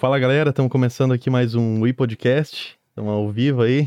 Fala 0.00 0.18
galera, 0.18 0.48
estamos 0.48 0.72
começando 0.72 1.12
aqui 1.12 1.28
mais 1.28 1.54
um 1.54 1.82
Wii 1.82 1.92
Podcast. 1.92 2.74
Estamos 2.88 3.12
ao 3.12 3.28
vivo 3.28 3.60
aí. 3.60 3.86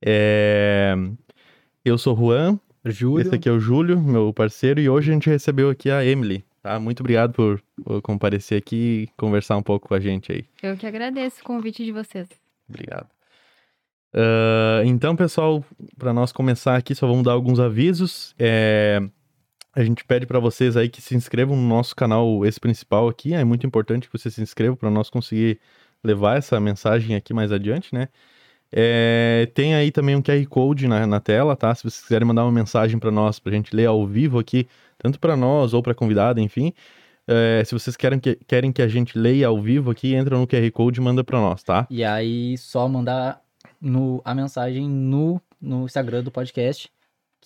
É... 0.00 0.94
Eu 1.84 1.98
sou 1.98 2.14
o 2.14 2.16
Juan, 2.16 2.60
Júlio. 2.84 3.26
esse 3.26 3.34
aqui 3.34 3.48
é 3.48 3.52
o 3.52 3.58
Júlio, 3.58 4.00
meu 4.00 4.32
parceiro, 4.32 4.78
e 4.78 4.88
hoje 4.88 5.10
a 5.10 5.14
gente 5.14 5.28
recebeu 5.28 5.68
aqui 5.68 5.90
a 5.90 6.04
Emily. 6.04 6.44
Tá? 6.62 6.78
Muito 6.78 7.00
obrigado 7.00 7.32
por, 7.32 7.60
por 7.84 8.00
comparecer 8.02 8.56
aqui 8.56 8.76
e 8.76 9.08
conversar 9.16 9.56
um 9.56 9.64
pouco 9.64 9.88
com 9.88 9.94
a 9.94 9.98
gente 9.98 10.30
aí. 10.30 10.44
Eu 10.62 10.76
que 10.76 10.86
agradeço 10.86 11.40
o 11.40 11.44
convite 11.44 11.84
de 11.84 11.90
vocês. 11.90 12.28
Obrigado. 12.68 13.08
Ah, 14.14 14.82
então, 14.84 15.16
pessoal, 15.16 15.64
para 15.98 16.12
nós 16.12 16.30
começar 16.30 16.76
aqui, 16.76 16.94
só 16.94 17.04
vamos 17.04 17.24
dar 17.24 17.32
alguns 17.32 17.58
avisos. 17.58 18.32
É, 18.38 19.02
A 19.76 19.84
gente 19.84 20.06
pede 20.06 20.24
para 20.24 20.38
vocês 20.38 20.74
aí 20.74 20.88
que 20.88 21.02
se 21.02 21.14
inscrevam 21.14 21.54
no 21.54 21.68
nosso 21.68 21.94
canal, 21.94 22.46
esse 22.46 22.58
principal 22.58 23.08
aqui. 23.08 23.34
É 23.34 23.44
muito 23.44 23.66
importante 23.66 24.08
que 24.08 24.18
vocês 24.18 24.34
se 24.34 24.40
inscrevam 24.40 24.74
para 24.74 24.90
nós 24.90 25.10
conseguir 25.10 25.60
levar 26.02 26.38
essa 26.38 26.58
mensagem 26.58 27.14
aqui 27.14 27.34
mais 27.34 27.52
adiante, 27.52 27.94
né? 27.94 28.08
É, 28.72 29.46
tem 29.52 29.74
aí 29.74 29.92
também 29.92 30.16
um 30.16 30.22
QR 30.22 30.42
Code 30.48 30.88
na, 30.88 31.06
na 31.06 31.20
tela, 31.20 31.54
tá? 31.54 31.74
Se 31.74 31.82
vocês 31.82 32.00
quiserem 32.00 32.26
mandar 32.26 32.44
uma 32.44 32.52
mensagem 32.52 32.98
para 32.98 33.10
nós, 33.10 33.38
pra 33.38 33.52
gente 33.52 33.76
ler 33.76 33.84
ao 33.84 34.06
vivo 34.06 34.38
aqui, 34.38 34.66
tanto 34.96 35.20
para 35.20 35.36
nós 35.36 35.74
ou 35.74 35.82
para 35.82 35.94
convidada, 35.94 36.40
enfim. 36.40 36.72
É, 37.28 37.62
se 37.62 37.74
vocês 37.74 37.98
querem 37.98 38.18
que, 38.18 38.38
querem 38.46 38.72
que 38.72 38.80
a 38.80 38.88
gente 38.88 39.18
leia 39.18 39.48
ao 39.48 39.60
vivo 39.60 39.90
aqui, 39.90 40.14
entra 40.14 40.38
no 40.38 40.46
QR 40.46 40.70
Code 40.72 41.00
e 41.00 41.02
manda 41.02 41.22
para 41.22 41.38
nós, 41.38 41.62
tá? 41.62 41.86
E 41.90 42.02
aí, 42.02 42.56
só 42.56 42.88
mandar 42.88 43.42
no, 43.78 44.22
a 44.24 44.34
mensagem 44.34 44.88
no, 44.88 45.38
no 45.60 45.84
Instagram 45.84 46.22
do 46.22 46.30
podcast. 46.30 46.90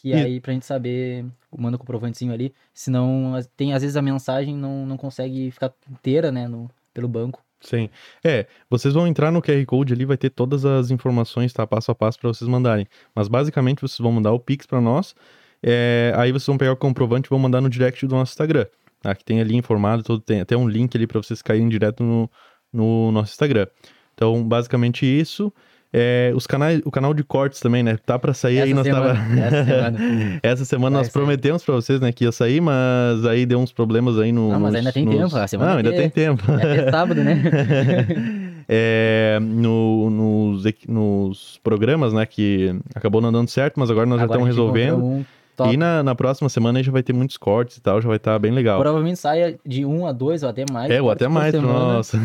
Que 0.00 0.10
E- 0.10 0.14
aí, 0.14 0.40
pra 0.40 0.52
gente 0.52 0.64
saber, 0.64 1.24
manda 1.56 1.76
o 1.76 1.78
comprovantezinho 1.78 2.32
ali. 2.32 2.54
Senão, 2.72 3.32
tem, 3.56 3.72
às 3.74 3.82
vezes 3.82 3.96
a 3.96 4.02
mensagem 4.02 4.56
não, 4.56 4.86
não 4.86 4.96
consegue 4.96 5.50
ficar 5.50 5.72
inteira, 5.90 6.32
né, 6.32 6.48
no, 6.48 6.70
pelo 6.94 7.06
banco. 7.08 7.42
Sim. 7.60 7.90
É, 8.24 8.46
vocês 8.70 8.94
vão 8.94 9.06
entrar 9.06 9.30
no 9.30 9.42
QR 9.42 9.62
Code 9.66 9.92
ali, 9.92 10.06
vai 10.06 10.16
ter 10.16 10.30
todas 10.30 10.64
as 10.64 10.90
informações, 10.90 11.52
tá? 11.52 11.66
Passo 11.66 11.90
a 11.90 11.94
passo 11.94 12.18
para 12.18 12.28
vocês 12.28 12.48
mandarem. 12.48 12.86
Mas 13.14 13.28
basicamente 13.28 13.82
vocês 13.82 13.98
vão 13.98 14.12
mandar 14.12 14.32
o 14.32 14.40
Pix 14.40 14.64
para 14.66 14.80
nós. 14.80 15.14
é, 15.62 16.14
aí 16.16 16.32
vocês 16.32 16.46
vão 16.46 16.56
pegar 16.56 16.72
o 16.72 16.76
comprovante 16.76 17.26
e 17.26 17.30
vão 17.30 17.38
mandar 17.38 17.60
no 17.60 17.68
direct 17.68 18.06
do 18.06 18.14
nosso 18.14 18.32
Instagram. 18.32 18.64
Tá? 19.02 19.14
Que 19.14 19.22
tem 19.22 19.40
ali 19.42 19.54
informado, 19.54 20.02
todo, 20.02 20.22
tem 20.22 20.40
até 20.40 20.56
um 20.56 20.66
link 20.66 20.96
ali 20.96 21.06
para 21.06 21.20
vocês 21.22 21.42
caírem 21.42 21.68
direto 21.68 22.02
no, 22.02 22.30
no 22.72 23.12
nosso 23.12 23.32
Instagram. 23.32 23.66
Então, 24.14 24.42
basicamente 24.48 25.04
isso. 25.04 25.52
É, 25.92 26.32
os 26.36 26.46
canais, 26.46 26.80
o 26.84 26.90
canal 26.90 27.12
de 27.12 27.24
cortes 27.24 27.58
também, 27.58 27.82
né? 27.82 27.98
Tá 28.06 28.16
para 28.16 28.32
sair 28.32 28.60
aí, 28.60 28.70
Essa 28.70 28.74
nós 28.76 28.86
tava. 28.86 29.14
semana, 29.16 29.40
essa 29.44 29.64
semana. 29.64 29.98
Essa 30.42 30.64
semana 30.64 30.96
nós 30.98 31.06
sair. 31.08 31.12
prometemos 31.12 31.64
para 31.64 31.74
vocês, 31.74 32.00
né, 32.00 32.12
que 32.12 32.24
ia 32.24 32.30
sair, 32.30 32.60
mas 32.60 33.26
aí 33.26 33.44
deu 33.44 33.58
uns 33.58 33.72
problemas 33.72 34.16
aí 34.18 34.30
no. 34.30 34.50
Não, 34.52 34.60
mas 34.60 34.70
nos- 34.72 34.74
ainda 34.78 34.92
tem 34.92 35.04
nos- 35.04 35.16
tempo, 35.16 35.36
a 35.36 35.48
semana 35.48 35.70
Não, 35.72 35.76
ainda 35.78 35.92
tem 35.92 36.08
tempo. 36.08 36.44
É 36.52 36.54
até 36.80 36.90
sábado, 36.92 37.22
né? 37.24 37.42
É, 38.72 39.38
no- 39.42 40.10
nos, 40.10 40.62
nos 40.86 41.58
programas, 41.62 42.12
né, 42.12 42.24
que 42.24 42.72
acabou 42.94 43.20
não 43.20 43.32
dando 43.32 43.48
certo, 43.48 43.80
mas 43.80 43.90
agora 43.90 44.06
nós 44.06 44.18
já 44.20 44.24
Agora 44.26 44.38
estamos 44.42 44.48
a 44.48 44.50
gente 44.52 44.60
resolvendo. 44.60 45.04
um. 45.04 45.24
E 45.72 45.76
na, 45.76 46.02
na 46.04 46.14
próxima 46.14 46.48
semana 46.48 46.78
aí 46.78 46.84
já 46.84 46.92
vai 46.92 47.02
ter 47.02 47.12
muitos 47.12 47.36
cortes 47.36 47.76
e 47.76 47.80
tal, 47.82 48.00
já 48.00 48.06
vai 48.08 48.16
estar 48.16 48.38
bem 48.38 48.50
legal. 48.52 48.80
Provavelmente 48.80 49.18
saia 49.18 49.58
de 49.66 49.84
um 49.84 50.06
a 50.06 50.12
dois 50.12 50.42
ou 50.42 50.48
até 50.48 50.64
mais. 50.72 50.90
é, 50.90 51.02
ou 51.02 51.10
até 51.10 51.26
mais, 51.28 51.50
semana. 51.52 51.72
nossa. 51.94 52.16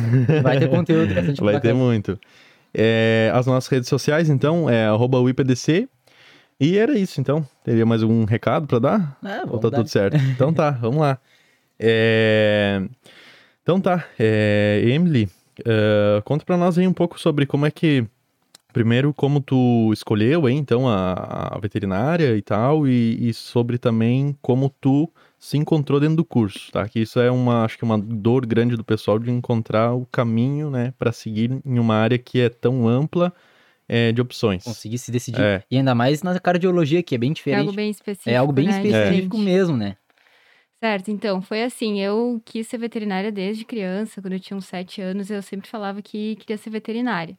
Vai 0.41 0.57
ter 0.59 0.69
conteúdo 0.69 1.13
bastante 1.13 1.41
Vai 1.43 1.53
ter 1.59 1.69
bacana. 1.69 1.73
muito. 1.73 2.19
É, 2.77 3.31
as 3.33 3.45
nossas 3.45 3.69
redes 3.69 3.87
sociais, 3.89 4.29
então, 4.29 4.69
é 4.69 4.85
arroba 4.87 5.19
UIPDC. 5.19 5.87
E 6.59 6.77
era 6.77 6.97
isso, 6.97 7.19
então. 7.21 7.45
Teria 7.63 7.85
mais 7.85 8.01
algum 8.03 8.25
recado 8.25 8.67
pra 8.67 8.79
dar? 8.79 9.17
Ah, 9.23 9.43
Ou 9.49 9.59
tá 9.59 9.69
dar. 9.69 9.77
tudo 9.77 9.89
certo? 9.89 10.17
Então 10.17 10.53
tá, 10.53 10.71
vamos 10.81 10.99
lá. 11.01 11.17
É, 11.79 12.81
Então 13.63 13.79
tá, 13.81 14.05
é, 14.19 14.81
Emily, 14.85 15.29
é, 15.65 16.21
conta 16.23 16.45
pra 16.45 16.57
nós 16.57 16.77
aí 16.77 16.87
um 16.87 16.93
pouco 16.93 17.19
sobre 17.19 17.45
como 17.45 17.65
é 17.65 17.71
que. 17.71 18.05
Primeiro, 18.73 19.13
como 19.13 19.39
tu 19.39 19.89
escolheu 19.93 20.45
aí, 20.45 20.53
então, 20.53 20.85
a, 20.89 21.55
a 21.55 21.59
veterinária 21.59 22.35
e 22.35 22.41
tal, 22.41 22.85
e, 22.85 23.29
e 23.29 23.33
sobre 23.33 23.77
também 23.77 24.37
como 24.41 24.69
tu 24.81 25.09
se 25.45 25.57
encontrou 25.57 25.99
dentro 25.99 26.15
do 26.15 26.25
curso, 26.25 26.71
tá? 26.71 26.89
Que 26.89 27.01
isso 27.01 27.19
é 27.19 27.29
uma, 27.29 27.63
acho 27.63 27.77
que 27.77 27.83
uma 27.83 27.99
dor 27.99 28.47
grande 28.47 28.75
do 28.75 28.83
pessoal 28.83 29.19
de 29.19 29.29
encontrar 29.29 29.93
o 29.93 30.03
caminho, 30.07 30.71
né, 30.71 30.91
pra 30.97 31.11
seguir 31.11 31.61
em 31.63 31.77
uma 31.77 31.93
área 31.93 32.17
que 32.17 32.41
é 32.41 32.49
tão 32.49 32.87
ampla 32.87 33.31
é, 33.87 34.11
de 34.11 34.19
opções. 34.19 34.63
Conseguir 34.63 34.97
se 34.97 35.11
decidir. 35.11 35.39
É. 35.39 35.63
E 35.69 35.77
ainda 35.77 35.93
mais 35.93 36.23
na 36.23 36.39
cardiologia, 36.39 37.03
que 37.03 37.13
é 37.13 37.17
bem 37.19 37.29
É 37.29 37.33
diferente. 37.35 37.59
algo 37.59 37.73
bem 37.73 37.91
específico. 37.91 38.29
É 38.31 38.35
algo 38.35 38.51
bem 38.51 38.65
né, 38.65 38.83
específico 38.83 39.37
mesmo, 39.37 39.77
né? 39.77 39.97
Certo, 40.79 41.11
então, 41.11 41.39
foi 41.43 41.61
assim, 41.61 42.01
eu 42.01 42.41
quis 42.43 42.67
ser 42.67 42.79
veterinária 42.79 43.31
desde 43.31 43.65
criança, 43.65 44.23
quando 44.23 44.33
eu 44.33 44.39
tinha 44.39 44.57
uns 44.57 44.65
sete 44.65 44.99
anos, 44.99 45.29
eu 45.29 45.43
sempre 45.43 45.69
falava 45.69 46.01
que 46.01 46.37
queria 46.37 46.57
ser 46.57 46.71
veterinária. 46.71 47.37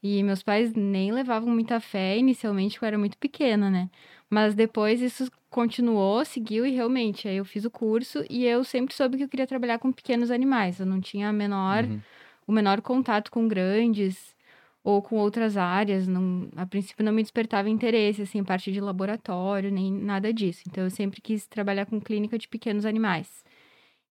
E 0.00 0.22
meus 0.22 0.44
pais 0.44 0.72
nem 0.74 1.10
levavam 1.10 1.52
muita 1.52 1.80
fé 1.80 2.16
inicialmente, 2.16 2.74
porque 2.74 2.84
eu 2.84 2.88
era 2.88 2.98
muito 2.98 3.18
pequena, 3.18 3.68
né? 3.68 3.90
Mas 4.30 4.54
depois 4.54 5.00
isso 5.00 5.30
continuou, 5.50 6.24
seguiu 6.24 6.66
e 6.66 6.70
realmente, 6.70 7.26
aí 7.28 7.36
eu 7.38 7.44
fiz 7.44 7.64
o 7.64 7.70
curso 7.70 8.24
e 8.28 8.44
eu 8.44 8.62
sempre 8.62 8.94
soube 8.94 9.16
que 9.16 9.24
eu 9.24 9.28
queria 9.28 9.46
trabalhar 9.46 9.78
com 9.78 9.90
pequenos 9.90 10.30
animais. 10.30 10.78
Eu 10.80 10.86
não 10.86 11.00
tinha 11.00 11.28
a 11.30 11.32
menor, 11.32 11.84
Uhum. 11.84 12.00
o 12.46 12.52
menor 12.52 12.80
contato 12.82 13.30
com 13.30 13.48
grandes 13.48 14.36
ou 14.84 15.00
com 15.02 15.16
outras 15.16 15.56
áreas. 15.56 16.06
Não, 16.06 16.48
a 16.56 16.66
princípio 16.66 17.04
não 17.04 17.12
me 17.12 17.22
despertava 17.22 17.70
interesse, 17.70 18.22
assim, 18.22 18.44
parte 18.44 18.70
de 18.70 18.80
laboratório, 18.80 19.70
nem 19.72 19.90
nada 19.92 20.32
disso. 20.32 20.62
Então 20.68 20.84
eu 20.84 20.90
sempre 20.90 21.20
quis 21.22 21.46
trabalhar 21.46 21.86
com 21.86 22.00
clínica 22.00 22.36
de 22.38 22.46
pequenos 22.48 22.84
animais. 22.84 23.42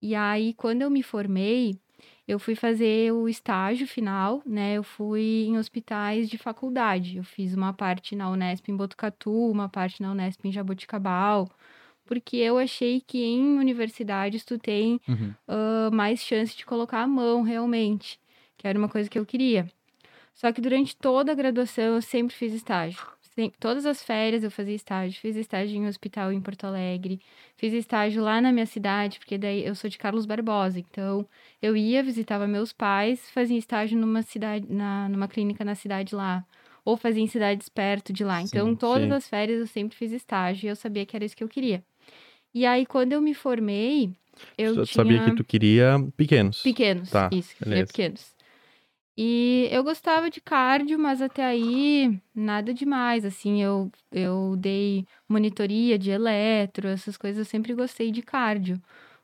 E 0.02 0.14
aí, 0.14 0.54
quando 0.54 0.82
eu 0.82 0.90
me 0.90 1.02
formei, 1.02 1.78
eu 2.26 2.38
fui 2.38 2.54
fazer 2.54 3.12
o 3.12 3.28
estágio 3.28 3.86
final, 3.86 4.42
né? 4.46 4.74
Eu 4.74 4.82
fui 4.82 5.44
em 5.46 5.58
hospitais 5.58 6.28
de 6.28 6.38
faculdade. 6.38 7.18
Eu 7.18 7.24
fiz 7.24 7.54
uma 7.54 7.72
parte 7.72 8.16
na 8.16 8.30
Unesp 8.30 8.68
em 8.70 8.76
Botucatu, 8.76 9.30
uma 9.50 9.68
parte 9.68 10.00
na 10.02 10.10
Unesp 10.12 10.44
em 10.46 10.52
Jaboticabal, 10.52 11.48
porque 12.04 12.36
eu 12.36 12.58
achei 12.58 13.00
que 13.00 13.22
em 13.24 13.58
universidades 13.58 14.44
tu 14.44 14.58
tem 14.58 15.00
Uhum. 15.08 15.34
ah, 15.48 15.90
mais 15.92 16.20
chance 16.20 16.56
de 16.56 16.64
colocar 16.66 17.00
a 17.02 17.06
mão 17.06 17.42
realmente, 17.42 18.18
que 18.56 18.66
era 18.68 18.78
uma 18.78 18.88
coisa 18.88 19.08
que 19.10 19.18
eu 19.18 19.26
queria. 19.26 19.70
Só 20.34 20.52
que 20.52 20.60
durante 20.60 20.96
toda 20.96 21.32
a 21.32 21.34
graduação 21.34 21.84
eu 21.96 22.02
sempre 22.02 22.34
fiz 22.34 22.52
estágio. 22.52 23.13
Todas 23.58 23.84
as 23.84 24.02
férias 24.02 24.44
eu 24.44 24.50
fazia 24.50 24.74
estágio. 24.74 25.20
Fiz 25.20 25.36
estágio 25.36 25.76
em 25.76 25.84
um 25.84 25.88
hospital 25.88 26.32
em 26.32 26.40
Porto 26.40 26.64
Alegre. 26.64 27.20
Fiz 27.56 27.72
estágio 27.72 28.22
lá 28.22 28.40
na 28.40 28.52
minha 28.52 28.66
cidade, 28.66 29.18
porque 29.18 29.36
daí 29.36 29.64
eu 29.64 29.74
sou 29.74 29.90
de 29.90 29.98
Carlos 29.98 30.24
Barbosa. 30.24 30.78
Então 30.78 31.26
eu 31.60 31.76
ia, 31.76 32.02
visitava 32.02 32.46
meus 32.46 32.72
pais, 32.72 33.28
fazia 33.30 33.58
estágio 33.58 33.98
numa 33.98 34.22
cidade, 34.22 34.66
na, 34.70 35.08
numa 35.08 35.26
clínica 35.26 35.64
na 35.64 35.74
cidade 35.74 36.14
lá. 36.14 36.44
Ou 36.84 36.96
fazia 36.96 37.22
em 37.22 37.26
cidades 37.26 37.68
perto 37.68 38.12
de 38.12 38.22
lá. 38.22 38.42
Então, 38.42 38.68
Sim, 38.68 38.76
todas 38.76 39.08
sim. 39.08 39.14
as 39.14 39.28
férias 39.28 39.58
eu 39.58 39.66
sempre 39.66 39.96
fiz 39.96 40.12
estágio 40.12 40.66
e 40.66 40.68
eu 40.68 40.76
sabia 40.76 41.06
que 41.06 41.16
era 41.16 41.24
isso 41.24 41.36
que 41.36 41.42
eu 41.42 41.48
queria. 41.48 41.82
E 42.52 42.64
aí, 42.66 42.86
quando 42.86 43.12
eu 43.14 43.22
me 43.22 43.34
formei, 43.34 44.12
eu 44.56 44.74
tinha... 44.74 44.86
sabia 44.86 45.24
que 45.24 45.34
tu 45.34 45.42
queria 45.44 45.96
pequenos. 46.16 46.62
Pequenos, 46.62 47.10
Tá, 47.10 47.28
isso, 47.32 47.56
que 47.56 47.64
queria 47.64 47.86
pequenos. 47.86 48.33
E 49.16 49.68
eu 49.70 49.84
gostava 49.84 50.28
de 50.28 50.40
cardio, 50.40 50.98
mas 50.98 51.22
até 51.22 51.44
aí 51.44 52.18
nada 52.34 52.74
demais, 52.74 53.24
assim, 53.24 53.62
eu, 53.62 53.90
eu 54.10 54.56
dei 54.58 55.06
monitoria 55.28 55.96
de 55.98 56.10
eletro, 56.10 56.88
essas 56.88 57.16
coisas, 57.16 57.38
eu 57.38 57.44
sempre 57.50 57.72
gostei 57.74 58.10
de 58.10 58.22
cardio. 58.22 58.80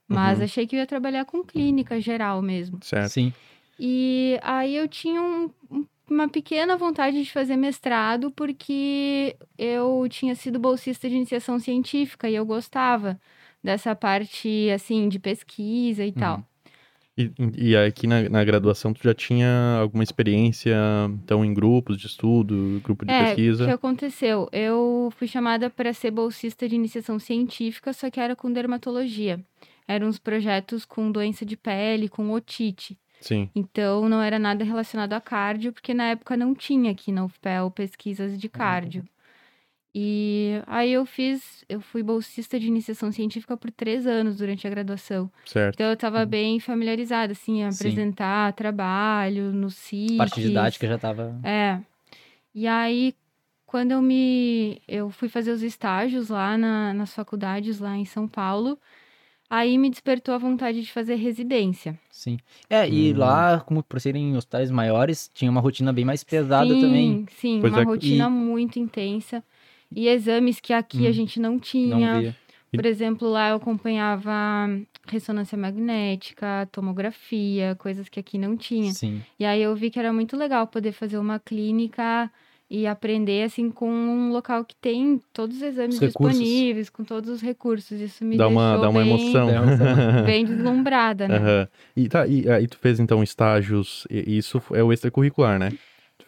Mas 0.08 0.38
Uhum. 0.38 0.44
achei 0.44 0.66
que 0.66 0.76
eu 0.76 0.80
ia 0.80 0.86
trabalhar 0.86 1.24
com 1.24 1.42
clínica 1.42 2.00
geral 2.00 2.40
mesmo. 2.42 2.78
Certo. 2.82 3.12
Sim. 3.12 3.32
E 3.78 4.38
aí 4.42 4.76
eu 4.76 4.86
tinha 4.88 5.20
um- 5.22 5.50
um- 5.70 5.86
uma 6.08 6.28
pequena 6.28 6.76
vontade 6.76 7.22
de 7.22 7.30
fazer 7.32 7.56
mestrado, 7.56 8.30
porque 8.32 9.36
eu 9.56 10.06
tinha 10.10 10.34
sido 10.34 10.58
bolsista 10.58 11.08
de 11.08 11.14
iniciação 11.16 11.58
científica 11.58 12.28
e 12.28 12.34
eu 12.34 12.44
gostava 12.44 13.20
dessa 13.62 13.94
parte, 13.94 14.68
assim, 14.74 15.08
de 15.08 15.18
pesquisa 15.18 16.04
e 16.04 16.12
tal. 16.12 16.44
Uhum. 17.38 17.53
E, 17.56 17.70
e 17.70 17.76
aqui 17.76 18.06
na, 18.06 18.28
na 18.28 18.44
graduação 18.44 18.92
tu 18.92 19.03
já 19.03 19.14
tinha 19.14 19.78
alguma 19.81 20.03
experiência, 20.03 20.76
então, 21.22 21.44
em 21.44 21.52
grupos 21.52 21.96
de 21.99 22.06
estudo, 22.06 22.81
grupo 22.84 23.05
de 23.05 23.12
É, 23.12 23.20
o 23.20 23.25
pesquisa? 23.26 23.64
que 23.67 23.70
aconteceu? 23.70 24.49
Eu 24.52 25.12
fui 25.17 25.26
chamada 25.26 25.69
para 25.69 25.93
ser 25.93 26.11
bolsista 26.11 26.69
de 26.69 26.75
iniciação 26.75 27.19
científica, 27.19 27.93
só 27.93 28.11
que 28.11 28.20
era 28.20 28.34
com 28.37 28.52
dermatologia. 28.52 29.40
Eram 29.87 30.06
uns 30.06 30.19
projetos 30.19 30.84
com 30.84 31.11
doença 31.11 31.44
de 31.44 31.56
pele, 31.56 32.08
com 32.08 32.31
otite. 32.31 32.96
Sim. 33.20 33.50
Então, 33.55 34.08
não 34.08 34.22
era 34.22 34.38
nada 34.38 34.64
relacionado 34.64 35.12
a 35.12 35.20
cardio, 35.20 35.72
porque 35.72 35.93
na 35.93 36.05
época 36.11 36.37
não 36.37 36.55
tinha 36.55 36.90
aqui 36.90 37.12
na 37.12 37.25
UFPEL 37.25 37.70
pesquisas 37.70 38.38
de 38.38 38.49
cardio. 38.49 39.05
E 39.94 40.62
aí 40.66 40.92
eu 40.92 41.04
fiz, 41.04 41.64
eu 41.69 41.81
fui 41.81 42.02
bolsista 42.02 42.60
de 42.60 42.66
iniciação 42.69 43.10
científica 43.10 43.56
por 43.56 43.70
três 43.72 44.06
anos 44.06 44.37
durante 44.37 44.66
a 44.66 44.70
graduação. 44.70 45.31
Certo. 45.44 45.75
Então 45.75 45.87
eu 45.87 45.94
estava 45.94 46.25
bem 46.25 46.60
familiarizada, 46.60 47.32
assim, 47.32 47.64
a 47.64 47.72
Sim. 47.72 47.88
apresentar 47.88 48.52
trabalho 48.52 49.52
no 49.52 49.69
CIT. 49.69 50.16
Parte 50.16 50.40
didática 50.40 50.87
já 50.87 50.96
tava. 50.98 51.38
É. 51.42 51.81
E 52.54 52.66
aí, 52.69 53.14
quando 53.66 53.92
eu 53.92 54.00
me. 54.02 54.81
Eu 54.87 55.10
fui 55.10 55.28
fazer 55.28 55.50
os 55.50 55.62
estágios 55.62 56.28
lá 56.28 56.56
na- 56.56 56.94
nas 56.94 57.12
faculdades 57.12 57.81
lá 57.81 57.96
em 57.96 58.04
São 58.04 58.28
Paulo. 58.28 58.78
Aí 59.48 59.76
me 59.76 59.90
despertou 59.90 60.32
a 60.32 60.38
vontade 60.38 60.81
de 60.81 60.93
fazer 60.93 61.16
residência. 61.16 61.98
Sim. 62.08 62.38
É, 62.69 62.88
e 62.88 63.12
Hum. 63.12 63.19
lá, 63.19 63.58
como 63.60 63.82
por 63.82 64.00
serem 64.00 64.36
hospitais 64.36 64.70
maiores, 64.70 65.28
tinha 65.34 65.50
uma 65.50 65.60
rotina 65.60 65.93
bem 65.93 66.04
mais 66.04 66.22
pesada 66.22 66.72
sim, 66.72 66.81
também. 66.81 67.26
Sim, 67.36 67.58
Pois 67.60 67.72
uma 67.72 67.82
é, 67.82 67.84
rotina 67.84 68.26
e- 68.28 68.31
muito 68.31 68.78
intensa. 68.78 69.43
E 69.94 70.08
exames 70.08 70.60
que 70.60 70.72
aqui 70.72 71.06
a 71.06 71.10
Hum, 71.10 71.12
gente 71.12 71.40
não 71.40 71.52
Não 71.52 71.58
tinha. 71.60 72.20
via. 72.20 72.37
Por 72.72 72.87
exemplo, 72.87 73.28
lá 73.28 73.50
eu 73.50 73.56
acompanhava 73.56 74.31
ressonância 75.08 75.58
magnética, 75.58 76.69
tomografia, 76.70 77.75
coisas 77.76 78.08
que 78.08 78.20
aqui 78.20 78.38
não 78.38 78.56
tinha. 78.56 78.92
Sim. 78.92 79.20
E 79.38 79.44
aí 79.44 79.60
eu 79.60 79.75
vi 79.75 79.90
que 79.90 79.98
era 79.98 80.12
muito 80.12 80.37
legal 80.37 80.66
poder 80.69 80.92
fazer 80.92 81.19
uma 81.19 81.40
clínica 81.40 82.31
e 82.70 82.87
aprender 82.87 83.42
assim 83.42 83.69
com 83.69 83.90
um 83.90 84.31
local 84.31 84.64
que 84.64 84.76
tem 84.76 85.20
todos 85.32 85.56
os 85.56 85.62
exames 85.62 85.96
Os 85.96 86.00
disponíveis, 86.00 86.88
com 86.88 87.02
todos 87.02 87.28
os 87.28 87.43
recursos. 87.43 88.00
Isso 88.00 88.25
me 88.25 88.36
Dá 88.36 88.46
uma, 88.46 88.78
dá 88.78 88.88
uma 88.88 89.02
bem, 89.02 89.08
emoção. 89.08 89.48
Bem 90.25 90.44
deslumbrada, 90.44 91.26
né? 91.26 91.36
Aham. 91.38 91.69
E, 91.96 92.08
tá, 92.08 92.26
e 92.28 92.48
aí 92.48 92.69
tu 92.69 92.78
fez 92.78 93.00
então 93.00 93.20
estágios, 93.25 94.06
e 94.08 94.38
isso 94.38 94.62
é 94.72 94.82
o 94.84 94.93
extracurricular, 94.93 95.58
né? 95.58 95.70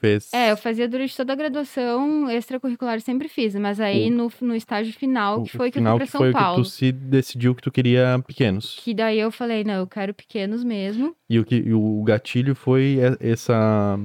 Fez. 0.03 0.35
É, 0.35 0.51
eu 0.51 0.57
fazia 0.57 0.89
durante 0.89 1.17
toda 1.17 1.33
a 1.33 1.37
graduação, 1.37 2.29
extracurricular 2.29 3.01
sempre 3.01 3.29
fiz, 3.29 3.55
mas 3.55 3.79
aí 3.79 4.09
O- 4.09 4.11
no, 4.11 4.33
no 4.41 4.57
estágio 4.57 4.93
final, 4.93 5.45
que 5.45 5.51
foi 5.57 5.71
que 5.71 5.79
eu 5.79 5.83
fui 5.85 5.93
que 5.93 5.97
pra 5.99 6.07
foi 6.07 6.33
São 6.33 6.33
que 6.33 6.45
Paulo. 6.45 6.65
tu 6.65 6.69
se 6.69 6.91
decidiu 6.91 7.55
que 7.55 7.63
tu 7.63 7.71
queria 7.71 8.21
pequenos. 8.27 8.81
Que 8.83 8.93
daí 8.93 9.21
eu 9.21 9.31
falei, 9.31 9.63
não, 9.63 9.75
eu 9.75 9.87
quero 9.87 10.13
pequenos 10.13 10.65
mesmo. 10.65 11.15
E 11.31 11.39
o, 11.39 11.45
que, 11.45 11.55
e 11.55 11.73
o 11.73 12.03
gatilho 12.03 12.53
foi 12.57 12.99
essa 13.21 13.97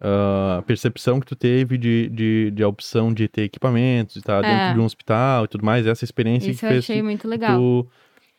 ah, 0.00 0.62
percepção 0.66 1.20
que 1.20 1.26
tu 1.26 1.36
teve 1.36 1.78
de, 1.78 2.08
de, 2.08 2.50
de 2.50 2.62
a 2.64 2.68
opção 2.68 3.12
de 3.14 3.28
ter 3.28 3.42
equipamentos, 3.42 4.14
de 4.14 4.20
estar 4.20 4.44
É. 4.44 4.48
dentro 4.58 4.74
de 4.74 4.80
um 4.80 4.84
hospital 4.84 5.44
e 5.44 5.48
tudo 5.48 5.64
mais, 5.64 5.86
essa 5.86 6.04
experiência 6.04 6.50
Isso 6.50 6.58
que 6.60 6.66
eu 6.66 6.70
fez 6.70 6.84
achei 6.84 6.96
que 6.96 7.02
muito 7.02 7.28
legal. 7.28 7.56
tu... 7.56 7.88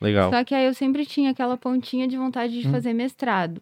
Legal. 0.02 0.30
Só 0.32 0.44
que 0.44 0.56
aí 0.56 0.66
eu 0.66 0.74
sempre 0.74 1.06
tinha 1.06 1.30
aquela 1.32 1.56
pontinha 1.56 2.08
de 2.08 2.18
vontade 2.18 2.60
de 2.60 2.68
Hum. 2.68 2.72
fazer 2.72 2.92
mestrado. 2.92 3.62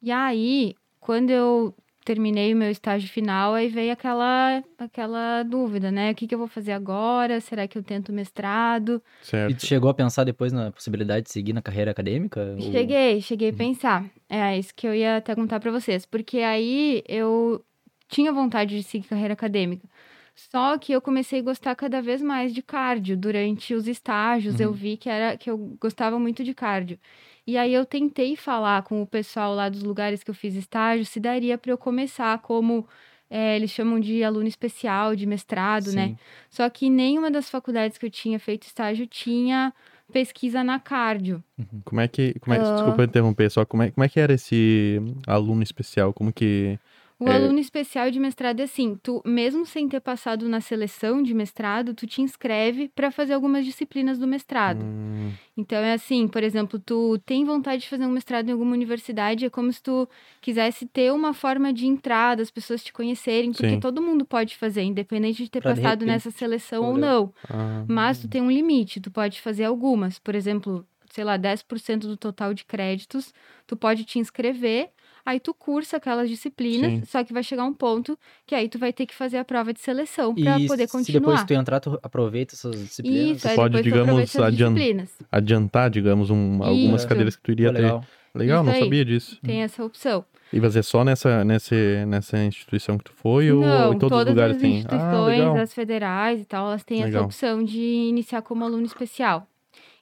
E 0.00 0.10
aí, 0.12 0.74
quando 1.00 1.30
eu 1.30 1.74
terminei 2.04 2.52
o 2.52 2.56
meu 2.56 2.70
estágio 2.70 3.08
final, 3.08 3.54
aí 3.54 3.68
veio 3.68 3.92
aquela, 3.92 4.62
aquela 4.78 5.42
dúvida, 5.42 5.90
né? 5.90 6.10
O 6.10 6.14
que, 6.14 6.26
que 6.26 6.34
eu 6.34 6.38
vou 6.38 6.48
fazer 6.48 6.72
agora? 6.72 7.40
Será 7.40 7.66
que 7.68 7.78
eu 7.78 7.82
tento 7.82 8.12
mestrado? 8.12 9.02
E 9.22 9.24
Certo. 9.26 9.56
tu 9.58 9.66
chegou 9.66 9.88
a 9.90 9.94
pensar 9.94 10.24
depois 10.24 10.52
na 10.52 10.70
possibilidade 10.72 11.26
de 11.26 11.32
seguir 11.32 11.52
na 11.52 11.62
carreira 11.62 11.90
acadêmica? 11.90 12.54
Ou- 12.58 12.72
Cheguei, 12.72 13.20
cheguei 13.20 13.50
a 13.50 13.52
pensar. 13.52 14.04
É 14.28 14.58
isso 14.58 14.74
que 14.74 14.86
eu 14.86 14.94
ia 14.94 15.16
até 15.18 15.34
contar 15.34 15.60
pra 15.60 15.70
vocês. 15.70 16.04
Porque 16.04 16.38
aí 16.38 17.02
eu 17.08 17.64
tinha 18.08 18.32
vontade 18.32 18.76
de 18.76 18.82
seguir 18.82 19.06
carreira 19.08 19.34
acadêmica. 19.34 19.88
Só 20.34 20.78
que 20.78 20.92
eu 20.92 21.00
comecei 21.00 21.40
a 21.40 21.42
gostar 21.42 21.74
cada 21.76 22.00
vez 22.00 22.20
mais 22.22 22.52
de 22.54 22.62
cardio. 22.62 23.16
Durante 23.16 23.74
os 23.74 23.86
estágios, 23.86 24.58
eu 24.60 24.68
Uhum. 24.70 24.74
vi 24.74 24.96
que 24.96 25.08
era 25.08 25.36
que 25.36 25.50
eu 25.50 25.76
gostava 25.80 26.18
muito 26.18 26.42
de 26.42 26.54
cardio. 26.54 26.98
E 27.46 27.58
aí 27.58 27.74
eu 27.74 27.84
tentei 27.84 28.36
falar 28.36 28.82
com 28.82 29.02
o 29.02 29.06
pessoal 29.06 29.54
lá 29.54 29.68
dos 29.68 29.82
lugares 29.82 30.22
que 30.22 30.30
eu 30.30 30.34
fiz 30.34 30.54
estágio 30.54 31.04
se 31.04 31.18
daria 31.18 31.58
para 31.58 31.72
eu 31.72 31.78
começar 31.78 32.38
como 32.38 32.86
é, 33.28 33.56
eles 33.56 33.70
chamam 33.70 33.98
de 33.98 34.22
aluno 34.22 34.46
especial, 34.46 35.16
de 35.16 35.26
mestrado, 35.26 35.90
né? 35.92 36.08
Sim. 36.08 36.18
Só 36.50 36.68
que 36.68 36.90
nenhuma 36.90 37.30
das 37.30 37.48
faculdades 37.48 37.98
que 37.98 38.06
eu 38.06 38.10
tinha 38.10 38.38
feito 38.38 38.64
estágio 38.64 39.06
tinha 39.06 39.72
pesquisa 40.12 40.62
na 40.62 40.78
cardio. 40.78 41.42
Como 41.84 42.00
é 42.00 42.06
que... 42.06 42.38
Como 42.40 42.54
é, 42.54 42.58
Ah. 42.58 42.74
Desculpa 42.74 43.04
interromper, 43.04 43.50
só 43.50 43.64
como 43.64 43.82
é, 43.82 43.90
como 43.90 44.04
é 44.04 44.08
que 44.08 44.20
era 44.20 44.34
esse 44.34 45.00
aluno 45.26 45.62
especial? 45.62 46.12
Como 46.12 46.32
que... 46.32 46.78
O 47.22 47.28
É. 47.30 47.36
aluno 47.36 47.58
especial 47.60 48.10
de 48.10 48.18
mestrado 48.18 48.58
é 48.60 48.64
assim, 48.64 48.96
tu 49.02 49.22
mesmo 49.24 49.64
sem 49.64 49.88
ter 49.88 50.00
passado 50.00 50.48
na 50.48 50.60
seleção 50.60 51.22
de 51.22 51.32
mestrado, 51.32 51.94
tu 51.94 52.04
te 52.06 52.20
inscreve 52.20 52.88
para 52.88 53.10
fazer 53.12 53.34
algumas 53.34 53.64
disciplinas 53.64 54.18
do 54.18 54.26
mestrado. 54.26 54.82
Hum, 54.82 55.30
Então 55.56 55.78
é 55.78 55.92
assim, 55.92 56.26
por 56.26 56.42
exemplo, 56.42 56.78
tu 56.80 57.18
tem 57.24 57.44
vontade 57.44 57.82
de 57.82 57.88
fazer 57.88 58.06
um 58.06 58.10
mestrado 58.10 58.48
em 58.48 58.52
alguma 58.52 58.72
universidade, 58.72 59.44
é 59.44 59.50
como 59.50 59.72
se 59.72 59.80
tu 59.82 60.08
quisesse 60.40 60.84
ter 60.86 61.12
uma 61.12 61.32
forma 61.32 61.72
de 61.72 61.86
entrada, 61.86 62.42
as 62.42 62.50
pessoas 62.50 62.82
te 62.82 62.92
conhecerem, 62.92 63.52
porque 63.52 63.74
Sim. 63.74 63.80
todo 63.80 64.02
mundo 64.02 64.24
pode 64.24 64.56
fazer, 64.56 64.82
independente 64.82 65.44
de 65.44 65.50
ter 65.50 65.60
Pra, 65.60 65.74
passado 65.74 66.04
nessa 66.04 66.30
seleção 66.30 66.84
ou 66.84 66.98
não. 66.98 67.32
ah, 67.48 67.84
Mas 67.86 68.18
tu 68.18 68.26
tem 68.28 68.42
um 68.42 68.50
limite, 68.50 69.00
tu 69.00 69.10
pode 69.10 69.40
fazer 69.40 69.64
algumas. 69.64 70.18
Por 70.18 70.34
exemplo, 70.34 70.84
sei 71.10 71.22
lá, 71.24 71.36
10% 71.36 72.08
do 72.08 72.16
total 72.16 72.54
de 72.54 72.64
créditos, 72.64 73.32
tu 73.66 73.76
pode 73.76 74.04
te 74.04 74.18
inscrever, 74.18 74.90
aí 75.24 75.38
tu 75.40 75.52
cursa 75.54 75.96
aquelas 75.96 76.28
disciplinas, 76.28 76.90
Sim. 76.90 77.02
só 77.04 77.22
que 77.24 77.32
vai 77.32 77.42
chegar 77.42 77.64
um 77.64 77.72
ponto 77.72 78.18
que 78.46 78.54
aí 78.54 78.68
tu 78.68 78.78
vai 78.78 78.92
ter 78.92 79.06
que 79.06 79.14
fazer 79.14 79.38
a 79.38 79.44
prova 79.44 79.72
de 79.72 79.80
seleção 79.80 80.34
para 80.34 80.58
poder 80.66 80.86
se 80.86 80.92
continuar. 80.92 81.20
depois 81.20 81.44
tu 81.44 81.54
entrar, 81.54 81.80
tu 81.80 81.98
aproveita 82.02 82.54
essas 82.54 82.74
disciplinas? 82.78 83.36
Isso, 83.38 83.48
aí 83.48 83.56
pode, 83.56 83.76
tu 83.78 83.82
digamos, 83.82 84.36
adian- 84.36 84.72
disciplinas. 84.74 85.10
adiantar, 85.30 85.90
digamos, 85.90 86.30
um, 86.30 86.62
algumas 86.62 87.00
Isso. 87.02 87.08
cadeiras 87.08 87.36
que 87.36 87.42
tu 87.42 87.52
iria 87.52 87.68
Pô, 87.68 87.74
ter. 87.76 87.82
legal. 87.82 88.04
Legal, 88.34 88.62
Isso 88.62 88.66
não 88.66 88.72
aí. 88.72 88.80
sabia 88.84 89.04
disso. 89.04 89.38
Tem 89.42 89.60
essa 89.62 89.84
opção. 89.84 90.24
E 90.50 90.58
fazer 90.60 90.82
só 90.82 91.04
nessa, 91.04 91.44
nessa, 91.44 91.74
nessa 92.06 92.38
instituição 92.44 92.96
que 92.96 93.04
tu 93.04 93.12
foi 93.14 93.50
ou 93.52 93.60
Não, 93.60 93.92
em 93.92 93.98
todos 93.98 94.16
os 94.18 94.24
todas 94.24 94.28
lugares 94.34 94.56
as 94.56 94.62
tem? 94.62 94.72
Ah, 94.72 94.76
instituições, 94.78 95.38
legal. 95.38 95.56
as 95.58 95.74
federais 95.74 96.40
e 96.40 96.44
tal, 96.46 96.66
elas 96.68 96.82
têm 96.82 96.98
essa 97.00 97.06
Legal. 97.08 97.24
opção 97.24 97.62
de 97.62 97.78
iniciar 97.80 98.40
como 98.40 98.64
aluno 98.64 98.84
especial. 98.86 99.46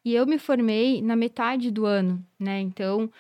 E 0.05 0.15
eu 0.15 0.25
me 0.27 0.39
formei 0.39 1.03
na 1.03 1.15
metade 1.17 1.71
do 1.73 1.85
ano, 1.87 2.25
né? 2.39 2.61
Então, 2.61 3.11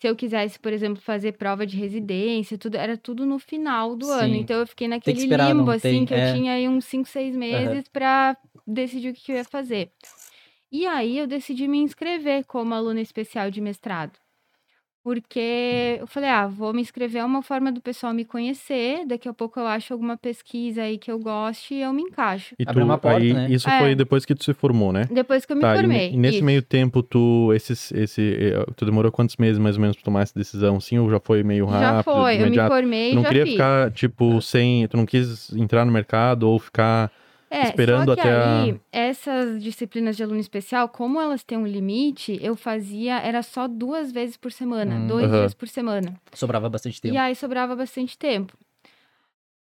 se 0.00 0.06
eu 0.06 0.14
quisesse, 0.14 0.58
por 0.58 0.72
exemplo, 0.72 1.02
fazer 1.02 1.32
prova 1.32 1.66
de 1.66 1.76
residência, 1.76 2.56
tudo 2.56 2.76
era 2.76 2.96
tudo 2.96 3.26
no 3.26 3.38
final 3.38 3.96
do 3.96 4.08
ano. 4.08 4.34
Sim. 4.34 4.40
Então, 4.40 4.60
eu 4.60 4.66
fiquei 4.66 4.86
que 4.86 4.90
naquele 4.94 5.18
esperar, 5.20 5.52
limbo, 5.54 5.70
assim, 5.70 5.80
tem- 5.80 6.06
que 6.06 6.14
é. 6.14 6.30
eu 6.30 6.34
tinha 6.36 6.52
aí 6.52 6.68
uns 6.68 6.84
5, 6.84 7.08
6 7.08 7.34
meses 7.34 7.88
pra 7.88 8.36
decidir 8.66 9.10
o 9.10 9.14
que 9.14 9.22
que 9.22 9.32
eu 9.32 9.36
ia 9.36 9.44
fazer. 9.44 9.90
E 10.70 10.86
aí, 10.86 11.18
eu 11.18 11.26
decidi 11.26 11.66
me 11.66 11.78
inscrever 11.78 12.44
como 12.44 12.74
aluna 12.74 13.00
especial 13.00 13.50
de 13.50 13.60
mestrado. 13.60 14.18
Porque 15.08 15.96
eu 16.00 16.06
falei, 16.06 16.28
ah, 16.28 16.46
vou 16.46 16.74
me 16.74 16.82
inscrever, 16.82 17.22
é 17.22 17.24
uma 17.24 17.40
forma 17.42 17.72
do 17.72 17.80
pessoal 17.80 18.12
me 18.12 18.26
conhecer. 18.26 19.06
Daqui 19.06 19.26
a 19.26 19.32
pouco 19.32 19.58
eu 19.58 19.66
acho 19.66 19.90
alguma 19.94 20.18
pesquisa 20.18 20.82
aí 20.82 20.98
que 20.98 21.10
eu 21.10 21.18
goste 21.18 21.72
e 21.74 21.80
eu 21.80 21.94
me 21.94 22.02
encaixo. 22.02 22.54
E 22.58 22.64
uma 22.82 22.98
porta, 22.98 23.18
aí, 23.18 23.32
né? 23.32 23.46
Isso 23.48 23.66
É. 23.70 23.78
foi 23.78 23.94
depois 23.94 24.26
que 24.26 24.34
tu 24.34 24.44
se 24.44 24.52
formou, 24.52 24.92
né? 24.92 25.08
Depois 25.10 25.46
que 25.46 25.52
eu 25.52 25.56
me 25.56 25.62
Tá, 25.62 25.74
formei. 25.74 26.10
E, 26.12 26.16
nesse 26.18 26.36
isso. 26.36 26.44
meio 26.44 26.60
tempo, 26.60 27.02
tu, 27.02 27.50
esses, 27.54 27.90
esse, 27.92 28.36
eh, 28.38 28.66
tu 28.76 28.84
demorou 28.84 29.10
quantos 29.10 29.36
meses 29.38 29.56
mais 29.58 29.76
ou 29.76 29.80
menos 29.80 29.96
pra 29.96 30.04
tomar 30.04 30.20
essa 30.22 30.38
decisão, 30.38 30.78
sim? 30.78 30.98
Ou 30.98 31.08
já 31.10 31.18
foi 31.18 31.42
meio 31.42 31.66
Já 31.70 31.78
rápido, 31.92 32.04
foi, 32.12 32.34
eu 32.34 32.40
me 32.40 32.46
imediato? 32.48 32.74
formei 32.74 33.08
Tu 33.10 33.14
não 33.14 33.22
já 33.22 33.28
queria 33.28 33.44
fiz. 33.44 33.52
ficar, 33.54 33.90
tipo, 33.92 34.42
sem... 34.42 34.86
Tu 34.88 34.96
não 34.98 35.06
quis 35.06 35.50
entrar 35.54 35.86
no 35.86 35.92
mercado 35.92 36.42
ou 36.42 36.58
ficar... 36.58 37.10
É, 37.50 37.62
esperando 37.70 38.04
só 38.10 38.14
que 38.14 38.20
até 38.20 38.30
a- 38.30 38.62
aí, 38.62 38.80
essas 38.92 39.62
disciplinas 39.62 40.16
de 40.16 40.22
aluno 40.22 40.38
especial, 40.40 40.88
como 40.88 41.20
elas 41.20 41.42
têm 41.42 41.56
um 41.56 41.66
limite, 41.66 42.38
eu 42.42 42.54
fazia, 42.54 43.18
era 43.20 43.42
só 43.42 43.66
duas 43.66 44.12
vezes 44.12 44.36
por 44.36 44.52
semana, 44.52 44.96
Hum. 44.96 45.06
dois 45.06 45.26
Aham. 45.28 45.38
dias 45.40 45.54
por 45.54 45.66
semana. 45.68 46.14
Sobrava 46.34 46.68
bastante 46.68 47.00
tempo. 47.00 47.14
E 47.14 47.18
aí 47.18 47.34
sobrava 47.34 47.74
bastante 47.74 48.18
tempo. 48.18 48.52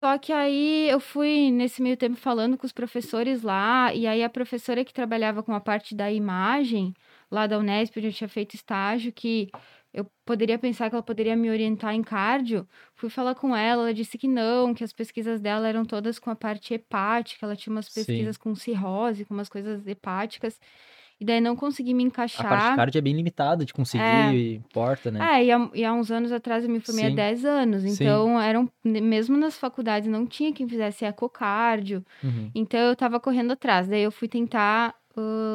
Só 0.02 0.16
que 0.16 0.32
aí 0.32 0.88
eu 0.88 0.98
fui 0.98 1.50
nesse 1.50 1.82
meio 1.82 1.96
tempo 1.96 2.16
falando 2.16 2.56
com 2.56 2.64
os 2.64 2.72
professores 2.72 3.42
lá, 3.42 3.92
e 3.94 4.06
aí 4.06 4.24
a 4.24 4.30
professora 4.30 4.82
que 4.84 4.94
trabalhava 4.94 5.42
com 5.42 5.52
a 5.54 5.60
parte 5.60 5.94
da 5.94 6.10
imagem, 6.10 6.94
lá 7.30 7.46
da 7.46 7.58
Unesp, 7.58 7.98
onde 7.98 8.06
eu 8.08 8.12
tinha 8.12 8.28
feito 8.28 8.54
estágio, 8.54 9.12
que 9.12 9.50
eu 9.92 10.06
poderia 10.24 10.58
pensar 10.58 10.88
que 10.88 10.94
ela 10.94 11.02
poderia 11.02 11.34
me 11.36 11.50
orientar 11.50 11.94
em 11.94 12.02
cardio, 12.02 12.66
fui 12.94 13.10
falar 13.10 13.34
com 13.34 13.56
ela, 13.56 13.82
ela 13.82 13.94
disse 13.94 14.16
que 14.16 14.28
não, 14.28 14.72
que 14.72 14.84
as 14.84 14.92
pesquisas 14.92 15.40
dela 15.40 15.68
eram 15.68 15.84
todas 15.84 16.18
com 16.18 16.30
a 16.30 16.36
parte 16.36 16.72
hepática, 16.74 17.44
ela 17.44 17.56
tinha 17.56 17.72
umas 17.72 17.86
Sim. 17.86 17.94
pesquisas 18.04 18.36
com 18.36 18.54
cirrose, 18.54 19.24
com 19.24 19.34
umas 19.34 19.48
coisas 19.48 19.86
hepáticas, 19.86 20.60
e 21.20 21.24
daí 21.24 21.38
não 21.40 21.54
consegui 21.54 21.92
me 21.92 22.02
A 22.02 22.06
encaixar. 22.06 22.48
parte 22.48 22.76
cardio 22.76 22.98
é 22.98 23.02
bem 23.02 23.12
limitada 23.14 23.62
de 23.64 23.74
conseguir 23.74 24.02
É. 24.02 24.32
e 24.32 24.60
porta, 24.72 25.10
né? 25.10 25.20
É, 25.40 25.44
e 25.44 25.52
há, 25.52 25.70
e 25.74 25.84
há 25.84 25.92
uns 25.92 26.10
anos 26.10 26.32
atrás 26.32 26.64
eu 26.64 26.70
me 26.70 26.80
formei 26.80 27.04
há 27.04 27.08
Sim. 27.08 27.14
10 27.14 27.44
anos. 27.44 27.82
Sim. 27.82 27.90
Então, 27.92 28.40
eram, 28.40 28.70
mesmo 28.82 29.36
nas 29.36 29.58
faculdades, 29.58 30.08
não 30.08 30.24
tinha 30.26 30.50
quem 30.50 30.66
fizesse 30.66 31.04
ecocardio. 31.04 32.02
Uhum. 32.24 32.50
Então, 32.54 32.80
eu 32.80 32.96
tava 32.96 33.20
correndo 33.20 33.52
atrás. 33.52 33.86
Daí, 33.86 34.02
eu 34.02 34.10
fui 34.10 34.28
tentar 34.28 34.94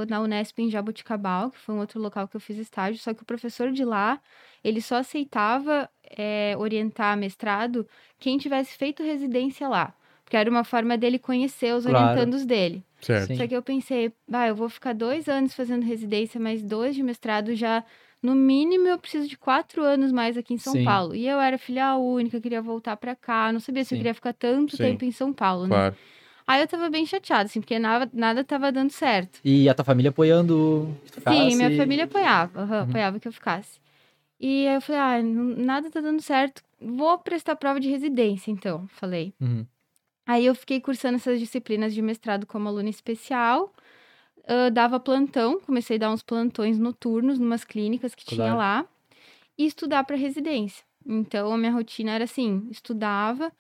na 0.08 0.22
Unesp 0.22 0.60
em 0.60 0.70
Jaboticabal, 0.70 1.52
que 1.52 1.60
foi 1.60 1.76
um 1.76 1.80
outro 1.80 2.00
local 2.02 2.28
que 2.28 2.36
eu 2.36 2.40
fiz 2.42 2.58
estágio. 2.58 3.02
Só 3.02 3.14
que 3.14 3.24
o 3.24 3.26
professor 3.26 3.72
de 3.72 3.84
lá, 3.86 4.20
ele 4.64 4.82
só 4.82 4.98
aceitava 4.98 5.90
eh, 6.18 6.56
orientar 6.58 7.18
mestrado 7.18 7.88
quem 8.20 8.38
tivesse 8.38 8.78
feito 8.78 9.04
residência 9.04 9.68
lá. 9.68 9.94
Porque 10.24 10.36
era 10.38 10.50
uma 10.50 10.64
forma 10.64 10.98
dele 10.98 11.20
conhecer 11.20 11.74
os 11.76 11.84
Claro. 11.86 12.00
orientandos 12.10 12.46
dele. 12.46 12.84
Certo. 13.00 13.28
Sim. 13.28 13.36
Só 13.36 13.48
que 13.48 13.56
eu 13.56 13.62
pensei, 13.62 14.12
ah, 14.32 14.48
eu 14.48 14.56
vou 14.56 14.68
ficar 14.70 14.94
dois 14.94 15.30
anos 15.30 15.54
fazendo 15.54 15.84
residência, 15.84 16.40
mais 16.40 16.64
dois 16.64 16.96
de 16.96 17.04
mestrado 17.04 17.54
já. 17.56 17.84
No 18.24 18.34
mínimo, 18.34 18.88
eu 18.88 18.98
preciso 18.98 19.28
de 19.28 19.38
quatro 19.38 19.84
anos 19.84 20.12
mais 20.12 20.36
aqui 20.36 20.56
em 20.56 20.58
São 20.58 20.74
Sim. 20.74 20.84
Paulo. 20.84 21.14
E 21.14 21.28
eu 21.28 21.40
era 21.40 21.60
filha 21.60 21.96
única, 21.96 22.42
queria 22.42 22.60
voltar 22.60 22.98
pra 22.98 23.16
cá. 23.16 23.52
Não 23.52 23.60
sabia 23.60 23.84
se 23.84 23.94
eu 23.94 23.98
Sim. 23.98 24.00
queria 24.00 24.14
ficar 24.16 24.34
tanto 24.34 24.76
Sim. 24.76 24.84
tempo 24.84 25.06
em 25.06 25.12
São 25.12 25.32
Paulo, 25.32 25.64
né? 25.68 25.76
Claro. 25.76 25.96
Aí 26.48 26.62
eu 26.62 26.68
tava 26.68 26.90
bem 26.90 27.06
chateada, 27.06 27.46
assim, 27.46 27.60
porque 27.60 27.80
nada, 27.80 28.10
nada 28.14 28.44
tava 28.44 28.72
dando 28.72 28.92
certo. 28.92 29.40
E 29.44 29.68
a 29.68 29.74
tua 29.74 29.84
família 29.86 30.10
apoiando 30.10 30.96
Sim, 31.28 31.56
minha 31.56 31.76
família 31.76 32.06
apoiava, 32.06 32.62
aham, 32.62 32.78
Uhum. 32.84 32.90
apoiava 32.90 33.20
que 33.20 33.28
eu 33.28 33.32
ficasse. 33.34 33.80
E 34.40 34.68
aí 34.68 34.76
eu 34.76 34.82
falei, 34.82 35.02
ah, 35.02 35.24
nada 35.24 35.90
tá 35.90 36.02
dando 36.02 36.22
certo. 36.22 36.62
Vou 36.80 37.18
prestar 37.20 37.56
prova 37.56 37.80
de 37.80 37.90
residência, 37.90 38.52
então, 38.52 38.88
falei. 38.90 39.34
Uhum. 39.42 39.66
Aí 40.28 40.46
eu 40.46 40.54
fiquei 40.56 40.80
cursando 40.82 41.16
essas 41.16 41.40
disciplinas 41.40 41.94
de 41.94 42.02
mestrado 42.02 42.46
como 42.46 42.68
aluna 42.68 42.90
especial. 42.90 43.74
ah, 44.48 44.70
dava 44.70 45.00
plantão, 45.00 45.60
comecei 45.62 45.96
a 45.98 46.00
dar 46.00 46.12
uns 46.12 46.22
plantões 46.22 46.78
noturnos 46.78 47.40
numas 47.40 47.64
clínicas 47.64 48.14
que 48.14 48.24
tinha 48.26 48.38
Claro. 48.54 48.58
lá 48.58 48.86
e 49.58 49.66
estudar 49.66 50.04
para 50.04 50.16
residência. 50.16 50.84
Então, 51.06 51.52
a 51.54 51.58
minha 51.58 51.72
rotina 51.72 52.12
era 52.12 52.24
assim: 52.26 52.68
estudava, 52.70 53.52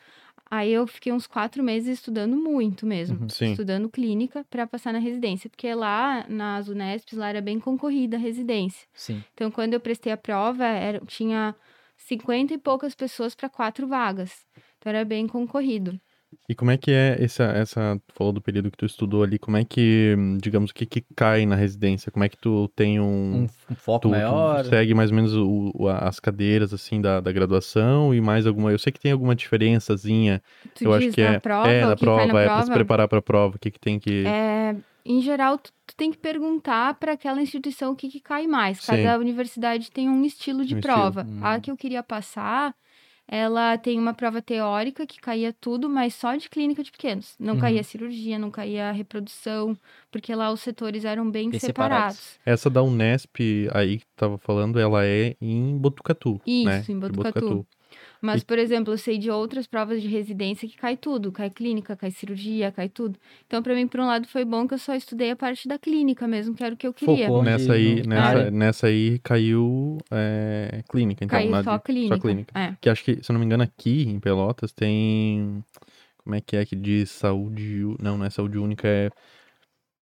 aí 0.49 0.71
eu 0.71 0.85
fiquei 0.87 1.11
uns 1.11 1.27
quatro 1.27 1.63
meses 1.63 1.99
estudando 1.99 2.35
muito 2.35 2.85
mesmo, 2.85 3.19
Uhum. 3.21 3.29
Sim. 3.29 3.51
estudando 3.51 3.89
clínica 3.89 4.45
para 4.49 4.65
passar 4.67 4.93
na 4.93 4.99
residência, 4.99 5.49
porque 5.49 5.73
lá 5.73 6.25
nas 6.27 6.67
Unesps 6.67 7.17
lá 7.17 7.29
era 7.29 7.41
bem 7.41 7.59
concorrida 7.59 8.17
a 8.17 8.19
residência. 8.19 8.87
Sim. 8.93 9.23
Então, 9.33 9.49
quando 9.51 9.73
eu 9.73 9.79
prestei 9.79 10.11
a 10.13 10.17
prova, 10.17 10.65
era, 10.65 10.99
tinha 11.05 11.55
50 11.97 12.53
e 12.53 12.57
poucas 12.57 12.93
pessoas 12.95 13.33
para 13.35 13.49
quatro 13.49 13.87
vagas. 13.87 14.45
Então, 14.77 14.89
era 14.91 15.03
bem 15.05 15.27
concorrido. 15.27 15.99
E 16.47 16.53
como 16.53 16.69
é 16.69 16.77
que 16.77 16.91
é 16.91 17.17
essa, 17.19 17.43
essa, 17.45 17.99
tu 18.05 18.13
falou 18.13 18.31
do 18.31 18.41
período 18.41 18.69
que 18.69 18.77
tu 18.77 18.85
estudou 18.85 19.23
ali, 19.23 19.39
como 19.39 19.57
é 19.57 19.63
que, 19.65 20.15
digamos, 20.39 20.69
o 20.69 20.73
que 20.73 20.85
que 20.85 21.01
cai 21.15 21.45
na 21.45 21.55
residência? 21.55 22.11
Como 22.11 22.23
é 22.23 22.29
que 22.29 22.37
tu 22.37 22.67
tem 22.75 22.99
um... 22.99 23.05
Um, 23.43 23.47
um 23.71 23.75
foco 23.75 24.01
tu, 24.01 24.07
tu 24.09 24.11
maior. 24.11 24.63
segue 24.65 24.93
mais 24.93 25.09
ou 25.09 25.15
menos 25.15 25.33
o- 25.35 25.71
o- 25.73 25.87
as 25.87 26.19
cadeiras, 26.19 26.71
assim, 26.73 27.01
da, 27.01 27.19
da 27.19 27.31
graduação 27.31 28.13
e 28.13 28.21
mais 28.21 28.45
alguma... 28.45 28.71
Eu 28.71 28.77
sei 28.77 28.91
que 28.91 28.99
tem 28.99 29.11
alguma 29.11 29.35
diferençazinha, 29.35 30.41
Tu 30.75 30.83
eu 30.83 30.91
diz 30.97 31.07
acho 31.07 31.15
que 31.15 31.23
na 31.23 31.33
é... 31.33 31.39
prova, 31.39 31.67
é, 31.69 31.81
cai 31.81 31.95
prova, 31.95 32.33
na 32.33 32.39
é, 32.41 32.45
pra 32.45 32.57
se 32.61 32.65
prova? 32.65 32.73
preparar 32.73 33.07
pra 33.07 33.21
prova, 33.21 33.55
o 33.55 33.59
que 33.59 33.71
que 33.71 33.79
tem 33.79 33.99
que... 33.99 34.23
É, 34.27 34.75
em 35.03 35.21
geral, 35.21 35.57
tu, 35.57 35.71
tu 35.87 35.95
tem 35.95 36.11
que 36.11 36.17
perguntar 36.17 36.93
para 36.95 37.13
aquela 37.13 37.41
instituição 37.41 37.93
o 37.93 37.95
que, 37.95 38.07
que 38.09 38.19
cai 38.19 38.45
mais. 38.45 38.79
Sim. 38.81 38.91
Cada 38.91 39.17
universidade 39.19 39.89
tem 39.91 40.09
um 40.09 40.23
estilo 40.23 40.63
de 40.65 40.75
Um 40.75 40.79
prova. 40.81 41.21
estilo. 41.21 41.45
A 41.45 41.57
Hum. 41.57 41.61
que 41.61 41.71
eu 41.71 41.77
queria 41.77 42.03
passar, 42.03 42.75
ela 43.27 43.77
tem 43.77 43.99
uma 43.99 44.13
prova 44.13 44.41
teórica 44.41 45.05
que 45.05 45.19
caía 45.19 45.51
tudo, 45.53 45.89
mas 45.89 46.13
só 46.13 46.35
de 46.35 46.49
clínica 46.49 46.83
de 46.83 46.91
pequenos. 46.91 47.35
Não 47.39 47.55
Uhum. 47.55 47.59
caía 47.59 47.83
cirurgia, 47.83 48.37
não 48.37 48.51
caía 48.51 48.91
reprodução, 48.91 49.77
porque 50.11 50.33
lá 50.35 50.51
os 50.51 50.61
setores 50.61 51.05
eram 51.05 51.29
bem, 51.29 51.49
Bem 51.49 51.59
separados. 51.59 52.15
separados. 52.17 52.39
Essa 52.45 52.69
da 52.69 52.83
Unesp 52.83 53.37
aí 53.73 53.97
que 53.99 54.05
tu 54.05 54.15
tava 54.15 54.37
falando, 54.37 54.79
ela 54.79 55.05
é 55.05 55.35
em 55.41 55.77
Botucatu, 55.77 56.39
né? 56.45 56.79
Isso, 56.81 56.91
em 56.91 56.99
De 56.99 57.07
Botucatu. 57.11 57.65
Mas, 58.25 58.41
E- 58.41 58.45
por 58.45 58.57
exemplo, 58.57 58.93
eu 58.93 58.97
sei 58.97 59.17
de 59.17 59.29
outras 59.29 59.67
provas 59.67 60.01
de 60.01 60.07
residência 60.07 60.67
que 60.67 60.75
cai 60.75 60.97
tudo. 60.97 61.31
Cai 61.31 61.49
clínica, 61.49 61.95
cai 61.95 62.09
cirurgia, 62.09 62.71
cai 62.71 62.89
tudo. 62.89 63.19
Então, 63.45 63.61
para 63.61 63.75
mim, 63.75 63.87
por 63.87 63.99
um 63.99 64.05
lado, 64.07 64.27
foi 64.27 64.43
bom 64.43 64.67
que 64.67 64.73
eu 64.73 64.77
só 64.79 64.95
estudei 64.95 65.29
a 65.31 65.35
parte 65.35 65.67
da 65.67 65.77
clínica 65.77 66.27
mesmo, 66.27 66.55
que 66.55 66.63
era 66.63 66.73
o 66.73 66.77
que 66.77 66.87
eu 66.87 66.93
queria. 66.93 67.27
Focou. 67.27 67.43
Nessa 67.43 67.73
aí, 67.73 68.05
nessa, 68.07 68.21
área. 68.21 68.51
nessa 68.51 68.87
aí 68.87 69.19
caiu 69.19 69.99
é, 70.09 70.83
clínica, 70.89 71.23
então. 71.23 71.37
Caiu 71.37 71.51
na 71.51 71.63
só 71.63 71.77
clínica. 71.77 72.15
Só 72.15 72.21
clínica. 72.21 72.59
É. 72.59 72.75
Que 72.81 72.89
acho 72.89 73.03
que, 73.03 73.23
se 73.23 73.31
eu 73.31 73.33
não 73.33 73.39
me 73.39 73.45
engano, 73.45 73.63
aqui 73.63 74.03
em 74.03 74.19
Pelotas 74.19 74.71
tem. 74.71 75.63
Como 76.23 76.33
é 76.35 76.41
que 76.41 76.55
é 76.57 76.65
que 76.65 76.75
diz 76.75 77.11
saúde. 77.11 77.95
Não, 77.99 78.17
não 78.17 78.25
é 78.25 78.29
saúde 78.31 78.57
única, 78.57 78.87
é. 78.87 79.11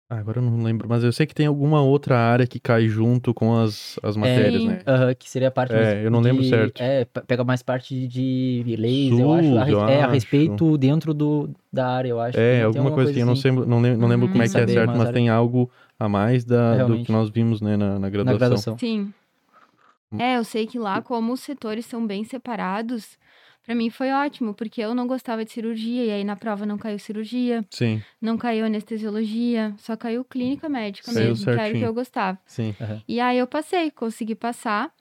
Ah, 0.08 0.18
agora 0.18 0.38
eu 0.38 0.42
não 0.42 0.62
lembro, 0.62 0.88
mas 0.88 1.02
eu 1.02 1.12
sei 1.12 1.26
que 1.26 1.34
tem 1.34 1.46
alguma 1.46 1.82
outra 1.82 2.16
área 2.16 2.46
que 2.46 2.60
cai 2.60 2.86
junto 2.86 3.34
com 3.34 3.56
as, 3.58 3.98
as 4.04 4.16
matérias, 4.16 4.62
Sim. 4.62 4.68
né? 4.68 4.78
Aham, 4.86 5.14
que 5.16 5.28
seria 5.28 5.48
a 5.48 5.50
parte 5.50 5.75
É, 5.75 6.04
eu 6.06 6.12
não 6.12 6.20
lembro 6.20 6.44
de- 6.44 6.48
certo. 6.48 6.80
É, 6.80 7.04
pe- 7.04 7.22
pega 7.22 7.42
mais 7.42 7.60
parte 7.60 8.06
de 8.06 8.76
leis, 8.78 9.10
eu 9.18 9.32
acho. 9.32 9.58
A, 9.58 9.68
eu 9.68 9.80
é, 9.88 10.02
a 10.02 10.04
acho. 10.04 10.14
respeito 10.14 10.78
dentro 10.78 11.12
do, 11.12 11.50
da 11.72 11.88
área, 11.88 12.08
eu 12.10 12.20
acho. 12.20 12.38
É, 12.38 12.54
Tem 12.58 12.62
alguma 12.62 12.92
coisa 12.92 13.10
assim, 13.10 13.18
eu 13.20 13.26
não, 13.26 13.34
sei, 13.34 13.50
não, 13.50 13.80
lembro, 13.80 13.98
não 14.00 14.06
lembro 14.08 14.26
Uhum. 14.26 14.32
como 14.32 14.42
é 14.44 14.48
que 14.48 14.56
é 14.56 14.66
certo, 14.68 14.90
mas 14.90 15.00
área. 15.00 15.12
tem 15.12 15.28
algo 15.28 15.68
a 15.98 16.08
mais 16.08 16.44
da, 16.44 16.86
do 16.86 17.02
que 17.02 17.10
nós 17.10 17.28
vimos, 17.28 17.60
né, 17.60 17.76
na, 17.76 17.94
na 17.94 17.98
na 17.98 18.08
graduação. 18.10 18.38
graduação. 18.38 18.78
Sim. 18.78 19.12
Hum. 20.12 20.20
É, 20.20 20.36
eu 20.36 20.44
sei 20.44 20.68
que 20.68 20.78
lá, 20.78 21.02
como 21.02 21.32
os 21.32 21.40
setores 21.40 21.84
são 21.84 22.06
bem 22.06 22.22
separados, 22.22 23.18
pra 23.66 23.75
mim 23.75 23.90
foi 23.90 24.11
ótimo, 24.12 24.54
porque 24.54 24.80
eu 24.80 24.94
não 24.94 25.06
gostava 25.06 25.44
de 25.44 25.50
cirurgia, 25.50 26.04
e 26.04 26.11
aí 26.11 26.25
na 26.25 26.37
prova 26.37 26.64
não 26.64 26.78
caiu 26.78 26.99
cirurgia, 26.99 27.66
Sim, 27.70 28.00
não 28.20 28.38
caiu 28.38 28.64
anestesiologia, 28.64 29.75
só 29.76 29.96
caiu 29.96 30.25
clínica 30.25 30.68
médica 30.68 31.11
Saiu 31.12 31.30
mesmo, 31.30 31.44
que 31.44 31.50
era 31.50 31.68
o 31.68 31.73
que 31.73 31.82
eu 31.82 31.92
gostava. 31.92 32.38
sim. 32.46 32.75
E 33.08 33.20
aí 33.20 33.38
eu 33.38 33.46
passei, 33.46 33.90
consegui 33.90 34.35
passar. 34.37 34.92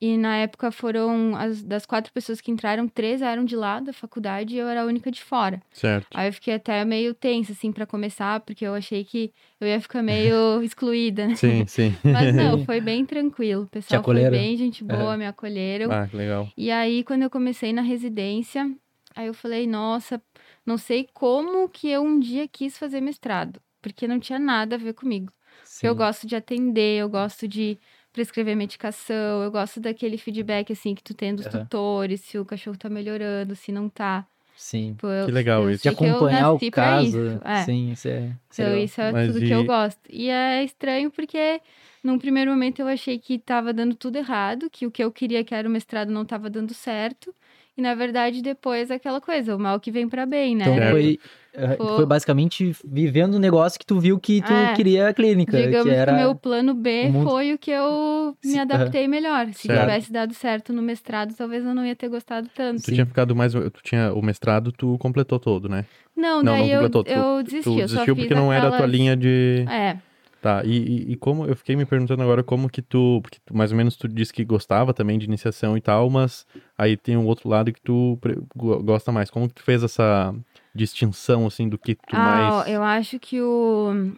E 0.00 0.16
na 0.18 0.36
época 0.36 0.70
foram, 0.70 1.34
as, 1.36 1.62
das 1.62 1.86
quatro 1.86 2.12
pessoas 2.12 2.40
que 2.40 2.50
entraram, 2.50 2.86
três 2.86 3.22
eram 3.22 3.44
de 3.44 3.56
lá 3.56 3.80
da 3.80 3.92
faculdade 3.92 4.54
e 4.54 4.58
eu 4.58 4.68
era 4.68 4.82
a 4.82 4.84
única 4.84 5.10
de 5.10 5.22
fora. 5.22 5.62
Certo. 5.72 6.06
Aí 6.14 6.28
eu 6.28 6.32
fiquei 6.32 6.54
até 6.54 6.84
meio 6.84 7.14
tensa, 7.14 7.52
assim, 7.52 7.72
pra 7.72 7.86
começar, 7.86 8.40
porque 8.40 8.66
eu 8.66 8.74
achei 8.74 9.04
que 9.04 9.32
eu 9.58 9.66
ia 9.66 9.80
ficar 9.80 10.02
meio 10.02 10.60
excluída, 10.62 11.26
né? 11.26 11.34
Sim, 11.34 11.66
sim. 11.66 11.94
Mas 12.04 12.34
não, 12.34 12.58
foi 12.66 12.80
bem 12.80 13.06
tranquilo. 13.06 13.62
O 13.64 13.66
pessoal 13.68 14.02
foi 14.02 14.28
bem 14.30 14.56
gente 14.56 14.84
boa, 14.84 15.00
Aham. 15.10 15.16
me 15.16 15.26
acolheram. 15.26 15.90
ah, 15.90 16.06
que 16.06 16.16
legal. 16.16 16.48
E 16.56 16.70
aí, 16.70 17.02
quando 17.02 17.22
eu 17.22 17.30
comecei 17.30 17.72
na 17.72 17.82
residência, 17.82 18.70
aí 19.14 19.26
eu 19.28 19.34
falei, 19.34 19.66
nossa, 19.66 20.20
não 20.64 20.76
sei 20.76 21.08
como 21.14 21.68
que 21.70 21.88
eu 21.88 22.02
um 22.02 22.18
dia 22.20 22.46
quis 22.46 22.76
fazer 22.76 23.00
mestrado, 23.00 23.60
porque 23.80 24.06
não 24.06 24.20
tinha 24.20 24.38
nada 24.38 24.76
a 24.76 24.78
ver 24.78 24.92
comigo. 24.92 25.32
Porque 25.72 25.86
eu 25.88 25.92
Sim. 25.92 25.98
gosto 25.98 26.26
de 26.26 26.36
atender, 26.36 27.00
eu 27.00 27.08
gosto 27.08 27.46
de 27.48 27.78
prescrever 28.16 28.56
medicação, 28.56 29.42
eu 29.44 29.50
gosto 29.50 29.78
daquele 29.78 30.16
feedback, 30.16 30.72
assim, 30.72 30.94
que 30.94 31.02
tu 31.02 31.12
tem 31.12 31.34
dos 31.34 31.46
Aham. 31.46 31.60
tutores, 31.64 32.22
se 32.22 32.38
o 32.38 32.44
cachorro 32.46 32.76
tá 32.78 32.88
melhorando, 32.88 33.54
se 33.54 33.70
não 33.70 33.90
tá. 33.90 34.26
Sim. 34.56 34.96
Pô, 34.98 35.06
eu- 35.08 35.26
Que 35.26 35.32
legal 35.32 35.62
eu 35.64 35.70
isso. 35.70 35.82
De 35.82 35.90
acompanhar 35.90 36.52
o 36.52 36.70
caso. 36.70 37.06
isso, 37.26 37.40
é. 37.44 37.64
Sim, 37.64 37.92
isso 37.92 38.08
é. 38.08 38.20
isso 38.50 38.62
é 38.62 38.64
Então, 38.64 38.66
legal. 38.70 38.84
isso 38.84 39.00
é 39.02 39.12
Mas 39.12 39.26
tudo 39.34 39.38
que 39.46 39.50
eu 39.52 39.60
e- 39.60 39.66
gosto. 39.66 40.00
E 40.08 40.30
é 40.30 40.64
estranho 40.64 41.10
porque, 41.10 41.60
num 42.02 42.18
primeiro 42.18 42.50
momento, 42.50 42.80
eu 42.80 42.88
achei 42.88 43.18
que 43.18 43.38
tava 43.38 43.70
dando 43.74 43.94
tudo 43.94 44.16
errado, 44.16 44.70
que 44.70 44.86
o 44.86 44.90
que 44.90 45.04
eu 45.04 45.12
queria 45.12 45.44
que 45.44 45.54
era 45.54 45.68
o 45.68 45.70
mestrado 45.70 46.08
não 46.10 46.24
tava 46.24 46.48
dando 46.48 46.72
certo. 46.72 47.34
E, 47.76 47.82
na 47.82 47.94
verdade, 47.94 48.40
depois 48.40 48.90
aquela 48.90 49.20
coisa, 49.20 49.54
o 49.54 49.58
mal 49.58 49.78
que 49.78 49.90
vem 49.90 50.08
pra 50.08 50.24
bem, 50.24 50.56
né? 50.56 50.62
Então 50.64 50.74
Certo. 50.76 50.90
foi, 50.92 51.18
eh, 51.52 51.76
Foi- 51.76 51.86
foi 51.96 52.06
basicamente 52.06 52.74
vivendo 52.82 53.34
um 53.34 53.38
negócio 53.38 53.78
que 53.78 53.84
tu 53.84 54.00
viu 54.00 54.18
que 54.18 54.40
tu 54.40 54.50
É. 54.52 54.72
queria 54.74 55.08
a 55.08 55.12
clínica. 55.12 55.58
Digamos 55.58 55.84
que 55.84 55.90
que 55.90 55.94
era... 55.94 56.12
o 56.12 56.16
meu 56.16 56.34
plano 56.34 56.72
B 56.72 57.06
o 57.08 57.12
mundo- 57.12 57.30
foi 57.30 57.52
o 57.52 57.58
que 57.58 57.70
eu 57.70 58.34
me 58.42 58.52
Sim, 58.52 58.58
adaptei 58.60 59.06
melhor. 59.06 59.46
Se 59.52 59.66
Certo. 59.68 59.80
tivesse 59.80 60.10
dado 60.10 60.32
certo 60.32 60.72
no 60.72 60.80
mestrado, 60.80 61.34
talvez 61.36 61.64
eu 61.66 61.74
não 61.74 61.84
ia 61.84 61.94
ter 61.94 62.08
gostado 62.08 62.48
tanto. 62.54 62.82
Tu 62.82 62.92
tinha 62.94 63.04
ficado 63.04 63.36
mais. 63.36 63.52
Tu 63.52 63.70
tinha 63.82 64.10
o 64.14 64.22
mestrado, 64.22 64.72
tu 64.72 64.96
completou 64.98 65.38
todo, 65.38 65.68
né? 65.68 65.84
Não, 66.16 66.42
Não, 66.42 66.54
daí 66.54 66.60
não 66.62 66.68
eu, 66.68 66.74
completou. 66.90 67.04
Tu- 67.04 67.10
eu 67.12 67.42
desisti. 67.42 67.64
Tu 67.64 67.70
eu 67.72 67.88
só 67.88 67.94
desistiu 67.94 68.14
fiz 68.16 68.24
porque 68.24 68.34
não 68.34 68.50
era 68.50 68.68
a 68.68 68.76
tua 68.78 68.86
linha 68.86 69.14
de. 69.14 69.66
É, 69.68 69.98
Tá, 70.46 70.62
e, 70.64 71.10
e, 71.10 71.16
como 71.16 71.44
eu 71.44 71.56
fiquei 71.56 71.74
me 71.74 71.84
perguntando 71.84 72.22
agora 72.22 72.40
como 72.40 72.68
que 72.70 72.80
tu, 72.80 73.18
porque 73.20 73.38
tu, 73.44 73.56
mais 73.56 73.72
ou 73.72 73.76
menos 73.76 73.96
tu 73.96 74.06
disse 74.06 74.32
que 74.32 74.44
gostava 74.44 74.94
também 74.94 75.18
de 75.18 75.24
iniciação 75.26 75.76
e 75.76 75.80
tal, 75.80 76.08
mas 76.08 76.46
aí 76.78 76.96
tem 76.96 77.16
um 77.16 77.26
outro 77.26 77.48
lado 77.48 77.72
que 77.72 77.80
tu 77.80 78.16
gosta 78.54 79.10
mais. 79.10 79.28
Como 79.28 79.48
que 79.48 79.54
tu 79.54 79.64
fez 79.64 79.82
essa 79.82 80.32
distinção 80.72 81.48
assim 81.48 81.68
do 81.68 81.76
que 81.76 81.96
tu 81.96 82.14
ah, 82.14 82.18
mais 82.20 82.68
eu 82.68 82.80
acho 82.80 83.18
que 83.18 83.40
o, 83.40 84.12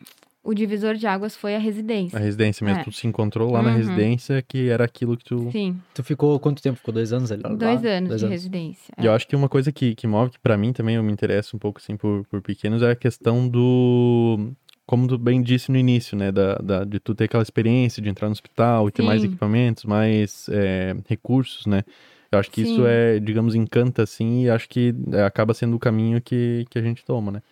o 0.44 0.52
divisor 0.52 0.96
de 0.96 1.06
águas 1.06 1.34
foi 1.34 1.56
a 1.56 1.58
residência. 1.58 2.18
a 2.18 2.20
residência 2.20 2.62
mesmo, 2.62 2.80
É. 2.80 2.84
tu 2.84 2.92
se 2.92 3.06
encontrou 3.06 3.50
lá 3.50 3.62
na 3.62 3.70
Uhum. 3.70 3.76
residência 3.76 4.42
que 4.42 4.68
era 4.68 4.84
aquilo 4.84 5.16
que 5.16 5.24
tu 5.24 5.50
Sim, 5.50 5.80
Tu 5.94 6.04
ficou 6.04 6.38
quanto 6.38 6.60
tempo? 6.60 6.76
Ficou 6.76 6.92
dois 6.92 7.10
anos 7.10 7.32
ali? 7.32 7.42
lá? 7.42 7.48
dois 7.54 7.84
anos 7.86 8.10
Dois 8.10 8.20
de 8.20 8.26
residência. 8.26 8.92
E 8.98 9.06
eu 9.06 9.12
acho 9.14 9.26
que 9.26 9.34
uma 9.34 9.48
coisa 9.48 9.72
que, 9.72 9.94
que 9.94 10.06
move, 10.06 10.32
que 10.32 10.38
pra 10.38 10.58
mim 10.58 10.74
também 10.74 10.96
eu 10.96 11.02
me 11.02 11.10
interesso 11.10 11.56
um 11.56 11.58
pouco 11.58 11.78
assim 11.80 11.96
por, 11.96 12.26
por 12.26 12.42
pequenos, 12.42 12.82
é 12.82 12.90
a 12.90 12.96
questão 12.96 13.48
do. 13.48 14.52
Como 14.88 15.06
tu 15.06 15.18
bem 15.18 15.42
disse 15.42 15.70
no 15.70 15.76
início, 15.76 16.16
né? 16.16 16.32
Da, 16.32 16.54
da- 16.54 16.84
de 16.84 16.98
tu 16.98 17.14
ter 17.14 17.24
aquela 17.24 17.42
experiência 17.42 18.02
de 18.02 18.08
entrar 18.08 18.26
no 18.26 18.32
hospital 18.32 18.88
e 18.88 18.90
ter 18.90 19.02
mais 19.02 19.20
Sim. 19.20 19.26
equipamentos, 19.28 19.84
mais 19.84 20.48
é, 20.48 20.96
recursos, 21.06 21.66
né? 21.66 21.84
Eu 22.32 22.38
acho 22.38 22.50
que 22.50 22.62
isso 22.62 22.76
Sim. 22.76 22.86
é, 22.86 23.18
digamos, 23.20 23.54
encanta 23.54 24.02
assim 24.02 24.44
e 24.44 24.50
acho 24.50 24.66
que 24.66 24.94
é, 25.12 25.24
acaba 25.24 25.52
sendo 25.52 25.76
o 25.76 25.78
caminho 25.78 26.22
que, 26.22 26.64
que 26.70 26.78
a 26.78 26.82
gente 26.82 27.04
toma, 27.04 27.30
né? 27.30 27.42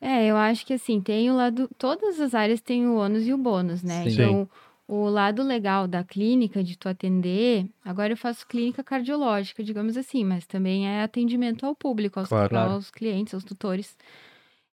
É, 0.00 0.24
eu 0.24 0.38
acho 0.38 0.64
que 0.64 0.72
assim, 0.72 0.98
tem 0.98 1.30
o 1.30 1.36
lado. 1.36 1.68
Todas 1.76 2.18
as 2.18 2.34
áreas 2.34 2.62
têm 2.62 2.86
o 2.86 2.96
ônus 2.96 3.26
e 3.26 3.32
o 3.34 3.36
bônus, 3.36 3.82
né? 3.82 4.04
Sim. 4.04 4.12
Então, 4.12 4.48
o 4.88 5.06
lado 5.10 5.42
legal 5.42 5.86
da 5.86 6.02
clínica, 6.02 6.64
de 6.64 6.78
tu 6.78 6.88
atender. 6.88 7.66
Agora 7.84 8.10
eu 8.14 8.16
faço 8.16 8.46
clínica 8.46 8.82
cardiológica, 8.82 9.62
digamos 9.62 9.98
assim, 9.98 10.24
mas 10.24 10.46
também 10.46 10.88
é 10.88 11.02
atendimento 11.02 11.66
ao 11.66 11.74
público, 11.74 12.18
aos. 12.20 12.30
Claro. 12.30 12.56
aos 12.56 12.90
clientes, 12.90 13.34
aos 13.34 13.44
tutores. 13.44 13.94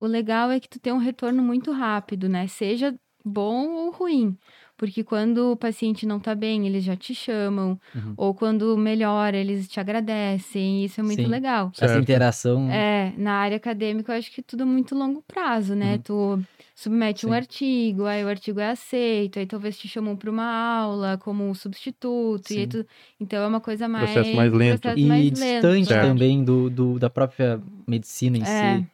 O 0.07 0.09
legal 0.09 0.51
é 0.53 0.61
que 0.61 0.69
tu 0.69 0.79
tem 0.79 0.93
um 0.93 0.99
retorno 0.99 1.43
muito 1.43 1.73
rápido, 1.73 2.29
né? 2.29 2.47
Seja 2.47 2.95
bom 3.25 3.69
ou 3.71 3.91
ruim. 3.91 4.37
Porque 4.77 5.03
quando 5.03 5.53
o 5.53 5.57
paciente 5.57 6.07
não 6.07 6.21
tá 6.21 6.35
bem, 6.35 6.67
eles 6.67 6.85
já 6.85 6.95
te 6.95 7.13
chamam. 7.15 7.81
Uhum. 7.95 8.15
Ou 8.17 8.35
quando 8.35 8.77
melhora, 8.77 9.37
eles 9.37 9.67
te 9.67 9.81
agradecem. 9.81 10.85
Isso 10.85 11.01
é 11.01 11.03
muito 11.03 11.23
Sim. 11.23 11.27
legal. 11.27 11.73
Essa 11.75 11.89
Certo. 11.89 12.03
interação. 12.03 12.71
É, 12.71 13.13
na 13.17 13.33
área 13.33 13.57
acadêmica 13.57 14.13
eu 14.13 14.19
acho 14.19 14.31
que 14.31 14.43
tudo 14.43 14.63
é 14.63 14.67
muito 14.67 14.95
longo 14.95 15.23
prazo, 15.27 15.75
né? 15.75 15.95
Uhum. 15.95 16.03
Tu 16.03 16.45
submete 16.75 17.27
um 17.27 17.31
Sim. 17.31 17.35
artigo, 17.37 18.05
aí 18.05 18.23
o 18.23 18.29
artigo 18.29 18.61
é 18.61 18.71
aceito, 18.71 19.39
aí 19.39 19.47
talvez 19.47 19.77
te 19.79 19.89
chamam 19.89 20.15
para 20.15 20.31
uma 20.31 20.45
aula 20.45 21.19
como 21.19 21.43
um 21.49 21.55
substituto, 21.55 22.53
e 22.53 22.67
tu... 22.67 22.87
então 23.19 23.43
é 23.43 23.47
uma 23.47 23.61
coisa 23.61 23.89
mais... 23.89 24.13
Processo 24.13 24.37
mais 24.37 24.53
lento. 24.53 24.81
processo 24.83 25.01
E 25.01 25.09
lento, 25.09 25.35
distante 25.35 25.87
Certo. 25.89 26.07
também 26.07 26.45
do, 26.45 26.69
do- 26.71 26.99
da 26.99 27.09
própria 27.09 27.61
medicina 27.89 28.37
em 28.37 28.43
É. 28.43 28.45
si. 28.79 28.87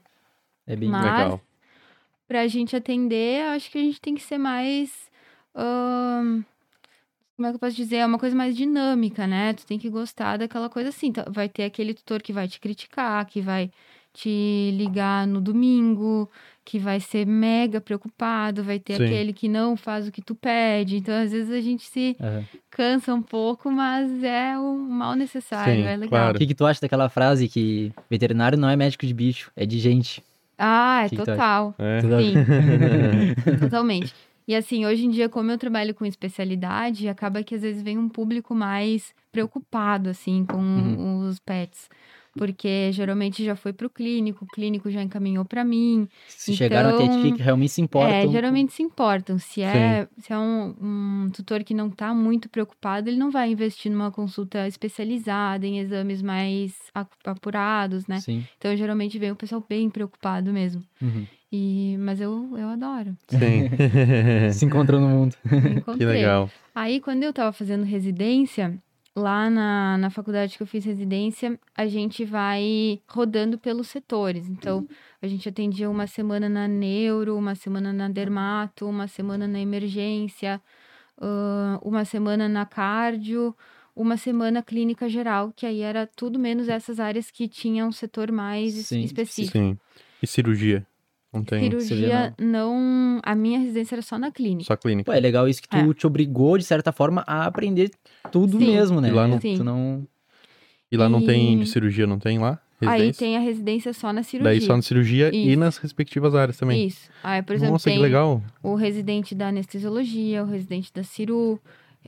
É 0.67 0.77
bem 0.77 0.89
Mas- 0.89 1.05
Legal. 1.05 1.41
Pra 2.29 2.47
gente 2.49 2.75
atender, 2.75 3.43
eu 3.43 3.51
acho 3.51 3.71
que 3.71 3.77
a 3.79 3.83
gente 3.83 4.01
tem 4.01 4.15
que 4.15 4.23
ser 4.23 4.39
mais... 4.39 4.91
Como 7.37 7.47
é 7.47 7.51
que 7.51 7.57
eu 7.57 7.61
posso 7.61 7.77
dizer? 7.77 7.97
É 7.97 8.07
uma 8.07 8.19
coisa 8.19 8.35
mais 8.37 8.57
dinâmica, 8.57 9.27
né? 9.27 9.53
Tu 9.53 9.67
tem 9.67 9.79
que 9.79 9.91
gostar 9.91 10.37
daquela 10.39 10.69
coisa 10.69 10.91
assim. 10.91 11.13
Tá- 11.13 11.27
Vai 11.29 11.49
ter 11.49 11.65
aquele 11.65 11.93
tutor 11.93 12.23
que 12.23 12.33
vai 12.33 12.47
te 12.49 12.61
criticar, 12.61 13.25
que 13.27 13.41
vai 13.41 13.71
te 14.15 14.71
ligar 14.77 15.27
no 15.27 15.41
domingo, 15.41 16.31
que 16.65 16.79
vai 16.79 17.01
ser 17.01 17.27
mega 17.27 17.81
preocupado, 17.81 18.63
vai 18.63 18.79
ter 18.79 18.97
Sim. 18.99 19.05
aquele 19.05 19.33
que 19.33 19.49
não 19.49 19.75
faz 19.77 20.07
o 20.07 20.13
que 20.13 20.21
tu 20.23 20.35
pede. 20.35 20.97
Então, 20.99 21.15
às 21.15 21.33
vezes 21.33 21.51
a 21.51 21.61
gente 21.61 21.85
se 21.85 22.15
Aham. 22.21 22.45
cansa 22.71 23.15
um 23.15 23.23
pouco, 23.23 23.71
mas 23.71 24.23
é 24.23 24.57
o 24.59 24.77
mal 24.77 25.15
necessário, 25.15 25.75
Sim, 25.75 25.89
é 25.89 25.97
legal. 25.97 26.09
claro. 26.09 26.37
O 26.37 26.39
que, 26.39 26.47
que 26.47 26.55
tu 26.55 26.67
acha 26.67 26.81
daquela 26.81 27.09
frase 27.09 27.49
que 27.49 27.91
veterinário 28.09 28.57
não 28.59 28.69
é 28.69 28.77
médico 28.77 29.07
de 29.07 29.15
bicho, 29.15 29.51
é 29.57 29.65
de 29.67 29.79
gente? 29.79 30.23
Ah, 30.65 31.03
é 31.05 31.09
tu 31.09 31.15
acha? 31.23 31.25
total. 31.33 31.75
É. 31.79 32.01
Sim, 32.01 32.35
totalmente. 33.61 34.15
E 34.47 34.55
assim, 34.55 34.87
hoje 34.87 35.05
em 35.07 35.11
dia, 35.11 35.29
como 35.29 35.51
eu 35.51 35.59
trabalho 35.59 35.95
com 35.95 36.05
especialidade, 36.05 37.09
acaba 37.09 37.43
que 37.43 37.55
às 37.55 37.63
vezes 37.63 37.83
vem 37.83 37.99
um 37.99 38.09
público 38.09 38.55
mais 38.55 39.13
preocupado, 39.33 40.09
assim, 40.11 40.45
com 40.45 40.57
Uhum. 40.59 41.27
os 41.29 41.39
pets. 41.41 41.89
Porque 42.37 42.91
geralmente 42.93 43.45
já 43.45 43.55
foi 43.55 43.73
pro 43.73 43.91
clínico, 43.91 44.45
o 44.45 44.49
clínico 44.49 44.91
já 44.91 45.03
encaminhou 45.03 45.45
pra 45.45 45.63
mim. 45.65 46.09
Se 46.29 46.57
chegaram 46.57 46.91
até 46.91 47.05
Então, 47.05 47.23
ti 47.23 47.33
que 47.33 47.43
realmente 47.43 47.73
se 47.73 47.83
importam. 47.83 48.15
É, 48.15 48.29
geralmente 48.29 48.73
se 48.73 48.83
importam. 48.83 49.39
Se 49.39 49.61
é, 49.61 50.09
se 50.19 50.33
é 50.33 50.39
um, 50.39 50.75
um 50.81 51.31
tutor 51.31 51.63
que 51.63 51.75
não 51.75 51.91
tá 51.91 52.15
muito 52.15 52.49
preocupado, 52.49 53.11
ele 53.11 53.19
não 53.19 53.31
vai 53.31 53.51
investir 53.51 53.93
numa 53.93 54.11
consulta 54.11 54.67
especializada, 54.67 55.67
em 55.67 55.79
exames 55.79 56.23
mais 56.23 56.75
a- 56.95 57.07
apurados, 57.27 58.07
né? 58.07 58.19
Sim. 58.21 58.47
Então, 58.57 58.75
geralmente 58.77 59.19
vem 59.19 59.31
o 59.31 59.37
pessoal 59.37 59.63
bem 59.69 59.91
preocupado 59.91 60.53
mesmo. 60.53 60.83
Uhum. 61.03 61.27
E, 61.53 61.97
mas 61.99 62.19
eu, 62.19 62.57
eu 62.57 62.69
adoro. 62.69 63.15
Sim. 63.29 63.69
Se 64.53 64.65
encontrou 64.65 64.99
no 64.99 65.09
mundo. 65.09 65.37
Que 65.99 66.05
legal. 66.07 66.51
Aí, 66.75 66.99
quando 66.99 67.25
eu 67.25 67.33
tava 67.33 67.53
fazendo 67.53 67.85
residência, 67.85 68.79
lá 69.15 69.51
na, 69.51 69.99
na 69.99 70.11
faculdade 70.11 70.57
que 70.57 70.63
eu 70.63 70.67
fiz 70.67 70.85
residência, 70.85 71.59
a 71.77 71.87
gente 71.87 72.25
vai 72.25 73.01
rodando 73.07 73.59
pelos 73.59 73.89
setores. 73.89 74.49
Então, 74.49 74.87
a 75.21 75.27
gente 75.27 75.49
atendia 75.49 75.89
uma 75.89 76.07
semana 76.07 76.49
na 76.49 76.67
neuro, 76.67 77.37
uma 77.37 77.55
semana 77.55 77.93
na 77.93 78.09
dermato, 78.09 78.89
uma 78.89 79.07
semana 79.07 79.47
na 79.47 79.61
emergência, 79.61 80.61
ah, 81.21 81.79
uma 81.83 82.05
semana 82.05 82.49
na 82.49 82.65
cardio, 82.65 83.55
uma 83.95 84.17
semana 84.17 84.63
clínica 84.63 85.09
geral, 85.09 85.53
que 85.55 85.67
aí 85.67 85.81
era 85.81 86.07
tudo 86.07 86.39
menos 86.39 86.69
essas 86.69 86.99
áreas 86.99 87.31
que 87.31 87.47
tinham 87.47 87.89
um 87.89 87.93
setor 87.93 88.33
mais 88.33 88.73
Sim, 88.73 89.03
específico. 89.03 89.59
Sim. 89.59 89.79
E 90.23 90.27
cirurgia? 90.27 90.87
Não 91.33 91.43
tem. 91.43 91.63
Cirurgia 91.81 92.35
não. 92.39 93.19
A 93.23 93.35
minha 93.35 93.59
residência 93.59 93.95
era 93.95 94.03
só 94.03 94.19
na 94.19 94.31
clínica. 94.31 94.67
Só 94.67 94.77
clínica. 94.77 95.11
Pô, 95.11 95.17
é 95.17 95.21
legal 95.21 95.49
isso 95.49 95.63
que 95.63 95.69
tu 95.69 95.77
É. 95.77 95.95
te 95.95 96.07
obrigou, 96.07 96.59
de 96.59 96.65
certa 96.65 96.93
forma, 96.93 97.25
a 97.27 97.47
aprender 97.47 97.91
tudo 98.31 98.59
Sim. 98.59 98.67
mesmo, 98.67 99.01
né? 99.01 99.09
E 99.09 99.13
lá 99.13 99.27
não- 99.27 99.41
Sim. 99.41 99.57
Tu 99.57 99.65
não... 99.65 100.07
E 100.91 100.97
lá 100.97 101.09
não 101.09 101.25
tem 101.25 101.55
E- 101.55 101.59
de 101.61 101.67
cirurgia, 101.67 102.07
não 102.07 102.19
tem 102.19 102.39
lá? 102.39 102.61
Aí 102.83 102.89
Residência? 102.89 103.19
tem 103.27 103.37
a 103.37 103.41
residência 103.41 103.93
só 103.95 104.13
na 104.13 104.23
cirurgia. 104.25 104.51
Daí 104.51 104.61
só 104.61 104.75
na 104.77 104.83
cirurgia 104.83 105.31
e 105.35 105.51
Isso. 105.53 105.59
nas 105.61 105.77
respectivas 105.79 106.35
áreas 106.35 106.57
também. 106.59 106.85
Isso. 106.87 107.09
Aí, 107.23 107.41
por 107.41 107.55
exemplo, 107.55 107.75
Nossa, 107.75 107.85
tem 107.85 107.95
que 107.97 108.03
legal. 108.03 108.43
o 108.63 108.75
residente 108.75 109.35
da 109.37 109.49
anestesiologia, 109.49 110.43
o 110.43 110.47
residente 110.47 110.93
da 110.93 111.03
ciru, 111.05 111.61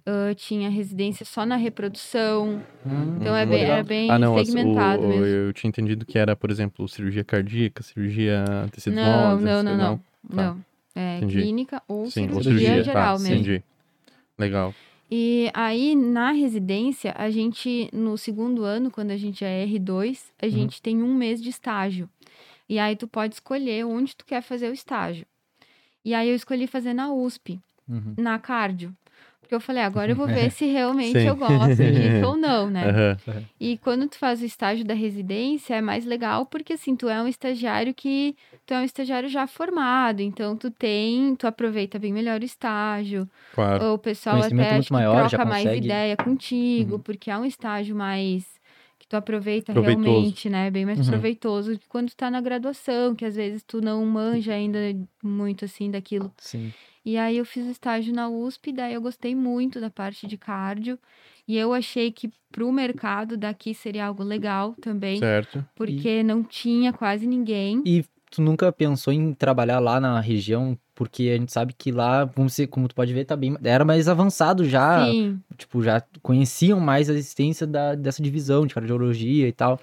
ah, 0.06 0.34
tinha 0.34 0.68
residência 0.70 1.24
só 1.24 1.44
na 1.46 1.56
reprodução. 1.56 2.62
Então 3.16 3.34
é 3.34 3.42
Uhum. 3.44 3.50
bem, 3.50 3.58
legal. 3.60 3.74
era 3.76 3.82
bem 3.84 4.10
Ah, 4.10 4.18
não, 4.18 4.36
as- 4.36 4.46
segmentado 4.48 5.02
o- 5.02 5.08
mesmo. 5.08 5.26
eu 5.26 5.52
tinha 5.52 5.68
entendido 5.68 6.04
que 6.04 6.18
era, 6.18 6.34
por 6.36 6.50
exemplo, 6.50 6.86
cirurgia 6.88 7.24
cardíaca, 7.24 7.82
cirurgia 7.82 8.44
tecido 8.72 8.94
Não, 8.96 9.02
não, 9.04 9.40
não, 9.40 9.62
sei 9.62 9.76
não. 9.76 9.96
Tá. 9.98 10.04
Não. 10.30 10.64
É 10.96 11.16
Entendi. 11.18 11.38
clínica 11.42 11.82
ou 11.88 12.06
Sim, 12.06 12.28
cirurgia, 12.28 12.36
ou 12.36 12.42
cirurgia, 12.42 12.82
geral 12.84 13.16
tá, 13.16 13.22
mesmo. 13.22 13.34
entendi. 13.36 13.62
Legal. 14.38 14.74
E 15.10 15.50
aí, 15.54 15.94
na 15.94 16.32
residência, 16.32 17.12
a 17.16 17.30
gente, 17.30 17.88
no 17.92 18.16
segundo 18.16 18.64
ano, 18.64 18.90
quando 18.90 19.10
a 19.10 19.16
gente 19.16 19.44
é 19.44 19.64
R2, 19.66 20.32
a 20.40 20.48
gente 20.48 20.80
tem 20.80 21.02
um 21.02 21.14
mês 21.14 21.42
de 21.42 21.50
estágio. 21.50 22.08
E 22.68 22.78
aí, 22.78 22.96
tu 22.96 23.06
pode 23.06 23.34
escolher 23.34 23.84
onde 23.84 24.16
tu 24.16 24.24
quer 24.24 24.40
fazer 24.42 24.70
o 24.70 24.72
estágio. 24.72 25.26
E 26.04 26.14
aí, 26.14 26.28
eu 26.28 26.34
escolhi 26.34 26.66
fazer 26.66 26.94
na 26.94 27.12
USP, 27.12 27.60
Uhum. 27.88 28.14
na 28.16 28.38
cardio. 28.38 28.94
Porque 29.44 29.54
eu 29.54 29.60
falei, 29.60 29.82
agora 29.82 30.10
eu 30.10 30.16
vou 30.16 30.26
ver 30.26 30.50
se 30.52 30.64
realmente 30.66 31.18
eu 31.18 31.36
gosto 31.36 31.76
disso 31.76 32.26
ou 32.26 32.36
não, 32.36 32.68
né? 32.70 32.88
Aham. 32.88 33.44
E 33.60 33.78
quando 33.78 34.08
tu 34.08 34.18
faz 34.18 34.42
o 34.42 34.44
estágio 34.44 34.84
da 34.84 34.94
residência, 34.94 35.74
é 35.74 35.80
mais 35.80 36.04
legal 36.04 36.44
porque, 36.46 36.72
assim, 36.72 36.96
tu 36.96 37.08
é 37.08 37.22
um 37.22 37.28
estagiário 37.28 37.94
que... 37.94 38.34
Tu 38.66 38.73
é 38.75 38.78
um 38.80 38.84
estagiário 38.84 39.28
já 39.28 39.47
formado, 39.47 40.21
então 40.21 40.56
tu 40.56 40.71
tem... 40.71 41.36
Tu 41.36 41.47
aproveita 41.47 41.99
bem 41.99 42.12
melhor 42.12 42.40
o 42.40 42.45
estágio. 42.45 43.28
Claro. 43.52 43.92
O 43.92 43.99
pessoal 43.99 44.36
até 44.40 44.76
acho 44.78 44.92
maior, 44.92 45.28
já 45.28 45.28
troca 45.38 45.45
mais 45.45 45.64
ideia 45.76 46.16
contigo, 46.16 46.95
Uhum. 46.95 46.99
porque 47.00 47.30
é 47.30 47.36
um 47.36 47.45
estágio 47.45 47.95
mais 47.95 48.45
que 48.99 49.06
tu 49.06 49.16
aproveita 49.16 49.73
realmente, 49.73 50.49
né? 50.49 50.71
Bem 50.71 50.86
mais 50.86 50.99
Uhum. 51.00 51.04
proveitoso 51.06 51.78
que 51.78 51.86
quando 51.88 52.08
tu 52.08 52.16
tá 52.16 52.30
na 52.30 52.40
graduação, 52.40 53.14
que 53.14 53.25
às 53.26 53.36
vezes 53.36 53.62
tu 53.62 53.82
não 53.82 54.04
manja 54.06 54.54
ainda 54.54 54.78
muito 55.23 55.66
assim 55.66 55.90
daquilo. 55.90 56.32
Sim. 56.38 56.73
E 57.04 57.19
aí 57.19 57.36
eu 57.36 57.45
fiz 57.45 57.67
o 57.67 57.71
estágio 57.71 58.14
na 58.14 58.28
USP, 58.28 58.73
daí 58.73 58.95
eu 58.95 59.02
gostei 59.02 59.34
muito 59.34 59.80
da 59.80 59.90
parte 59.90 60.26
de 60.26 60.38
cardio. 60.38 60.99
E 61.47 61.56
eu 61.56 61.75
achei 61.75 62.10
que 62.10 62.30
pro 62.50 62.73
mercado 62.73 63.36
daqui 63.36 63.75
seria 63.75 64.06
algo 64.06 64.23
legal 64.23 64.75
também, 64.80 65.19
Certo. 65.19 65.64
porque 65.75 66.23
não 66.23 66.43
tinha 66.43 66.93
quase 66.93 67.26
ninguém. 67.26 67.82
E 67.84 68.04
tu 68.30 68.40
nunca 68.40 68.73
pensou 68.73 69.12
em 69.12 69.34
trabalhar 69.34 69.78
lá 69.78 70.00
na 70.00 70.19
região? 70.21 70.78
Porque 70.95 71.25
a 71.34 71.38
gente 71.38 71.52
sabe 71.52 71.75
que 71.76 71.93
lá, 71.93 72.30
como 72.71 72.88
tu 72.88 72.95
pode 72.95 73.12
ver, 73.12 73.25
tá 73.25 73.36
bem. 73.36 73.56
Era 73.62 73.84
mais 73.84 74.08
avançado 74.08 74.64
já. 74.64 75.04
Sim, 75.04 75.40
Tipo, 75.58 75.82
já 75.82 76.02
conheciam 76.23 76.80
mais 76.80 77.10
a 77.10 77.12
existência 77.12 77.67
da, 77.67 77.95
dessa 77.95 78.23
divisão 78.23 78.67
de 78.67 78.75
cardiologia 78.75 79.47
e 79.47 79.52
tal. 79.52 79.78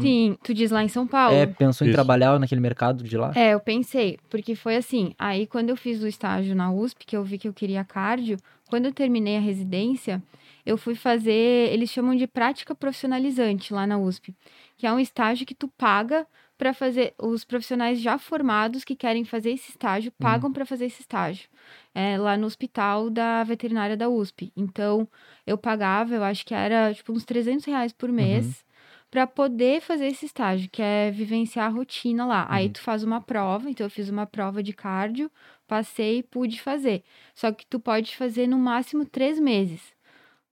Sim. 0.00 0.36
Tu 0.42 0.54
diz 0.54 0.70
lá 0.70 0.82
em 0.82 0.88
São 0.88 1.06
Paulo. 1.06 1.36
É, 1.36 1.46
pensou 1.46 1.86
em 1.86 1.90
Isso. 1.90 1.96
trabalhar 1.96 2.38
naquele 2.38 2.60
mercado 2.60 3.02
de 3.02 3.16
lá? 3.16 3.32
É, 3.34 3.54
eu 3.54 3.60
pensei, 3.60 4.18
porque 4.28 4.54
foi 4.54 4.76
assim, 4.76 5.14
aí 5.18 5.46
quando 5.46 5.70
eu 5.70 5.76
fiz 5.76 6.02
o 6.02 6.06
estágio 6.06 6.54
na 6.54 6.72
USP, 6.72 7.04
que 7.04 7.16
eu 7.16 7.24
vi 7.24 7.38
que 7.38 7.48
eu 7.48 7.52
queria 7.52 7.84
cardio, 7.84 8.36
quando 8.68 8.86
eu 8.86 8.92
terminei 8.92 9.36
a 9.36 9.40
residência, 9.40 10.22
eu 10.64 10.76
fui 10.76 10.94
fazer, 10.94 11.72
eles 11.72 11.90
chamam 11.90 12.14
de 12.16 12.26
prática 12.26 12.74
profissionalizante 12.74 13.72
lá 13.72 13.86
na 13.86 13.98
USP, 13.98 14.34
que 14.76 14.86
é 14.86 14.92
um 14.92 14.98
estágio 14.98 15.46
que 15.46 15.54
tu 15.54 15.68
paga 15.68 16.26
para 16.58 16.72
fazer, 16.72 17.14
os 17.18 17.44
profissionais 17.44 18.00
já 18.00 18.18
formados 18.18 18.82
que 18.82 18.96
querem 18.96 19.24
fazer 19.24 19.50
esse 19.50 19.70
estágio, 19.70 20.10
pagam 20.18 20.52
para 20.52 20.64
fazer 20.64 20.86
esse 20.86 21.02
estágio, 21.02 21.48
é, 21.94 22.16
lá 22.16 22.36
no 22.36 22.46
hospital 22.46 23.10
da 23.10 23.44
veterinária 23.44 23.96
da 23.96 24.08
USP. 24.08 24.52
Então, 24.56 25.06
eu 25.46 25.58
pagava, 25.58 26.14
eu 26.14 26.24
acho 26.24 26.44
que 26.46 26.54
era 26.54 26.94
tipo 26.94 27.12
uns 27.12 27.24
300 27.24 27.64
reais 27.66 27.92
por 27.92 28.10
mês, 28.10 28.64
para 29.10 29.26
poder 29.26 29.80
fazer 29.80 30.06
esse 30.06 30.26
estágio, 30.26 30.68
que 30.70 30.82
é 30.82 31.10
vivenciar 31.10 31.66
a 31.66 31.68
rotina 31.74 32.26
lá. 32.26 32.46
Aí 32.50 32.66
Uhum. 32.66 32.72
tu 32.72 32.80
faz 32.80 33.02
uma 33.02 33.20
prova, 33.20 33.70
então 33.70 33.86
eu 33.86 33.90
fiz 33.90 34.08
uma 34.08 34.26
prova 34.26 34.62
de 34.62 34.72
cardio, 34.72 35.30
passei 35.66 36.18
e 36.18 36.22
pude 36.22 36.60
fazer. 36.60 37.02
Só 37.34 37.50
que 37.52 37.64
tu 37.66 37.78
pode 37.80 38.16
fazer 38.16 38.46
no 38.46 38.58
máximo 38.58 39.04
três 39.06 39.38
meses. 39.40 39.80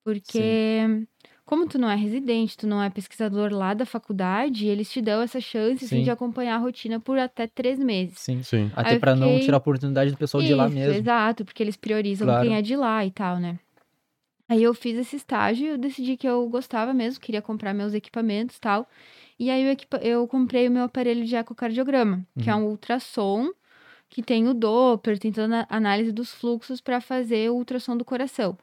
Porque, 0.05 1.07
como 1.47 1.67
tu 1.67 1.79
não 1.79 1.90
é 1.90 1.97
residente, 1.97 2.57
tu 2.59 2.67
não 2.67 2.83
é 2.83 2.90
pesquisador 2.90 3.53
lá 3.53 3.73
da 3.75 3.87
faculdade, 3.87 4.67
eles 4.67 4.90
te 4.90 5.01
dão 5.01 5.23
essa 5.23 5.40
chance 5.40 5.85
assim, 5.87 5.97
Sim. 5.99 6.03
de 6.03 6.11
acompanhar 6.11 6.57
a 6.57 6.59
rotina 6.59 7.01
por 7.01 7.19
até 7.19 7.47
três 7.47 7.79
meses. 7.79 8.19
Sim. 8.19 8.43
Sim. 8.43 8.71
Até 8.77 8.97
eu 8.97 9.01
pra 9.01 9.14
não 9.17 9.29
fiquei- 9.29 9.45
tirar 9.47 9.57
a 9.57 9.59
oportunidade 9.59 10.11
do 10.11 10.17
pessoal 10.19 10.43
de 10.43 10.55
lá 10.55 10.67
Isso, 10.67 10.75
mesmo. 10.75 10.95
Exato, 10.95 11.45
porque 11.45 11.62
eles 11.62 11.77
priorizam 11.77 12.27
Claro. 12.27 12.47
quem 12.47 12.57
é 12.57 12.61
de 12.62 12.77
lá 12.77 13.05
e 13.05 13.11
tal, 13.11 13.38
né? 13.38 13.59
Aí 14.55 14.62
eu 14.62 14.73
fiz 14.73 14.97
esse 14.97 15.17
estágio 15.17 15.67
e 15.67 15.71
eu 15.71 15.77
decidi 15.79 16.17
que 16.17 16.29
eu 16.29 16.49
gostava 16.49 16.95
mesmo, 16.95 17.21
queria 17.21 17.43
comprar 17.43 17.75
meus 17.75 17.93
equipamentos 17.93 18.57
e 18.57 18.61
tal. 18.61 18.88
E 19.37 19.51
aí 19.51 19.64
eu, 19.64 19.73
equipa- 19.73 19.97
eu 19.99 20.29
comprei 20.29 20.69
o 20.69 20.71
meu 20.71 20.85
aparelho 20.85 21.25
de 21.25 21.35
ecocardiograma, 21.35 22.25
que 22.38 22.49
é 22.49 22.55
um 22.55 22.67
ultrassom 22.67 23.51
que 24.09 24.23
tem 24.23 24.47
o 24.47 24.55
Doppler, 24.55 25.19
tem 25.19 25.33
toda 25.33 25.67
a 25.69 25.77
análise 25.77 26.12
dos 26.12 26.33
fluxos 26.33 26.81
para 26.81 27.01
fazer 27.01 27.51
o 27.51 27.57
ultrassom 27.57 27.97
do 27.97 28.05
coração. 28.05 28.57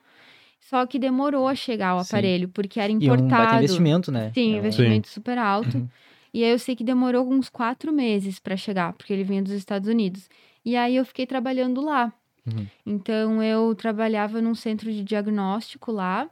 Só 0.61 0.85
que 0.85 0.97
demorou 0.97 1.45
a 1.45 1.55
chegar 1.55 1.93
o 1.97 1.99
Sim. 2.03 2.07
aparelho, 2.09 2.47
porque 2.47 2.79
era 2.79 2.89
E 2.89 2.95
é 2.95 2.97
um 2.99 3.03
importado. 3.03 3.29
baita 3.43 3.55
investimento, 3.57 4.11
né? 4.13 4.31
Sim, 4.33 4.51
É 4.51 4.55
um- 4.55 4.59
investimento 4.59 5.09
super 5.09 5.37
alto. 5.37 5.89
E 6.33 6.41
aí 6.41 6.51
eu 6.51 6.59
sei 6.59 6.73
que 6.73 6.85
demorou 6.85 7.29
uns 7.29 7.49
quatro 7.49 7.91
meses 7.91 8.39
para 8.39 8.55
chegar, 8.55 8.93
porque 8.93 9.11
ele 9.11 9.25
vinha 9.25 9.41
dos 9.43 9.51
Estados 9.51 9.89
Unidos. 9.89 10.29
E 10.63 10.77
aí 10.77 10.95
eu 10.95 11.03
fiquei 11.03 11.25
trabalhando 11.27 11.81
lá. 11.81 12.13
Uhum. 12.47 12.65
Então 12.85 13.43
eu 13.43 13.73
trabalhava 13.75 14.41
num 14.41 14.55
centro 14.55 14.91
de 14.91 15.03
diagnóstico 15.03 15.91
lá, 15.91 16.29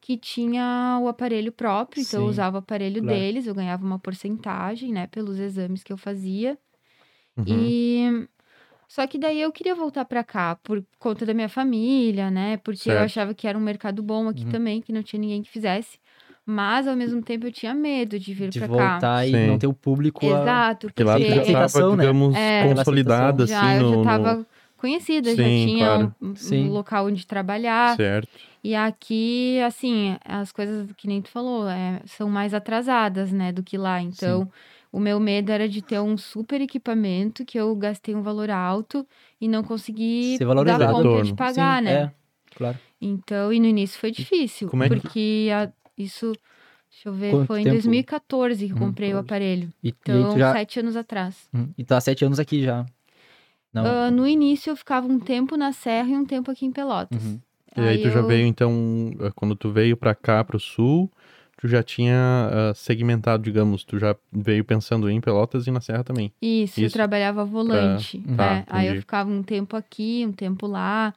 que 0.00 0.16
tinha 0.16 0.98
o 1.02 1.08
aparelho 1.08 1.50
próprio, 1.52 2.00
então 2.00 2.20
eu 2.20 2.24
Sim, 2.26 2.30
usava 2.30 2.56
o 2.56 2.60
aparelho 2.60 3.02
claro. 3.02 3.18
deles, 3.18 3.46
eu 3.46 3.54
ganhava 3.54 3.84
uma 3.84 3.98
porcentagem, 3.98 4.92
né, 4.92 5.06
pelos 5.08 5.38
exames 5.38 5.82
que 5.82 5.92
eu 5.92 5.96
fazia. 5.96 6.56
Uhum. 7.36 7.46
E 7.46 8.28
só 8.88 9.06
que 9.06 9.18
daí 9.18 9.40
eu 9.40 9.52
queria 9.52 9.74
voltar 9.74 10.04
pra 10.04 10.22
cá 10.24 10.56
por 10.56 10.84
conta 10.98 11.26
da 11.26 11.34
minha 11.34 11.48
família, 11.48 12.30
né? 12.30 12.56
Porque 12.58 12.88
eu 12.88 12.94
Certo. 12.94 13.04
achava 13.06 13.34
que 13.34 13.46
era 13.48 13.58
um 13.58 13.60
mercado 13.60 14.02
bom 14.02 14.28
aqui 14.28 14.44
Uhum. 14.44 14.50
também, 14.52 14.80
que 14.80 14.92
não 14.92 15.02
tinha 15.02 15.20
ninguém 15.20 15.42
que 15.42 15.50
fizesse. 15.50 15.98
Mas 16.46 16.88
ao 16.88 16.96
mesmo 16.96 17.22
tempo 17.22 17.46
eu 17.46 17.52
tinha 17.52 17.74
medo 17.74 18.18
de 18.18 18.32
vir 18.32 18.50
De 18.50 18.58
pra 18.60 18.68
cá. 18.68 18.98
voltar 19.00 19.26
e 19.28 19.32
Sim. 19.32 19.46
não 19.48 19.58
ter 19.58 19.66
o 19.66 19.74
público. 19.74 20.26
a- 20.30 20.40
Exato, 20.42 20.86
Porque 20.86 21.04
lá 21.04 21.12
porque 21.14 21.34
já 21.34 21.40
aceitação, 21.42 21.80
tava, 21.90 21.96
né? 21.96 22.02
digamos, 22.04 22.36
É, 22.38 22.74
consolidada, 22.74 23.44
já, 23.44 23.60
assim, 23.60 23.76
eu 23.76 23.82
no... 23.82 23.90
já 23.90 23.96
no- 23.96 24.04
tava 24.04 24.46
conhecida, 24.78 25.28
já 25.34 25.36
Sim, 25.36 25.66
tinha 25.66 25.86
claro. 25.88 26.14
um, 26.20 26.28
um 26.28 26.34
Sim. 26.34 26.68
local 26.70 27.06
onde 27.06 27.26
trabalhar. 27.26 27.96
Certo. 27.96 28.28
E 28.64 28.74
aqui, 28.74 29.60
assim, 29.66 30.16
as 30.24 30.50
coisas 30.50 30.90
que 30.96 31.06
nem 31.06 31.20
tu 31.22 31.28
falou, 31.28 31.68
é, 31.68 32.00
são 32.06 32.28
mais 32.30 32.54
atrasadas, 32.54 33.30
né, 33.32 33.52
do 33.52 33.62
que 33.62 33.76
lá. 33.76 34.00
Então, 34.00 34.50
O 34.90 34.98
meu 34.98 35.20
medo 35.20 35.52
era 35.52 35.68
de 35.68 35.82
ter 35.82 36.00
um 36.00 36.16
super 36.16 36.62
equipamento 36.62 37.44
que 37.44 37.58
eu 37.60 37.76
gastei 37.76 38.14
um 38.14 38.22
valor 38.22 38.50
alto 38.50 39.06
e 39.38 39.46
não 39.46 39.62
consegui 39.62 40.38
dar 40.38 40.92
conta 40.92 41.22
de 41.22 41.34
pagar, 41.34 41.78
Sim, 41.82 41.84
né? 41.84 42.02
É, 42.04 42.10
claro. 42.54 42.78
Então, 43.00 43.52
e 43.52 43.60
no 43.60 43.66
início 43.66 43.98
foi 44.00 44.10
difícil, 44.10 44.66
como 44.68 44.84
é 44.84 44.88
que- 44.88 44.96
porque 44.96 45.48
a- 45.52 45.70
isso, 45.96 46.32
deixa 46.90 47.08
eu 47.08 47.12
ver, 47.12 47.32
Quanto 47.32 47.46
foi 47.46 47.60
em 47.60 47.64
tempo? 47.64 47.74
2014 47.76 48.66
que 48.66 48.72
eu 48.72 48.76
Hum, 48.76 48.80
comprei 48.80 49.12
o 49.12 49.18
aparelho. 49.18 49.70
E, 49.84 49.88
e 49.88 49.90
Então, 49.90 50.30
tu 50.32 50.38
já. 50.38 50.52
sete 50.52 50.80
anos 50.80 50.96
atrás. 50.96 51.48
Hum, 51.52 51.68
E 51.76 51.84
tá 51.84 51.98
há 51.98 52.00
sete 52.00 52.24
anos 52.24 52.38
aqui 52.38 52.62
já. 52.62 52.86
Ah, 53.86 54.10
no 54.10 54.26
início 54.26 54.70
eu 54.70 54.76
ficava 54.76 55.06
um 55.06 55.18
tempo 55.18 55.56
na 55.56 55.72
Serra 55.72 56.08
e 56.08 56.16
um 56.16 56.24
tempo 56.24 56.50
aqui 56.50 56.66
em 56.66 56.72
Pelotas. 56.72 57.22
Uhum. 57.22 57.40
E 57.76 57.80
aí 57.80 57.98
tu 57.98 58.10
já 58.10 58.20
eu- 58.20 58.26
veio, 58.26 58.46
então, 58.46 59.12
eh, 59.20 59.30
quando 59.34 59.54
tu 59.54 59.70
veio 59.70 59.96
pra 59.96 60.14
cá, 60.14 60.42
pro 60.42 60.58
sul, 60.58 61.10
tu 61.58 61.68
já 61.68 61.82
tinha 61.82 62.70
ah, 62.70 62.74
segmentado, 62.74 63.42
digamos, 63.42 63.84
tu 63.84 63.98
já 63.98 64.16
veio 64.32 64.64
pensando 64.64 65.08
em 65.08 65.20
Pelotas 65.20 65.66
e 65.66 65.70
na 65.70 65.80
Serra 65.80 66.02
também. 66.02 66.32
Isso, 66.42 66.80
eu 66.80 66.86
Isso. 66.86 66.94
trabalhava 66.94 67.44
volante. 67.44 68.18
Tá, 68.36 68.54
né? 68.56 68.64
Aí 68.68 68.88
eu 68.88 68.96
ficava 69.00 69.30
um 69.30 69.42
tempo 69.42 69.76
aqui, 69.76 70.24
um 70.26 70.32
tempo 70.32 70.66
lá, 70.66 71.14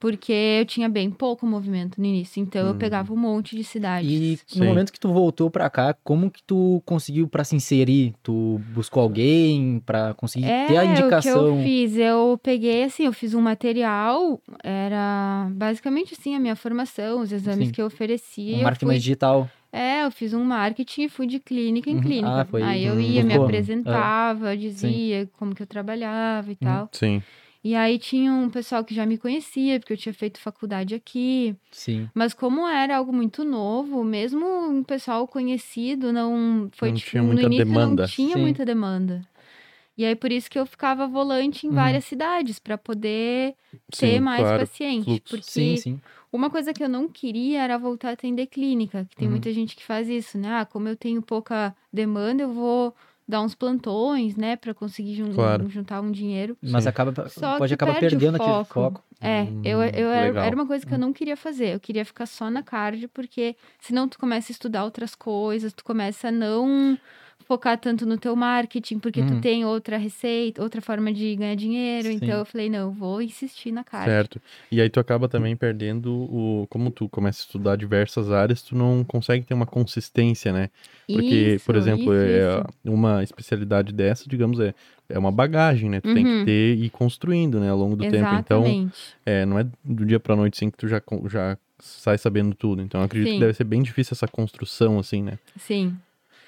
porque 0.00 0.32
eu 0.32 0.64
tinha 0.64 0.88
bem 0.88 1.10
pouco 1.10 1.46
movimento 1.46 2.00
no 2.00 2.06
início. 2.06 2.40
Então 2.40 2.66
eu 2.68 2.74
Hum. 2.74 2.78
pegava 2.78 3.12
um 3.12 3.16
monte 3.16 3.56
de 3.56 3.64
cidades. 3.64 4.08
E 4.10 4.38
Sim. 4.46 4.60
no 4.60 4.66
momento 4.66 4.92
que 4.92 5.00
tu 5.00 5.12
voltou 5.12 5.50
pra 5.50 5.68
cá, 5.68 5.94
como 6.04 6.30
que 6.30 6.42
tu 6.42 6.82
conseguiu 6.86 7.26
pra 7.26 7.42
se 7.44 7.56
inserir? 7.56 8.14
Tu 8.22 8.60
buscou 8.74 9.02
alguém 9.02 9.80
pra 9.84 10.14
conseguir 10.14 10.46
É, 10.46 10.66
ter 10.66 10.76
a 10.76 10.82
o 10.82 10.86
que 10.86 10.92
indicação? 10.92 11.58
eu 11.58 11.62
fiz, 11.64 11.96
eu 11.96 12.40
peguei 12.42 12.84
assim, 12.84 13.04
eu 13.06 13.12
fiz 13.12 13.34
um 13.34 13.40
material, 13.40 14.40
era 14.62 15.48
basicamente 15.52 16.14
assim 16.18 16.34
a 16.34 16.40
minha 16.40 16.54
formação, 16.56 17.20
os 17.22 17.32
exames 17.32 17.68
Sim. 17.68 17.72
que 17.72 17.82
eu 17.82 17.86
oferecia. 17.86 18.54
Um 18.54 18.58
eu 18.58 18.62
marketing 18.64 18.84
fui- 18.86 18.92
mais 18.94 19.02
digital. 19.02 19.50
É, 19.70 20.04
eu 20.04 20.10
fiz 20.10 20.32
um 20.32 20.42
marketing 20.44 21.02
e 21.02 21.08
fui 21.10 21.26
de 21.26 21.38
clínica 21.38 21.90
em 21.90 21.96
Uhum. 21.96 22.00
clínica. 22.00 22.40
Ah, 22.40 22.44
foi- 22.46 22.62
Aí 22.62 22.84
eu 22.84 22.94
Hum, 22.96 23.00
ia, 23.00 23.22
me 23.22 23.28
buscou. 23.34 23.44
apresentava, 23.44 24.56
dizia 24.56 25.28
como 25.38 25.54
que 25.54 25.62
eu 25.62 25.66
trabalhava 25.66 26.50
e 26.50 26.56
tal. 26.56 26.88
Sim. 26.92 27.22
E 27.68 27.74
aí 27.74 27.98
tinha 27.98 28.32
um 28.32 28.48
pessoal 28.48 28.82
que 28.82 28.94
já 28.94 29.04
me 29.04 29.18
conhecia, 29.18 29.78
porque 29.78 29.92
eu 29.92 29.96
tinha 29.98 30.14
feito 30.14 30.40
faculdade 30.40 30.94
aqui. 30.94 31.54
Sim. 31.70 32.08
Mas 32.14 32.32
como 32.32 32.66
era 32.66 32.96
algo 32.96 33.12
muito 33.12 33.44
novo, 33.44 34.02
mesmo 34.02 34.46
um 34.70 34.82
pessoal 34.82 35.28
conhecido, 35.28 36.10
não 36.10 36.70
foi 36.72 36.88
Não 36.88 36.96
tipo, 36.96 37.10
tinha 37.10 37.22
no 37.22 37.28
muita 37.28 37.42
início 37.44 37.64
demanda. 37.66 38.02
não 38.04 38.08
tinha 38.08 38.36
Sim. 38.36 38.40
muita 38.40 38.64
demanda. 38.64 39.20
E 39.98 40.04
aí 40.06 40.16
por 40.16 40.32
isso 40.32 40.50
que 40.50 40.58
eu 40.58 40.64
ficava 40.64 41.06
volante 41.06 41.66
em 41.66 41.68
Uhum. 41.68 41.74
várias 41.76 42.06
cidades 42.06 42.58
para 42.58 42.78
poder 42.78 43.54
ter 43.98 44.16
Sim, 44.16 44.20
mais 44.20 44.38
claro. 44.38 44.60
paciente, 44.62 45.04
fluxo. 45.04 45.26
porque 45.28 45.50
Sim, 45.50 45.76
sim. 45.76 46.00
uma 46.32 46.48
coisa 46.48 46.72
que 46.72 46.82
eu 46.82 46.88
não 46.88 47.06
queria 47.06 47.62
era 47.62 47.76
voltar 47.76 48.10
a 48.10 48.12
atender 48.12 48.46
clínica, 48.46 49.04
que 49.10 49.14
tem 49.16 49.26
Uhum. 49.28 49.32
muita 49.32 49.52
gente 49.52 49.76
que 49.76 49.84
faz 49.84 50.08
isso, 50.08 50.38
né? 50.38 50.48
Ah, 50.60 50.64
como 50.64 50.88
eu 50.88 50.96
tenho 50.96 51.20
pouca 51.20 51.76
demanda, 51.92 52.44
eu 52.44 52.50
vou 52.52 52.94
dar 53.28 53.42
uns 53.42 53.54
plantões, 53.54 54.34
né, 54.36 54.56
para 54.56 54.72
conseguir 54.72 55.14
jun- 55.16 55.34
Claro. 55.34 55.68
juntar 55.68 56.00
um 56.00 56.10
dinheiro. 56.10 56.56
Mas 56.62 56.84
Sim. 56.84 56.88
acaba, 56.90 57.28
Só 57.28 57.58
pode 57.58 57.74
acabar 57.74 57.92
perde 58.00 58.16
o 58.16 58.18
perdendo 58.18 58.36
aquele 58.36 58.50
foco. 58.64 58.72
foco. 58.72 59.04
É, 59.20 59.42
Hum, 59.42 59.62
eu, 59.64 59.82
eu 59.82 60.10
era, 60.10 60.46
era 60.46 60.54
uma 60.56 60.66
coisa 60.66 60.86
que 60.86 60.94
eu 60.94 60.98
não 60.98 61.12
queria 61.12 61.36
fazer. 61.36 61.74
Eu 61.74 61.80
queria 61.80 62.04
ficar 62.04 62.24
só 62.24 62.48
na 62.48 62.62
cardio, 62.62 63.08
porque 63.10 63.54
senão 63.80 64.08
tu 64.08 64.18
começa 64.18 64.50
a 64.50 64.54
estudar 64.54 64.84
outras 64.84 65.14
coisas, 65.14 65.72
tu 65.74 65.84
começa 65.84 66.28
a 66.28 66.32
não 66.32 66.96
focar 67.48 67.78
tanto 67.78 68.04
no 68.04 68.18
teu 68.18 68.36
marketing, 68.36 68.98
porque 68.98 69.22
Uhum. 69.22 69.26
tu 69.26 69.40
tem 69.40 69.64
outra 69.64 69.96
receita, 69.96 70.62
outra 70.62 70.82
forma 70.82 71.10
de 71.10 71.34
ganhar 71.34 71.54
dinheiro. 71.54 72.08
Sim. 72.08 72.14
Então 72.22 72.38
eu 72.40 72.44
falei, 72.44 72.68
não, 72.68 72.80
eu 72.80 72.92
vou 72.92 73.22
insistir 73.22 73.72
na 73.72 73.82
cardio. 73.82 74.12
Certo. 74.12 74.42
E 74.70 74.80
aí 74.82 74.90
tu 74.90 75.00
acaba 75.00 75.28
também 75.30 75.56
perdendo 75.56 76.12
o. 76.12 76.66
Como 76.68 76.90
tu 76.90 77.08
começa 77.08 77.40
a 77.40 77.44
estudar 77.44 77.76
diversas 77.76 78.30
áreas, 78.30 78.60
tu 78.60 78.76
não 78.76 79.02
consegue 79.02 79.46
ter 79.46 79.54
uma 79.54 79.64
consistência, 79.64 80.52
né? 80.52 80.68
Porque, 81.10 81.54
Isso, 81.56 81.64
por 81.64 81.74
exemplo, 81.74 82.12
isso, 82.12 82.22
é, 82.22 82.58
isso. 82.58 82.64
uma 82.84 83.22
especialidade 83.24 83.94
dessa, 83.94 84.28
digamos, 84.28 84.60
é, 84.60 84.74
é 85.08 85.18
uma 85.18 85.32
bagagem, 85.32 85.88
né? 85.88 86.02
Tu 86.02 86.12
tem 86.12 86.22
que 86.24 86.30
Uhum. 86.30 86.44
ter 86.44 86.76
e 86.76 86.84
ir 86.84 86.90
construindo, 86.90 87.58
né, 87.58 87.70
ao 87.70 87.78
longo 87.78 87.96
do 87.96 88.02
tempo. 88.10 88.34
Então, 88.34 88.60
Exatamente. 88.66 89.16
é, 89.24 89.46
não 89.46 89.58
é 89.58 89.66
do 89.82 90.04
dia 90.04 90.20
pra 90.20 90.36
noite 90.36 90.56
assim 90.58 90.70
que 90.70 90.76
tu 90.76 90.86
já, 90.86 91.00
já 91.30 91.56
sai 91.78 92.18
sabendo 92.18 92.54
tudo. 92.54 92.82
Então, 92.82 93.00
eu 93.00 93.06
acredito 93.06 93.28
Sim. 93.30 93.34
que 93.36 93.40
deve 93.40 93.54
ser 93.54 93.64
bem 93.64 93.82
difícil 93.82 94.12
essa 94.14 94.28
construção, 94.28 94.98
assim, 94.98 95.22
né? 95.22 95.38
Sim. 95.56 95.96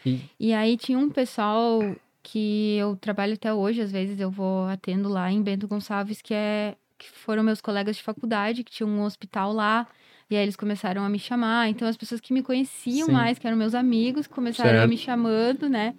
E- 0.04 0.20
E 0.38 0.52
aí 0.52 0.76
tinha 0.76 0.98
um 0.98 1.08
pessoal 1.10 1.96
que 2.22 2.76
eu 2.78 2.96
trabalho 2.96 3.34
até 3.34 3.52
hoje, 3.52 3.80
às 3.80 3.90
vezes 3.90 4.20
eu 4.20 4.30
vou 4.30 4.66
atendo 4.66 5.08
lá 5.08 5.30
em 5.32 5.42
Bento 5.42 5.66
Gonçalves, 5.66 6.20
que 6.22 6.34
é 6.34 6.76
que 6.98 7.08
foram 7.10 7.42
meus 7.42 7.60
colegas 7.62 7.96
de 7.96 8.02
faculdade, 8.02 8.62
que 8.62 8.70
tinham 8.70 8.90
um 8.90 9.02
hospital 9.04 9.52
lá. 9.54 9.86
E 10.28 10.36
aí 10.36 10.42
eles 10.42 10.54
começaram 10.54 11.02
a 11.02 11.08
me 11.08 11.18
chamar. 11.18 11.68
Então 11.70 11.88
as 11.88 11.96
pessoas 11.96 12.20
que 12.20 12.32
me 12.32 12.42
conheciam 12.42 13.06
Sim. 13.06 13.12
mais, 13.12 13.38
que 13.38 13.46
eram 13.46 13.56
meus 13.56 13.74
amigos, 13.74 14.26
começaram 14.26 14.70
a 14.70 14.74
Certo. 14.82 14.88
me 14.90 14.96
chamando, 14.98 15.66
né? 15.68 15.94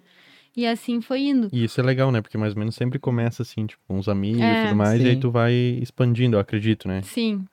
E 0.56 0.64
assim 0.66 1.00
foi 1.00 1.22
indo. 1.22 1.48
E 1.52 1.64
isso 1.64 1.80
é 1.80 1.82
legal, 1.82 2.12
né? 2.12 2.20
Porque 2.22 2.38
mais 2.38 2.52
ou 2.54 2.58
menos 2.60 2.76
sempre 2.76 2.98
começa 3.00 3.42
assim, 3.42 3.66
tipo, 3.66 3.82
com 3.88 3.98
os 3.98 4.08
amigos 4.08 4.40
e 4.40 4.44
É, 4.44 4.62
tudo 4.62 4.76
mais, 4.76 5.00
e 5.02 5.06
aí 5.08 5.14
sim. 5.14 5.20
tu 5.20 5.30
vai 5.30 5.52
expandindo, 5.52 6.36
eu 6.36 6.40
acredito, 6.40 6.86
né? 6.86 7.02
Sim. 7.02 7.44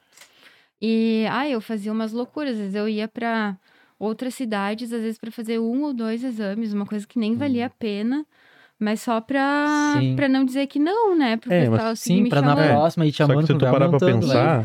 E 0.82 1.26
ah, 1.30 1.50
eu 1.50 1.60
fazia 1.60 1.92
umas 1.92 2.12
loucuras. 2.14 2.54
Às 2.54 2.60
vezes 2.60 2.76
eu 2.76 2.88
ia 2.88 3.08
pra 3.08 3.58
outras 4.00 4.34
cidades, 4.34 4.92
às 4.94 5.02
vezes 5.02 5.18
pra 5.20 5.30
fazer 5.32 5.60
um 5.60 5.84
ou 5.84 5.94
dois 5.94 6.24
exames, 6.24 6.74
uma 6.74 6.86
coisa 6.86 7.06
que 7.06 7.20
nem 7.20 7.36
valia 7.36 7.66
a 7.66 7.70
pena. 7.70 8.26
Mas 8.82 9.02
só 9.02 9.20
pra, 9.20 9.98
Sim. 10.00 10.16
pra 10.16 10.30
não 10.30 10.46
dizer 10.46 10.66
que 10.68 10.80
não, 10.80 11.14
né? 11.14 11.36
Pro 11.36 11.52
É, 11.52 11.68
mas 11.68 11.72
pessoal 11.72 11.96
seguir 11.98 12.24
Sim, 12.24 12.30
pra 12.30 12.42
na 12.42 12.56
chamando. 12.56 12.68
próxima 12.70 13.06
ir 13.06 13.12
te 13.12 13.18
Só 13.18 13.24
que 13.26 13.32
chamando 13.34 13.48
se 13.48 13.54
tu 13.54 13.60
parar 13.60 13.78
pra 13.80 13.88
montando, 13.90 14.20
pensar. 14.22 14.64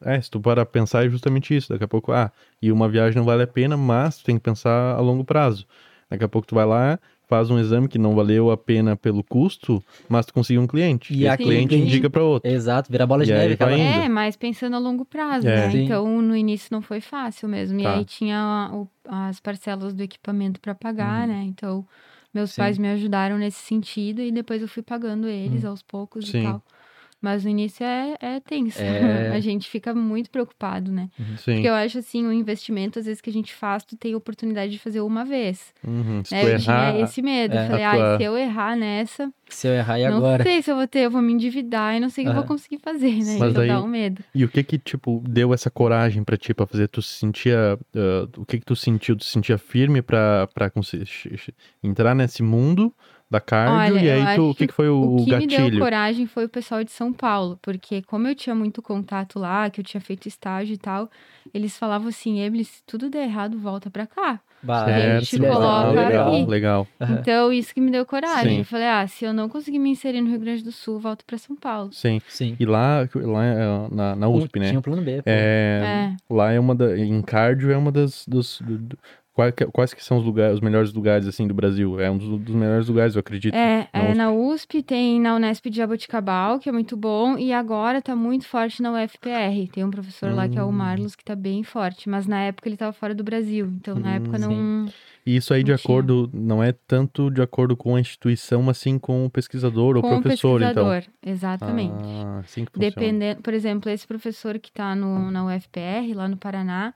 É, 0.00 0.20
se 0.20 0.30
tu 0.30 0.40
parar 0.40 0.64
pra 0.64 0.72
pensar 0.72 1.04
é 1.04 1.08
justamente 1.08 1.56
isso. 1.56 1.68
Daqui 1.72 1.82
a 1.82 1.88
pouco, 1.88 2.12
ah, 2.12 2.30
e 2.62 2.70
uma 2.70 2.88
viagem 2.88 3.16
não 3.18 3.24
vale 3.24 3.42
a 3.42 3.46
pena, 3.48 3.76
mas 3.76 4.18
tu 4.18 4.24
tem 4.26 4.36
que 4.36 4.42
pensar 4.42 4.94
a 4.94 5.00
longo 5.00 5.24
prazo. 5.24 5.66
Daqui 6.08 6.22
a 6.22 6.28
pouco 6.28 6.46
tu 6.46 6.54
vai 6.54 6.64
lá, 6.64 7.00
faz 7.32 7.48
um 7.48 7.58
exame 7.58 7.88
que 7.88 7.98
não 7.98 8.14
valeu 8.14 8.50
a 8.50 8.56
pena 8.58 8.94
pelo 8.94 9.24
custo, 9.24 9.82
mas 10.06 10.26
tu 10.26 10.34
conseguiu 10.34 10.60
um 10.60 10.66
cliente. 10.66 11.14
E 11.14 11.20
E, 11.22 11.28
aquele 11.28 11.48
cliente 11.48 11.68
cliente- 11.68 11.88
indica 11.88 12.10
pra 12.10 12.22
outro. 12.22 12.50
Exato, 12.50 12.92
vira 12.92 13.06
bola 13.06 13.24
de 13.24 13.30
E 13.30 13.34
neve. 13.34 13.54
indo. 13.54 13.64
É, 13.72 14.06
mas 14.06 14.36
pensando 14.36 14.76
a 14.76 14.78
longo 14.78 15.02
prazo, 15.06 15.48
É. 15.48 15.56
né? 15.56 15.70
Sim. 15.70 15.84
Então, 15.84 16.20
no 16.20 16.36
início 16.36 16.68
não 16.70 16.82
foi 16.82 17.00
fácil 17.00 17.48
mesmo. 17.48 17.80
E 17.80 17.84
Tá. 17.84 17.94
aí 17.94 18.04
tinha 18.04 18.70
o- 18.74 18.86
as 19.08 19.40
parcelas 19.40 19.94
do 19.94 20.02
equipamento 20.02 20.60
pra 20.60 20.74
pagar, 20.74 21.22
Uhum. 21.26 21.34
né? 21.34 21.42
Então, 21.46 21.86
meus 22.34 22.50
Sim. 22.52 22.60
pais 22.60 22.76
me 22.76 22.88
ajudaram 22.88 23.38
nesse 23.38 23.60
sentido 23.62 24.20
e 24.20 24.30
depois 24.30 24.60
eu 24.60 24.68
fui 24.68 24.82
pagando 24.82 25.26
eles 25.26 25.64
aos 25.64 25.80
poucos 25.82 26.28
Sim. 26.28 26.40
e 26.40 26.42
tal. 26.42 26.62
Mas 27.22 27.44
no 27.44 27.50
início 27.50 27.84
é, 27.86 28.16
é 28.20 28.40
tenso. 28.40 28.82
É. 28.82 29.30
a 29.32 29.38
gente 29.38 29.70
fica 29.70 29.94
muito 29.94 30.28
preocupado, 30.28 30.90
né? 30.90 31.08
Sim. 31.38 31.54
Porque 31.54 31.68
eu 31.68 31.74
acho 31.74 31.98
assim, 31.98 32.26
o 32.26 32.32
investimento, 32.32 32.98
às 32.98 33.06
vezes, 33.06 33.20
que 33.20 33.30
a 33.30 33.32
gente 33.32 33.54
faz, 33.54 33.84
tu 33.84 33.96
tem 33.96 34.12
a 34.12 34.16
oportunidade 34.16 34.72
de 34.72 34.78
fazer 34.80 35.00
uma 35.00 35.24
vez. 35.24 35.72
Uhum. 35.86 36.24
Se 36.24 36.34
né? 36.34 36.42
Eu 36.44 36.48
errar, 36.48 36.58
tinha 36.92 37.04
esse 37.04 37.22
medo. 37.22 37.54
é, 37.56 37.62
eu 37.62 37.66
falei, 37.68 37.84
a 37.84 37.90
ah, 37.92 37.94
tua- 37.96 38.16
se 38.18 38.22
eu 38.24 38.36
errar 38.36 38.76
nessa, 38.76 39.32
Se 39.48 39.68
eu 39.68 39.72
errar, 39.72 40.00
e 40.00 40.08
não 40.08 40.16
agora? 40.16 40.42
sei 40.42 40.60
se 40.62 40.70
eu 40.70 40.74
vou 40.76 40.88
ter, 40.88 41.00
eu 41.00 41.10
vou 41.12 41.22
me 41.22 41.32
endividar 41.32 41.96
e 41.96 42.00
não 42.00 42.10
sei 42.10 42.24
o 42.24 42.26
que 42.26 42.30
eu 42.30 42.34
vou 42.34 42.40
Aham. 42.42 42.48
conseguir 42.48 42.78
fazer, 42.78 43.12
né? 43.12 43.36
Mas 43.38 43.50
então 43.50 43.52
daí- 43.52 43.68
dá 43.68 43.80
um 43.80 43.86
medo. 43.86 44.24
E 44.34 44.44
o 44.44 44.48
que 44.48 44.64
que, 44.64 44.76
tipo, 44.78 45.22
deu 45.28 45.54
essa 45.54 45.70
coragem 45.70 46.24
pra 46.24 46.36
ti, 46.36 46.52
pra 46.52 46.66
fazer? 46.66 46.88
Tu 46.88 47.00
se 47.00 47.18
sentia... 47.18 47.78
ah, 47.94 48.28
o 48.36 48.44
que 48.44 48.58
que 48.58 48.66
tu 48.66 48.74
sentiu? 48.74 49.14
Tu 49.14 49.24
se 49.24 49.30
sentia 49.30 49.58
firme 49.58 50.02
pra, 50.02 50.48
pra 50.52 50.70
entrar 51.82 52.14
nesse 52.16 52.42
mundo 52.42 52.92
da 53.32 53.40
cardio? 53.40 53.96
Olha, 53.96 54.04
e 54.04 54.06
eu 54.20 54.28
aí, 54.28 54.36
tu, 54.36 54.50
o 54.50 54.54
que 54.54 54.66
que 54.66 54.72
foi 54.72 54.88
o, 54.88 54.94
O 55.00 55.22
o 55.22 55.24
que 55.24 55.36
me 55.36 55.46
deu 55.46 55.58
gatilho? 55.58 55.80
coragem 55.80 56.26
foi 56.26 56.44
o 56.44 56.48
pessoal 56.48 56.84
de 56.84 56.90
São 56.92 57.12
Paulo, 57.12 57.58
porque 57.62 58.02
como 58.02 58.28
eu 58.28 58.34
tinha 58.34 58.54
muito 58.54 58.80
contato 58.82 59.38
lá, 59.38 59.68
que 59.70 59.80
eu 59.80 59.84
tinha 59.84 60.00
feito 60.00 60.28
estágio 60.28 60.74
e 60.74 60.78
tal, 60.78 61.10
eles 61.52 61.76
falavam 61.78 62.08
assim, 62.08 62.40
Emily, 62.40 62.64
se 62.64 62.82
tudo 62.86 63.08
der 63.10 63.24
errado, 63.24 63.58
volta 63.58 63.90
pra 63.90 64.06
cá. 64.06 64.38
Bah, 64.64 64.84
Certo. 64.84 65.26
te 65.26 65.38
legal, 65.40 65.56
coloca 65.56 65.90
legal, 66.08 66.28
aqui. 66.36 66.44
legal. 66.46 66.88
Então, 67.00 67.52
isso 67.52 67.74
que 67.74 67.80
me 67.80 67.90
deu 67.90 68.06
coragem. 68.06 68.52
Sim. 68.52 68.58
Eu 68.60 68.64
falei, 68.64 68.86
ah, 68.86 69.04
se 69.08 69.24
eu 69.24 69.32
não 69.32 69.48
conseguir 69.48 69.80
me 69.80 69.90
inserir 69.90 70.20
no 70.20 70.30
Rio 70.30 70.38
Grande 70.38 70.62
do 70.62 70.70
Sul, 70.70 71.00
volto 71.00 71.24
pra 71.26 71.36
São 71.36 71.56
Paulo. 71.56 71.92
Sim. 71.92 72.20
Sim. 72.28 72.54
E 72.60 72.64
lá, 72.64 73.00
lá 73.12 73.44
é, 73.44 73.56
na, 73.90 74.14
na 74.14 74.28
USP, 74.28 74.60
né? 74.60 74.66
Tinha 74.68 74.78
um 74.78 74.82
plano 74.82 75.02
B. 75.02 75.16
pô. 75.16 75.22
É, 75.26 76.14
Lá 76.30 76.52
é 76.52 76.60
uma 76.60 76.76
da, 76.76 76.96
em 76.96 77.20
cardio 77.22 77.72
é 77.72 77.76
uma 77.76 77.90
das 77.90 78.24
dos 78.28 78.60
do- 78.64 78.78
do- 78.78 78.98
quais, 79.32 79.54
que- 79.54 79.66
quais 79.66 79.94
que 79.94 80.04
são 80.04 80.18
os 80.18 80.24
lugares, 80.24 80.54
os 80.54 80.60
melhores 80.60 80.92
lugares 80.92 81.26
assim 81.26 81.46
do 81.46 81.54
Brasil? 81.54 81.98
É 82.00 82.10
um 82.10 82.18
dos, 82.18 82.40
dos 82.40 82.54
melhores 82.54 82.88
lugares, 82.88 83.14
eu 83.14 83.20
acredito. 83.20 83.54
É, 83.54 83.88
na 83.92 84.00
é 84.00 84.10
USP. 84.10 84.16
na 84.16 84.32
USP, 84.32 84.82
tem 84.82 85.20
na 85.20 85.34
Unesp 85.34 85.66
de 85.70 85.76
Jaboticabal, 85.76 86.58
que 86.58 86.68
é 86.68 86.72
muito 86.72 86.96
bom, 86.96 87.38
e 87.38 87.52
agora 87.52 88.00
tá 88.00 88.14
muito 88.16 88.46
forte 88.46 88.80
na 88.82 88.92
UFPR. 88.92 89.68
Tem 89.72 89.84
um 89.84 89.90
professor 89.90 90.32
lá 90.32 90.48
que 90.48 90.58
é 90.58 90.62
o 90.62 90.68
Hum. 90.68 90.72
Marlos, 90.72 91.14
que 91.14 91.24
tá 91.24 91.34
bem 91.36 91.62
forte, 91.62 92.08
mas 92.08 92.26
na 92.26 92.40
época 92.42 92.68
ele 92.68 92.76
tava 92.76 92.92
fora 92.92 93.14
do 93.14 93.22
Brasil, 93.24 93.66
então 93.80 93.98
na 93.98 94.12
Hum, 94.12 94.16
época 94.16 94.38
sim. 94.38 94.46
não... 94.48 94.86
E 95.24 95.36
isso 95.36 95.54
aí 95.54 95.62
de 95.62 95.72
acordo, 95.72 96.28
não 96.32 96.60
é 96.60 96.72
tanto 96.72 97.30
de 97.30 97.40
acordo 97.40 97.76
com 97.76 97.94
a 97.94 98.00
instituição, 98.00 98.60
mas 98.60 98.78
sim 98.78 98.98
com 98.98 99.24
o 99.24 99.30
pesquisador 99.30 99.96
ou 99.96 100.02
Com 100.02 100.16
o 100.16 100.20
professor, 100.20 100.60
então. 100.60 100.88
pesquisador, 100.90 101.04
exatamente. 101.24 102.08
Ah, 102.26 102.40
assim 102.40 102.64
que 102.64 102.72
funciona. 102.72 102.90
Dependendo, 102.90 103.40
por 103.42 103.54
exemplo, 103.54 103.88
esse 103.88 104.04
professor 104.04 104.58
que 104.58 104.70
está 104.70 104.96
no, 104.96 105.30
na 105.30 105.44
UFPR, 105.46 106.12
lá 106.14 106.26
no 106.26 106.36
Paraná, 106.36 106.92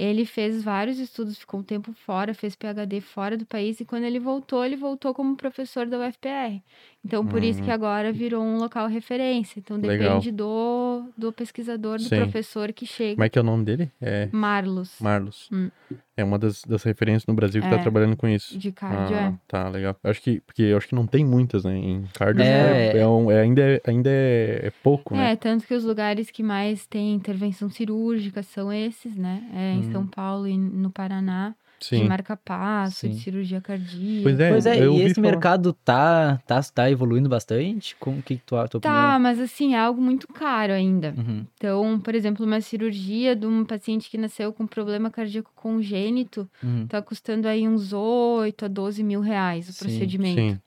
Ele 0.00 0.24
fez 0.24 0.62
vários 0.64 0.98
estudos, 0.98 1.36
ficou 1.38 1.60
um 1.60 1.62
tempo 1.62 1.92
fora, 2.06 2.32
fez 2.32 2.54
PhD 2.56 3.00
fora 3.02 3.36
do 3.36 3.44
país 3.44 3.80
e 3.80 3.84
quando 3.84 4.04
ele 4.04 4.18
voltou, 4.18 4.64
ele 4.64 4.76
voltou 4.76 5.12
como 5.12 5.36
professor 5.36 5.84
da 5.86 5.98
UFPR. 5.98 6.62
Então, 7.04 7.26
por 7.26 7.42
isso 7.42 7.62
que 7.62 7.70
Hum. 7.70 7.74
agora 7.74 8.12
virou 8.12 8.42
um 8.42 8.56
local 8.58 8.86
referência. 8.86 9.58
Então, 9.58 9.76
Legal. 9.78 10.16
depende 10.18 10.30
do, 10.32 11.04
do 11.16 11.32
pesquisador, 11.32 11.96
do 11.98 12.04
Sim. 12.04 12.16
professor 12.16 12.72
que 12.72 12.86
chega. 12.86 13.14
Como 13.16 13.24
é 13.24 13.28
que 13.28 13.38
é 13.38 13.42
o 13.42 13.44
nome 13.44 13.64
dele? 13.64 13.90
É 14.00 14.28
Marlos, 14.32 14.96
Marlos. 15.00 15.48
Hum. 15.52 15.70
É 16.16 16.22
uma 16.22 16.38
das, 16.38 16.62
das 16.64 16.82
referências 16.82 17.24
no 17.26 17.32
Brasil 17.32 17.62
que 17.62 17.68
tá 17.70 17.76
É. 17.76 17.78
trabalhando 17.82 18.16
com 18.16 18.28
isso. 18.28 18.58
de 18.58 18.70
cardio, 18.72 19.16
Ah, 19.16 19.32
é. 19.32 19.34
tá, 19.48 19.68
legal. 19.70 19.96
Eu 20.04 20.10
Acho 20.10 20.20
que, 20.20 20.40
porque 20.40 20.62
eu 20.62 20.76
acho 20.76 20.86
que 20.88 20.94
não 20.94 21.06
tem 21.06 21.24
muitas, 21.24 21.64
né? 21.64 21.74
Em 21.76 22.04
cardio 22.14 22.42
É. 22.44 22.88
é, 22.88 22.98
é 22.98 23.06
um- 23.08 23.30
é- 23.30 23.40
ainda, 23.40 23.62
é, 23.62 23.80
ainda 23.86 24.10
é, 24.10 24.66
é 24.66 24.72
pouco, 24.82 25.14
né? 25.16 25.32
É, 25.32 25.36
tanto 25.36 25.66
que 25.66 25.72
os 25.74 25.82
lugares 25.84 26.30
que 26.30 26.42
mais 26.42 26.86
tem 26.86 27.14
intervenção 27.14 27.70
cirúrgica 27.70 28.42
são 28.42 28.70
esses, 28.72 29.16
né? 29.16 29.42
É 29.54 29.72
em 29.74 29.89
São 29.92 30.06
Paulo 30.06 30.46
e 30.46 30.56
no 30.56 30.90
Paraná, 30.90 31.54
de 31.80 31.86
Sim. 31.86 32.04
marca-passo, 32.08 33.08
de 33.08 33.14
Sim. 33.14 33.20
cirurgia 33.20 33.60
cardíaca. 33.60 34.22
Pois 34.22 34.40
é, 34.40 34.48
pois 34.50 34.66
é, 34.66 34.78
eu 34.84 34.94
e 34.94 35.02
esse 35.02 35.14
falar. 35.14 35.26
mercado 35.28 35.72
tá, 35.72 36.38
tá, 36.46 36.62
tá 36.62 36.90
evoluindo 36.90 37.28
bastante? 37.28 37.96
Como 37.96 38.18
o 38.18 38.22
que, 38.22 38.36
tu, 38.36 38.56
tua 38.68 38.80
Tá, 38.80 39.18
mas 39.18 39.40
assim, 39.40 39.74
é 39.74 39.78
algo 39.78 40.00
muito 40.00 40.28
caro 40.28 40.72
ainda. 40.72 41.08
opinião? 41.10 41.30
Uhum. 41.36 41.46
Então, 41.56 42.00
por 42.00 42.14
exemplo, 42.14 42.44
uma 42.46 42.60
cirurgia 42.60 43.34
de 43.36 43.46
um 43.46 43.64
paciente 43.64 44.08
que 44.10 44.16
nasceu 44.18 44.52
com 44.52 44.66
problema 44.66 45.10
cardíaco 45.10 45.50
congênito 45.54 46.48
Uhum. 46.62 46.86
tá 46.86 47.00
custando 47.02 47.46
aí 47.48 47.66
uns 47.68 47.92
8 47.92 48.64
a 48.64 48.68
12 48.68 49.02
mil 49.02 49.20
reais 49.20 49.68
o 49.68 49.72
Sim, 49.72 49.78
procedimento. 49.80 50.40
Sim. 50.40 50.60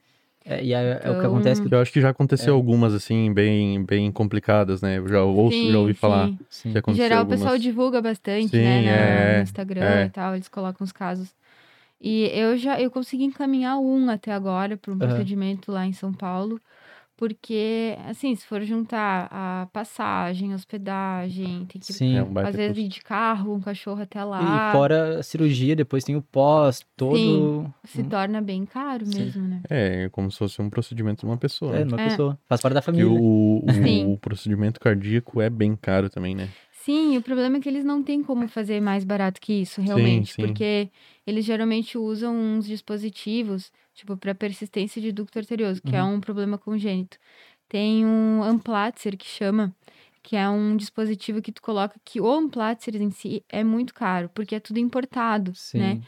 É, 0.45 0.63
e 0.63 0.73
é, 0.73 0.99
é 1.03 1.09
o 1.09 1.13
que 1.13 1.19
Então- 1.19 1.25
acontece 1.31 1.61
que 1.61 1.73
Eu 1.73 1.79
acho 1.81 1.91
que 1.91 2.01
já 2.01 2.09
aconteceu 2.09 2.53
É. 2.53 2.57
algumas, 2.57 2.93
assim, 2.93 3.33
bem, 3.33 3.83
bem 3.83 4.11
complicadas, 4.11 4.81
né? 4.81 4.97
Eu 4.97 5.07
já, 5.07 5.23
ouço, 5.23 5.71
já 5.71 5.79
ouvi 5.79 5.93
Sim, 5.93 5.99
falar 5.99 6.27
sim. 6.27 6.37
Sim. 6.49 6.71
que 6.71 6.77
Em 6.77 6.79
aconteceu 6.79 7.03
geral, 7.05 7.17
o 7.17 7.21
algumas... 7.21 7.39
pessoal 7.39 7.57
divulga 7.57 8.01
bastante, 8.01 8.49
Sim, 8.49 8.57
né, 8.61 8.81
na- 8.81 8.91
é, 8.91 9.37
no 9.37 9.43
Instagram 9.43 9.81
é. 10.01 10.05
e 10.05 10.09
tal, 10.09 10.35
eles 10.35 10.47
colocam 10.49 10.83
os 10.83 10.91
casos. 10.91 11.33
E 12.01 12.29
eu 12.33 12.57
já 12.57 12.81
eu 12.81 12.91
consegui 12.91 13.23
encaminhar 13.23 13.77
um 13.79 14.09
até 14.09 14.33
agora 14.33 14.75
para 14.75 14.91
um 14.91 14.97
Aham. 14.97 15.07
procedimento 15.07 15.71
lá 15.71 15.85
em 15.85 15.93
São 15.93 16.11
Paulo, 16.11 16.59
porque 17.15 17.95
assim, 18.07 18.35
se 18.35 18.45
for 18.45 18.61
juntar 18.63 19.27
a 19.31 19.67
passagem, 19.71 20.53
hospedagem, 20.53 21.65
tem 21.65 21.79
que 21.79 21.93
Sim. 21.93 22.17
É 22.17 22.23
um 22.23 22.37
às 22.39 22.55
vezes 22.55 22.77
ir 22.77 22.87
de 22.87 23.01
carro, 23.01 23.53
um 23.53 23.61
cachorro 23.61 24.01
até 24.01 24.23
lá, 24.23 24.69
E 24.69 24.71
fora 24.71 25.19
a 25.19 25.23
cirurgia, 25.23 25.75
depois 25.75 26.03
tem 26.03 26.15
o 26.15 26.21
pós, 26.21 26.85
todo. 26.97 27.71
se 27.83 28.03
torna 28.03 28.41
bem 28.41 28.65
caro 28.65 29.05
Sim. 29.05 29.25
mesmo, 29.25 29.47
né? 29.47 29.61
É, 29.69 30.09
como 30.09 30.31
se 30.31 30.37
fosse 30.37 30.61
um 30.61 30.69
procedimento 30.69 31.21
de 31.21 31.25
uma 31.25 31.37
pessoa. 31.37 31.75
É, 31.75 31.79
né? 31.79 31.91
uma 31.91 32.01
É. 32.01 32.09
pessoa. 32.09 32.39
Faz 32.47 32.61
parte 32.61 32.73
da 32.73 32.81
Porque 32.81 33.01
família. 33.03 33.21
o, 33.21 33.57
o, 33.63 33.67
Sim. 33.73 34.13
o 34.13 34.17
procedimento 34.17 34.79
cardíaco 34.79 35.41
é 35.41 35.49
bem 35.49 35.75
caro 35.75 36.09
também, 36.09 36.35
né? 36.35 36.49
Sim, 36.83 37.15
o 37.17 37.21
problema 37.21 37.57
é 37.57 37.59
que 37.61 37.69
eles 37.69 37.85
não 37.85 38.03
têm 38.03 38.21
como 38.21 38.45
fazer 38.49 38.81
mais 38.81 39.05
barato 39.05 39.39
que 39.39 39.53
isso, 39.53 39.79
realmente, 39.79 40.33
sim. 40.33 40.41
porque 40.45 40.89
eles 41.25 41.45
geralmente 41.45 41.97
usam 41.97 42.35
uns 42.35 42.65
dispositivos, 42.65 43.71
tipo, 43.93 44.17
para 44.17 44.35
persistência 44.35 45.01
de 45.01 45.11
ducto 45.11 45.39
arterioso, 45.39 45.81
que 45.81 45.95
é 45.95 46.03
um 46.03 46.19
problema 46.19 46.57
congênito. 46.57 47.17
Tem 47.69 48.05
um 48.05 48.43
Amplatzer 48.43 49.17
que 49.17 49.25
chama, 49.25 49.75
que 50.21 50.35
é 50.35 50.47
um 50.49 50.75
dispositivo 50.77 51.41
que 51.41 51.51
tu 51.51 51.61
coloca 51.61 51.99
que 52.03 52.21
o 52.21 52.29
Amplatzer 52.29 52.95
em 53.01 53.11
si 53.11 53.43
é 53.49 53.63
muito 53.63 53.93
caro, 53.93 54.29
porque 54.33 54.55
é 54.55 54.59
tudo 54.59 54.79
importado, 54.79 55.53
Sim. 55.55 55.79
né? 55.79 56.01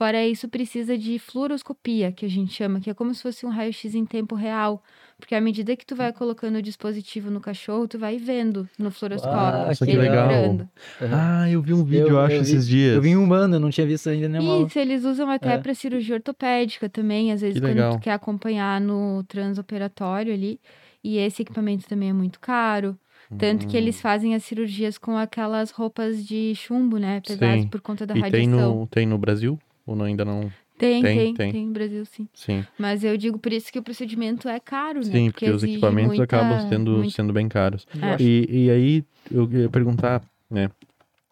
Fora 0.00 0.26
isso, 0.26 0.48
precisa 0.48 0.96
de 0.96 1.18
fluoroscopia, 1.18 2.10
que 2.10 2.24
a 2.24 2.28
gente 2.28 2.54
chama, 2.54 2.80
que 2.80 2.88
é 2.88 2.94
como 2.94 3.14
se 3.14 3.20
fosse 3.22 3.44
um 3.44 3.50
raio-x 3.50 3.94
em 3.94 4.06
tempo 4.06 4.34
real. 4.34 4.82
Porque 5.18 5.34
à 5.34 5.40
medida 5.42 5.76
que 5.76 5.84
tu 5.84 5.94
vai 5.94 6.10
colocando 6.10 6.56
o 6.56 6.62
dispositivo 6.62 7.30
no 7.30 7.38
cachorro, 7.38 7.86
tu 7.86 7.98
vai 7.98 8.16
vendo 8.16 8.66
no 8.78 8.90
fluoroscópio. 8.90 9.38
Ah, 9.38 9.66
Nossa, 9.66 9.84
que 9.84 9.90
ele 9.92 10.00
legal. 10.00 10.30
Aham. 10.30 10.68
Ah, 11.12 11.50
eu 11.50 11.60
vi 11.60 11.74
um 11.74 11.84
vídeo, 11.84 12.06
Eu- 12.06 12.08
eu, 12.14 12.20
acho, 12.20 12.34
eu 12.36 12.42
vi- 12.42 12.50
esses 12.50 12.66
dias. 12.66 12.94
Eu 12.96 13.02
vi 13.02 13.14
um 13.14 13.22
humano, 13.22 13.56
eu 13.56 13.60
não 13.60 13.68
tinha 13.68 13.86
visto 13.86 14.08
ainda 14.08 14.26
nenhuma. 14.26 14.66
Isso, 14.66 14.78
eles 14.78 15.04
usam 15.04 15.28
até 15.30 15.52
É. 15.52 15.58
para 15.58 15.74
cirurgia 15.74 16.14
ortopédica 16.14 16.88
também, 16.88 17.30
às 17.30 17.42
vezes 17.42 17.56
Que 17.56 17.60
quando 17.60 17.74
legal. 17.74 17.92
tu 17.92 18.00
quer 18.00 18.12
acompanhar 18.12 18.80
no 18.80 19.22
transoperatório 19.24 20.32
ali. 20.32 20.58
E 21.04 21.18
esse 21.18 21.42
equipamento 21.42 21.86
também 21.86 22.08
é 22.08 22.12
muito 22.14 22.40
caro. 22.40 22.96
Tanto 23.38 23.66
que 23.66 23.76
Hum. 23.76 23.80
eles 23.80 24.00
fazem 24.00 24.34
as 24.34 24.44
cirurgias 24.44 24.96
com 24.96 25.14
aquelas 25.18 25.70
roupas 25.70 26.24
de 26.26 26.54
chumbo, 26.56 26.96
né? 26.96 27.20
Pesadas 27.20 27.60
Sim. 27.60 27.68
por 27.68 27.82
conta 27.82 28.06
da 28.06 28.14
E 28.16 28.22
tem 28.30 28.46
radiação. 28.48 28.76
no, 28.80 28.86
tem 28.86 29.04
no 29.06 29.18
Brasil? 29.18 29.58
Ou 29.90 29.96
não, 29.96 30.04
ainda 30.04 30.24
não? 30.24 30.42
Tem, 30.78 31.02
Tem, 31.02 31.16
tem, 31.18 31.34
tem. 31.34 31.52
tem, 31.52 31.66
no 31.66 31.72
Brasil, 31.72 32.04
sim. 32.06 32.28
Sim. 32.32 32.64
Mas 32.78 33.02
eu 33.02 33.16
digo 33.16 33.38
por 33.40 33.52
isso 33.52 33.72
que 33.72 33.78
o 33.78 33.82
procedimento 33.82 34.48
é 34.48 34.60
caro, 34.60 35.00
né? 35.00 35.04
Sim, 35.12 35.30
porque, 35.30 35.50
os 35.50 35.62
exige 35.64 35.72
equipamentos 35.72 36.16
muita- 36.16 36.22
acabam 36.22 36.68
sendo, 36.68 36.90
muito- 36.92 37.10
sendo 37.10 37.32
bem 37.32 37.48
caros. 37.48 37.86
É. 38.00 38.22
E, 38.22 38.66
e 38.66 38.70
aí, 38.70 39.04
eu 39.30 39.50
ia 39.52 39.68
perguntar, 39.68 40.22
né? 40.48 40.70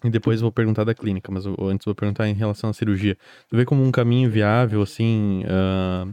E 0.04 0.10
depois 0.10 0.40
eu 0.40 0.46
vou 0.46 0.52
perguntar 0.52 0.82
da 0.84 0.92
clínica, 0.92 1.30
mas 1.30 1.46
eu, 1.46 1.52
antes 1.62 1.86
eu 1.86 1.90
vou 1.90 1.94
perguntar 1.94 2.28
em 2.28 2.34
relação 2.34 2.68
à 2.70 2.72
cirurgia. 2.72 3.16
Tu 3.48 3.56
vê 3.56 3.64
como 3.64 3.82
um 3.82 3.90
caminho 3.92 4.28
viável, 4.28 4.82
assim, 4.82 5.44
ah, 5.48 6.06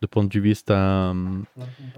do 0.00 0.06
ponto 0.08 0.30
de 0.30 0.38
vista. 0.38 0.74
hum, 1.14 1.44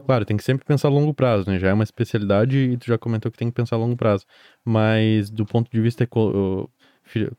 claro, 0.06 0.24
tem 0.24 0.36
que 0.36 0.44
sempre 0.44 0.64
pensar 0.64 0.86
a 0.88 0.90
longo 0.90 1.12
prazo, 1.12 1.50
né? 1.50 1.58
Já 1.58 1.68
é 1.68 1.72
uma 1.74 1.84
especialidade 1.84 2.56
e 2.56 2.76
tu 2.76 2.86
já 2.86 2.96
comentou 2.96 3.30
que 3.32 3.36
tem 3.38 3.48
que 3.48 3.54
pensar 3.54 3.74
a 3.76 3.78
longo 3.78 3.96
prazo. 3.96 4.24
Mas 4.64 5.28
do 5.28 5.44
ponto 5.44 5.68
de 5.70 5.80
vista. 5.80 6.04
eco- 6.04 6.70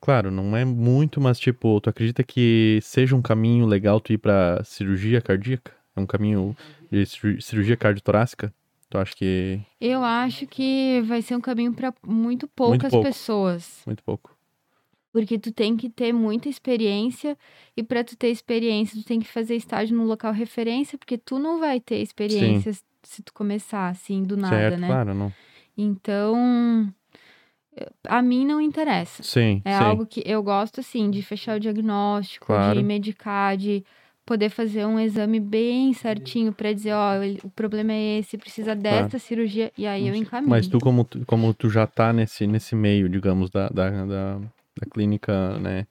Claro, 0.02 0.32
não 0.32 0.56
é 0.56 0.66
muito, 0.66 1.20
mas 1.22 1.40
tipo, 1.40 1.80
tu 1.82 1.90
acredita 1.90 2.24
que 2.24 2.80
seja 2.82 3.16
um 3.16 3.22
caminho 3.22 3.66
legal 3.66 4.00
tu 4.00 4.14
ir 4.14 4.18
pra 4.18 4.64
cirurgia 4.64 5.22
cardíaca? 5.22 5.72
É 5.96 6.00
um 6.00 6.06
caminho 6.06 6.56
de 6.92 7.06
ciru- 7.06 7.42
cirurgia 7.42 7.78
cardiotorácica? 7.78 8.54
Tu 8.90 8.98
acha 8.98 9.16
que. 9.16 9.60
Eu 9.80 10.04
acho 10.04 10.48
que 10.48 11.02
vai 11.06 11.22
ser 11.22 11.36
um 11.36 11.42
caminho 11.42 11.74
para 11.74 11.94
muito 12.06 12.48
poucas 12.48 12.92
pouco. 12.92 13.08
pessoas. 13.08 13.82
Muito 13.86 14.04
pouco. 14.04 14.36
Porque 15.12 15.40
tu 15.40 15.52
tem 15.52 15.76
que 15.76 15.90
ter 15.90 16.14
muita 16.14 16.48
experiência 16.50 17.38
e 17.76 17.82
para 17.84 18.04
tu 18.04 18.16
ter 18.16 18.30
experiência, 18.30 19.00
tu 19.02 19.06
tem 19.06 19.20
que 19.20 19.28
fazer 19.28 19.56
estágio 19.56 19.96
num 19.98 20.06
local 20.06 20.32
referência, 20.32 20.98
porque 20.98 21.18
tu 21.18 21.40
não 21.40 21.60
vai 21.60 21.80
ter 21.80 21.98
experiência 21.98 22.72
se 23.04 23.24
tu 23.24 23.34
começar 23.34 23.90
assim 23.90 24.24
do 24.24 24.38
nada, 24.38 24.56
certo, 24.56 24.80
né? 24.82 24.88
claro, 24.88 25.14
não. 25.16 25.34
Então, 25.76 26.94
a 28.08 28.22
mim 28.22 28.46
não 28.46 28.60
interessa. 28.62 29.24
Sim, 29.24 29.62
É 29.64 29.72
sim. 29.72 29.84
algo 29.84 30.06
que 30.06 30.22
eu 30.26 30.42
gosto 30.44 30.80
assim 30.80 31.10
de 31.10 31.22
fechar 31.22 31.58
o 31.58 31.60
diagnóstico, 31.60 32.46
Claro. 32.46 32.78
de 32.78 32.84
medicar, 32.84 33.56
de 33.58 33.84
poder 34.26 34.50
fazer 34.50 34.86
um 34.86 35.00
exame 35.00 35.40
bem 35.40 35.92
certinho 35.94 36.54
para 36.54 36.72
dizer, 36.72 36.94
ó, 36.94 37.16
ele- 37.22 37.40
o 37.44 37.50
problema 37.50 37.92
é 37.94 38.20
esse, 38.20 38.38
precisa 38.38 38.76
dessa 38.76 39.18
cirurgia 39.18 39.72
e 39.78 39.88
aí 39.88 40.08
eu 40.08 40.14
encaminho. 40.16 40.50
Mas 40.50 40.68
tu 40.68 40.80
como, 40.80 41.04
tu, 41.04 41.26
como 41.26 41.54
tu 41.54 41.70
já 41.70 41.88
tá 41.88 42.14
nesse, 42.14 42.46
nesse 42.46 42.76
meio, 42.76 43.10
digamos, 43.10 43.50
da, 43.50 43.70
da, 43.70 43.90
da, 44.06 44.36
da 44.38 44.86
clínica, 44.92 45.58
né, 45.60 45.88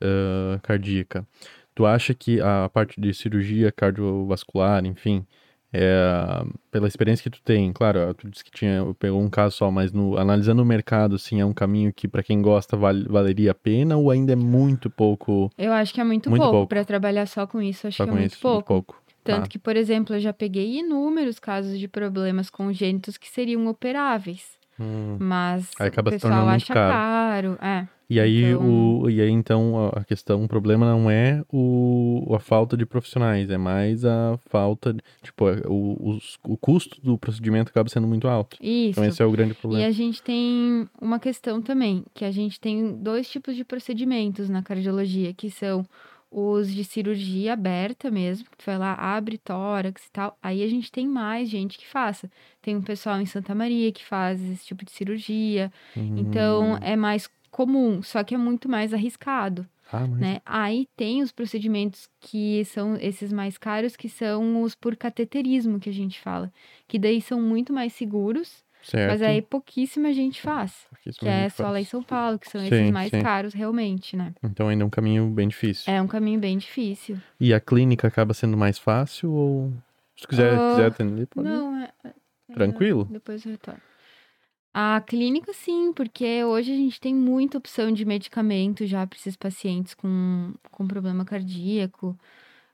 ah, 0.00 0.58
cardíaca, 0.62 1.26
tu 1.74 1.84
acha 1.86 2.14
que 2.14 2.40
a 2.40 2.68
parte 2.72 3.00
de 3.00 3.12
cirurgia 3.14 3.72
cardiovascular, 3.72 4.84
enfim, 4.86 5.26
é, 5.72 6.44
pela 6.70 6.86
experiência 6.86 7.22
que 7.22 7.30
tu 7.30 7.42
tem, 7.42 7.72
claro, 7.72 8.12
tu 8.14 8.28
disse 8.28 8.44
que 8.44 8.50
tinha, 8.50 8.84
pegou 8.98 9.20
um 9.22 9.30
caso 9.30 9.56
só, 9.56 9.70
mas 9.70 9.90
no, 9.92 10.18
analisando 10.18 10.62
o 10.62 10.66
mercado, 10.66 11.16
assim, 11.16 11.40
é 11.40 11.44
um 11.46 11.52
caminho 11.52 11.92
que 11.92 12.06
para 12.06 12.22
quem 12.22 12.42
gosta 12.42 12.76
val- 12.76 13.04
valeria 13.08 13.52
a 13.52 13.54
pena 13.54 13.96
ou 13.96 14.10
ainda 14.10 14.32
é 14.32 14.36
muito 14.36 14.90
pouco 14.90 15.50
Eu 15.56 15.72
acho 15.72 15.92
que 15.94 16.00
é 16.00 16.04
muito, 16.04 16.28
Muito 16.28 16.40
pouco, 16.42 16.56
pouco. 16.56 16.68
para 16.68 16.84
trabalhar 16.84 17.26
só 17.26 17.46
com 17.46 17.60
isso, 17.62 17.86
acho 17.86 17.96
só 17.96 18.04
que 18.04 18.10
é 18.10 18.12
muito 18.12 18.32
isso? 18.32 18.40
pouco. 18.40 18.72
Muito 18.72 18.86
pouco. 18.86 19.02
Tanto 19.24 19.42
Tá. 19.42 19.48
que, 19.48 19.58
por 19.58 19.76
exemplo, 19.76 20.16
eu 20.16 20.20
já 20.20 20.32
peguei 20.32 20.78
inúmeros 20.80 21.38
casos 21.38 21.78
de 21.78 21.86
problemas 21.86 22.50
congênitos 22.50 23.16
que 23.16 23.28
seriam 23.30 23.66
operáveis, 23.68 24.60
Hum. 24.80 25.16
mas 25.20 25.70
Aí 25.78 25.88
acaba 25.88 26.08
o 26.08 26.12
pessoal 26.12 26.48
acha 26.48 26.74
caro. 26.74 27.56
caro. 27.56 27.58
É. 27.62 27.86
E 28.12 28.20
aí, 28.20 28.42
Então- 28.52 29.00
o, 29.02 29.08
e 29.10 29.20
aí 29.20 29.30
então, 29.30 29.90
a- 29.94 30.04
questão, 30.04 30.44
o 30.44 30.48
problema 30.48 30.84
não 30.86 31.10
é 31.10 31.42
o, 31.50 32.32
a 32.34 32.38
falta 32.38 32.76
de 32.76 32.84
profissionais, 32.84 33.48
é 33.48 33.56
mais 33.56 34.04
a 34.04 34.38
falta, 34.50 34.92
de- 34.92 35.00
tipo, 35.22 35.48
é, 35.48 35.62
o, 35.66 35.96
os- 36.10 36.38
o 36.44 36.56
custo 36.56 37.00
do 37.00 37.16
procedimento 37.16 37.70
acaba 37.70 37.88
sendo 37.88 38.06
muito 38.06 38.28
alto. 38.28 38.56
Isso. 38.60 38.90
Então 38.90 39.04
esse 39.04 39.22
é 39.22 39.24
o 39.24 39.30
grande 39.30 39.52
E 39.52 39.54
problema. 39.54 39.86
a 39.86 39.90
gente 39.90 40.22
tem 40.22 40.86
uma 41.00 41.18
questão 41.18 41.62
também, 41.62 42.04
que 42.12 42.24
a 42.24 42.30
gente 42.30 42.60
tem 42.60 42.92
dois 42.96 43.30
tipos 43.30 43.56
de 43.56 43.64
procedimentos 43.64 44.48
na 44.50 44.62
cardiologia, 44.62 45.32
que 45.32 45.48
são 45.50 45.84
os 46.34 46.72
de 46.72 46.82
cirurgia 46.82 47.52
aberta 47.52 48.10
mesmo, 48.10 48.44
que 48.50 48.56
tu 48.56 48.64
vai 48.64 48.78
lá, 48.78 48.94
abre 48.94 49.36
tórax 49.36 50.06
e 50.06 50.10
tal. 50.10 50.36
Aí 50.42 50.62
a 50.62 50.68
gente 50.68 50.90
tem 50.90 51.06
mais 51.06 51.48
gente 51.48 51.78
que 51.78 51.86
faça. 51.86 52.30
Tem 52.62 52.74
um 52.74 52.80
pessoal 52.80 53.20
em 53.20 53.26
Santa 53.26 53.54
Maria 53.54 53.92
que 53.92 54.04
faz 54.04 54.42
esse 54.50 54.64
tipo 54.66 54.82
de 54.84 54.92
cirurgia. 54.92 55.70
Então 55.94 56.72
Hum. 56.72 56.78
é 56.80 56.96
mais 56.96 57.28
comum, 57.52 58.02
só 58.02 58.24
que 58.24 58.34
é 58.34 58.38
muito 58.38 58.68
mais 58.68 58.92
arriscado, 58.92 59.64
Ah, 59.92 60.06
mas... 60.06 60.18
né? 60.18 60.40
Aí 60.44 60.88
tem 60.96 61.22
os 61.22 61.30
procedimentos 61.30 62.08
que 62.18 62.64
são 62.64 62.96
esses 62.96 63.30
mais 63.32 63.56
caros, 63.58 63.94
que 63.94 64.08
são 64.08 64.62
os 64.62 64.74
por 64.74 64.96
cateterismo 64.96 65.78
que 65.78 65.90
a 65.90 65.92
gente 65.92 66.18
fala, 66.18 66.50
que 66.88 66.98
daí 66.98 67.20
são 67.20 67.40
muito 67.40 67.72
mais 67.72 67.92
seguros. 67.92 68.64
certo. 68.82 69.10
Mas 69.10 69.22
aí 69.22 69.40
pouquíssima 69.42 70.12
gente 70.12 70.40
faz. 70.40 70.88
Isso 71.06 71.20
Que 71.20 71.28
é 71.28 71.42
gente 71.42 71.52
só 71.52 71.64
lá 71.64 71.78
em 71.78 71.84
faz. 71.84 71.88
São 71.88 72.02
Paulo, 72.02 72.38
que 72.38 72.48
são 72.48 72.60
Sim, 72.62 72.66
esses 72.68 72.90
mais 72.90 73.10
sim. 73.10 73.20
caros 73.20 73.52
realmente, 73.54 74.16
né? 74.16 74.32
Então 74.42 74.68
ainda 74.68 74.82
é 74.82 74.86
um 74.86 74.90
caminho 74.90 75.26
bem 75.28 75.46
difícil. 75.46 75.92
É 75.92 76.00
um 76.02 76.08
caminho 76.08 76.40
bem 76.40 76.56
difícil. 76.58 77.18
E 77.38 77.52
a 77.54 77.60
clínica 77.60 78.08
acaba 78.08 78.32
sendo 78.34 78.56
mais 78.56 78.78
fácil 78.78 79.30
ou... 79.30 79.72
Se 80.16 80.26
quiser, 80.26 80.58
Ah, 80.58 80.70
quiser 80.70 80.86
atender, 80.86 81.26
pode. 81.26 81.48
Não, 81.48 81.76
é. 81.76 81.90
é- 82.04 82.12
Tranquilo? 82.54 83.04
Depois 83.10 83.44
eu 83.44 83.52
retorno. 83.52 83.80
A 84.74 85.02
clínica, 85.02 85.52
sim, 85.52 85.92
porque 85.92 86.42
hoje 86.44 86.72
a 86.72 86.76
gente 86.76 86.98
tem 86.98 87.14
muita 87.14 87.58
opção 87.58 87.92
de 87.92 88.04
medicamento 88.06 88.86
já 88.86 89.06
para 89.06 89.18
esses 89.18 89.36
pacientes 89.36 89.92
com, 89.92 90.54
com 90.70 90.88
problema 90.88 91.24
cardíaco. 91.26 92.18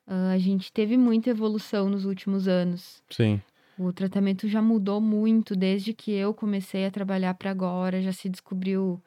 Ah, 0.06 0.30
a 0.30 0.38
gente 0.38 0.72
teve 0.72 0.96
muita 0.96 1.30
evolução 1.30 1.88
nos 1.90 2.04
últimos 2.04 2.46
anos. 2.46 3.02
Sim. 3.10 3.40
O 3.76 3.92
tratamento 3.92 4.48
já 4.48 4.62
mudou 4.62 5.00
muito 5.00 5.56
desde 5.56 5.92
que 5.92 6.12
eu 6.12 6.32
comecei 6.32 6.86
a 6.86 6.90
trabalhar 6.90 7.34
para 7.34 7.50
agora. 7.50 8.00
Já 8.00 8.12
se 8.12 8.28
descobriu 8.28 9.02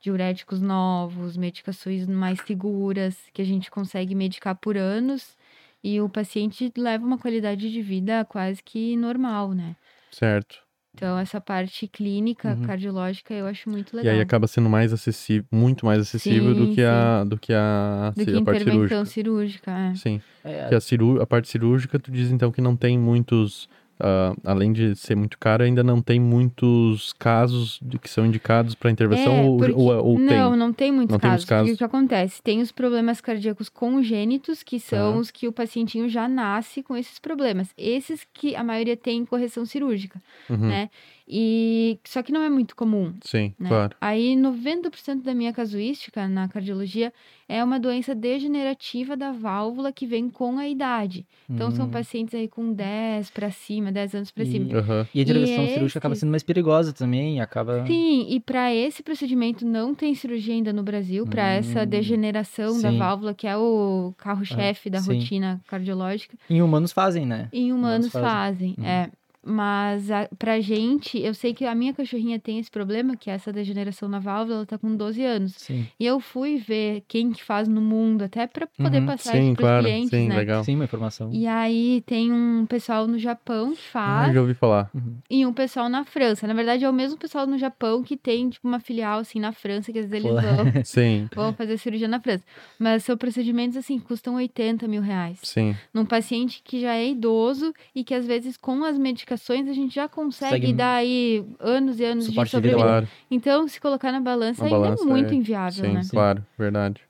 diuréticos 0.00 0.60
novos, 0.60 1.36
medicações 1.36 2.06
mais 2.06 2.40
seguras, 2.40 3.18
que 3.32 3.42
a 3.42 3.44
gente 3.44 3.70
consegue 3.70 4.14
medicar 4.14 4.54
por 4.56 4.76
anos 4.76 5.36
e 5.82 6.00
o 6.00 6.08
paciente 6.08 6.72
leva 6.76 7.04
uma 7.04 7.18
qualidade 7.18 7.70
de 7.70 7.82
vida 7.82 8.24
quase 8.24 8.62
que 8.62 8.96
normal, 8.96 9.52
né? 9.52 9.76
Certo. 10.10 10.65
Então, 10.96 11.18
essa 11.18 11.38
parte 11.40 11.86
clínica, 11.86 12.54
Uhum. 12.54 12.62
cardiológica, 12.62 13.34
eu 13.34 13.46
acho 13.46 13.68
muito 13.68 13.92
E 13.94 13.96
legal. 13.98 14.14
aí 14.14 14.20
acaba 14.20 14.46
sendo 14.46 14.68
mais 14.70 14.92
acessível, 14.94 15.46
muito 15.52 15.84
mais 15.84 16.00
acessível 16.00 16.54
do 16.54 16.66
Sim, 16.68 16.74
que 16.74 16.80
a, 16.82 17.24
do 17.24 17.38
que 17.38 17.52
a, 17.52 18.12
Do 18.16 18.24
que 18.24 18.30
a 18.34 18.40
parte 18.42 18.62
intervenção 18.62 19.04
cirúrgica. 19.04 19.04
cirúrgica, 19.04 19.70
é. 19.70 19.94
Sim. 19.94 20.20
É, 20.42 20.68
Que 20.70 20.74
a, 20.74 20.80
ciru- 20.80 21.20
a 21.20 21.26
parte 21.26 21.48
cirúrgica, 21.48 21.98
tu 21.98 22.10
diz 22.10 22.30
então 22.30 22.50
que 22.50 22.60
não 22.62 22.74
tem 22.74 22.98
muitos. 22.98 23.68
Ah, 24.00 24.34
além 24.44 24.72
de 24.72 24.94
ser 24.96 25.14
muito 25.16 25.38
caro, 25.38 25.62
ainda 25.64 25.82
não 25.82 26.00
tem 26.02 26.18
muitos 26.20 27.12
casos 27.14 27.78
de- 27.82 27.98
que 27.98 28.08
são 28.10 28.24
indicados 28.26 28.74
para 28.74 28.90
intervenção 28.90 29.32
É, 29.34 29.42
ou, 29.42 29.56
porque- 29.56 29.72
ou, 29.72 30.04
ou 30.04 30.18
não, 30.18 30.26
tem? 30.50 30.58
não 30.58 30.72
tem 30.72 30.92
muitos 30.92 31.12
Não 31.12 31.20
casos. 31.20 31.44
Casos. 31.46 31.74
o 31.74 31.76
que 31.78 31.84
acontece? 31.84 32.42
Tem 32.42 32.60
os 32.60 32.70
problemas 32.72 33.20
cardíacos 33.20 33.68
congênitos, 33.68 34.62
que 34.62 34.78
são 34.78 35.14
Tá. 35.14 35.18
os 35.18 35.30
que 35.30 35.48
o 35.48 35.52
pacientinho 35.52 36.08
já 36.08 36.28
nasce 36.28 36.82
com 36.82 36.96
esses 36.96 37.18
problemas. 37.18 37.68
Esses 37.76 38.26
que 38.32 38.54
a 38.54 38.62
maioria 38.62 38.96
tem 38.96 39.24
correção 39.24 39.64
cirúrgica, 39.64 40.20
Uhum, 40.50 40.68
né? 40.68 40.90
E 41.28 41.98
só 42.04 42.22
que 42.22 42.32
não 42.32 42.42
é 42.42 42.48
muito 42.48 42.76
comum. 42.76 43.12
Sim, 43.22 43.52
né? 43.58 43.68
claro. 43.68 43.96
Aí 44.00 44.36
90% 44.36 45.22
da 45.24 45.34
minha 45.34 45.52
casuística 45.52 46.28
na 46.28 46.46
cardiologia 46.48 47.12
é 47.48 47.62
uma 47.64 47.80
doença 47.80 48.14
degenerativa 48.14 49.16
da 49.16 49.32
válvula 49.32 49.92
que 49.92 50.06
vem 50.06 50.28
com 50.30 50.58
a 50.58 50.68
idade. 50.68 51.26
Então 51.48 51.70
são 51.70 51.86
hum. 51.86 51.90
pacientes 51.90 52.34
aí 52.34 52.48
com 52.48 52.72
10 52.72 53.30
para 53.30 53.50
cima, 53.50 53.90
10 53.90 54.14
anos 54.14 54.30
para 54.30 54.44
cima. 54.44 54.78
Aham. 54.78 55.06
E 55.14 55.20
a 55.20 55.24
E 55.24 55.68
cirúrgica 55.68 55.98
acaba 55.98 56.14
sendo 56.14 56.30
mais 56.30 56.42
perigosa 56.42 56.92
também, 56.92 57.40
acaba... 57.40 57.86
Sim, 57.86 58.26
e 58.28 58.40
para 58.40 58.72
esse 58.74 59.02
procedimento 59.02 59.64
não 59.64 59.94
tem 59.94 60.14
cirurgia 60.14 60.54
ainda 60.54 60.72
no 60.72 60.82
Brasil, 60.82 61.26
para 61.26 61.42
essa 61.52 61.82
Hum, 61.82 61.86
degeneração 61.86 62.80
da 62.80 62.90
sim. 62.90 62.98
válvula, 62.98 63.34
que 63.34 63.46
é 63.46 63.56
o 63.56 64.12
carro-chefe 64.18 64.90
da 64.90 65.00
sim. 65.00 65.14
rotina 65.14 65.60
cardiológica. 65.66 66.36
Em 66.48 66.62
humanos 66.62 66.92
fazem, 66.92 67.26
né? 67.26 67.48
Em 67.52 67.72
humanos 67.72 68.12
fazem. 68.12 68.28
fazem, 68.30 68.74
Uhum. 68.78 68.84
é. 68.84 69.10
Mas 69.48 70.10
a, 70.10 70.28
pra 70.36 70.60
gente, 70.60 71.18
eu 71.20 71.32
sei 71.32 71.54
que 71.54 71.64
a 71.64 71.72
minha 71.74 71.94
cachorrinha 71.94 72.36
tem 72.38 72.58
esse 72.58 72.68
problema, 72.70 73.16
que 73.16 73.30
é 73.30 73.34
essa 73.34 73.52
degeneração 73.52 74.08
na 74.08 74.18
válvula, 74.18 74.56
ela 74.56 74.66
tá 74.66 74.76
com 74.76 74.96
12 74.96 75.22
anos. 75.24 75.54
Sim. 75.56 75.86
E 76.00 76.04
eu 76.04 76.18
fui 76.18 76.56
ver 76.56 77.04
quem 77.06 77.30
que 77.30 77.44
faz 77.44 77.68
no 77.68 77.80
mundo, 77.80 78.22
até 78.24 78.46
para 78.48 78.66
poder 78.66 78.98
Uhum, 78.98 79.06
passar 79.06 79.32
Sim, 79.32 79.44
isso 79.44 79.54
pros 79.54 79.68
claro. 79.68 79.84
clientes, 79.84 80.10
Sim, 80.10 80.28
né? 80.28 80.36
legal. 80.36 80.64
Sim, 80.64 80.74
uma 80.74 80.84
informação. 80.84 81.30
E 81.32 81.46
aí 81.46 82.02
tem 82.04 82.32
um 82.32 82.66
pessoal 82.66 83.06
no 83.06 83.18
Japão 83.18 83.70
que 83.72 83.78
Ah, 83.78 83.90
faz 83.92 84.34
já 84.34 84.40
ouvi 84.40 84.54
falar. 84.54 84.90
Uhum. 84.92 85.16
e 85.30 85.46
um 85.46 85.52
pessoal 85.52 85.88
na 85.88 86.04
França. 86.04 86.44
Na 86.48 86.54
verdade, 86.54 86.84
é 86.84 86.90
o 86.90 86.92
mesmo 86.92 87.16
pessoal 87.16 87.46
no 87.46 87.56
Japão 87.56 88.02
que 88.02 88.16
tem, 88.16 88.50
tipo, 88.50 88.66
uma 88.66 88.80
filial, 88.80 89.20
assim, 89.20 89.38
na 89.38 89.52
França, 89.52 89.92
que 89.92 89.98
às 90.00 90.06
vezes 90.10 90.24
eles 90.26 90.42
vão, 90.42 90.56
Sim, 90.84 91.28
vão 91.34 91.52
fazer 91.52 91.78
cirurgia 91.78 92.08
na 92.08 92.18
França. 92.20 92.42
Mas 92.80 93.04
são 93.04 93.16
procedimentos, 93.16 93.76
assim, 93.76 93.98
custam 94.00 94.34
80 94.34 94.88
mil 94.88 95.02
reais. 95.02 95.38
sim. 95.44 95.74
Num 95.94 96.04
paciente 96.04 96.62
que 96.64 96.80
já 96.80 96.94
é 96.94 97.08
idoso 97.10 97.72
e 97.94 98.02
que, 98.02 98.12
às 98.12 98.26
vezes, 98.26 98.56
com 98.56 98.82
as 98.82 98.98
medicações, 98.98 99.35
a 99.70 99.72
gente 99.74 99.94
já 99.94 100.08
consegue 100.08 100.54
Consegue 100.56 100.72
dar 100.72 100.94
aí 100.96 101.44
anos 101.60 101.98
e 102.00 102.04
anos 102.04 102.24
de 102.24 102.30
suporte 102.30 102.50
de 102.50 102.56
vida 102.60 102.68
sobrevivência. 102.76 102.86
Claro. 102.88 103.08
Então, 103.30 103.68
se 103.68 103.80
colocar 103.80 104.10
na 104.12 104.20
balança, 104.20 104.62
Na 104.62 104.66
ainda 104.68 104.78
balança, 104.80 105.02
é 105.02 105.06
muito 105.06 105.32
é. 105.32 105.36
inviável, 105.36 105.84
Sim, 105.84 105.92
né? 105.92 106.00
claro, 106.10 106.44
verdade. 106.58 107.00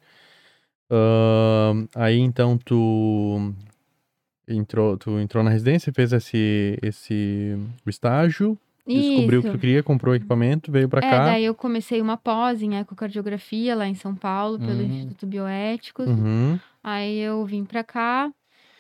Ahn, 0.91 1.87
aí 1.95 2.19
então 2.19 2.57
tu 2.59 3.53
entrou, 4.47 4.97
tu 4.97 5.19
entrou 5.19 5.43
na 5.43 5.51
residência, 5.51 5.93
fez 5.93 6.13
esse, 6.13 6.79
esse 6.81 7.59
estágio, 7.87 8.57
descobriu 8.87 9.41
o 9.41 9.43
que 9.43 9.49
Isso. 9.49 9.57
tu 9.57 9.61
queria, 9.61 9.83
comprou 9.83 10.13
o 10.13 10.17
equipamento, 10.17 10.71
veio 10.71 10.89
pra 10.89 11.05
É, 11.05 11.11
cá. 11.11 11.25
daí 11.27 11.45
eu 11.45 11.55
comecei 11.55 12.01
uma 12.01 12.17
pós 12.17 12.63
em 12.63 12.77
ecocardiografia 12.77 13.75
lá 13.75 13.89
em 13.89 13.95
São 13.97 14.15
Paulo, 14.15 14.59
pelo 14.59 14.81
Hum. 14.81 14.87
Instituto 14.87 15.27
Bioéticos. 15.27 16.07
Uhum. 16.07 16.59
Aí 16.85 17.19
eu 17.19 17.45
vim 17.45 17.65
pra 17.65 17.83
cá 17.83 18.31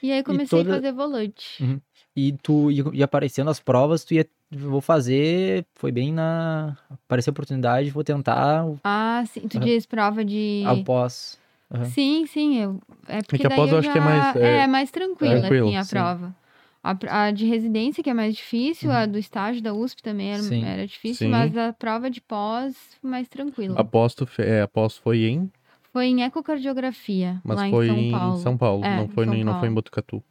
e 0.01 0.13
aí 0.13 0.23
comecei 0.23 0.61
toda- 0.61 0.71
a 0.71 0.75
fazer 0.77 0.93
volante. 0.93 1.61
Uhum. 1.65 1.81
E 2.17 2.33
tu 2.43 2.71
ia, 2.71 3.05
aparecendo 3.05 3.51
as 3.51 3.61
provas, 3.61 4.03
tu 4.05 4.15
ia... 4.15 4.27
Vou 4.51 4.81
fazer... 4.81 5.67
Foi 5.75 5.93
bem 5.93 6.13
na... 6.13 6.77
Apareceu 6.91 7.31
a 7.31 7.33
oportunidade, 7.33 7.91
vou 7.91 8.03
tentar 8.03 8.65
Ah, 8.83 9.23
sim. 9.27 9.47
Tu 9.49 9.59
Aham. 9.59 9.67
diz 9.67 9.85
prova 9.87 10.25
de. 10.25 10.63
após... 10.67 11.39
Aham. 11.71 11.85
Sim, 11.87 12.27
sim. 12.27 12.57
Eu... 12.59 12.81
É 13.09 13.19
porque 13.23 13.39
que 13.39 13.47
a 13.47 13.51
daí 13.51 13.59
pós 13.59 13.69
eu 13.69 13.75
eu 13.75 13.79
acho 13.81 13.91
que 13.93 13.99
é 13.99 14.01
já- 14.01 14.05
mais, 14.05 14.37
é, 14.37 14.59
É, 14.63 14.67
mais 14.67 14.91
tranquila, 14.91 15.41
tranquilo, 15.41 15.69
assim, 15.69 15.77
a 15.77 15.85
sim. 15.85 15.91
prova. 15.91 16.37
A, 16.83 17.25
a 17.27 17.31
de 17.33 17.45
residência, 17.45 18.03
que 18.05 18.09
é 18.09 18.15
mais 18.15 18.37
difícil, 18.37 18.93
a 18.93 19.05
do 19.07 19.19
estágio 19.19 19.61
da 19.61 19.75
USP 19.75 20.01
também 20.05 20.31
era, 20.33 20.43
Sim. 20.43 20.65
era 20.65 20.87
difícil, 20.87 21.27
Sim. 21.27 21.33
mas 21.33 21.57
a 21.57 21.73
prova 21.73 22.09
de 22.09 22.21
pós, 22.21 22.77
mais 23.03 23.29
tranquila. 23.29 23.81
Aposto, 23.81 24.25
fe- 24.25 24.45
é, 24.45 24.63
aposto 24.63 25.03
foi 25.03 25.25
em, 25.25 25.51
Foi 25.93 26.07
em 26.07 26.23
ecocardiografia, 26.23 27.41
mas 27.43 27.59
lá 27.61 27.69
foi 27.71 27.89
em 27.89 28.11
São 28.11 28.21
Paulo. 28.21 28.37
São 28.39 28.57
Paulo, 28.57 28.85
É, 28.85 28.97
não 28.97 29.05
em 29.05 29.09
foi 29.09 29.25
São 29.25 29.35
nem- 29.35 29.43
não 29.45 29.53
foi 29.55 29.63
em 29.63 29.63
Paulo. 29.63 29.75
Botucatu. 29.75 30.23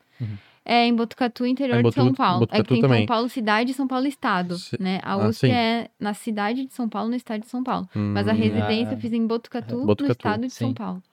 É, 0.66 0.86
em 0.88 0.96
Botucatu, 0.96 1.46
interior 1.46 1.76
Ah, 1.78 1.80
em 1.80 1.84
de 1.84 1.92
São 1.94 2.06
Botucatu- 2.06 2.18
Paulo. 2.18 2.38
é 2.38 2.40
Botucatu 2.40 2.64
que 2.64 2.74
tem 2.74 2.82
também. 2.82 2.98
São 3.02 3.06
Paulo 3.06 3.30
cidade 3.30 3.72
e 3.72 3.74
São 3.76 3.88
Paulo 3.88 4.08
estado, 4.08 4.58
Se- 4.58 4.82
né? 4.82 5.00
A 5.04 5.14
Ah, 5.14 5.28
USP 5.30 5.48
sim. 5.48 5.54
é 5.54 5.90
na 6.00 6.14
cidade 6.16 6.66
de 6.66 6.74
São 6.74 6.90
Paulo, 6.90 7.10
no 7.10 7.16
estado 7.16 7.42
de 7.42 7.48
São 7.48 7.64
Paulo. 7.64 7.88
Mas 7.94 8.28
a 8.28 8.32
Hum, 8.34 8.36
residência 8.36 8.94
Ah. 8.94 8.96
eu 8.96 9.00
fiz 9.00 9.14
em 9.14 9.28
Botucatu, 9.28 9.76
no 9.78 9.86
Botucatu, 9.86 10.12
estado 10.18 10.42
de 10.42 10.50
São 10.50 10.70
sim. 10.70 10.74
Paulo. 10.74 11.04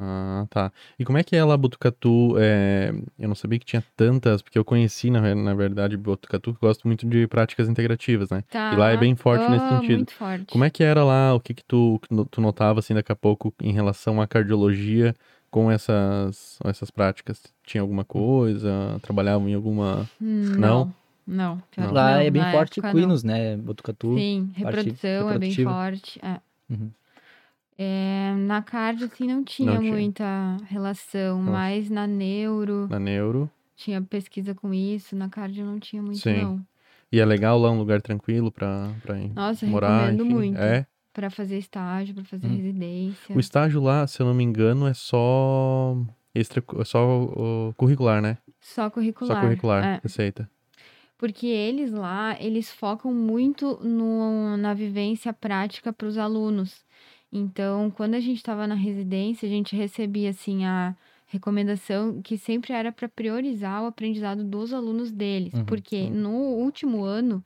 Ah, 0.00 0.46
tá. 0.48 0.70
E 0.96 1.04
como 1.04 1.18
é 1.18 1.24
que 1.24 1.34
é 1.34 1.42
lá 1.42 1.56
Botucatu? 1.56 2.36
É, 2.38 2.92
eu 3.18 3.26
não 3.26 3.34
sabia 3.34 3.58
que 3.58 3.64
tinha 3.66 3.82
tantas, 3.96 4.40
porque 4.42 4.56
eu 4.56 4.64
conheci, 4.64 5.10
na, 5.10 5.34
na 5.34 5.54
verdade, 5.54 5.96
Botucatu, 5.96 6.54
que 6.54 6.60
gosto 6.60 6.86
muito 6.86 7.04
de 7.04 7.26
práticas 7.26 7.68
integrativas, 7.68 8.30
né? 8.30 8.44
Tá. 8.48 8.70
E 8.74 8.76
lá 8.76 8.90
é 8.90 8.96
bem 8.96 9.16
forte 9.16 9.50
nesse 9.50 9.64
Ah, 9.64 9.68
sentido. 9.80 9.96
Muito 9.96 10.12
forte. 10.14 10.46
Como 10.52 10.62
é 10.62 10.70
que 10.70 10.84
era 10.84 11.02
lá, 11.02 11.34
o 11.34 11.40
que 11.40 11.52
que 11.52 11.64
tu, 11.64 11.98
que 12.02 12.14
no- 12.14 12.24
tu 12.26 12.40
notava, 12.40 12.78
assim, 12.78 12.94
daqui 12.94 13.10
a 13.10 13.16
pouco, 13.16 13.52
em 13.60 13.72
relação 13.72 14.20
à 14.20 14.26
cardiologia 14.28 15.14
com 15.50 15.70
essas, 15.70 16.58
essas 16.64 16.90
práticas? 16.90 17.42
Tinha 17.64 17.80
alguma 17.82 18.04
coisa? 18.04 18.98
Trabalhavam 19.02 19.48
em 19.48 19.54
alguma... 19.54 20.08
Hum, 20.20 20.56
Não? 20.58 20.92
Não, 21.26 21.62
não. 21.76 21.84
Não. 21.86 21.92
Lá 21.92 22.12
não, 22.12 22.20
é 22.20 22.30
bem 22.30 22.50
forte 22.50 22.80
não. 22.82 22.90
equinos, 22.90 23.22
né? 23.22 23.56
Botucatu. 23.56 24.14
Sim, 24.16 24.50
reprodução 24.54 25.30
é 25.30 25.38
bem 25.38 25.52
forte. 25.54 26.18
é. 26.22 26.40
Uhum. 26.70 26.90
É, 27.80 28.34
na 28.38 28.60
cardio, 28.60 29.06
assim, 29.06 29.28
não 29.28 29.44
tinha, 29.44 29.78
tinha. 29.78 29.92
muita 29.92 30.56
relação, 30.66 31.38
Nossa. 31.38 31.52
mas 31.52 31.88
na 31.88 32.08
neuro 32.08 32.88
Na 32.90 32.98
neuro? 32.98 33.48
tinha 33.76 34.02
pesquisa 34.02 34.52
com 34.52 34.74
isso, 34.74 35.14
na 35.14 35.28
cardio 35.28 35.64
não 35.64 35.78
tinha 35.78 36.02
muito, 36.02 36.18
Sim. 36.18 36.42
não. 36.42 36.60
E 37.12 37.20
é 37.20 37.24
legal 37.24 37.56
lá, 37.58 37.70
um 37.70 37.78
lugar 37.78 38.02
tranquilo 38.02 38.50
pra, 38.50 38.90
pra 39.02 39.14
Nossa, 39.32 39.64
eu 39.64 39.70
morar, 39.70 40.00
recomendo 40.10 40.24
enfim. 40.24 40.34
muito. 40.34 40.58
É? 40.58 40.84
Pra 41.18 41.30
fazer 41.30 41.58
estágio, 41.58 42.14
pra 42.14 42.22
fazer 42.22 42.46
Hum. 42.46 42.54
residência. 42.54 43.34
O 43.34 43.40
estágio 43.40 43.82
lá, 43.82 44.06
se 44.06 44.22
eu 44.22 44.26
não 44.26 44.32
me 44.32 44.44
engano, 44.44 44.86
é 44.86 44.94
só... 44.94 45.96
Extra, 46.32 46.62
é 46.78 46.84
só 46.84 47.22
o 47.24 47.74
curricular, 47.76 48.22
né? 48.22 48.38
Só 48.60 48.88
curricular. 48.88 49.36
Só 49.36 49.42
curricular, 49.42 49.84
é. 49.84 50.00
receita. 50.00 50.48
Porque 51.18 51.48
eles 51.48 51.90
lá, 51.90 52.36
eles 52.40 52.70
focam 52.70 53.12
muito 53.12 53.80
no, 53.82 54.56
na 54.58 54.72
vivência 54.74 55.32
prática 55.32 55.92
para 55.92 56.06
os 56.06 56.16
alunos. 56.16 56.84
Então, 57.32 57.90
quando 57.90 58.14
a 58.14 58.20
gente 58.20 58.36
estava 58.36 58.68
na 58.68 58.76
residência, 58.76 59.44
a 59.44 59.50
gente 59.50 59.74
recebia 59.74 60.30
assim 60.30 60.64
a 60.66 60.94
recomendação 61.26 62.22
que 62.22 62.38
sempre 62.38 62.72
era 62.72 62.92
para 62.92 63.08
priorizar 63.08 63.82
o 63.82 63.86
aprendizado 63.86 64.44
dos 64.44 64.72
alunos 64.72 65.10
deles, 65.10 65.52
Uhum, 65.52 65.64
porque 65.64 66.02
uhum. 66.04 66.10
no 66.10 66.30
último 66.30 67.02
ano 67.02 67.44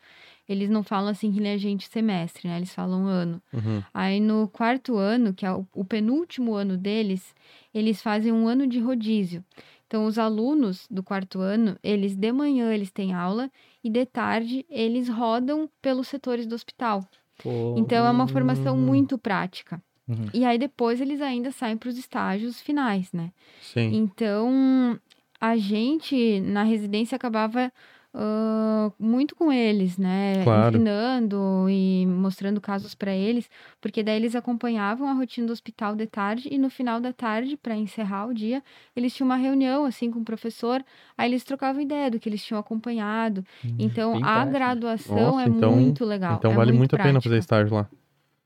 eles 0.52 0.70
não 0.70 0.82
falam 0.82 1.10
assim 1.10 1.32
que 1.32 1.40
nem 1.40 1.52
a 1.52 1.58
gente 1.58 1.88
semestre, 1.88 2.48
né? 2.48 2.56
Eles 2.56 2.74
falam 2.74 3.06
ano. 3.06 3.42
Uhum. 3.52 3.82
Aí 3.92 4.20
no 4.20 4.48
quarto 4.48 4.96
ano, 4.96 5.32
que 5.34 5.44
é 5.46 5.52
o, 5.52 5.66
o 5.74 5.84
penúltimo 5.84 6.54
ano 6.54 6.76
deles, 6.76 7.34
eles 7.74 8.00
fazem 8.02 8.30
um 8.32 8.46
ano 8.46 8.66
de 8.66 8.78
rodízio. 8.78 9.44
Então, 9.86 10.06
os 10.06 10.18
alunos 10.18 10.86
do 10.90 11.02
quarto 11.02 11.40
ano, 11.40 11.76
eles 11.82 12.14
de 12.16 12.32
manhã 12.32 12.72
eles 12.72 12.90
têm 12.90 13.12
aula 13.12 13.50
e 13.84 13.90
de 13.90 14.06
tarde 14.06 14.64
eles 14.70 15.08
rodam 15.08 15.68
pelos 15.82 16.08
setores 16.08 16.46
do 16.46 16.54
hospital. 16.54 17.04
Pô, 17.42 17.74
Então, 17.76 18.06
é 18.06 18.10
uma 18.10 18.26
formação 18.26 18.74
Hum. 18.74 18.80
muito 18.80 19.18
prática. 19.18 19.82
Uhum. 20.08 20.26
E 20.32 20.44
aí 20.44 20.58
depois 20.58 21.00
eles 21.00 21.20
ainda 21.20 21.50
saem 21.50 21.76
para 21.76 21.88
os 21.88 21.98
estágios 21.98 22.60
finais, 22.60 23.12
né? 23.12 23.32
Sim. 23.60 23.94
Então, 23.94 24.98
a 25.40 25.56
gente 25.56 26.40
na 26.40 26.62
residência 26.62 27.16
acabava 27.16 27.72
ah, 28.14 28.90
muito 28.98 29.35
com 29.35 29.53
eles, 29.53 29.96
né? 29.96 30.42
Claro. 30.44 30.77
Ensinando 30.77 31.66
e 31.70 32.07
mostrando 32.07 32.61
casos 32.61 32.95
para 32.95 33.14
eles, 33.14 33.49
porque 33.80 34.03
daí 34.03 34.16
eles 34.16 34.34
acompanhavam 34.34 35.09
a 35.09 35.12
rotina 35.12 35.47
do 35.47 35.53
hospital 35.53 35.95
de 35.97 36.07
tarde 36.07 36.49
e 36.51 36.59
no 36.59 36.68
final 36.68 37.01
da 37.01 37.12
tarde, 37.12 37.57
para 37.57 37.76
encerrar 37.76 38.26
o 38.26 38.34
dia, 38.34 38.62
eles 38.95 39.14
tinham 39.14 39.26
uma 39.28 39.36
reunião 39.36 39.84
assim 39.84 40.11
com 40.11 40.20
o 40.20 40.24
professor, 40.24 40.84
aí 41.16 41.30
eles 41.30 41.45
trocavam 41.45 41.80
ideia 41.82 42.11
do 42.11 42.18
que 42.20 42.28
eles 42.28 42.45
tinham 42.45 42.61
acompanhado. 42.61 43.45
Então, 43.78 44.12
bem 44.14 44.22
a 44.24 44.45
graduação 44.45 45.16
Nossa, 45.16 45.43
é 45.45 45.49
então- 45.49 45.72
muito 45.74 46.05
legal. 46.05 46.36
Então 46.36 46.53
é 46.53 46.55
vale 46.55 46.72
muito, 46.72 46.95
a 46.97 46.99
pena 46.99 47.20
fazer 47.20 47.39
estágio 47.39 47.74
lá. 47.74 47.89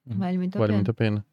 Vale 0.06 0.38
muito 0.38 0.54
a 0.56 0.58
Vale 0.60 0.68
pena. 0.68 0.76
muito 0.78 0.90
a 0.90 0.94
pena. 0.94 1.24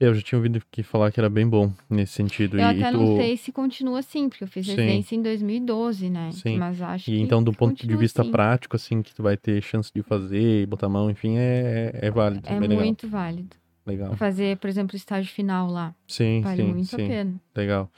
Eu 0.00 0.14
já 0.14 0.22
tinha 0.22 0.38
ouvido 0.38 0.62
que 0.70 0.84
falar 0.84 1.10
que 1.10 1.18
era 1.18 1.28
bem 1.28 1.46
bom 1.48 1.72
nesse 1.90 2.12
sentido. 2.12 2.56
Eu 2.56 2.60
e, 2.60 2.62
até 2.62 2.88
e 2.88 2.92
tu... 2.92 2.98
não 2.98 3.16
sei 3.16 3.36
se 3.36 3.50
continua 3.50 3.98
assim, 3.98 4.28
porque 4.28 4.44
eu 4.44 4.48
fiz 4.48 4.64
Sim. 4.64 4.76
residência 4.76 5.16
em 5.16 5.22
2012, 5.22 6.08
né? 6.08 6.30
Sim. 6.32 6.56
Mas 6.56 6.80
acho 6.80 7.10
E 7.10 7.16
que 7.16 7.20
então, 7.20 7.42
do 7.42 7.52
ponto 7.52 7.84
de 7.84 7.96
vista 7.96 8.22
assim. 8.22 8.30
prático, 8.30 8.76
assim, 8.76 9.02
que 9.02 9.12
tu 9.12 9.24
vai 9.24 9.36
ter 9.36 9.60
chance 9.60 9.90
de 9.92 10.02
fazer 10.02 10.62
e 10.62 10.66
botar 10.66 10.86
a 10.86 10.90
mão, 10.90 11.10
enfim, 11.10 11.36
é, 11.36 11.90
é, 11.94 12.06
é 12.06 12.10
válido. 12.12 12.48
É 12.48 12.60
legal. 12.60 12.78
muito 12.78 13.08
válido. 13.08 13.56
Legal. 13.84 14.14
Fazer, 14.16 14.56
por 14.58 14.68
exemplo, 14.68 14.94
o 14.94 14.96
estágio 14.96 15.32
final 15.32 15.68
lá. 15.68 15.94
Sim, 16.06 16.42
Vale 16.42 16.62
sim, 16.62 16.72
muito 16.72 16.94
a 16.94 16.98
sim. 16.98 17.08
pena. 17.08 17.34
Legal. 17.56 17.90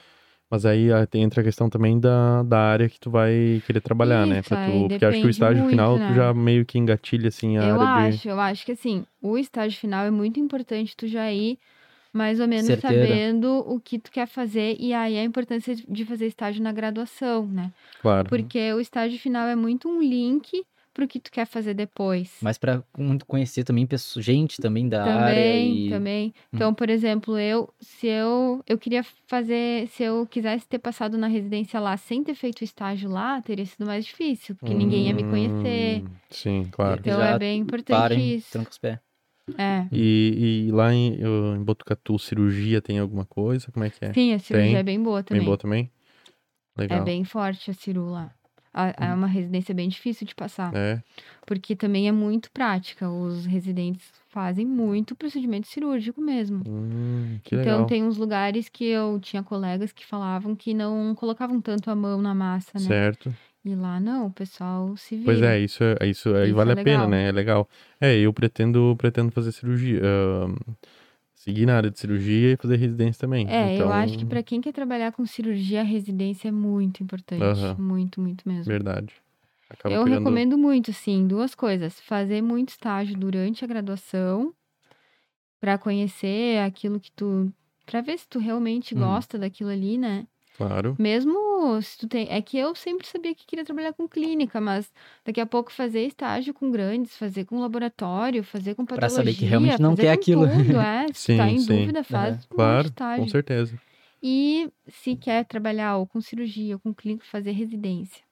Mas 0.49 0.65
aí 0.65 0.91
ah, 0.91 1.07
entra 1.13 1.39
a 1.39 1.43
questão 1.43 1.69
também 1.69 1.97
da, 1.99 2.43
da 2.43 2.59
área 2.59 2.89
que 2.89 2.99
tu 2.99 3.09
vai 3.09 3.61
querer 3.65 3.79
trabalhar, 3.79 4.25
né? 4.25 4.39
Isso, 4.39 4.49
Pra 4.49 4.65
tu, 4.65 4.87
porque 4.89 5.05
acho 5.05 5.21
que 5.21 5.27
o 5.27 5.29
estágio 5.29 5.63
muito, 5.63 5.69
final 5.69 5.95
tu 5.95 5.99
né? 5.99 6.13
já 6.13 6.33
meio 6.33 6.65
que 6.65 6.77
engatilha, 6.77 7.29
assim, 7.29 7.57
a 7.57 7.63
Eu 7.63 7.79
área 7.79 8.09
de... 8.09 8.15
acho, 8.17 8.29
eu 8.29 8.39
acho 8.39 8.65
que 8.65 8.71
assim, 8.73 9.05
o 9.21 9.37
estágio 9.37 9.79
final 9.79 10.03
é 10.03 10.11
muito 10.11 10.39
importante 10.39 10.95
tu 10.95 11.07
já 11.07 11.31
ir 11.31 11.57
mais 12.13 12.39
ou 12.39 12.47
menos 12.47 12.65
Certeira. 12.67 13.07
sabendo 13.07 13.63
o 13.67 13.79
que 13.79 13.97
tu 13.99 14.11
quer 14.11 14.27
fazer 14.27 14.75
e 14.79 14.93
aí 14.93 15.17
a 15.17 15.23
importância 15.23 15.75
de 15.75 16.05
fazer 16.05 16.27
estágio 16.27 16.61
na 16.61 16.71
graduação, 16.71 17.45
né? 17.47 17.71
Claro. 18.01 18.27
Porque 18.29 18.73
o 18.73 18.79
estágio 18.79 19.19
final 19.19 19.47
é 19.47 19.55
muito 19.55 19.87
um 19.89 20.01
link 20.01 20.63
pro 20.93 21.07
que 21.07 21.19
tu 21.19 21.31
quer 21.31 21.45
fazer 21.45 21.73
depois. 21.73 22.37
Mas 22.41 22.57
pra 22.57 22.83
muito 22.97 23.25
conhecer 23.25 23.63
também 23.63 23.85
pessoa, 23.87 24.21
gente 24.21 24.59
também 24.61 24.87
da 24.89 25.03
área 25.03 25.35
Também, 25.35 25.87
e 25.87 25.89
também. 25.89 26.33
Então, 26.53 26.73
por 26.73 26.89
exemplo, 26.89 27.37
eu, 27.37 27.73
se 27.79 28.07
eu, 28.07 28.61
eu 28.67 28.77
queria 28.77 29.03
fazer, 29.27 29.87
se 29.87 30.03
eu 30.03 30.27
quisesse 30.27 30.67
ter 30.67 30.79
passado 30.79 31.17
na 31.17 31.27
residência 31.27 31.79
lá 31.79 31.95
sem 31.97 32.23
ter 32.23 32.35
feito 32.35 32.61
o 32.61 32.63
estágio 32.63 33.09
lá, 33.09 33.41
teria 33.41 33.65
sido 33.65 33.85
mais 33.85 34.05
difícil, 34.05 34.55
porque 34.55 34.73
ninguém 34.73 35.07
ia 35.07 35.13
me 35.13 35.23
conhecer. 35.23 36.03
Hum, 36.03 36.07
Sim, 36.29 36.67
claro. 36.71 36.99
Então 36.99 37.17
já 37.17 37.29
é 37.29 37.39
bem 37.39 37.61
importante 37.61 37.97
parem, 37.97 38.35
isso. 38.35 38.51
tranca 38.51 38.69
os 38.69 38.77
pés. 38.77 38.99
É. 39.57 39.87
E, 39.91 40.67
e 40.67 40.71
lá 40.71 40.93
em, 40.93 41.19
em 41.55 41.63
Botucatu, 41.63 42.17
cirurgia 42.19 42.81
tem 42.81 42.99
alguma 42.99 43.25
coisa? 43.25 43.71
Como 43.71 43.85
é 43.85 43.89
que 43.89 44.05
é? 44.05 44.13
Sim, 44.13 44.33
a 44.33 44.39
cirurgia 44.39 44.71
Tem? 44.71 44.77
é 44.79 44.83
bem 44.83 45.01
boa 45.01 45.23
também. 45.23 45.41
Bem 45.41 45.45
boa 45.45 45.57
também? 45.57 45.91
É 46.77 46.81
Legal. 46.81 47.03
bem 47.03 47.23
forte 47.23 47.69
a 47.69 47.73
ciru 47.73 48.09
lá. 48.09 48.33
É 48.73 49.13
uma 49.13 49.27
residência 49.27 49.75
bem 49.75 49.89
difícil 49.89 50.25
de 50.25 50.33
passar, 50.33 50.73
É, 50.73 51.03
porque 51.45 51.75
também 51.75 52.07
é 52.07 52.11
muito 52.11 52.49
prática. 52.51 53.09
Os 53.09 53.45
residentes 53.45 54.09
fazem 54.29 54.65
muito 54.65 55.13
procedimento 55.13 55.67
cirúrgico 55.67 56.21
mesmo. 56.21 56.63
Hum, 56.65 57.37
que 57.43 57.55
então 57.55 57.73
legal. 57.73 57.85
tem 57.85 58.01
uns 58.01 58.15
lugares 58.15 58.69
que 58.69 58.85
eu 58.85 59.19
tinha 59.19 59.43
colegas 59.43 59.91
que 59.91 60.05
falavam 60.05 60.55
que 60.55 60.73
não 60.73 61.13
colocavam 61.15 61.59
tanto 61.59 61.91
a 61.91 61.95
mão 61.95 62.21
na 62.21 62.33
massa, 62.33 62.71
né? 62.75 62.85
Certo. 62.85 63.35
E 63.63 63.75
lá 63.75 63.99
não, 63.99 64.27
o 64.27 64.31
pessoal 64.31 64.95
se 64.97 65.15
vira. 65.15 65.25
Pois 65.25 65.41
é, 65.41 65.59
isso, 65.59 65.83
é- 65.83 66.07
isso 66.07 66.33
aí 66.35 66.47
Isso 66.47 66.55
vale 66.55 66.71
é 66.71 66.73
a 66.73 66.83
pena, 66.83 67.07
né? 67.07 67.27
É 67.29 67.31
legal. 67.31 67.69
É, 67.99 68.15
eu 68.17 68.33
pretendo, 68.33 68.95
pretendo 68.97 69.31
fazer 69.31 69.51
cirurgia. 69.51 70.01
ahn, 70.03 70.55
seguir 71.35 71.65
na 71.67 71.77
área 71.77 71.91
de 71.91 71.99
cirurgia 71.99 72.53
e 72.53 72.57
fazer 72.57 72.75
residência 72.77 73.19
também. 73.21 73.47
É, 73.47 73.75
então, 73.75 73.87
eu 73.87 73.93
acho 73.93 74.17
que 74.17 74.25
pra 74.25 74.41
quem 74.41 74.61
quer 74.61 74.71
trabalhar 74.71 75.11
com 75.11 75.25
cirurgia, 75.25 75.81
a 75.81 75.83
residência 75.83 76.47
é 76.47 76.51
muito 76.51 77.03
importante. 77.03 77.59
Muito, 77.79 78.19
muito 78.19 78.47
mesmo. 78.47 78.65
Verdade. 78.65 79.13
Acaba 79.69 79.95
Eu 79.95 80.03
pegando... 80.03 80.19
recomendo 80.19 80.57
muito, 80.57 80.91
sim, 80.91 81.27
duas 81.27 81.53
coisas. 81.55 81.99
Fazer 82.01 82.41
muito 82.41 82.69
estágio 82.69 83.15
durante 83.17 83.63
a 83.63 83.67
graduação, 83.67 84.53
pra 85.59 85.77
conhecer 85.77 86.59
aquilo 86.59 86.99
que 86.99 87.11
tu. 87.11 87.51
Pra 87.85 88.01
ver 88.01 88.17
se 88.17 88.27
tu 88.27 88.39
realmente 88.39 88.93
Uhum. 88.93 89.01
gosta 89.01 89.37
daquilo 89.37 89.69
ali, 89.69 89.97
né? 89.97 90.25
Claro. 90.67 90.95
Mesmo 90.99 91.81
se 91.81 91.97
tu 91.97 92.07
tem. 92.07 92.27
É 92.29 92.41
que 92.41 92.57
eu 92.57 92.73
sempre 92.75 93.07
sabia 93.07 93.33
que 93.33 93.45
queria 93.45 93.65
trabalhar 93.65 93.93
com 93.93 94.07
clínica, 94.07 94.59
mas 94.61 94.91
daqui 95.25 95.39
a 95.41 95.45
pouco 95.45 95.71
fazer 95.71 96.01
estágio 96.05 96.53
com 96.53 96.69
grandes, 96.71 97.15
fazer 97.17 97.45
com 97.45 97.59
laboratório, 97.59 98.43
fazer 98.43 98.75
com 98.75 98.85
Pra 98.85 98.95
patologia. 98.97 99.17
saber 99.17 99.33
que 99.37 99.45
realmente 99.45 99.81
não 99.81 99.95
quer 99.95 100.11
aquilo. 100.11 100.47
Tudo, 100.47 100.79
é. 100.79 101.07
Se 101.13 101.33
tu 101.33 101.37
tá 101.37 101.47
Sim, 101.47 101.55
em 101.55 101.59
sim. 101.59 101.77
dúvida, 101.79 102.03
faz 102.03 102.35
um 102.35 102.37
monte 102.37 102.41
de 102.41 102.55
Claro, 102.55 102.87
estágio. 102.87 103.23
com 103.23 103.29
certeza. 103.29 103.79
E 104.23 104.69
se 104.87 105.15
quer 105.15 105.45
trabalhar 105.45 105.97
ou 105.97 106.05
com 106.05 106.21
cirurgia 106.21 106.75
ou 106.75 106.79
com 106.79 106.93
clínica, 106.93 107.25
fazer 107.25 107.51
residência. 107.51 108.23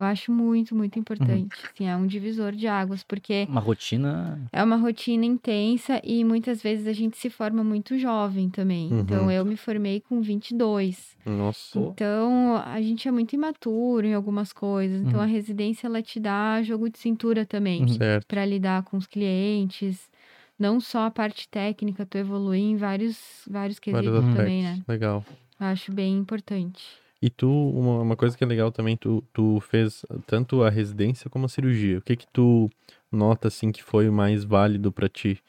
Eu 0.00 0.06
acho 0.06 0.32
muito, 0.32 0.74
muito 0.74 0.98
importante. 0.98 1.54
Assim, 1.72 1.86
é 1.86 1.96
um 1.96 2.06
divisor 2.06 2.52
de 2.52 2.66
águas, 2.66 3.04
porque 3.04 3.46
Uma 3.48 3.60
rotina. 3.60 4.40
é 4.52 4.62
uma 4.62 4.76
rotina 4.76 5.24
intensa 5.24 6.00
e 6.02 6.24
muitas 6.24 6.60
vezes 6.60 6.86
a 6.88 6.92
gente 6.92 7.16
se 7.16 7.30
forma 7.30 7.62
muito 7.62 7.96
jovem 7.96 8.50
também. 8.50 8.88
Então, 8.92 9.24
Uhum. 9.24 9.30
eu 9.30 9.44
me 9.44 9.56
formei 9.56 10.00
com 10.00 10.20
22. 10.20 11.16
Nossa. 11.24 11.78
Então, 11.78 12.56
a 12.64 12.80
gente 12.82 13.06
é 13.06 13.10
muito 13.12 13.34
imaturo 13.34 14.04
em 14.06 14.14
algumas 14.14 14.52
coisas. 14.52 15.00
Então, 15.00 15.20
Uhum. 15.20 15.24
a 15.24 15.26
residência, 15.26 15.86
ela 15.86 16.02
te 16.02 16.18
dá 16.18 16.60
jogo 16.62 16.90
de 16.90 16.98
cintura 16.98 17.46
também, 17.46 17.82
Uhum. 17.82 17.88
Certo. 17.88 18.26
para 18.26 18.44
lidar 18.44 18.82
com 18.82 18.96
os 18.96 19.06
clientes. 19.06 20.10
Não 20.58 20.80
só 20.80 21.06
a 21.06 21.10
parte 21.10 21.48
técnica, 21.48 22.04
tu 22.04 22.18
evoluir 22.18 22.60
em 22.62 22.76
vários, 22.76 23.16
vários 23.48 23.78
quesitos 23.78 24.10
Vários 24.10 24.34
também, 24.36 24.62
né? 24.62 24.82
Legal. 24.88 25.24
Eu 25.60 25.66
acho 25.66 25.92
bem 25.92 26.16
importante. 26.18 26.84
E 27.24 27.30
tu, 27.30 27.48
uma, 27.50 28.02
uma 28.02 28.16
coisa 28.16 28.36
que 28.36 28.44
é 28.44 28.46
legal 28.46 28.70
também, 28.70 28.98
tu, 28.98 29.24
tu 29.32 29.58
fez 29.60 30.04
tanto 30.26 30.62
a 30.62 30.68
residência 30.68 31.30
como 31.30 31.46
a 31.46 31.48
cirurgia. 31.48 31.96
O 31.96 32.02
que 32.02 32.16
que 32.16 32.26
tu 32.30 32.68
nota, 33.10 33.48
assim, 33.48 33.72
que 33.72 33.82
foi 33.82 34.06
o 34.10 34.12
mais 34.12 34.44
válido 34.44 34.92
pra 34.92 35.08
ti 35.08 35.40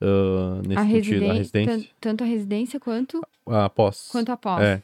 ah, 0.00 0.62
nesse 0.66 0.78
a 0.80 0.84
sentido? 0.86 1.24
A 1.24 1.34
residen- 1.34 1.36
residência? 1.36 1.78
tan- 1.80 1.94
Tanto 2.00 2.24
a 2.24 2.26
residência 2.26 2.80
quanto, 2.80 3.20
A 3.46 3.66
após. 3.66 4.08
quanto 4.10 4.32
a 4.32 4.38
pós. 4.38 4.62
É, 4.62 4.82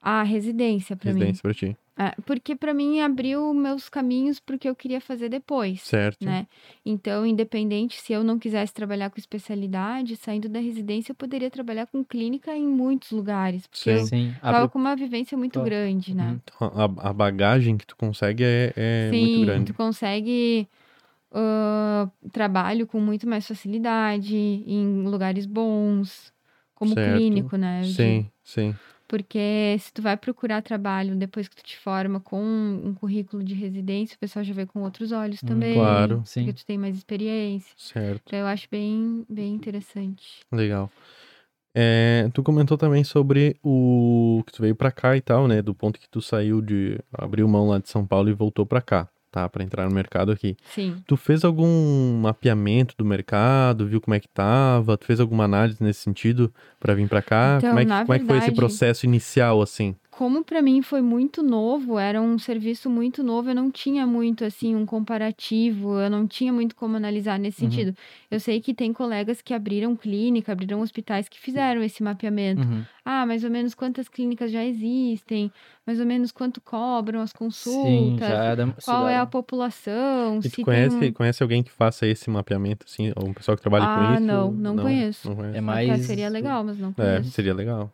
A 0.00 0.22
residência, 0.22 0.94
pra 0.94 1.08
residência 1.10 1.42
pra 1.42 1.52
ti. 1.52 1.76
É, 1.96 2.10
porque 2.26 2.56
pra 2.56 2.74
mim 2.74 3.00
abriu 3.00 3.54
meus 3.54 3.88
caminhos 3.88 4.40
porque 4.40 4.68
eu 4.68 4.74
queria 4.74 5.00
fazer 5.00 5.28
depois. 5.28 5.82
Certo. 5.82 6.24
né? 6.24 6.46
Então, 6.84 7.24
independente 7.24 8.00
se 8.00 8.12
eu 8.12 8.24
não 8.24 8.36
quisesse 8.36 8.74
trabalhar 8.74 9.10
com 9.10 9.18
especialidade, 9.18 10.16
saindo 10.16 10.48
da 10.48 10.58
residência, 10.58 11.12
eu 11.12 11.16
poderia 11.16 11.50
trabalhar 11.50 11.86
com 11.86 12.04
clínica 12.04 12.56
em 12.56 12.66
muitos 12.66 13.12
lugares, 13.12 13.66
porque 13.68 13.90
Sim. 13.90 14.00
eu 14.00 14.06
Sim. 14.06 14.34
tava 14.40 14.58
Abre... 14.58 14.70
com 14.70 14.78
uma 14.78 14.96
vivência 14.96 15.38
muito 15.38 15.52
Claro. 15.52 15.70
grande, 15.70 16.14
né? 16.14 16.30
Uhum. 16.30 16.40
Então, 16.44 17.00
A, 17.00 17.10
a 17.10 17.12
bagagem 17.12 17.76
que 17.76 17.86
tu 17.86 17.96
consegue 17.96 18.42
é, 18.42 18.72
é 18.76 19.10
Sim, 19.10 19.20
muito 19.20 19.46
grande. 19.46 19.72
tu 19.72 19.74
consegue 19.76 20.68
ah, 21.32 22.08
trabalho 22.32 22.86
com 22.86 23.00
muito 23.00 23.28
mais 23.28 23.46
facilidade, 23.46 24.36
em 24.36 25.02
lugares 25.02 25.46
bons, 25.46 26.32
como 26.74 26.94
Certo. 26.94 27.16
clínico, 27.16 27.56
né? 27.56 27.80
eu 27.80 27.82
digo. 27.82 27.94
Sim, 27.96 28.30
sim. 28.42 28.74
Porque 29.06 29.76
se 29.78 29.92
tu 29.92 30.00
vai 30.02 30.16
procurar 30.16 30.62
trabalho 30.62 31.14
depois 31.14 31.46
que 31.46 31.56
tu 31.56 31.62
te 31.62 31.78
forma 31.78 32.18
com 32.20 32.42
um 32.42 32.94
currículo 32.94 33.44
de 33.44 33.54
residência, 33.54 34.16
o 34.16 34.18
pessoal 34.18 34.44
já 34.44 34.54
vê 34.54 34.64
com 34.66 34.82
outros 34.82 35.12
olhos 35.12 35.42
Hum, 35.42 35.46
também. 35.46 35.74
claro. 35.74 36.22
Sim. 36.24 36.44
Porque 36.46 36.52
tu 36.60 36.66
tem 36.66 36.78
mais 36.78 36.96
experiência. 36.96 37.72
Certo. 37.76 38.22
Então 38.26 38.38
eu 38.38 38.46
acho 38.46 38.66
bem, 38.70 39.24
bem 39.28 39.54
interessante. 39.54 40.40
Legal. 40.50 40.90
É, 41.76 42.30
tu 42.32 42.42
comentou 42.42 42.78
também 42.78 43.02
sobre 43.02 43.56
o 43.62 44.42
que 44.46 44.52
tu 44.52 44.62
veio 44.62 44.76
pra 44.76 44.92
cá 44.92 45.16
e 45.16 45.20
tal, 45.20 45.48
né? 45.48 45.60
Do 45.60 45.74
ponto 45.74 45.98
que 45.98 46.08
tu 46.08 46.22
saiu 46.22 46.62
de 46.62 46.98
abriu 47.12 47.48
mão 47.48 47.68
lá 47.68 47.78
de 47.80 47.88
São 47.88 48.06
Paulo 48.06 48.28
e 48.30 48.32
voltou 48.32 48.64
pra 48.64 48.80
cá, 48.80 49.08
tá? 49.34 49.48
Pra 49.48 49.64
entrar 49.64 49.88
no 49.88 49.94
mercado 49.94 50.30
aqui. 50.30 50.56
Sim. 50.74 50.96
Tu 51.06 51.16
fez 51.16 51.44
algum 51.44 52.20
mapeamento 52.20 52.94
do 52.96 53.04
mercado, 53.04 53.86
viu 53.86 54.00
como 54.00 54.14
é 54.14 54.20
que 54.20 54.28
tava? 54.28 54.96
Tu 54.96 55.04
fez 55.06 55.18
alguma 55.18 55.44
análise 55.44 55.82
nesse 55.82 56.00
sentido 56.00 56.52
pra 56.78 56.94
vir 56.94 57.08
pra 57.08 57.20
cá? 57.20 57.56
Então, 57.58 57.70
como 57.70 57.80
é 57.80 57.84
que, 57.84 57.90
como 57.90 58.14
é 58.14 58.18
que 58.18 58.24
foi 58.26 58.36
esse 58.36 58.46
verdade- 58.46 58.54
processo 58.56 59.06
inicial 59.06 59.60
assim? 59.60 59.96
Como 60.16 60.44
pra 60.44 60.62
mim 60.62 60.80
foi 60.80 61.02
muito 61.02 61.42
novo, 61.42 61.98
era 61.98 62.22
um 62.22 62.38
serviço 62.38 62.88
muito 62.88 63.20
novo, 63.24 63.50
eu 63.50 63.54
não 63.54 63.68
tinha 63.68 64.06
muito 64.06 64.44
assim 64.44 64.74
um 64.76 64.86
comparativo, 64.86 65.98
eu 65.98 66.08
não 66.08 66.24
tinha 66.24 66.52
muito 66.52 66.76
como 66.76 66.96
analisar 66.96 67.36
nesse 67.36 67.64
Uhum. 67.64 67.70
sentido. 67.70 67.96
Eu 68.30 68.38
sei 68.38 68.60
que 68.60 68.72
tem 68.72 68.92
colegas 68.92 69.42
que 69.42 69.52
abriram 69.52 69.96
clínica, 69.96 70.52
abriram 70.52 70.80
hospitais 70.80 71.28
que 71.28 71.40
fizeram 71.40 71.82
esse 71.82 72.00
mapeamento. 72.00 72.62
Uhum. 72.62 72.82
Ah, 73.04 73.26
mais 73.26 73.42
ou 73.42 73.50
menos 73.50 73.74
quantas 73.74 74.08
clínicas 74.08 74.52
já 74.52 74.64
existem, 74.64 75.50
mais 75.84 75.98
ou 75.98 76.06
menos 76.06 76.30
quanto 76.30 76.60
cobram 76.60 77.20
as 77.20 77.30
Sim, 77.30 77.36
consultas, 77.36 78.28
já 78.28 78.54
dá... 78.54 78.72
qual 78.84 79.08
é 79.08 79.18
a 79.18 79.26
população, 79.26 80.38
E 80.38 80.48
se 80.48 80.62
conhece, 80.62 80.96
um... 80.96 81.12
conhece 81.12 81.42
alguém 81.42 81.62
que 81.62 81.72
faça 81.72 82.06
esse 82.06 82.30
mapeamento 82.30 82.86
assim, 82.88 83.12
ou 83.16 83.28
um 83.30 83.34
pessoal 83.34 83.56
que 83.56 83.62
trabalha 83.62 83.84
Ah, 83.84 83.94
com 84.06 84.14
isso? 84.14 84.22
não, 84.24 84.52
não 84.52 84.76
conheço. 84.76 85.28
Não 85.28 85.36
conhece. 85.36 85.56
É 85.56 85.58
Até 85.58 85.60
mais... 85.60 86.06
seria 86.06 86.28
legal, 86.28 86.62
mas 86.62 86.78
não 86.78 86.90
É, 86.90 86.92
conheço. 87.16 87.30
seria 87.32 87.52
legal. 87.52 87.92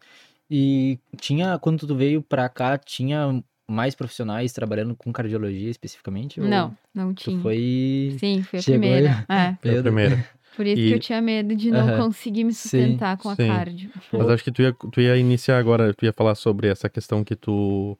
E 0.50 0.98
tinha, 1.16 1.58
quando 1.58 1.86
tu 1.86 1.94
veio 1.94 2.20
pra 2.22 2.48
cá, 2.48 2.76
tinha 2.76 3.42
mais 3.68 3.94
profissionais 3.94 4.52
trabalhando 4.52 4.96
com 4.96 5.12
cardiologia 5.12 5.70
especificamente? 5.70 6.40
ou 6.40 6.48
Não, 6.48 6.76
não 6.92 7.14
Tu 7.14 7.30
tinha. 7.30 7.40
foi... 7.40 8.16
Sim, 8.18 8.42
foi 8.50 8.58
a 8.58 8.62
Chegou 8.62 8.92
aí? 8.92 8.98
primeira. 9.02 9.26
É. 9.28 9.56
Foi 9.62 9.78
a 9.78 9.82
primeira. 9.82 10.28
Por 10.56 10.66
isso 10.66 10.82
E- 10.82 10.88
que 10.88 10.94
eu 10.94 10.98
tinha 10.98 11.22
medo 11.22 11.54
de 11.54 11.70
não 11.70 11.86
Aham. 11.88 12.02
conseguir 12.02 12.42
me 12.44 12.52
Sim, 12.52 12.68
sustentar 12.68 13.16
com 13.16 13.28
a 13.28 13.36
sim. 13.36 13.46
cardio. 13.46 13.90
Mas 14.12 14.28
acho 14.28 14.42
que 14.44 14.50
tu 14.50 14.62
ia, 14.62 14.72
tu 14.72 15.00
ia 15.00 15.16
iniciar 15.16 15.58
agora, 15.58 15.94
tu 15.94 16.04
ia 16.04 16.12
falar 16.12 16.34
sobre 16.34 16.66
essa 16.68 16.88
questão 16.88 17.22
que 17.22 17.36
tu 17.36 17.96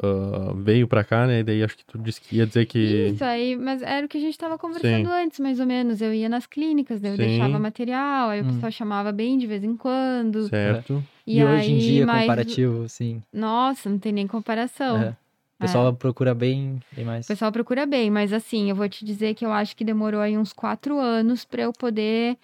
ah, 0.00 0.52
veio 0.56 0.86
pra 0.86 1.02
cá, 1.02 1.26
né? 1.26 1.40
E 1.40 1.42
daí 1.44 1.62
acho 1.62 1.76
que 1.76 1.84
tu 1.84 1.98
disse 1.98 2.20
que 2.20 2.36
ia 2.36 2.46
dizer 2.46 2.66
que. 2.66 2.78
Isso 3.14 3.24
aí, 3.24 3.56
mas 3.56 3.82
era 3.82 4.06
o 4.06 4.08
que 4.08 4.18
a 4.18 4.20
gente 4.20 4.38
tava 4.38 4.56
conversando 4.58 5.08
antes, 5.08 5.40
mais 5.40 5.58
ou 5.58 5.66
menos. 5.66 6.00
Eu 6.00 6.14
ia 6.14 6.28
nas 6.28 6.46
clínicas, 6.46 7.00
daí 7.00 7.12
eu 7.12 7.16
Sim. 7.16 7.22
deixava 7.24 7.58
material, 7.58 8.28
aí 8.30 8.40
o 8.40 8.44
Hum. 8.44 8.48
pessoal 8.48 8.72
chamava 8.72 9.10
bem 9.12 9.36
de 9.38 9.46
vez 9.46 9.64
em 9.64 9.76
quando. 9.76 10.48
Certo. 10.48 11.04
E, 11.26 11.38
E, 11.40 11.44
hoje 11.44 11.72
em 11.72 11.74
aí, 11.76 11.80
dia, 11.80 12.06
mais- 12.06 12.22
comparativo, 12.22 12.88
sim. 12.88 13.22
Nossa, 13.32 13.88
não 13.90 13.98
tem 13.98 14.12
nem 14.12 14.26
comparação. 14.26 15.02
É. 15.02 15.10
O 15.10 15.60
pessoal 15.62 15.94
procura 15.94 16.34
bem, 16.34 16.80
bem 16.90 17.04
mais. 17.04 17.24
O 17.24 17.28
pessoal 17.28 17.52
procura 17.52 17.86
bem, 17.86 18.10
mas 18.10 18.32
assim, 18.32 18.68
eu 18.68 18.74
vou 18.74 18.88
te 18.88 19.04
dizer 19.04 19.34
que 19.34 19.44
eu 19.44 19.52
acho 19.52 19.76
que 19.76 19.84
demorou 19.84 20.20
aí 20.20 20.36
uns 20.36 20.52
quatro 20.52 20.98
anos 20.98 21.44
pra 21.44 21.62
eu 21.62 21.72
poder 21.72 22.36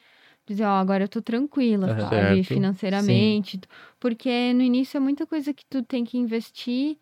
dizer, 0.47 0.63
ó, 0.65 0.77
agora 0.79 1.03
eu 1.05 1.09
tô 1.09 1.21
tranquila, 1.21 1.89
Aham. 1.89 2.01
sabe? 2.09 2.45
Certo. 2.45 2.55
Financeiramente. 2.55 3.61
Porque 3.99 4.53
no 4.55 4.63
início 4.63 4.97
é 4.97 5.01
muita 5.01 5.27
coisa 5.27 5.53
que 5.53 5.65
tu 5.67 5.83
tem 5.83 6.05
que 6.05 6.17
investir, 6.17 6.97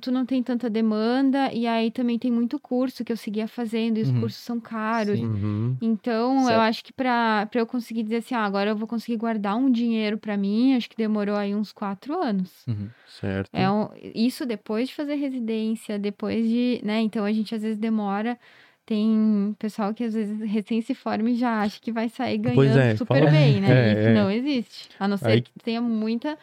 tu 0.00 0.12
não 0.12 0.24
tem 0.24 0.42
tanta 0.42 0.70
demanda, 0.70 1.52
e 1.52 1.66
aí 1.66 1.90
também 1.90 2.18
tem 2.18 2.30
muito 2.30 2.58
curso 2.58 3.04
que 3.04 3.10
eu 3.12 3.16
seguia 3.16 3.48
fazendo, 3.48 3.98
e 3.98 4.02
os 4.02 4.08
Uhum. 4.10 4.20
cursos 4.20 4.40
são 4.40 4.60
caros. 4.60 5.18
Sim. 5.18 5.26
Uhum. 5.26 5.76
Então, 5.82 6.38
Certo. 6.44 6.54
eu 6.54 6.60
acho 6.60 6.84
que 6.84 6.92
pra 6.92 7.46
pra 7.50 7.60
eu 7.60 7.66
conseguir 7.66 8.02
dizer 8.04 8.16
assim, 8.16 8.34
ah, 8.34 8.44
agora 8.44 8.70
eu 8.70 8.76
vou 8.76 8.86
conseguir 8.86 9.16
guardar 9.16 9.56
um 9.56 9.70
dinheiro 9.70 10.16
pra 10.18 10.36
mim, 10.36 10.74
acho 10.76 10.88
que 10.88 10.96
demorou 10.96 11.34
aí 11.36 11.54
uns 11.54 11.72
quatro 11.72 12.16
anos. 12.22 12.50
Uhum. 12.68 12.88
Certo. 13.08 13.50
É 13.52 13.68
um- 13.70 13.88
isso 14.14 14.46
depois 14.46 14.88
de 14.88 14.94
fazer 14.94 15.16
residência, 15.16 15.98
depois 15.98 16.48
de, 16.48 16.80
né? 16.84 17.00
Então 17.00 17.24
a 17.24 17.32
gente 17.32 17.54
às 17.54 17.62
vezes 17.62 17.78
demora. 17.78 18.38
Tem 18.84 19.54
pessoal 19.60 19.94
que 19.94 20.02
às 20.02 20.12
vezes 20.12 20.40
recém 20.40 20.80
se 20.82 20.92
forma 20.92 21.30
e 21.30 21.36
já 21.36 21.60
acha 21.62 21.80
que 21.80 21.92
vai 21.92 22.08
sair 22.08 22.36
ganhando 22.38 22.78
é, 22.80 22.96
super 22.96 23.18
fala- 23.20 23.30
bem, 23.30 23.60
né? 23.60 23.68
É, 23.70 23.92
Isso 23.92 24.08
é. 24.08 24.14
não 24.14 24.28
existe. 24.30 24.88
A 24.98 25.06
não 25.06 25.16
ser 25.16 25.28
Aí- 25.28 25.40
que 25.42 25.50
tenha 25.62 25.80
muita 25.80 26.36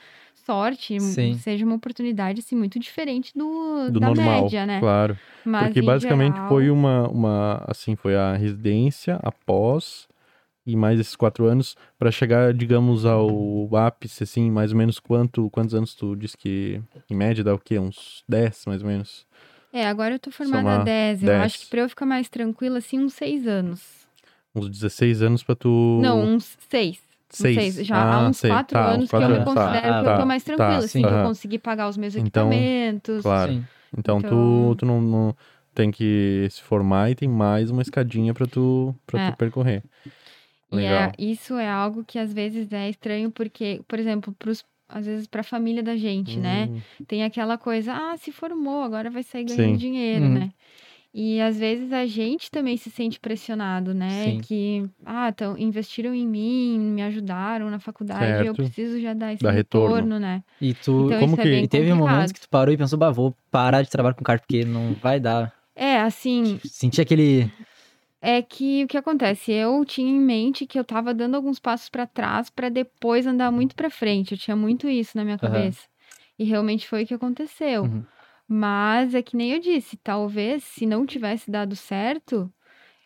sorte, 0.49 0.99
Sim. 0.99 1.35
seja 1.35 1.63
uma 1.63 1.75
oportunidade 1.75 2.39
assim 2.39 2.55
muito 2.55 2.79
diferente 2.79 3.31
do, 3.37 3.91
Do 3.91 3.99
da 3.99 4.07
normal, 4.07 4.43
média, 4.43 4.65
né? 4.65 4.79
claro. 4.79 5.15
Mas 5.45 5.65
Porque 5.65 5.81
basicamente 5.81 6.33
geral, 6.33 6.49
foi 6.49 6.69
uma, 6.71 7.07
uma, 7.07 7.63
assim, 7.67 7.95
foi 7.95 8.15
a 8.15 8.33
residência, 8.35 9.19
após 9.21 10.07
e 10.65 10.75
mais 10.75 10.99
esses 10.99 11.15
quatro 11.15 11.45
anos 11.45 11.75
pra 11.97 12.11
chegar, 12.11 12.53
digamos, 12.53 13.05
ao 13.05 13.75
ápice, 13.75 14.23
assim, 14.23 14.51
mais 14.51 14.71
ou 14.71 14.77
menos 14.77 14.99
quanto, 14.99 15.49
quantos 15.49 15.73
anos 15.73 15.95
tu 15.95 16.15
disse 16.15 16.37
que, 16.37 16.81
em 17.09 17.15
média, 17.15 17.43
dá 17.43 17.53
o 17.53 17.59
quê? 17.59 17.79
Uns 17.79 18.23
10, 18.27 18.65
mais 18.65 18.81
ou 18.81 18.87
menos? 18.87 19.25
É, 19.71 19.87
agora 19.87 20.15
eu 20.15 20.19
tô 20.19 20.31
formada 20.31 20.61
Somar 20.61 20.81
há 20.81 20.83
10. 20.83 21.23
Eu 21.23 21.29
10. 21.29 21.41
acho 21.43 21.59
que 21.59 21.65
pra 21.67 21.81
eu 21.81 21.89
ficar 21.89 22.05
mais 22.05 22.27
tranquila, 22.27 22.79
assim, 22.79 22.99
uns 22.99 23.13
6 23.13 23.47
anos. 23.47 24.07
Uns 24.53 24.69
16 24.69 25.21
anos 25.21 25.43
pra 25.43 25.55
tu... 25.55 25.99
Não, 26.01 26.21
uns 26.23 26.57
6. 26.69 27.08
Seis. 27.29 27.75
Já 27.85 27.95
Ah, 27.95 28.15
há 28.15 28.27
uns 28.27 28.37
sei. 28.37 28.49
4 28.49 28.73
Tá, 28.73 28.85
anos 28.91 29.05
que 29.05 29.09
quatro 29.11 29.25
eu 29.27 29.39
me 29.39 29.45
tá. 29.45 29.45
considero 29.45 29.77
Ah, 29.77 29.81
que 29.81 29.87
eu 29.99 30.11
tá, 30.11 30.17
tô 30.19 30.25
mais 30.25 30.43
tá, 30.43 30.55
tranquila, 30.55 30.77
assim, 30.79 30.87
sim. 30.87 31.01
que 31.01 31.13
eu 31.13 31.23
consegui 31.23 31.59
pagar 31.59 31.87
os 31.89 31.97
meus 31.97 32.15
Então, 32.15 32.51
equipamentos. 32.51 33.21
Claro. 33.21 33.51
Sim. 33.53 33.63
Então, 33.97 34.19
tu, 34.21 34.27
Então- 34.27 34.75
tu 34.77 34.85
não, 34.85 35.01
não 35.01 35.35
tem 35.73 35.91
que 35.91 36.47
se 36.49 36.61
formar 36.61 37.09
e 37.11 37.15
tem 37.15 37.27
mais 37.29 37.69
uma 37.71 37.81
escadinha 37.81 38.33
pra 38.33 38.45
tu, 38.45 38.95
pra 39.05 39.21
É. 39.21 39.31
tu 39.31 39.37
percorrer. 39.37 39.83
E 40.71 40.75
é, 40.77 40.77
Legal. 40.77 41.11
isso 41.17 41.55
é 41.55 41.67
algo 41.69 42.03
que 42.05 42.19
às 42.19 42.31
vezes 42.33 42.71
é 42.71 42.89
estranho, 42.89 43.31
porque, 43.31 43.81
por 43.87 43.97
exemplo, 43.97 44.33
pros, 44.37 44.63
às 44.87 45.05
vezes 45.05 45.25
pra 45.25 45.41
família 45.41 45.81
da 45.81 45.95
gente, 45.95 46.37
né? 46.37 46.67
Hum, 46.71 46.79
Tem 47.07 47.23
aquela 47.23 47.57
coisa, 47.57 47.93
ah, 47.93 48.15
se 48.17 48.31
formou, 48.31 48.83
agora 48.83 49.09
vai 49.09 49.23
sair 49.23 49.45
ganhando 49.45 49.71
Sim. 49.71 49.77
dinheiro, 49.77 50.25
Uhum. 50.25 50.33
né? 50.33 50.49
E 51.11 51.41
às 51.41 51.57
vezes 51.57 51.91
a 51.91 52.05
gente 52.05 52.51
também 52.51 52.77
se 52.77 52.91
sente 52.91 53.19
pressionado, 53.19 53.95
né? 53.95 54.25
Sim. 54.25 54.41
Que, 54.41 54.89
ah, 55.03 55.29
então, 55.29 55.57
investiram 55.57 56.13
em 56.13 56.27
mim, 56.27 56.77
me 56.79 57.01
ajudaram 57.01 57.67
na 57.71 57.79
faculdade, 57.79 58.45
eu 58.45 58.53
Certo. 58.53 58.55
preciso 58.57 59.01
já 59.01 59.13
dar 59.15 59.33
esse 59.33 59.41
Dar 59.41 59.49
retorno. 59.51 59.95
retorno, 59.95 60.19
né? 60.19 60.43
E 60.61 60.73
tu. 60.75 61.07
Então 61.07 61.19
como 61.19 61.33
isso 61.33 61.41
que- 61.41 61.47
é 61.49 61.61
E 61.63 61.67
teve 61.67 61.87
momentos 61.93 62.09
complicado. 62.11 62.33
que 62.35 62.41
tu 62.41 62.49
parou 62.49 62.73
e 62.73 62.77
pensou, 62.77 62.99
bah, 62.99 63.09
vou 63.09 63.35
parar 63.49 63.81
de 63.81 63.89
trabalhar 63.89 64.13
com 64.13 64.23
carta, 64.23 64.45
porque 64.47 64.63
não 64.63 64.93
vai 65.01 65.19
dar. 65.19 65.51
É, 65.75 65.99
assim, 65.99 66.59
Sentir 66.63 67.01
aquele. 67.01 67.51
É 68.21 68.41
que 68.41 68.83
o 68.83 68.87
que 68.87 68.97
acontece? 68.97 69.51
Eu 69.51 69.83
tinha 69.85 70.11
em 70.11 70.19
mente 70.19 70.67
que 70.67 70.77
eu 70.77 70.83
tava 70.83 71.13
dando 71.13 71.35
alguns 71.35 71.57
passos 71.57 71.89
pra 71.89 72.05
trás 72.05 72.49
pra 72.49 72.67
depois 72.69 73.25
andar 73.25 73.49
muito 73.49 73.75
pra 73.75 73.89
frente. 73.89 74.33
Eu 74.33 74.37
tinha 74.37 74.55
muito 74.57 74.87
isso 74.89 75.17
na 75.17 75.23
minha 75.23 75.37
cabeça. 75.39 75.87
E 76.37 76.43
realmente 76.43 76.85
foi 76.87 77.03
o 77.03 77.07
que 77.07 77.13
aconteceu. 77.13 77.83
Uhum. 77.83 78.03
Mas 78.51 79.13
é 79.13 79.21
que 79.21 79.37
nem 79.37 79.51
eu 79.53 79.59
disse, 79.59 79.95
talvez 79.97 80.63
se 80.63 80.85
não 80.85 81.05
tivesse 81.05 81.51
dado 81.51 81.75
certo, 81.75 82.51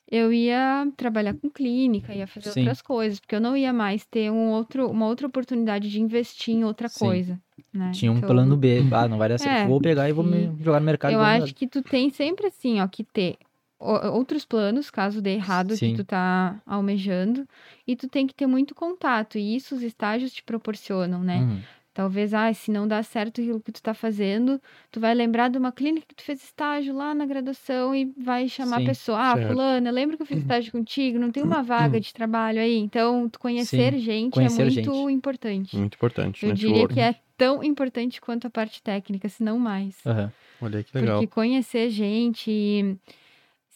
eu 0.09 0.31
ia 0.31 0.87
trabalhar 0.95 1.33
com 1.33 1.49
clínica, 1.49 2.13
ia 2.13 2.25
fazer 2.27 2.51
Sim. 2.51 2.61
outras 2.61 2.81
coisas, 2.81 3.19
porque 3.19 3.35
eu 3.35 3.41
não 3.41 3.57
ia 3.57 3.73
mais 3.73 4.05
ter 4.05 4.31
um 4.31 4.51
outro, 4.51 4.89
uma 4.89 5.07
outra 5.07 5.27
oportunidade 5.27 5.89
de 5.89 6.01
investir 6.01 6.55
em 6.55 6.63
outra 6.63 6.87
Sim. 6.87 6.99
coisa, 6.99 7.41
né? 7.73 7.91
Tinha 7.91 8.11
um 8.11 8.17
Então, 8.17 8.29
plano 8.29 8.55
B. 8.55 8.79
Ah, 8.93 9.07
não 9.07 9.17
vai 9.17 9.27
dar 9.29 9.37
certo. 9.37 9.65
É, 9.65 9.67
vou 9.67 9.81
pegar 9.81 10.09
e 10.09 10.13
vou 10.13 10.25
jogar 10.61 10.79
no 10.79 10.85
mercado. 10.85 11.13
eu 11.13 11.21
acho 11.21 11.45
mudar. 11.47 11.55
que 11.55 11.67
tu 11.67 11.81
tem 11.81 12.09
sempre 12.09 12.47
assim, 12.47 12.79
ó, 12.79 12.87
que 12.87 13.03
ter 13.03 13.37
outros 13.79 14.45
planos, 14.45 14.89
caso 14.89 15.21
dê 15.21 15.31
errado 15.31 15.75
Sim. 15.75 15.91
que 15.91 15.97
tu 15.97 16.05
tá 16.05 16.61
almejando, 16.65 17.45
e 17.85 17.95
tu 17.97 18.07
tem 18.07 18.25
que 18.25 18.33
ter 18.33 18.47
muito 18.47 18.73
contato, 18.73 19.37
e 19.37 19.55
isso 19.55 19.75
os 19.75 19.81
estágios 19.83 20.31
te 20.31 20.41
proporcionam, 20.43 21.21
né? 21.21 21.39
Uhum. 21.39 21.59
Talvez, 21.93 22.33
ah, 22.33 22.51
se 22.53 22.71
não 22.71 22.87
dá 22.87 23.03
certo 23.03 23.39
aquilo 23.39 23.61
que 23.61 23.71
tu 23.71 23.81
tá 23.81 23.93
fazendo, 23.93 24.59
tu 24.91 24.99
vai 24.99 25.13
lembrar 25.13 25.49
de 25.49 25.59
uma 25.59 25.71
clínica 25.71 26.07
que 26.07 26.15
tu 26.15 26.23
fez 26.23 26.43
estágio 26.43 26.95
lá 26.95 27.13
na 27.13 27.23
graduação 27.25 27.95
e 27.95 28.11
vai 28.17 28.49
chamar 28.49 28.77
Sim, 28.77 28.83
a 28.83 28.85
pessoa, 28.87 29.19
ah, 29.19 29.33
certo. 29.35 29.47
fulana, 29.47 29.91
lembra 29.91 30.17
que 30.17 30.23
eu 30.23 30.25
fiz 30.25 30.39
estágio 30.39 30.71
contigo? 30.71 31.19
Não 31.19 31.31
tem 31.31 31.43
uma 31.43 31.61
vaga 31.61 31.99
de 31.99 32.11
trabalho 32.11 32.59
aí? 32.59 32.77
Então, 32.77 33.29
tu 33.29 33.39
conhecer 33.39 33.95
gente 33.99 34.33
conhecer 34.33 34.61
é 34.61 34.65
muito 34.65 34.73
gente. 34.73 35.13
importante. 35.13 35.77
Muito 35.77 35.95
importante, 35.95 36.43
Eu 36.43 36.49
né? 36.49 36.55
diria 36.55 36.87
que 36.87 36.99
é 36.99 37.15
tão 37.37 37.63
importante 37.63 38.19
quanto 38.19 38.47
a 38.47 38.49
parte 38.49 38.81
técnica, 38.81 39.29
se 39.29 39.43
não 39.43 39.59
mais. 39.59 39.97
Aham. 40.03 40.31
Olha 40.61 40.83
que 40.83 40.97
legal. 40.97 41.19
Porque 41.19 41.27
conhecer 41.27 41.89
gente, 41.89 42.49
e 42.49 42.97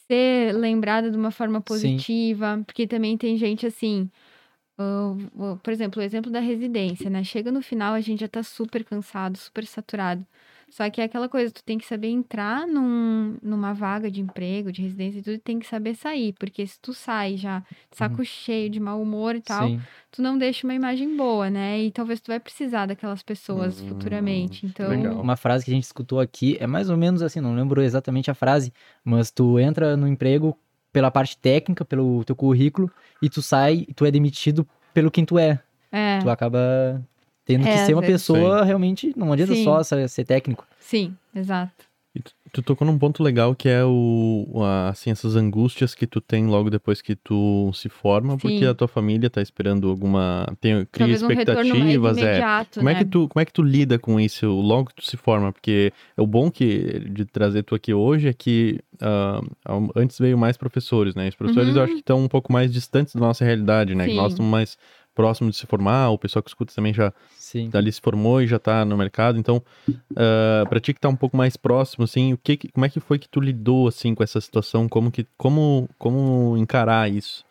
ser 0.07 0.53
lembrada 0.53 1.11
de 1.11 1.17
uma 1.17 1.31
forma 1.31 1.59
Sim. 1.59 1.63
positiva, 1.65 2.63
porque 2.65 2.87
também 2.87 3.17
tem 3.17 3.37
gente 3.37 3.67
assim, 3.67 4.09
por 5.63 5.71
exemplo, 5.73 6.01
o 6.01 6.05
exemplo 6.05 6.31
da 6.31 6.39
residência, 6.39 7.09
né? 7.09 7.23
Chega 7.23 7.51
no 7.51 7.61
final, 7.61 7.93
a 7.93 8.01
gente 8.01 8.19
já 8.21 8.27
tá 8.27 8.43
super 8.43 8.83
cansado, 8.83 9.37
super 9.37 9.65
saturado. 9.65 10.25
Só 10.69 10.89
que 10.89 10.99
é 10.99 11.05
aquela 11.05 11.29
coisa, 11.29 11.49
tu 11.49 11.63
tem 11.63 11.77
que 11.77 11.85
saber 11.85 12.09
entrar 12.09 12.67
num, 12.67 13.37
numa 13.41 13.73
vaga 13.73 14.11
de 14.11 14.19
emprego, 14.19 14.69
de 14.69 14.81
residência 14.81 15.19
e 15.19 15.21
tudo, 15.21 15.33
e 15.35 15.39
tem 15.39 15.59
que 15.59 15.65
saber 15.65 15.95
sair. 15.95 16.33
Porque 16.33 16.67
se 16.67 16.77
tu 16.79 16.93
sai 16.93 17.37
já 17.37 17.59
de 17.89 17.97
saco 17.97 18.23
cheio, 18.25 18.69
de 18.69 18.79
mau 18.79 19.01
humor 19.01 19.33
e 19.35 19.41
tal, 19.41 19.69
Sim. 19.69 19.79
tu 20.11 20.21
não 20.21 20.37
deixa 20.37 20.67
uma 20.67 20.75
imagem 20.75 21.15
boa, 21.15 21.49
né? 21.49 21.79
E 21.81 21.89
talvez 21.89 22.19
tu 22.19 22.27
vai 22.27 22.39
precisar 22.39 22.85
daquelas 22.85 23.23
pessoas 23.23 23.79
Hum, 23.81 23.87
futuramente. 23.87 24.65
Então, 24.65 24.89
legal. 24.89 25.21
Uma 25.21 25.37
frase 25.37 25.63
que 25.63 25.71
a 25.71 25.73
gente 25.73 25.85
escutou 25.85 26.19
aqui 26.19 26.57
é 26.59 26.67
mais 26.67 26.89
ou 26.89 26.97
menos 26.97 27.21
assim, 27.21 27.39
não 27.39 27.55
lembro 27.55 27.81
exatamente 27.81 28.29
a 28.29 28.33
frase, 28.33 28.73
mas 29.05 29.31
tu 29.31 29.57
entra 29.57 29.95
no 29.95 30.05
emprego 30.05 30.57
pela 30.97 31.11
parte 31.11 31.37
técnica, 31.37 31.85
pelo 31.85 32.23
teu 32.23 32.35
currículo, 32.35 32.89
e 33.21 33.29
tu 33.29 33.39
sai, 33.39 33.85
e 33.87 33.93
tu 33.93 34.03
é 34.03 34.09
demitido 34.09 34.67
pelo 34.95 35.11
quem 35.11 35.23
tu 35.23 35.37
é. 35.37 35.59
é, 35.91 36.17
Tu 36.17 36.27
acaba 36.27 36.59
tendo 37.45 37.65
que 37.65 37.69
É, 37.69 37.85
ser 37.85 37.93
uma 37.93 38.01
pessoa 38.01 38.63
realmente, 38.63 39.13
não 39.15 39.31
adianta 39.31 39.53
Sim. 39.53 39.63
só 39.63 39.83
ser 39.83 40.25
técnico. 40.25 40.65
sim, 40.79 41.15
exato. 41.35 41.85
E 42.17 42.19
tu, 42.19 42.31
tu 42.53 42.61
tocou 42.63 42.85
num 42.87 42.97
ponto 42.97 43.21
legal 43.21 43.53
que 43.53 43.69
é 43.69 43.83
o, 43.85 44.47
a- 44.63 44.89
assim, 44.89 45.11
essas 45.11 45.35
angústias 45.35 45.93
que 45.93 46.07
tu 46.07 46.19
tem 46.19 46.47
logo 46.47 46.69
depois 46.69 47.01
que 47.01 47.15
tu 47.15 47.71
se 47.73 47.89
forma, 47.89 48.37
porque 48.37 48.59
Sim. 48.59 48.65
a 48.65 48.73
tua 48.73 48.87
família 48.87 49.29
tá 49.29 49.41
esperando 49.41 49.87
alguma. 49.89 50.45
Tem, 50.59 50.73
cria 50.85 50.87
Talvez 51.07 51.21
um 51.23 51.29
expectativas, 51.31 52.17
é. 52.17 52.21
imediato, 52.21 52.79
Como 52.79 52.89
é, 52.89 52.93
né? 52.93 52.99
que 52.99 53.05
tu, 53.05 53.27
como 53.27 53.41
é 53.41 53.45
que 53.45 53.53
tu 53.53 53.61
lida 53.61 53.99
com 53.99 54.19
isso 54.19 54.47
logo 54.47 54.89
que 54.89 54.95
tu 54.95 55.05
se 55.05 55.15
forma? 55.17 55.51
Porque 55.53 55.93
é 56.17 56.21
o 56.21 56.25
bom 56.27 56.49
que 56.49 56.99
de 57.09 57.25
trazer 57.25 57.63
tu 57.63 57.75
aqui 57.75 57.93
hoje 57.93 58.27
é 58.29 58.33
que 58.33 58.79
ao- 59.65 59.91
antes 59.95 60.17
veio 60.17 60.37
mais 60.37 60.57
professores, 60.57 61.15
né? 61.15 61.27
Os 61.29 61.35
professores 61.35 61.75
eu 61.75 61.83
acho 61.83 61.93
que 61.93 61.99
estão 61.99 62.23
um 62.23 62.27
pouco 62.27 62.51
mais 62.51 62.71
distantes 62.71 63.13
da 63.13 63.21
nossa 63.21 63.45
realidade, 63.45 63.93
né? 63.95 64.07
Que 64.07 64.13
nós 64.13 64.23
Uhum. 64.23 64.29
Sim. 64.29 64.33
estamos 64.33 64.51
mais 64.51 64.77
próximos 65.17 65.55
de 65.55 65.57
se 65.61 65.65
formar, 65.67 66.11
o 66.11 66.17
pessoal 66.17 66.43
que 66.43 66.49
escuta 66.49 66.71
também 66.73 66.93
já 66.93 67.11
Sim. 67.35 67.69
dali 67.69 67.91
se 67.91 67.99
formou 67.99 68.39
e 68.41 68.45
já 68.47 68.59
tá 68.59 68.85
no 68.85 68.95
mercado. 68.95 69.39
Então, 69.39 69.61
ah, 70.15 70.63
pra 70.69 70.79
ti 70.79 70.93
que 70.93 70.99
tá 71.01 71.09
um 71.09 71.15
pouco 71.15 71.35
mais 71.35 71.57
próximo, 71.57 72.03
assim, 72.03 72.33
o 72.33 72.37
que, 72.37 72.55
que- 72.57 72.71
como 72.71 72.85
é 72.85 72.89
que 72.89 72.99
foi 72.99 73.17
que 73.17 73.27
tu 73.27 73.39
lidou, 73.39 73.87
assim, 73.87 74.13
com 74.13 74.23
essa 74.23 74.39
situação? 74.39 74.87
Como 74.87 75.11
que, 75.11 75.25
como, 75.37 75.89
como 75.97 76.55
encarar 76.57 77.09
isso? 77.11 77.43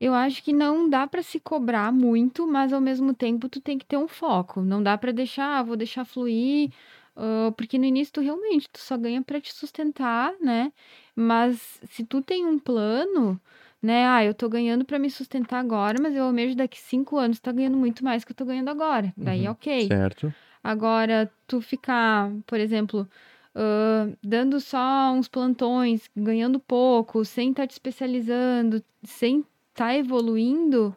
Eu 0.00 0.14
acho 0.14 0.42
que 0.44 0.52
não 0.52 0.88
dá 0.88 1.06
pra 1.06 1.22
se 1.22 1.40
cobrar 1.40 1.92
muito, 1.92 2.46
mas 2.46 2.72
ao 2.72 2.80
mesmo 2.80 3.12
tempo 3.14 3.48
tu 3.48 3.60
tem 3.60 3.76
que 3.78 3.86
ter 3.86 3.96
um 3.96 4.06
foco. 4.08 4.60
Não 4.60 4.82
dá 4.82 4.96
pra 4.98 5.10
deixar, 5.12 5.58
ah, 5.58 5.62
vou 5.62 5.76
deixar 5.76 6.04
fluir, 6.04 6.70
ah, 7.16 7.52
porque 7.56 7.76
no 7.78 7.84
início 7.84 8.14
tu 8.14 8.20
realmente 8.20 8.68
tu 8.72 8.78
só 8.80 8.96
ganha 8.96 9.22
pra 9.22 9.40
te 9.40 9.52
sustentar, 9.52 10.32
né? 10.40 10.72
Mas 11.16 11.80
se 11.90 12.04
tu 12.04 12.22
tem 12.22 12.46
um 12.46 12.58
plano, 12.60 13.40
né? 13.82 14.06
Ah, 14.06 14.24
eu 14.24 14.34
tô 14.34 14.48
ganhando 14.48 14.84
pra 14.84 14.98
me 14.98 15.10
sustentar 15.10 15.58
agora, 15.60 15.98
mas 16.02 16.14
eu 16.14 16.24
almejo 16.24 16.56
daqui 16.56 16.78
cinco 16.80 17.16
anos 17.16 17.38
tá 17.40 17.52
ganhando 17.52 17.76
muito 17.76 18.04
mais 18.04 18.24
que 18.24 18.32
eu 18.32 18.36
tô 18.36 18.44
ganhando 18.44 18.68
agora. 18.70 19.12
Daí, 19.16 19.44
Uhum, 19.46 19.52
ok. 19.52 19.86
Certo? 19.88 20.34
Agora, 20.62 21.30
tu 21.46 21.60
ficar, 21.60 22.30
por 22.46 22.58
exemplo, 22.60 23.08
ah, 23.54 24.08
dando 24.22 24.60
só 24.60 25.12
uns 25.12 25.28
plantões, 25.28 26.10
ganhando 26.16 26.58
pouco, 26.60 27.24
sem 27.24 27.50
estar 27.50 27.66
te 27.66 27.72
especializando, 27.72 28.82
sem 29.04 29.44
estar 29.70 29.94
evoluindo, 29.96 30.94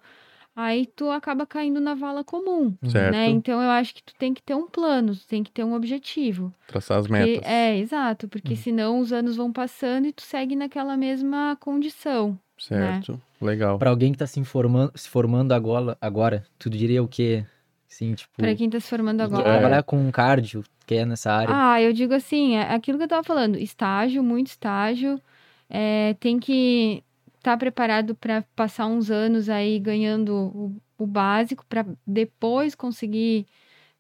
aí 0.56 0.86
tu 0.88 1.10
acaba 1.10 1.46
caindo 1.46 1.80
na 1.80 1.94
vala 1.94 2.24
comum, 2.24 2.76
Certo. 2.88 3.12
né? 3.14 3.30
Então 3.30 3.62
eu 3.62 3.70
acho 3.70 3.94
que 3.96 4.04
tu 4.04 4.14
tem 4.16 4.34
que 4.34 4.42
ter 4.42 4.56
um 4.56 4.68
plano, 4.68 5.16
tu 5.16 5.26
tem 5.28 5.44
que 5.44 5.52
ter 5.52 5.64
um 5.64 5.74
objetivo. 5.74 6.54
Traçar 6.68 6.98
as 7.00 7.08
Porque- 7.08 7.24
metas. 7.38 7.48
é, 7.50 7.78
exato, 7.78 8.28
porque 8.28 8.52
Uhum. 8.54 8.60
senão 8.60 9.00
os 9.00 9.14
anos 9.14 9.36
vão 9.38 9.52
passando 9.54 10.08
e 10.08 10.12
tu 10.14 10.24
segue 10.24 10.56
naquela 10.56 10.98
mesma 10.98 11.56
condição. 11.60 12.38
Certo. 12.62 13.20
Legal. 13.41 13.80
Pra 13.80 13.89
alguém 13.89 14.12
que 14.12 14.20
tá 14.20 14.28
se 14.28 14.39
informando, 14.39 14.91
se 14.95 15.09
formando 15.09 15.51
agora, 15.51 15.97
agora, 15.99 16.45
tu 16.59 16.70
diria 16.70 17.01
o 17.01 17.07
quê? 17.07 17.43
Sim, 17.88 18.14
tipo, 18.14 18.34
Pra 18.38 18.55
quem 18.55 18.70
tá 18.70 18.80
se 18.80 18.88
formando 18.88 19.20
agora. 19.22 19.43
trabalhar 19.43 19.84
com 19.84 20.12
cardio, 20.12 20.64
que 20.86 20.95
é 20.95 21.05
nessa 21.05 21.32
área. 21.34 21.53
Ah, 21.53 21.82
eu 21.82 21.91
digo 21.91 22.14
assim, 22.14 22.55
é 22.55 22.74
aquilo 22.74 22.99
que 22.99 23.05
eu 23.05 23.07
tava 23.07 23.24
falando, 23.24 23.57
estágio, 23.57 24.24
muito 24.24 24.47
estágio, 24.47 25.20
é, 25.68 26.16
tem 26.20 26.39
que 26.39 27.03
estar 27.38 27.57
preparado 27.57 28.14
para 28.14 28.43
passar 28.55 28.86
uns 28.86 29.09
anos 29.09 29.49
aí 29.49 29.80
ganhando 29.80 30.36
o, 30.36 30.76
o 30.99 31.07
básico 31.07 31.66
para 31.68 31.84
depois 32.05 32.76
conseguir 32.76 33.47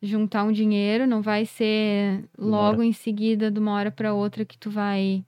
juntar 0.01 0.43
um 0.43 0.51
dinheiro, 0.51 1.07
não 1.07 1.21
vai 1.21 1.45
ser 1.45 2.25
logo 2.37 2.83
em 2.83 2.93
seguida 2.93 3.49
de 3.49 3.59
uma 3.59 3.73
hora 3.73 3.91
para 3.91 4.13
outra 4.13 4.45
que 4.45 4.57
tu 4.57 4.69
vai 4.69 5.25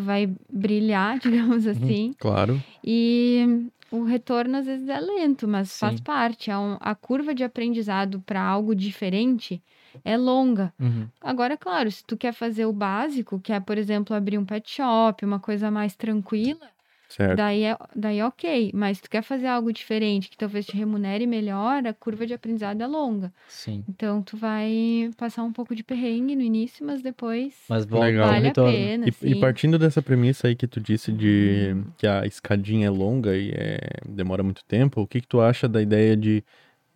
vai 0.00 0.30
brilhar, 0.52 1.18
digamos 1.20 1.66
assim. 1.66 2.14
Claro. 2.18 2.62
E 2.84 3.68
o 3.90 4.04
retorno 4.04 4.56
às 4.58 4.66
vezes 4.66 4.88
é 4.88 5.00
lento, 5.00 5.46
mas 5.48 5.78
faz 5.78 5.96
Sim. 5.96 6.02
parte. 6.02 6.50
É 6.50 6.58
um- 6.58 6.76
a 6.80 6.94
curva 6.94 7.34
de 7.34 7.42
aprendizado 7.44 8.20
para 8.20 8.40
algo 8.42 8.74
diferente 8.74 9.62
é 10.04 10.16
longa. 10.16 10.72
Uhum. 10.78 11.06
Agora, 11.20 11.56
claro, 11.56 11.90
se 11.90 12.04
tu 12.04 12.16
quer 12.16 12.32
fazer 12.32 12.66
o 12.66 12.72
básico, 12.72 13.40
que 13.40 13.52
é, 13.52 13.58
por 13.60 13.76
exemplo, 13.76 14.14
abrir 14.14 14.38
um 14.38 14.44
pet 14.44 14.70
shop, 14.70 15.24
uma 15.24 15.40
coisa 15.40 15.70
mais 15.70 15.96
tranquila, 15.96 16.68
Certo. 17.08 17.36
daí 17.36 17.62
é, 17.64 17.76
daí 17.96 18.18
é 18.18 18.26
ok. 18.26 18.70
Mas 18.74 18.98
se 18.98 19.02
tu 19.04 19.10
quer 19.10 19.22
fazer 19.22 19.46
algo 19.46 19.72
diferente, 19.72 20.28
que 20.28 20.36
talvez 20.36 20.66
te 20.66 20.76
remunere 20.76 21.26
melhor, 21.26 21.86
a 21.86 21.94
curva 21.94 22.26
de 22.26 22.34
aprendizado 22.34 22.80
é 22.82 22.86
longa. 22.86 23.32
Sim. 23.48 23.82
Então, 23.88 24.22
tu 24.22 24.36
vai 24.36 25.10
passar 25.16 25.42
um 25.42 25.52
pouco 25.52 25.74
de 25.74 25.82
perrengue 25.82 26.36
no 26.36 26.42
início, 26.42 26.84
mas 26.84 27.00
depois 27.00 27.54
Mas 27.68 27.86
volta 27.86 28.06
Legal. 28.06 28.26
vale 28.28 28.46
a 28.46 28.48
retorno. 28.48 28.72
pena, 28.72 29.06
E, 29.06 29.30
e 29.30 29.40
partindo 29.40 29.78
dessa 29.78 30.02
premissa 30.02 30.48
aí 30.48 30.54
que 30.54 30.66
tu 30.66 30.80
disse 30.80 31.10
de 31.10 31.74
que 31.96 32.06
a 32.06 32.26
escadinha 32.26 32.86
é 32.88 32.90
longa 32.90 33.34
e 33.36 33.50
é, 33.54 33.78
demora 34.06 34.42
muito 34.42 34.62
tempo, 34.64 35.00
o 35.00 35.06
que 35.06 35.20
que 35.20 35.26
tu 35.26 35.40
acha 35.40 35.66
da 35.68 35.80
ideia 35.80 36.16
de 36.16 36.44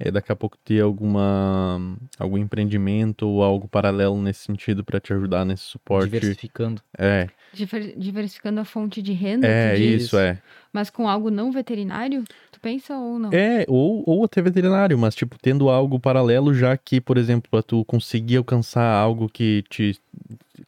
é, 0.05 0.11
daqui 0.11 0.33
a 0.33 0.37
pouco 0.37 0.59
ter 0.65 0.81
alguma 0.81 1.81
algum 2.19 2.37
empreendimento 2.37 3.27
ou 3.27 3.43
algo 3.43 3.69
paralelo 3.69 4.21
nesse 4.21 4.41
sentido 4.41 4.83
para 4.85 4.99
te 4.99 5.13
ajudar 5.13 5.45
nesse 5.45 5.63
suporte? 5.63 6.11
Diversificando. 6.11 6.83
É, 6.99 7.29
Diver- 7.53 7.95
diversificando 7.97 8.61
a 8.61 8.65
fonte 8.65 9.01
de 9.01 9.13
renda, 9.13 9.47
é 9.47 9.79
isso, 9.79 10.19
é. 10.19 10.39
mas 10.73 10.91
com 10.91 11.09
algo 11.09 11.31
não 11.31 11.53
veterinário, 11.53 12.25
tu 12.51 12.59
pensa 12.61 12.97
ou 12.97 13.19
não? 13.19 13.31
É, 13.33 13.65
ou, 13.69 14.03
ou 14.07 14.25
até 14.25 14.43
veterinário, 14.43 14.99
mas 14.99 15.15
tipo, 15.15 15.37
tendo 15.41 15.69
algo 15.69 16.01
paralelo, 16.01 16.53
já 16.53 16.77
que, 16.77 17.01
por 17.01 17.17
exemplo, 17.17 17.49
pra 17.51 17.63
tu 17.63 17.85
conseguir 17.85 18.39
alcançar 18.39 18.93
algo 18.93 19.29
que 19.29 19.63
te 19.69 19.97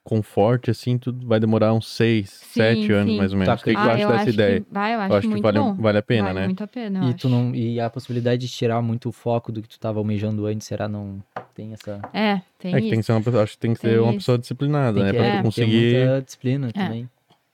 conforte, 0.02 0.70
assim, 0.70 0.98
tu 0.98 1.12
vai 1.24 1.38
demorar 1.38 1.72
uns 1.74 1.88
seis, 1.88 2.30
Sim, 2.30 2.60
sete 2.60 2.92
anos, 2.92 3.12
sim. 3.12 3.18
mais 3.18 3.32
ou 3.32 3.38
menos. 3.38 3.54
Tá, 3.54 3.60
o 3.60 3.64
que, 3.64 3.70
que 3.74 3.76
tu 3.82 3.88
ah, 3.88 3.92
acha 3.92 4.02
eu 4.02 4.08
dessa 4.08 4.22
acho 4.22 4.30
ideia? 4.30 4.60
que 4.60 4.66
vai, 4.70 4.94
eu 4.94 5.00
acho, 5.00 5.12
eu 5.12 5.16
acho 5.18 5.28
que 5.28 5.40
vale, 5.40 5.58
bom. 5.58 5.74
vale 5.74 5.98
a 5.98 6.02
pena, 6.02 6.22
vale 6.24 6.40
né? 6.40 6.44
muito 6.46 6.64
a 6.64 6.66
pena, 6.66 6.98
eu 6.98 7.04
E 7.04 7.08
acho. 7.10 7.18
tu 7.18 7.28
não 7.28 7.54
e 7.54 7.80
a 7.80 7.88
possibilidade 7.90 8.46
de 8.46 8.52
tirar 8.52 8.80
muito 8.82 9.08
o 9.08 9.12
foco 9.12 9.52
do 9.52 9.62
que 9.62 9.68
tu 9.68 9.78
tava 9.78 9.98
almejando 9.98 10.46
antes, 10.46 10.66
será 10.66 10.88
não 10.88 11.22
tem 11.54 11.72
essa 11.72 12.00
É, 12.12 12.40
tem 12.58 12.74
É 12.74 12.78
que 12.78 12.86
isso. 12.86 12.90
tem 12.90 12.98
que 13.00 13.06
ser 13.06 13.12
uma 13.12 13.22
pessoa, 13.22 13.42
acho 13.42 13.52
que 13.52 13.58
tem 13.58 13.74
que 13.74 13.80
Tem 13.80 13.90
ser 13.92 14.00
uma 14.00 14.10
isso. 14.10 14.18
pessoa 14.18 14.38
disciplinada, 14.38 14.94
tem 14.94 15.04
né? 15.04 15.10
que, 15.10 15.16
Pra 15.16 15.26
é, 15.26 15.30
tu 15.30 15.32
tem 15.42 15.50
que 15.50 15.54
ter 15.56 15.64
conseguir, 15.64 15.96
muita 15.98 16.22
disciplina 16.22 16.68
É. 16.68 16.72
também. 16.72 17.10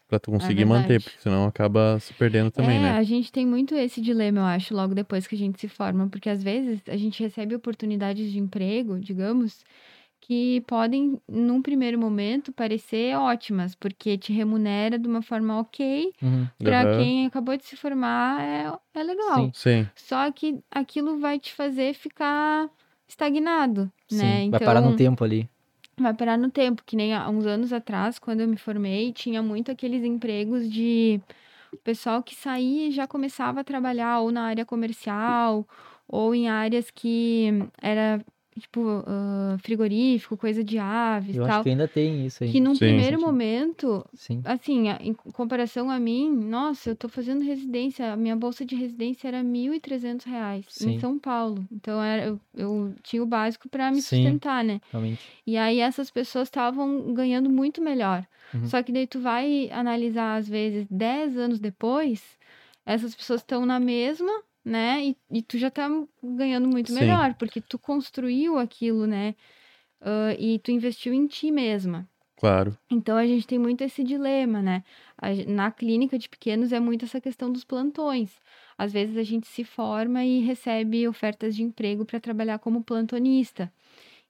pra 0.09 0.19
tu 0.19 0.31
conseguir 0.33 0.65
verdade. 0.65 0.83
manter, 0.83 1.01
porque 1.03 1.21
senão 1.21 1.45
acaba 1.47 1.99
se 2.01 2.13
perdendo 2.15 2.51
também, 2.51 2.79
é, 2.79 2.81
né? 2.81 2.91
a 2.99 3.03
gente 3.05 3.31
tem 3.31 3.47
muito 3.47 3.77
esse 3.77 4.01
dilema, 4.01 4.41
eu 4.41 4.45
acho, 4.45 4.75
logo 4.75 4.93
depois 4.93 5.27
que 5.27 5.37
a 5.37 5.39
gente 5.39 5.61
se 5.61 5.69
forma, 5.69 6.09
porque 6.09 6.29
às 6.29 6.43
vezes 6.43 6.81
a 6.89 6.97
gente 6.97 7.23
recebe 7.23 7.55
oportunidades 7.55 8.33
de 8.33 8.39
emprego, 8.41 8.99
digamos, 8.99 9.65
que 10.21 10.61
podem, 10.63 11.21
num 11.29 11.63
primeiro 11.63 11.99
momento, 11.99 12.53
parecer 12.53 13.17
ótimas, 13.17 13.75
porque 13.75 14.19
te 14.19 14.33
remunera 14.33 14.99
de 14.99 15.09
uma 15.09 15.23
forma 15.23 15.59
ok, 15.61 16.13
Uhum. 16.23 16.47
para 16.63 16.83
Aham. 16.83 16.97
quem 16.97 17.27
acabou 17.27 17.57
de 17.57 17.65
se 17.65 17.77
formar 17.77 18.41
é, 18.41 18.73
é 19.01 19.03
legal. 19.03 19.45
Sim. 19.47 19.53
Sim, 19.55 19.89
Só 19.97 20.31
que 20.33 20.59
aquilo 20.71 21.19
vai 21.19 21.39
te 21.39 21.53
fazer 21.55 21.95
ficar 21.95 22.69
estagnado, 23.09 23.91
Sim, 24.09 24.17
né? 24.17 24.43
vai 24.51 24.61
parar 24.61 24.81
no 24.81 24.93
Então, 24.93 24.97
tempo 24.97 25.25
ali. 25.25 25.49
Vai 25.99 26.15
parar 26.15 26.39
no 26.39 26.51
tempo, 26.51 26.83
que 26.85 26.97
nem 26.97 27.13
há 27.15 27.29
uns 27.29 27.45
anos 27.47 27.73
atrás, 27.73 28.19
quando 28.19 28.41
eu 28.41 28.49
me 28.49 28.57
formei, 28.57 29.13
tinha 29.13 29.43
muito 29.43 29.71
aqueles 29.71 30.03
empregos 30.03 30.71
de 30.71 31.21
pessoal 31.85 32.23
que 32.23 32.35
saía 32.35 32.89
e 32.89 32.93
já 32.93 33.07
começava 33.07 33.61
a 33.61 33.65
trabalhar 33.65 34.21
ou 34.21 34.31
na 34.33 34.45
área 34.45 34.65
comercial, 34.67 35.67
ou 36.09 36.35
em 36.35 36.49
áreas 36.49 36.91
que 36.91 37.51
era 37.83 38.25
tipo 38.59 39.05
ah, 39.07 39.57
frigorífico, 39.63 40.37
coisa 40.37 40.65
de 40.65 40.79
aves 40.79 41.37
Eu 41.37 41.45
tal. 41.45 41.57
acho 41.57 41.63
que 41.63 41.69
ainda 41.71 41.87
tem 41.87 42.27
isso 42.27 42.43
aí. 42.43 42.51
Que 42.51 42.61
num 42.61 42.75
Sim. 42.75 42.81
primeiro 42.81 43.19
Sim. 43.19 43.25
momento, 43.25 44.07
Sim. 44.15 44.43
assim, 44.45 44.89
em 45.01 45.15
comparação 45.15 45.91
a 45.91 45.99
mim, 46.01 46.31
nossa, 46.31 46.91
eu 46.91 46.97
tô 46.97 47.09
fazendo 47.09 47.45
residência, 47.45 48.13
a 48.13 48.17
minha 48.17 48.35
bolsa 48.35 48.65
de 48.65 48.75
residência 48.75 49.29
era 49.29 49.43
1.300 49.43 50.25
reais 50.25 50.65
Sim. 50.69 50.93
em 50.93 51.01
São 51.01 51.19
Paulo. 51.19 51.65
Então 51.71 52.03
era, 52.03 52.27
eu, 52.27 52.41
eu 52.57 52.95
tinha 53.03 53.23
o 53.23 53.27
básico 53.27 53.69
para 53.69 53.91
me 53.91 54.03
Sim. 54.03 54.23
sustentar, 54.23 54.65
né? 54.65 54.81
Realmente. 54.91 55.21
E 55.47 55.57
aí 55.57 55.81
essas 55.81 56.11
pessoas 56.11 56.49
estavam 56.49 57.15
ganhando 57.15 57.49
muito 57.49 57.81
melhor. 57.81 58.27
Uhum. 58.53 58.67
Só 58.67 58.83
que 58.83 58.91
daí 58.93 59.07
tu 59.07 59.21
vai 59.21 59.71
analisar, 59.71 60.37
às 60.37 60.49
vezes, 60.49 60.87
10 60.91 61.37
anos 61.37 61.61
depois, 61.61 62.23
essas 62.85 63.15
pessoas 63.15 63.41
estão 63.41 63.65
na 63.65 63.79
mesma, 63.79 64.43
né? 64.65 65.05
E, 65.07 65.17
e 65.31 65.43
tu 65.43 65.59
já 65.59 65.71
tá 65.71 65.89
ganhando 66.23 66.69
muito 66.69 66.93
Sim. 66.93 66.95
melhor, 66.95 67.35
porque 67.35 67.61
tu 67.61 67.79
construiu 67.79 68.59
aquilo, 68.59 69.07
né? 69.07 69.35
Ah, 70.01 70.35
e 70.39 70.59
tu 70.61 70.71
investiu 70.73 71.13
em 71.15 71.27
ti 71.27 71.51
mesma. 71.53 72.09
claro. 72.37 72.79
Então 72.93 73.17
a 73.17 73.27
gente 73.27 73.47
tem 73.47 73.59
muito 73.59 73.83
esse 73.83 74.03
dilema, 74.03 74.61
né? 74.61 74.83
A 75.17 75.29
na 75.49 75.71
clínica 75.71 76.19
de 76.19 76.29
pequenos 76.29 76.73
é 76.73 76.81
muito 76.81 77.05
essa 77.05 77.21
questão 77.21 77.51
dos 77.53 77.65
plantões. 77.65 78.41
Às 78.77 78.93
vezes 78.93 79.17
a 79.17 79.23
gente 79.23 79.47
se 79.47 79.63
forma 79.65 80.25
e 80.25 80.41
recebe 80.41 81.07
ofertas 81.09 81.55
de 81.55 81.63
emprego 81.63 82.05
para 82.05 82.19
trabalhar 82.21 82.59
como 82.59 82.83
plantonista. 82.83 83.73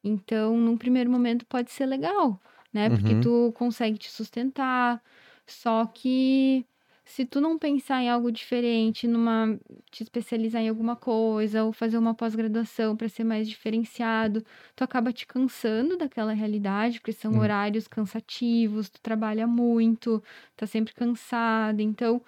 Então, 0.05 0.57
num 0.57 0.77
primeiro 0.77 1.11
momento 1.11 1.47
pode 1.47 1.71
ser 1.71 1.87
legal, 1.87 2.41
né? 2.73 2.91
Porque 2.91 3.15
Uhum. 3.15 3.17
tu 3.17 3.53
consegue 3.55 3.99
te 3.99 4.11
sustentar. 4.11 5.03
Só 5.47 5.87
que 5.87 6.65
se 7.11 7.25
tu 7.27 7.41
não 7.41 7.59
pensar 7.59 8.03
em 8.03 8.09
algo 8.11 8.31
diferente, 8.33 9.07
numa 9.09 9.59
te 9.91 10.03
especializar 10.03 10.63
em 10.63 10.69
alguma 10.69 10.97
coisa 10.97 11.65
ou 11.65 11.73
fazer 11.73 11.99
uma 11.99 12.15
pós-graduação 12.15 12.97
para 12.97 13.09
ser 13.09 13.25
mais 13.25 13.49
diferenciado, 13.49 14.45
tu 14.77 14.85
acaba 14.85 15.13
te 15.13 15.27
cansando 15.27 15.97
daquela 15.97 16.33
realidade, 16.33 17.01
porque 17.01 17.13
são 17.13 17.33
Uhum. 17.33 17.41
horários 17.41 17.89
cansativos, 17.89 18.89
tu 18.91 19.01
trabalha 19.01 19.47
muito, 19.47 20.23
tá 20.57 20.67
sempre 20.67 20.95
cansado. 20.95 21.81
Então, 21.81 22.23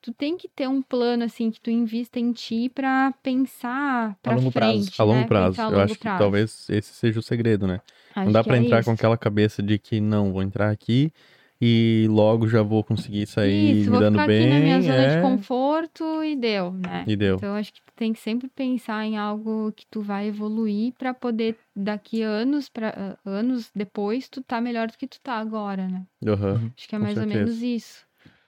tu 0.00 0.12
tem 0.12 0.36
que 0.36 0.48
ter 0.48 0.68
um 0.68 0.82
plano 0.82 1.24
assim 1.24 1.50
que 1.50 1.60
tu 1.60 1.70
invista 1.70 2.18
em 2.20 2.32
ti 2.32 2.68
para 2.68 3.12
pensar 3.22 4.16
para 4.22 4.34
longo 4.34 4.50
prazo. 4.52 4.82
frente, 4.82 4.98
A 4.98 5.04
longo 5.04 5.24
né? 5.24 5.26
prazo. 5.26 5.60
A 5.62 5.68
Eu 5.68 5.80
longo 5.80 5.80
acho 5.80 5.98
que 5.98 6.04
prazo. 6.04 6.18
talvez 6.18 6.68
esse 6.70 6.92
seja 6.94 7.18
o 7.20 7.22
segredo, 7.22 7.66
né? 7.66 7.80
Não 8.24 8.32
Acho 8.32 8.32
dá 8.32 8.42
que 8.42 8.48
pra 8.48 8.56
é 8.56 8.58
entrar 8.58 8.78
isso. 8.80 8.84
com 8.84 8.90
aquela 8.90 9.16
cabeça 9.16 9.62
de 9.62 9.78
que 9.78 10.00
não, 10.00 10.32
vou 10.32 10.42
entrar 10.42 10.70
aqui 10.70 11.12
e 11.60 12.06
logo 12.10 12.46
já 12.48 12.62
vou 12.62 12.84
conseguir 12.84 13.26
sair 13.26 13.80
Isso, 13.80 13.90
me 13.90 13.96
vou 13.96 14.00
dando 14.00 14.14
ficar 14.14 14.26
bem. 14.28 14.46
aqui 14.46 14.54
na 14.54 14.60
minha 14.60 14.80
zona 14.80 15.02
é, 15.02 15.16
de 15.16 15.22
conforto 15.22 16.24
e 16.24 16.36
deu, 16.36 16.72
né? 16.72 17.04
E 17.06 17.16
deu. 17.16 17.36
Então, 17.36 17.54
acho 17.54 17.72
que 17.72 17.80
tu 17.80 17.92
tem 17.96 18.12
que 18.12 18.20
sempre 18.20 18.48
pensar 18.48 19.04
em 19.04 19.16
algo 19.16 19.72
que 19.72 19.84
tu 19.90 20.00
vai 20.00 20.28
evoluir 20.28 20.92
para 20.96 21.12
poder, 21.12 21.56
daqui 21.74 22.22
anos, 22.22 22.68
para 22.68 23.18
anos 23.24 23.70
depois, 23.74 24.28
tu 24.28 24.42
tá 24.42 24.60
melhor 24.60 24.88
do 24.88 24.96
que 24.96 25.06
tu 25.06 25.20
tá 25.20 25.34
agora, 25.34 25.88
né? 25.88 26.04
Aham, 26.26 26.70
Acho 26.76 26.88
que 26.88 26.94
é 26.94 26.98
mais 26.98 27.16
ou 27.16 27.24
certeza. 27.24 27.44
menos 27.44 27.62
isso. 27.62 28.06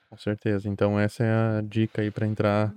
com 0.08 0.16
certeza. 0.16 0.68
Então 0.68 0.98
essa 0.98 1.24
é 1.24 1.58
a 1.58 1.60
dica 1.62 2.02
aí 2.02 2.10
pra 2.10 2.26
entrar 2.26 2.72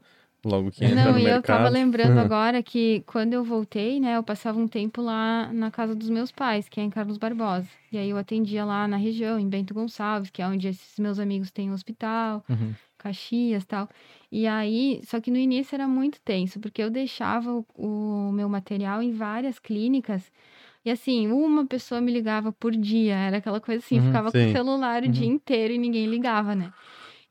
logo 0.45 0.71
que 0.71 0.83
entra 0.85 0.95
Não, 0.95 1.13
no 1.13 1.19
e 1.19 1.23
eu 1.23 1.33
mercado. 1.35 1.57
tava 1.57 1.69
lembrando 1.69 2.17
agora 2.19 2.61
que 2.63 3.01
quando 3.05 3.33
eu 3.33 3.43
voltei, 3.43 3.99
né, 3.99 4.17
eu 4.17 4.23
passava 4.23 4.59
um 4.59 4.67
tempo 4.67 5.01
lá 5.01 5.51
na 5.53 5.71
casa 5.71 5.95
dos 5.95 6.09
meus 6.09 6.31
pais, 6.31 6.67
que 6.67 6.79
é 6.79 6.83
em 6.83 6.89
Carlos 6.89 7.17
Barbosa. 7.17 7.67
E 7.91 7.97
aí 7.97 8.09
eu 8.09 8.17
atendia 8.17 8.65
lá 8.65 8.87
na 8.87 8.97
região, 8.97 9.39
em 9.39 9.47
Bento 9.47 9.73
Gonçalves, 9.73 10.29
que 10.29 10.41
é 10.41 10.47
onde 10.47 10.67
esses 10.67 10.97
meus 10.99 11.19
amigos 11.19 11.51
têm 11.51 11.69
um 11.69 11.73
hospital. 11.73 12.43
Uhum. 12.49 12.73
Caxias 12.97 13.65
tal. 13.65 13.89
E 14.31 14.47
aí, 14.47 15.01
só 15.03 15.19
que 15.19 15.29
no 15.29 15.37
início 15.37 15.75
era 15.75 15.87
muito 15.87 16.21
tenso, 16.21 16.59
porque 16.59 16.81
eu 16.81 16.89
deixava 16.89 17.51
o, 17.53 17.65
o 17.75 18.31
meu 18.31 18.47
material 18.49 19.01
em 19.03 19.11
várias 19.11 19.59
clínicas. 19.59 20.31
E 20.85 20.91
assim, 20.91 21.27
uma 21.31 21.65
pessoa 21.67 22.01
me 22.01 22.11
ligava 22.11 22.51
por 22.51 22.71
dia, 22.75 23.15
era 23.15 23.37
aquela 23.37 23.59
coisa 23.61 23.83
assim, 23.83 23.97
Uhum, 23.97 24.03
ficava 24.03 24.31
com 24.31 24.37
sim. 24.37 24.45
o 24.49 24.51
celular 24.51 25.03
o 25.03 25.09
dia 25.09 25.27
Uhum. 25.27 25.33
inteiro 25.35 25.73
e 25.73 25.77
ninguém 25.77 26.05
ligava, 26.07 26.55
né? 26.55 26.71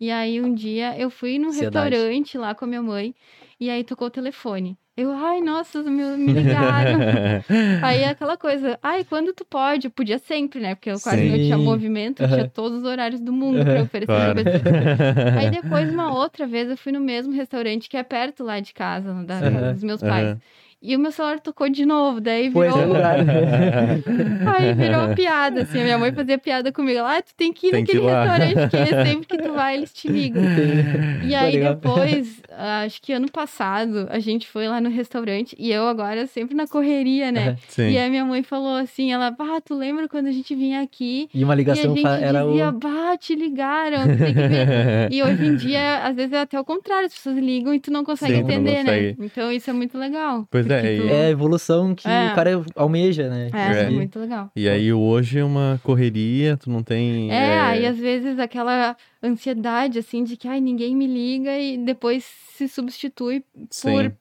E 0.03 0.11
aí 0.11 0.40
um 0.40 0.53
dia 0.53 0.98
eu 0.98 1.09
fui 1.11 1.38
num 1.38 1.50
Ansiedade. 1.50 1.94
restaurante 1.94 2.36
lá 2.36 2.57
com 2.57 2.64
a 2.64 2.68
minha 2.68 2.82
mãe 2.82 3.14
e 3.61 3.70
aí 3.70 3.84
tocou 3.84 4.09
o 4.09 4.11
telefone. 4.11 4.76
Eu, 4.96 5.12
ai, 5.12 5.40
nossa, 5.40 5.80
me, 5.84 6.16
me 6.16 6.32
ligaram. 6.32 7.07
aí 7.80 8.05
aquela 8.05 8.36
coisa, 8.36 8.76
ai, 8.82 9.05
quando 9.05 9.32
tu 9.32 9.44
pode? 9.44 9.86
Eu 9.86 9.92
podia 9.92 10.18
sempre, 10.18 10.59
né? 10.61 10.74
Porque 10.74 10.90
eu 10.90 11.00
quase 11.00 11.24
não 11.24 11.38
tinha 11.38 11.57
movimento, 11.57 12.20
eu 12.22 12.26
tinha 12.26 12.44
todos 12.44 12.78
os 12.80 12.84
horários 12.84 13.20
do 13.20 13.32
mundo 13.32 13.64
pra 13.64 13.80
Aham. 13.80 13.84
oferecer 13.84 14.32
Claro. 14.34 14.34
pra 14.34 14.44
pessoa. 14.44 14.76
Aí 15.34 15.48
depois, 15.50 15.88
uma 15.90 16.12
outra 16.12 16.46
vez, 16.48 16.68
eu 16.68 16.76
fui 16.76 16.92
no 16.92 17.00
mesmo 17.00 17.32
restaurante 17.32 17.88
que 17.88 17.96
é 17.96 18.03
perto 18.03 18.42
lá 18.44 18.61
de 18.61 18.74
casa, 18.74 19.14
da 19.24 19.44
casa 19.44 19.72
dos 19.72 19.84
meus 19.84 20.03
pais. 20.03 20.36
E 20.82 20.96
o 20.96 20.98
meu 20.98 21.12
celular 21.12 21.38
tocou 21.38 21.68
de 21.68 21.86
novo, 21.86 22.20
daí 22.20 22.50
Pois 22.50 22.74
virou, 22.74 22.96
é, 22.96 22.98
claro. 22.98 23.22
aí 24.58 24.74
virou 24.74 25.04
uma 25.04 25.14
piada, 25.14 25.62
assim. 25.62 25.80
A 25.80 25.84
minha 25.84 25.98
mãe 25.98 26.12
fazia 26.12 26.38
piada 26.38 26.72
comigo. 26.72 26.98
Ela, 26.98 27.18
ah, 27.18 27.22
tu 27.22 27.32
tem 27.36 27.52
que 27.52 27.68
ir 27.68 27.70
Tem 27.70 27.84
que 27.84 27.92
ir 27.92 28.00
naquele 28.00 28.12
lá." 28.12 28.34
restaurante, 28.36 28.70
que 28.70 29.04
sempre 29.06 29.26
que 29.26 29.38
tu 29.38 29.52
vai, 29.52 29.76
eles 29.76 29.92
te 29.92 30.08
ligam. 30.08 30.42
E 30.42 31.28
Pô, 31.30 31.36
aí 31.36 31.60
depois, 31.60 32.42
acho 32.84 33.00
que 33.00 33.12
ano 33.12 33.30
passado, 33.30 34.08
a 34.10 34.18
gente 34.18 34.48
foi 34.48 34.66
lá 34.68 34.80
no 34.80 34.90
restaurante 34.90 35.54
e 35.58 35.70
eu 35.70 35.86
agora 35.86 36.26
sempre 36.26 36.54
na 36.54 36.66
correria, 36.66 37.30
né? 37.30 37.56
Sim. 37.68 37.90
E 37.90 37.98
aí 37.98 38.10
minha 38.10 38.24
mãe 38.24 38.42
falou 38.42 38.76
assim, 38.76 39.12
ela, 39.12 39.30
bah, 39.30 39.60
tu 39.64 39.74
lembra 39.74 40.08
quando 40.08 40.26
a 40.26 40.32
gente 40.32 40.54
vinha 40.54 40.82
aqui 40.82 41.28
E 41.32 41.44
uma 41.44 41.52
e 41.52 41.54
a 41.54 41.56
ligação 41.56 41.94
gente 41.94 42.06
era 42.06 42.42
dizia, 42.44 42.68
o. 42.68 42.72
bah, 42.72 43.16
te 43.18 43.34
ligaram, 43.34 44.02
tu 44.02 44.18
tem 44.18 44.34
que 44.34 44.48
ver. 44.48 45.08
E 45.12 45.22
hoje 45.22 45.44
em 45.46 45.56
dia, 45.56 45.98
às 46.04 46.16
vezes 46.16 46.32
é 46.32 46.40
até 46.40 46.58
o 46.58 46.64
contrário, 46.64 47.06
as 47.06 47.14
pessoas 47.14 47.36
ligam 47.38 47.74
e 47.74 47.80
tu 47.80 47.90
não 47.90 48.04
consegue 48.04 48.34
Sim, 48.36 48.40
tu 48.42 48.46
não 48.46 48.50
entender, 48.54 48.82
né? 48.84 49.12
consegue. 49.12 49.16
Então 49.20 49.52
isso 49.52 49.70
é 49.70 49.72
muito 49.72 49.96
legal. 49.98 50.46
Pois 50.50 50.66
é, 50.74 50.96
tu- 50.96 51.08
É 51.08 51.26
a 51.26 51.30
evolução 51.30 51.94
que 51.94 52.08
É. 52.08 52.32
o 52.32 52.34
cara 52.34 52.50
almeja, 52.76 53.28
né? 53.28 53.50
É, 53.52 53.72
é 53.78 53.82
É. 53.84 53.90
muito 53.90 54.18
legal. 54.18 54.50
E 54.54 54.68
aí 54.68 54.92
hoje 54.92 55.38
é 55.38 55.44
uma 55.44 55.80
correria, 55.82 56.56
tu 56.56 56.70
não 56.70 56.82
tem. 56.82 57.30
É, 57.30 57.34
é, 57.34 57.60
aí 57.60 57.86
às 57.86 57.98
vezes 57.98 58.38
aquela 58.38 58.96
ansiedade, 59.22 59.98
assim, 59.98 60.24
de 60.24 60.36
que, 60.36 60.48
ai, 60.48 60.60
ninguém 60.60 60.94
me 60.96 61.06
liga 61.06 61.56
e 61.58 61.78
depois 61.78 62.24
se 62.24 62.68
substitui 62.68 63.44
sim, 63.70 63.90
por... 63.90 64.12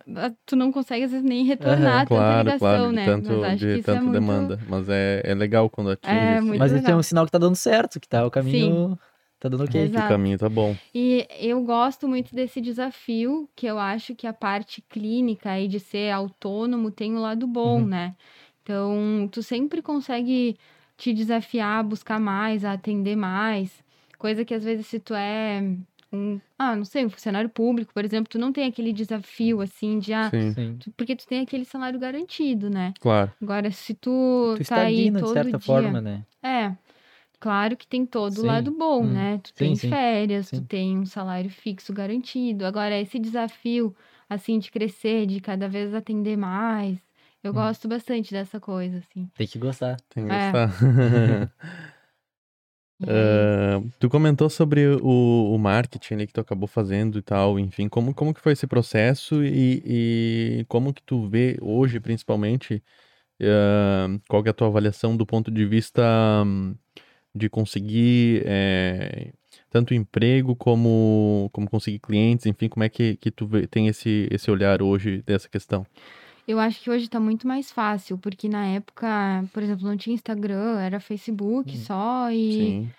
Tu 0.46 0.56
não 0.56 0.72
consegue, 0.72 1.04
às 1.06 1.12
vezes, 1.12 1.26
nem 1.26 1.44
retornar 1.46 2.00
tanta 2.02 2.08
claro, 2.08 2.38
ligação, 2.40 2.60
claro, 2.60 2.90
de 2.90 2.96
né? 2.96 3.06
tanto, 3.06 3.32
Mas 3.34 3.44
acho 3.44 3.58
de 3.58 3.66
que 3.66 3.72
isso 3.74 3.84
tanto 3.84 3.98
é 3.98 4.02
muito... 4.02 4.14
demanda. 4.14 4.60
Mas 4.70 4.90
é, 4.90 5.22
é 5.26 5.34
legal 5.36 5.70
quando 5.70 5.92
atinge 5.92 6.16
É, 6.16 6.42
muito 6.42 6.60
Mas 6.60 6.72
esse 6.72 6.80
é 6.82 6.86
legal. 6.88 7.00
um 7.00 7.04
sinal 7.04 7.26
que 7.26 7.32
tá 7.32 7.38
dando 7.38 7.56
certo, 7.56 8.00
que 8.00 8.08
tá 8.08 8.26
o 8.26 8.32
caminho. 8.32 8.98
Tá 9.42 9.50
dando 9.50 9.64
ok. 9.64 9.82
Exato. 9.82 10.06
o 10.06 10.10
caminho 10.10 10.38
tá 10.38 10.48
bom. 10.48 10.76
E 10.94 11.28
eu 11.40 11.62
gosto 11.64 12.08
muito 12.08 12.34
desse 12.36 12.62
desafio, 12.62 13.50
que 13.56 13.66
eu 13.66 13.80
acho 13.80 14.14
que 14.14 14.28
a 14.28 14.34
parte 14.34 14.82
clínica 14.88 15.50
aí 15.50 15.68
de 15.68 15.80
ser 15.80 16.12
autônomo 16.12 16.92
tem 16.92 17.14
um 17.16 17.20
lado 17.20 17.48
bom, 17.48 17.80
Uhum. 17.80 17.86
né? 17.88 18.16
Então, 18.62 19.28
tu 19.32 19.42
sempre 19.42 19.82
consegue 19.82 20.56
te 20.96 21.12
desafiar 21.12 21.80
a 21.80 21.84
buscar 21.84 22.20
mais, 22.20 22.64
a 22.64 22.74
atender 22.74 23.16
mais. 23.16 23.84
Coisa 24.20 24.46
que 24.46 24.54
às 24.54 24.64
vezes 24.64 24.86
se 24.86 25.00
tu 25.00 25.16
é 25.16 25.64
um, 26.14 26.40
ah, 26.60 26.76
não 26.76 26.86
sei, 26.86 27.04
um 27.04 27.10
funcionário 27.10 27.50
público, 27.50 27.92
por 27.92 28.06
exemplo, 28.06 28.30
tu 28.30 28.38
não 28.38 28.52
tem 28.54 28.68
aquele 28.68 28.94
desafio 28.94 29.60
assim 29.62 29.98
de 29.98 30.14
ah, 30.14 30.30
Sim, 30.30 30.52
Sim. 30.54 30.78
tu- 30.80 30.92
porque 30.92 31.16
tu 31.16 31.26
tem 31.26 31.40
aquele 31.42 31.66
salário 31.66 32.00
garantido, 32.00 32.70
né? 32.70 32.94
claro. 33.00 33.32
Agora, 33.42 33.72
se 33.72 33.96
tu, 33.96 34.54
Tu 34.58 34.66
tá 34.70 34.82
aí 34.82 35.08
estagna, 35.08 35.20
de 35.20 35.26
todo 35.26 35.34
certa 35.34 35.58
dia, 35.58 35.66
forma, 35.66 36.00
né? 36.02 36.24
é. 36.44 36.76
Claro 37.42 37.76
que 37.76 37.88
tem 37.88 38.06
todo 38.06 38.38
o 38.38 38.46
lado 38.46 38.72
bom, 38.72 39.04
Hum. 39.04 39.14
né? 39.14 39.40
Tu 39.40 39.50
Sim, 39.50 39.56
tem 39.56 39.76
sim. 39.76 39.90
férias, 39.90 40.50
tu 40.52 40.58
Sim. 40.58 40.64
tem 40.64 40.98
um 41.00 41.06
salário 41.08 41.50
fixo 41.50 41.92
garantido. 41.92 42.66
Agora, 42.66 42.98
esse 43.00 43.18
desafio, 43.18 43.96
assim, 44.30 44.60
de 44.60 44.70
crescer, 44.72 45.26
de 45.26 45.42
cada 45.42 45.68
vez 45.68 45.92
atender 45.94 46.38
mais, 46.38 47.00
eu 47.44 47.52
Hum. 47.52 47.56
gosto 47.56 47.88
bastante 47.88 48.32
dessa 48.32 48.60
coisa, 48.60 49.00
assim. 49.00 49.28
Tem 49.36 49.48
que 49.48 49.58
gostar. 49.58 49.98
Tem 50.10 50.24
que 50.24 50.32
É. 50.32 50.52
gostar. 50.52 50.70
Ah, 53.04 53.82
tu 54.00 54.08
comentou 54.10 54.48
sobre 54.48 54.88
o, 54.88 55.56
o 55.56 55.58
marketing 55.58 56.14
ali 56.14 56.28
que 56.28 56.34
tu 56.34 56.42
acabou 56.42 56.68
fazendo 56.68 57.18
e 57.18 57.22
tal, 57.24 57.58
enfim, 57.58 57.90
como, 57.90 58.14
como 58.14 58.32
que 58.32 58.40
foi 58.40 58.54
esse 58.54 58.68
processo 58.68 59.44
e, 59.44 59.82
e 60.62 60.66
como 60.68 60.94
que 60.94 61.02
tu 61.02 61.28
vê 61.28 61.58
hoje, 61.62 62.00
principalmente, 62.00 62.84
ah, 63.42 64.08
qual 64.30 64.44
que 64.44 64.50
é 64.50 64.52
a 64.52 64.54
tua 64.54 64.68
avaliação 64.68 65.18
do 65.18 65.26
ponto 65.26 65.50
de 65.52 65.66
vista 65.66 66.04
hum, 66.46 66.76
de 67.34 67.50
conseguir 67.50 68.44
eh, 68.46 69.34
tanto 69.70 69.94
emprego 69.94 70.56
como, 70.56 71.50
como 71.54 71.70
conseguir 71.70 72.00
clientes, 72.00 72.46
enfim, 72.46 72.68
como 72.70 72.84
é 72.84 72.90
que, 72.90 73.16
que 73.18 73.32
tu 73.32 73.48
vê- 73.48 73.68
tem 73.68 73.88
esse, 73.88 74.28
esse 74.32 74.52
olhar 74.52 74.82
hoje 74.82 75.22
dessa 75.24 75.48
questão? 75.50 75.86
Eu 76.48 76.60
acho 76.60 76.82
que 76.82 76.90
hoje 76.90 77.08
tá 77.10 77.20
muito 77.20 77.48
mais 77.48 77.72
fácil, 77.72 78.18
porque 78.18 78.50
na 78.50 78.66
época, 78.68 79.08
por 79.54 79.62
exemplo, 79.64 79.88
não 79.88 79.96
tinha 79.96 80.14
Instagram, 80.14 80.80
era 80.80 81.00
Facebook 81.00 81.78
Uhum. 81.78 81.84
só, 81.84 82.32
e, 82.32 82.58
Sim, 82.58 82.90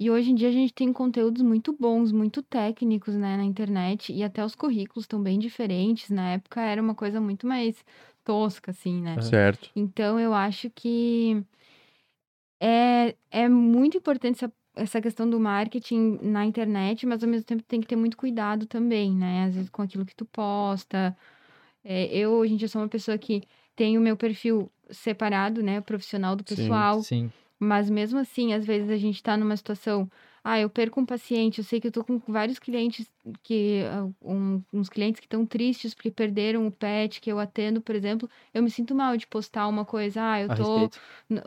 e 0.00 0.10
hoje 0.10 0.30
em 0.30 0.34
dia 0.34 0.48
a 0.48 0.52
gente 0.52 0.72
tem 0.74 0.92
conteúdos 0.92 1.42
muito 1.42 1.72
bons, 1.78 2.10
muito 2.12 2.42
técnicos, 2.42 3.14
né, 3.14 3.36
na 3.36 3.44
internet, 3.44 4.12
e 4.12 4.22
até 4.24 4.44
os 4.44 4.54
currículos 4.54 5.04
estão 5.04 5.22
bem 5.22 5.38
diferentes. 5.38 6.10
Na 6.10 6.30
época 6.32 6.60
era 6.60 6.80
uma 6.82 6.94
coisa 6.94 7.20
muito 7.20 7.46
mais 7.46 7.76
tosca, 8.24 8.70
assim, 8.72 9.00
né? 9.02 9.20
Certo. 9.20 9.70
Então, 9.76 10.18
eu 10.18 10.34
acho 10.34 10.70
que 10.70 11.42
é, 12.60 13.14
é 13.30 13.48
muito 13.48 13.96
importante 13.98 14.44
essa, 14.44 14.52
essa 14.74 15.00
questão 15.00 15.28
do 15.28 15.38
marketing 15.38 16.18
na 16.22 16.44
internet, 16.44 17.06
mas 17.06 17.22
ao 17.22 17.28
mesmo 17.28 17.46
tempo 17.46 17.62
tem 17.62 17.80
que 17.80 17.86
ter 17.86 17.96
muito 17.96 18.16
cuidado 18.16 18.66
também, 18.66 19.12
né? 19.14 19.44
Às 19.44 19.54
vezes 19.54 19.70
com 19.70 19.82
aquilo 19.82 20.06
que 20.06 20.14
tu 20.14 20.24
posta. 20.24 21.16
É, 21.84 22.06
eu, 22.16 22.32
hoje 22.32 22.54
em 22.54 22.56
dia, 22.56 22.68
sou 22.68 22.82
uma 22.82 22.88
pessoa 22.88 23.16
que 23.16 23.42
tem 23.74 23.96
o 23.96 24.00
meu 24.00 24.16
perfil 24.16 24.70
separado, 24.90 25.62
né? 25.62 25.80
Profissional 25.80 26.34
do 26.34 26.44
Sim, 26.46 26.56
pessoal. 26.56 27.02
Sim. 27.02 27.30
Mas 27.58 27.88
mesmo 27.88 28.18
assim, 28.18 28.52
às 28.52 28.64
vezes 28.64 28.90
a 28.90 28.96
gente 28.96 29.22
tá 29.22 29.36
numa 29.36 29.56
situação. 29.56 30.10
Ah, 30.48 30.60
eu 30.60 30.70
perco 30.70 31.00
um 31.00 31.04
paciente. 31.04 31.58
Eu 31.58 31.64
sei 31.64 31.80
que 31.80 31.88
eu 31.88 31.90
tô 31.92 32.04
com 32.04 32.20
vários 32.28 32.60
clientes 32.60 33.10
que. 33.42 33.82
ah, 33.90 34.08
um- 34.22 34.62
uns 34.72 34.88
clientes 34.88 35.18
que 35.18 35.26
estão 35.26 35.44
tristes 35.44 35.92
porque 35.92 36.08
perderam 36.08 36.64
o 36.68 36.70
pet 36.70 37.20
que 37.20 37.32
eu 37.32 37.40
atendo, 37.40 37.80
por 37.80 37.96
exemplo. 37.96 38.30
Eu 38.54 38.62
me 38.62 38.70
sinto 38.70 38.94
mal 38.94 39.16
de 39.16 39.26
postar 39.26 39.66
uma 39.66 39.84
coisa. 39.84 40.22
Ah, 40.22 40.40
eu 40.42 40.52
A 40.52 40.54
tô. 40.54 40.62
respeito. 40.62 41.00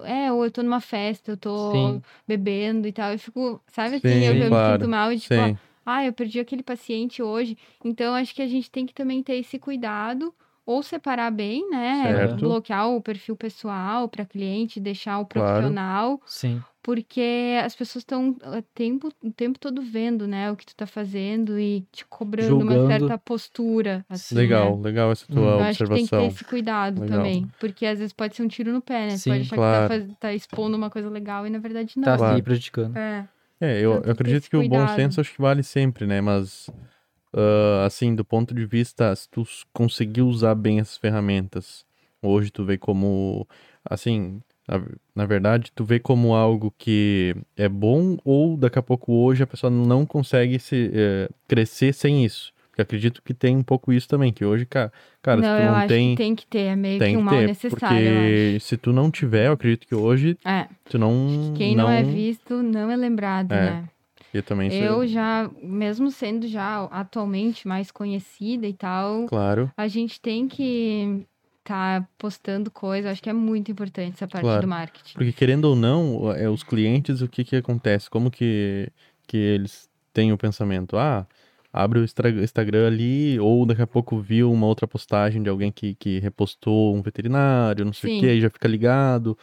É, 0.03 0.29
ou 0.33 0.43
eu 0.43 0.51
tô 0.51 0.61
numa 0.61 0.81
festa, 0.81 1.31
eu 1.31 1.37
tô 1.37 1.71
Sim. 1.71 2.01
bebendo 2.27 2.89
e 2.89 2.91
tal. 2.91 3.13
Eu 3.13 3.19
fico. 3.19 3.63
Sabe 3.67 3.95
assim? 3.95 4.09
Sim, 4.09 4.23
eu, 4.25 4.33
eu 4.35 4.43
me 4.43 4.49
claro. 4.49 4.73
sinto 4.73 4.89
mal 4.89 5.15
de 5.15 5.21
tipo. 5.21 5.35
ó, 5.35 5.47
Sim, 5.47 5.57
ah, 5.85 6.05
eu 6.05 6.11
perdi 6.11 6.41
aquele 6.41 6.61
paciente 6.61 7.23
hoje. 7.23 7.57
Então, 7.85 8.13
acho 8.15 8.35
que 8.35 8.41
a 8.41 8.47
gente 8.47 8.69
tem 8.69 8.85
que 8.85 8.93
também 8.93 9.23
ter 9.23 9.35
esse 9.35 9.57
cuidado, 9.57 10.35
ou 10.65 10.83
separar 10.83 11.31
bem, 11.31 11.67
né? 11.69 12.03
Certo. 12.03 12.35
Bloquear 12.41 12.89
o 12.89 13.01
perfil 13.01 13.35
pessoal 13.37 14.09
para 14.09 14.25
cliente, 14.25 14.77
deixar 14.77 15.19
o 15.19 15.25
Claro. 15.25 15.47
profissional, 15.47 16.21
Sim. 16.25 16.61
Porque 16.81 17.57
as 17.63 17.75
pessoas 17.75 18.01
estão 18.03 18.29
o 18.31 18.61
tempo, 18.73 19.09
o 19.23 19.31
tempo 19.31 19.59
todo 19.59 19.81
vendo, 19.81 20.27
né, 20.27 20.51
o 20.51 20.55
que 20.55 20.65
tu 20.65 20.75
tá 20.75 20.87
fazendo 20.87 21.59
e 21.59 21.85
te 21.91 22.05
cobrando 22.05 22.55
uma 22.55 22.73
Julgando. 22.73 22.87
certa 22.87 23.17
postura. 23.17 24.05
Assim, 24.09 24.35
legal, 24.35 24.77
né? 24.77 24.83
legal 24.83 25.11
essa 25.11 25.25
Hum. 25.29 25.35
tua 25.35 25.43
Eu 25.43 25.59
acho 25.61 25.79
que 25.83 25.89
tem 25.89 26.03
que 26.05 26.09
ter 26.09 26.15
observação. 26.15 26.27
esse 26.27 26.43
cuidado 26.45 27.01
Legal. 27.01 27.17
também. 27.17 27.47
Porque 27.59 27.85
às 27.85 27.99
vezes 27.99 28.13
pode 28.13 28.35
ser 28.35 28.43
um 28.43 28.47
tiro 28.47 28.71
no 28.71 28.81
pé, 28.81 29.07
né? 29.07 29.17
Sim, 29.17 29.29
pode 29.31 29.41
achar 29.41 29.55
claro. 29.55 29.83
que 29.89 29.99
tá, 29.99 30.05
faz- 30.07 30.17
tá 30.19 30.33
expondo 30.33 30.77
uma 30.77 30.89
coisa 30.89 31.09
legal 31.09 31.45
e 31.45 31.49
na 31.49 31.59
verdade 31.59 31.93
não. 31.97 32.03
Tá 32.03 32.17
Claro. 32.17 32.37
se 32.37 32.43
prejudicando. 32.43 32.97
É. 32.97 33.25
É, 33.61 33.77
eu, 33.81 33.91
Então, 33.91 33.93
eu 33.95 33.99
que 33.99 34.03
ter 34.05 34.11
acredito 34.11 34.49
que 34.49 34.55
o 34.55 34.61
bom 34.61 34.69
cuidado. 34.69 34.95
senso 34.95 35.19
acho 35.19 35.33
que 35.35 35.41
vale 35.41 35.63
sempre, 35.63 36.07
né? 36.07 36.21
Mas, 36.21 36.69
ah, 37.33 37.85
assim, 37.85 38.15
do 38.15 38.23
ponto 38.23 38.53
de 38.55 38.65
vista, 38.65 39.13
se 39.15 39.27
tu 39.29 39.43
conseguir 39.73 40.21
usar 40.21 40.55
bem 40.55 40.79
essas 40.79 40.97
ferramentas, 40.97 41.85
hoje 42.21 42.51
tu 42.51 42.63
vê 42.63 42.77
como, 42.77 43.45
assim, 43.83 44.41
na, 44.69 44.81
na 45.15 45.25
verdade, 45.25 45.71
tu 45.73 45.83
vê 45.83 45.99
como 45.99 46.35
algo 46.35 46.71
que 46.77 47.35
é 47.57 47.67
bom 47.67 48.17
ou 48.23 48.55
daqui 48.55 48.77
a 48.77 48.83
pouco 48.83 49.11
hoje 49.13 49.41
a 49.41 49.47
pessoa 49.47 49.71
não 49.71 50.05
consegue 50.05 50.59
se, 50.59 50.91
eh, 50.93 51.29
crescer 51.47 51.91
sem 51.93 52.23
isso. 52.23 52.53
Porque 52.69 52.83
acredito 52.83 53.21
que 53.23 53.33
tem 53.33 53.57
um 53.57 53.63
pouco 53.63 53.91
isso 53.91 54.07
também, 54.07 54.31
que 54.31 54.45
hoje, 54.45 54.65
cara, 54.65 54.93
cara 55.23 55.41
se 55.41 55.47
não, 55.47 55.57
tu 55.57 55.61
eu 55.61 55.65
não 55.65 55.75
acho 55.75 55.87
tem, 55.87 56.09
que 56.11 56.15
tem 56.17 56.35
que 56.35 56.45
ter. 56.45 56.59
É 56.59 56.75
meio 56.75 56.99
que 56.99 57.17
um 57.17 57.21
mal 57.21 57.33
ter, 57.35 57.47
necessário, 57.47 57.97
eu 57.97 58.13
porque 58.13 58.57
se 58.61 58.77
tu 58.77 58.93
não 58.93 59.09
tiver, 59.09 59.47
eu 59.47 59.53
acredito 59.53 59.87
que 59.87 59.95
hoje. 59.95 60.37
É. 60.45 60.67
tu 60.85 60.99
não, 60.99 61.53
Quem 61.57 61.75
não, 61.75 61.89
é 61.89 62.03
visto 62.03 62.61
não 62.61 62.91
é 62.91 62.95
lembrado, 62.95 63.51
É, 63.51 63.61
né? 63.71 63.89
eu 64.31 64.43
também 64.43 64.69
sou, 64.69 64.79
Eu 64.79 65.07
já, 65.07 65.49
mesmo 65.63 66.11
sendo 66.11 66.47
já 66.47 66.83
atualmente 66.91 67.67
mais 67.67 67.89
conhecida 67.91 68.67
e 68.67 68.73
tal, 68.73 69.25
claro, 69.25 69.71
a 69.75 69.87
gente 69.87 70.21
tem 70.21 70.47
que 70.47 71.25
tá 71.69 72.07
postando 72.17 72.71
coisa. 72.71 73.07
Eu 73.07 73.11
acho 73.11 73.21
que 73.21 73.29
é 73.29 73.33
muito 73.33 73.71
importante 73.71 74.15
essa 74.15 74.27
parte 74.27 74.43
Claro. 74.43 74.61
do 74.61 74.67
marketing. 74.67 75.13
Porque 75.13 75.31
querendo 75.31 75.65
ou 75.65 75.75
não, 75.75 76.31
é, 76.31 76.49
os 76.49 76.63
clientes, 76.63 77.21
o 77.21 77.27
que 77.27 77.43
que 77.43 77.55
acontece? 77.55 78.09
Como 78.09 78.31
que, 78.31 78.91
que 79.27 79.37
eles 79.37 79.87
têm 80.11 80.33
o 80.33 80.37
pensamento? 80.37 80.97
Ah, 80.97 81.27
abre 81.71 81.99
o 81.99 82.03
Instagram 82.03 82.87
ali, 82.87 83.39
ou 83.39 83.67
daqui 83.67 83.83
a 83.83 83.87
pouco 83.87 84.17
viu 84.19 84.51
uma 84.51 84.65
outra 84.65 84.87
postagem 84.87 85.43
de 85.43 85.49
alguém 85.49 85.71
que, 85.71 85.93
que 85.93 86.17
repostou 86.19 86.95
um 86.95 87.03
veterinário, 87.03 87.85
não 87.85 87.93
sei 87.93 88.09
o 88.09 88.13
Sim. 88.15 88.19
que, 88.21 88.27
aí 88.27 88.41
já 88.41 88.49
fica 88.49 88.67
ligado. 88.67 89.37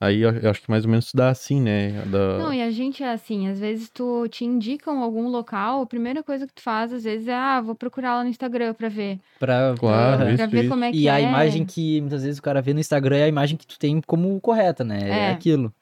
Aí 0.00 0.20
eu, 0.20 0.30
acho 0.50 0.62
que 0.62 0.70
mais 0.70 0.84
ou 0.84 0.90
menos 0.90 1.10
dá 1.12 1.28
assim, 1.30 1.60
né? 1.60 1.90
Da... 2.06 2.38
Não, 2.38 2.52
e 2.54 2.62
a 2.62 2.70
gente 2.70 3.02
é 3.02 3.10
assim, 3.10 3.48
às 3.48 3.58
vezes 3.58 3.90
tu 3.90 4.28
te 4.28 4.44
indicam 4.44 5.02
algum 5.02 5.26
local, 5.28 5.82
a 5.82 5.86
primeira 5.86 6.22
coisa 6.22 6.46
que 6.46 6.52
tu 6.54 6.62
faz, 6.62 6.92
às 6.92 7.02
vezes, 7.02 7.26
é, 7.26 7.34
ah, 7.34 7.60
vou 7.60 7.74
procurar 7.74 8.14
lá 8.16 8.22
no 8.22 8.30
Instagram 8.30 8.74
pra 8.74 8.88
ver. 8.88 9.18
Pra, 9.40 9.74
Claro, 9.76 10.18
pra- 10.18 10.28
isso, 10.28 10.36
pra 10.36 10.46
ver 10.46 10.60
isso. 10.60 10.68
como 10.70 10.84
é 10.84 10.92
que 10.92 10.98
E 10.98 11.08
a 11.08 11.20
é. 11.20 11.24
imagem 11.24 11.64
que 11.64 12.00
muitas 12.00 12.22
vezes 12.22 12.38
o 12.38 12.42
cara 12.42 12.62
vê 12.62 12.72
no 12.72 12.78
Instagram 12.80 13.16
é 13.16 13.24
a 13.24 13.28
imagem 13.28 13.56
que 13.56 13.66
tu 13.66 13.76
tem 13.76 14.00
como 14.00 14.40
correta, 14.40 14.84
né? 14.84 14.98
É, 15.02 15.18
É. 15.24 15.30
aquilo. 15.30 15.72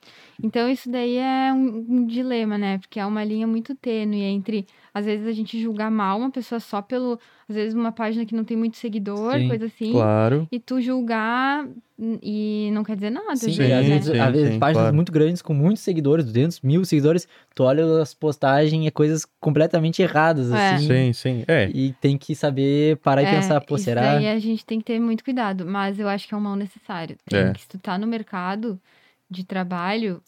Então, 0.43 0.68
isso 0.68 0.91
daí 0.91 1.16
é 1.16 1.53
um, 1.53 1.84
um 1.89 2.07
dilema, 2.07 2.57
né? 2.59 2.78
Porque 2.78 3.01
é 3.01 3.07
uma 3.07 3.24
linha 3.24 3.47
muito 3.47 3.74
tênue 3.74 4.20
entre, 4.22 4.66
às 4.93 5.05
vezes, 5.07 5.26
a 5.26 5.32
gente 5.32 5.61
julgar 5.61 5.91
mal 5.91 6.18
uma 6.18 6.30
pessoa 6.30 6.61
só 6.61 6.82
pelo, 6.82 7.18
às 7.49 7.55
vezes, 7.57 7.74
uma 7.74 7.93
página 7.93 8.24
que 8.26 8.34
não 8.34 8.45
tem 8.45 8.57
muito 8.57 8.76
seguidor, 8.76 9.39
Sim, 9.39 9.49
coisa 9.49 9.66
assim. 9.66 9.93
Claro. 9.93 10.47
E 10.53 10.59
tu 10.61 10.80
julgar 10.80 11.66
e 12.22 12.70
não 12.72 12.84
quer 12.84 12.95
dizer 12.97 13.11
nada. 13.11 13.32
às 13.32 13.41
Sim, 13.41 13.47
vezes, 13.53 13.61
às 13.72 13.84
sim, 13.84 13.89
né? 13.89 13.95
vezes, 13.97 14.12
sim, 14.12 14.18
às 14.20 14.32
vezes 14.32 14.53
sim, 14.53 14.59
páginas 14.59 14.82
claro. 14.82 14.95
muito 14.95 15.12
grandes 15.12 15.41
com 15.43 15.55
muitos 15.55 15.82
seguidores, 15.82 16.24
200 16.26 16.61
mil 16.61 16.84
seguidores, 16.84 17.26
tu 17.55 17.64
olha 17.64 18.03
as 18.03 18.12
postagens 18.12 18.84
e 18.84 18.87
é 18.87 18.91
coisas 18.91 19.24
completamente 19.41 20.03
erradas, 20.03 20.53
É. 20.53 20.74
assim. 20.74 20.87
Sim, 20.87 21.12
sim. 21.12 21.45
É, 21.49 21.70
E 21.72 21.93
tem 21.95 22.18
que 22.18 22.34
saber 22.34 22.97
parar 22.99 23.22
e 23.22 23.26
É, 23.26 23.30
pensar, 23.30 23.61
pô, 23.62 23.76
isso 23.76 23.84
será? 23.84 24.03
daí 24.03 24.28
a 24.28 24.39
gente 24.39 24.64
tem 24.66 24.78
que 24.78 24.84
ter 24.84 25.01
muito 25.01 25.24
cuidado, 25.24 25.64
mas 25.66 25.99
eu 25.99 26.09
acho 26.09 26.28
que 26.28 26.34
é 26.34 26.37
um 26.37 26.41
mal 26.41 26.57
necessário. 26.57 27.16
Tem 27.24 27.41
É. 27.41 27.53
que, 27.53 27.62
se 27.62 27.68
tu 27.68 27.78
tá 27.78 27.97
no 27.97 28.07
mercado 28.07 28.78
de 29.29 29.45
trabalho, 29.45 30.22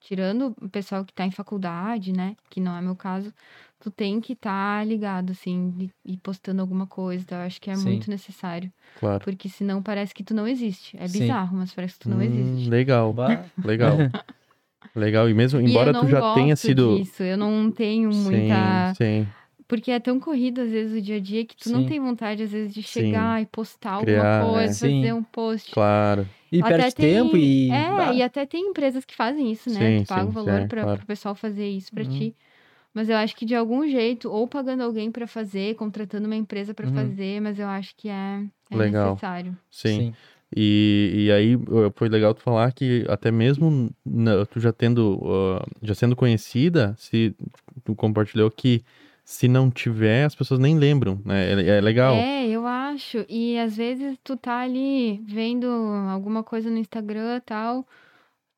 tirando 0.00 0.54
o 0.60 0.68
pessoal 0.68 1.04
que 1.04 1.12
tá 1.12 1.24
em 1.24 1.30
faculdade, 1.30 2.12
né, 2.12 2.36
que 2.50 2.60
não 2.60 2.76
é 2.76 2.80
meu 2.80 2.96
caso, 2.96 3.32
tu 3.78 3.90
tem 3.90 4.20
que 4.20 4.32
estar 4.32 4.86
ligado, 4.86 5.30
assim, 5.30 5.72
e, 6.04 6.12
e 6.14 6.16
postando 6.16 6.60
alguma 6.60 6.86
coisa, 6.86 7.22
então 7.22 7.38
eu 7.38 7.44
acho 7.44 7.60
que 7.60 7.70
é 7.70 7.76
Sim. 7.76 7.90
muito 7.90 8.10
necessário, 8.10 8.72
claro. 8.98 9.22
porque 9.24 9.48
senão 9.48 9.82
parece 9.82 10.12
que 10.12 10.24
tu 10.24 10.34
não 10.34 10.46
existe. 10.46 10.96
É 10.96 11.06
Sim. 11.06 11.20
bizarro, 11.20 11.56
mas 11.56 11.72
parece 11.72 11.94
que 11.94 12.00
tu 12.00 12.10
não 12.10 12.20
Hum, 12.20 12.24
existe. 12.24 12.70
legal, 12.70 13.12
Bah, 13.12 13.44
legal. 13.64 13.96
legal. 14.94 15.28
E 15.28 15.34
mesmo, 15.34 15.60
E 15.60 15.64
embora 15.64 15.92
não 15.92 16.00
tu 16.02 16.08
já 16.08 16.20
gosto 16.20 16.34
tenha 16.34 16.56
sido. 16.56 16.96
disso, 16.98 17.22
eu 17.22 17.36
não 17.36 17.70
tenho 17.70 18.12
Sim, 18.12 18.30
muita... 18.30 18.94
sim. 18.94 19.26
Porque 19.68 19.90
é 19.90 19.98
tão 19.98 20.20
corrido, 20.20 20.60
às 20.60 20.70
vezes, 20.70 20.98
o 20.98 21.00
dia 21.00 21.16
a 21.16 21.20
dia, 21.20 21.46
que 21.46 21.56
tu 21.56 21.70
não 21.70 21.80
Sim. 21.80 21.86
tem 21.86 22.00
vontade, 22.00 22.42
às 22.42 22.50
vezes, 22.50 22.74
de 22.74 22.82
Sim. 22.82 23.00
chegar 23.00 23.40
e 23.40 23.46
postar 23.46 24.00
Criar, 24.00 24.18
alguma 24.18 24.44
é. 24.44 24.52
coisa, 24.52 24.74
Sim. 24.74 25.00
fazer 25.00 25.12
um 25.14 25.22
post. 25.22 25.72
Claro. 25.72 26.26
E 26.52 26.60
Até 26.60 26.76
perde 26.76 26.94
tem- 26.94 27.14
tempo 27.14 27.36
e. 27.36 27.70
É, 27.70 27.96
bah, 27.96 28.12
e 28.12 28.22
até 28.22 28.44
tem 28.44 28.68
empresas 28.68 29.04
que 29.06 29.16
fazem 29.16 29.50
isso, 29.50 29.70
né? 29.70 29.78
Sim, 29.98 30.04
tu 30.04 30.08
paga 30.08 30.22
sim, 30.24 30.28
o 30.28 30.32
valor 30.32 30.60
é, 30.60 30.66
para 30.66 30.82
claro. 30.82 31.00
o 31.02 31.06
pessoal 31.06 31.34
fazer 31.34 31.66
isso 31.68 31.90
pra 31.90 32.04
Uhum. 32.04 32.10
ti. 32.10 32.36
Mas 32.92 33.08
eu 33.08 33.16
acho 33.16 33.34
que 33.34 33.46
de 33.46 33.54
algum 33.54 33.88
jeito, 33.88 34.30
ou 34.30 34.46
pagando 34.46 34.82
alguém 34.82 35.10
pra 35.10 35.26
fazer, 35.26 35.74
contratando 35.76 36.26
uma 36.26 36.36
empresa 36.36 36.74
pra 36.74 36.86
Uhum. 36.86 36.92
fazer, 36.92 37.40
mas 37.40 37.58
eu 37.58 37.66
acho 37.66 37.94
que 37.96 38.06
é, 38.10 38.44
é 38.70 38.76
Legal. 38.76 39.08
necessário. 39.14 39.56
Sim. 39.70 40.12
E, 40.54 41.10
e 41.28 41.32
aí 41.32 41.56
foi 41.94 42.10
legal 42.10 42.34
tu 42.34 42.42
falar 42.42 42.70
que 42.72 43.06
até 43.08 43.30
mesmo 43.30 43.90
na- 44.04 44.44
tu 44.44 44.60
já 44.60 44.70
tendo, 44.70 45.14
uh, 45.22 45.64
já 45.80 45.94
sendo 45.94 46.14
conhecida, 46.14 46.94
se 46.98 47.34
tu 47.82 47.94
compartilhou 47.94 48.50
que 48.50 48.84
se 49.24 49.48
não 49.48 49.70
tiver, 49.70 50.24
as 50.24 50.34
pessoas 50.34 50.60
nem 50.60 50.76
lembram, 50.78 51.20
né? 51.24 51.52
É, 51.62 51.78
é 51.78 51.80
legal. 51.80 52.14
É, 52.14 52.48
eu 52.48 52.66
acho. 52.66 53.24
E 53.28 53.58
às 53.58 53.76
vezes 53.76 54.16
tu 54.22 54.36
tá 54.36 54.60
ali 54.60 55.22
vendo 55.26 55.66
alguma 56.10 56.42
coisa 56.42 56.68
no 56.70 56.78
Instagram 56.78 57.36
e 57.36 57.40
tal, 57.40 57.86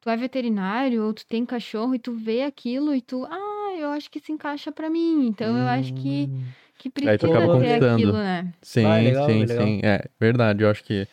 tu 0.01 0.11
é 0.11 0.17
veterinário 0.17 1.05
ou 1.05 1.12
tu 1.15 1.27
tem 1.27 1.45
cachorro 1.45 1.95
e 1.95 1.99
tu 1.99 2.12
vê 2.12 2.43
aquilo 2.43 2.95
e 2.95 3.01
tu, 3.01 3.25
ah, 3.31 3.75
eu 3.79 3.91
acho 3.91 4.11
que 4.11 4.21
se 4.21 4.33
encaixa 4.33 4.73
pra 4.73 4.89
mim. 4.91 5.27
Então 5.29 5.57
eu 5.57 5.69
acho 5.69 5.93
que, 5.95 6.29
Hum. 6.31 6.43
que 6.79 6.89
Aí 6.89 6.93
tu 6.93 7.27
precisa 7.27 7.27
acaba 7.29 7.47
ter 7.53 7.53
conquistando. 7.59 7.95
aquilo, 7.95 8.12
né? 8.12 8.53
Sim, 8.62 8.87
Ah, 8.87 8.99
é 8.99 9.03
legal, 9.03 9.27
sim, 9.27 9.43
é 9.43 9.47
legal. 9.47 9.67
sim. 9.67 9.81
É 9.83 10.05
verdade. 10.19 10.62
Eu 10.65 10.71
acho 10.71 10.83
que 10.85 11.07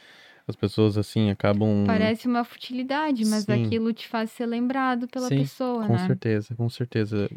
as 0.47 0.55
pessoas 0.55 0.97
assim 0.97 1.29
acabam. 1.29 1.83
Parece 1.85 2.27
uma 2.27 2.43
futilidade, 2.43 3.25
mas 3.25 3.43
Sim. 3.45 3.65
aquilo 3.65 3.93
te 3.93 4.07
faz 4.07 4.31
ser 4.31 4.45
lembrado 4.45 5.07
pela 5.07 5.27
Sim, 5.27 5.37
pessoa, 5.37 5.85
Com 5.87 5.97
né? 5.97 6.07
certeza, 6.07 6.55
com 6.55 6.69
certeza. 6.69 7.29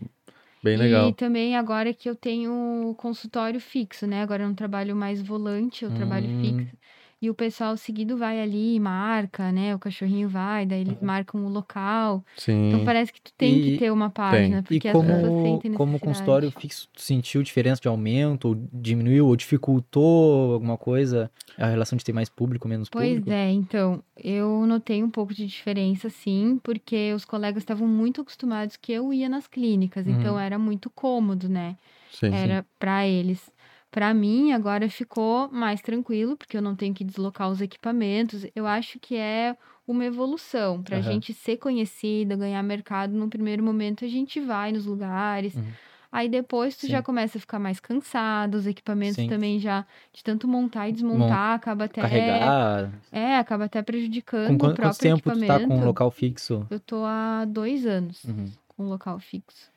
Bem 0.64 0.76
E 0.76 0.78
legal. 0.78 1.12
também 1.12 1.56
agora 1.56 1.92
que 1.94 2.08
eu 2.08 2.16
tenho 2.16 2.94
consultório 2.98 3.60
fixo, 3.60 4.06
né? 4.06 4.22
Agora 4.22 4.42
eu 4.42 4.48
não 4.48 4.54
trabalho 4.54 4.96
mais 4.96 5.20
volante, 5.22 5.84
eu 5.84 5.92
trabalho 5.92 6.28
Hum. 6.28 6.38
fixo. 6.40 6.76
E 7.24 7.30
o 7.30 7.34
pessoal 7.34 7.74
seguido 7.74 8.18
vai 8.18 8.38
ali 8.38 8.74
e 8.74 8.80
marca, 8.80 9.50
né? 9.50 9.74
O 9.74 9.78
cachorrinho 9.78 10.28
vai, 10.28 10.66
daí 10.66 10.82
Uhum. 10.82 10.88
eles 10.88 11.00
marcam 11.00 11.46
o 11.46 11.48
local. 11.48 12.22
Sim. 12.36 12.68
Então 12.68 12.84
parece 12.84 13.10
que 13.14 13.22
tu 13.22 13.32
tem 13.32 13.56
E- 13.56 13.60
que 13.62 13.78
ter 13.78 13.90
uma 13.90 14.10
página, 14.10 14.58
E 14.58 14.62
porque 14.62 14.88
as 14.88 14.92
pessoas 15.00 15.20
como, 15.22 15.40
sentem 15.40 15.70
como 15.70 15.92
necessidade. 15.92 16.00
consultório 16.00 16.50
fixo, 16.50 16.86
tu 16.92 17.00
sentiu 17.00 17.42
diferença 17.42 17.80
de 17.80 17.88
aumento, 17.88 18.48
ou 18.48 18.54
diminuiu, 18.70 19.26
ou 19.26 19.34
dificultou 19.36 20.52
alguma 20.52 20.76
coisa? 20.76 21.30
A 21.56 21.66
relação 21.68 21.96
de 21.96 22.04
ter 22.04 22.12
mais 22.12 22.28
público, 22.28 22.68
menos 22.68 22.90
Pois 22.90 23.08
público? 23.08 23.30
é, 23.30 23.50
então, 23.50 24.02
eu 24.18 24.66
notei 24.66 25.02
um 25.02 25.08
pouco 25.10 25.32
de 25.32 25.46
diferença, 25.46 26.10
sim, 26.10 26.60
porque 26.62 27.14
os 27.14 27.24
colegas 27.24 27.62
estavam 27.62 27.88
muito 27.88 28.20
acostumados 28.20 28.76
que 28.76 28.92
eu 28.92 29.12
ia 29.14 29.30
nas 29.30 29.46
clínicas, 29.46 30.06
então 30.06 30.34
Uhum. 30.34 30.40
era 30.40 30.58
muito 30.58 30.90
cômodo, 30.90 31.48
né? 31.48 31.76
Sim, 32.10 32.28
sim. 32.30 32.34
Era 32.36 32.66
pra 32.78 33.06
eles. 33.06 33.50
Pra 33.94 34.12
mim, 34.12 34.50
agora 34.50 34.90
ficou 34.90 35.48
mais 35.52 35.80
tranquilo, 35.80 36.36
porque 36.36 36.56
eu 36.56 36.60
não 36.60 36.74
tenho 36.74 36.92
que 36.92 37.04
deslocar 37.04 37.48
os 37.48 37.60
equipamentos. 37.60 38.44
Eu 38.52 38.66
acho 38.66 38.98
que 38.98 39.14
é 39.14 39.56
uma 39.86 40.04
evolução. 40.04 40.82
Pra 40.82 40.96
Aham. 40.96 41.12
gente 41.12 41.32
ser 41.32 41.58
conhecida, 41.58 42.34
ganhar 42.34 42.60
mercado, 42.64 43.12
no 43.12 43.28
primeiro 43.30 43.62
momento 43.62 44.04
a 44.04 44.08
gente 44.08 44.40
vai 44.40 44.72
nos 44.72 44.84
lugares. 44.84 45.54
Uhum. 45.54 45.62
Aí 46.10 46.28
depois 46.28 46.76
tu 46.76 46.88
já 46.88 46.98
Sim. 46.98 47.02
começa 47.04 47.38
a 47.38 47.40
ficar 47.40 47.60
mais 47.60 47.78
cansado, 47.78 48.56
os 48.56 48.66
equipamentos 48.66 49.14
Sim. 49.14 49.28
também 49.28 49.60
já, 49.60 49.86
de 50.12 50.24
tanto 50.24 50.48
montar 50.48 50.88
e 50.88 50.92
desmontar, 50.92 51.54
acaba 51.54 51.84
até. 51.84 52.00
Carregar. 52.00 52.92
É, 53.12 53.36
acaba 53.36 53.66
até 53.66 53.80
prejudicando 53.80 54.48
Com 54.48 54.54
o 54.54 54.58
quanto, 54.58 54.74
próprio 54.74 54.90
quanto 54.90 55.22
tempo 55.22 55.30
tu 55.30 55.38
tá 55.46 55.54
com 55.54 55.54
um 55.54 55.56
equipamento. 55.60 55.86
local 55.86 56.10
fixo? 56.10 56.66
Eu 56.68 56.80
tô 56.80 57.04
há 57.04 57.44
dois 57.44 57.86
anos 57.86 58.24
Uhum. 58.24 58.50
com 58.66 58.84
um 58.86 58.88
local 58.88 59.20
fixo. 59.20 59.70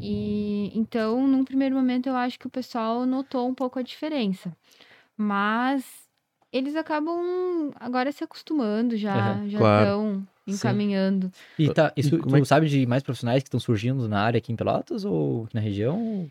E 0.00 0.70
então, 0.74 1.26
num 1.26 1.44
primeiro 1.44 1.74
momento, 1.74 2.08
eu 2.08 2.16
acho 2.16 2.38
que 2.38 2.46
o 2.46 2.50
pessoal 2.50 3.04
notou 3.06 3.48
um 3.48 3.54
pouco 3.54 3.78
a 3.78 3.82
diferença. 3.82 4.54
Mas 5.16 5.84
eles 6.52 6.76
acabam 6.76 7.70
agora 7.76 8.12
se 8.12 8.22
acostumando, 8.24 8.96
já 8.96 9.18
Aham, 9.34 9.48
já 9.48 9.58
claro. 9.58 9.84
estão 9.88 10.28
Sim. 10.46 10.52
encaminhando. 10.54 11.32
E 11.58 11.68
tá, 11.70 11.92
isso, 11.96 12.18
como 12.18 12.36
é 12.36 12.38
tu 12.38 12.42
que- 12.42 12.48
sabe 12.48 12.68
de 12.68 12.86
mais 12.86 13.02
profissionais 13.02 13.42
que 13.42 13.48
estão 13.48 13.60
surgindo 13.60 14.08
na 14.08 14.22
área 14.22 14.38
aqui 14.38 14.52
em 14.52 14.56
Pelotas 14.56 15.04
ou 15.04 15.48
na 15.52 15.60
região? 15.60 16.30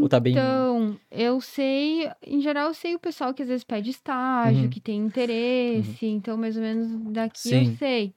Ou 0.00 0.08
tá 0.08 0.18
bem- 0.18 0.32
Então, 0.34 0.96
eu 1.10 1.40
sei, 1.40 2.08
em 2.26 2.40
geral, 2.40 2.68
eu 2.68 2.74
sei 2.74 2.94
o 2.94 2.98
pessoal 2.98 3.34
que 3.34 3.42
às 3.42 3.48
vezes 3.48 3.64
pede 3.64 3.90
estágio, 3.90 4.64
Uhum. 4.64 4.70
que 4.70 4.80
tem 4.80 4.98
interesse, 5.00 6.06
então 6.06 6.36
mais 6.36 6.56
ou 6.56 6.62
menos 6.62 6.88
daqui 7.12 7.38
Sim. 7.38 7.68
eu 7.68 7.76
sei. 7.76 8.14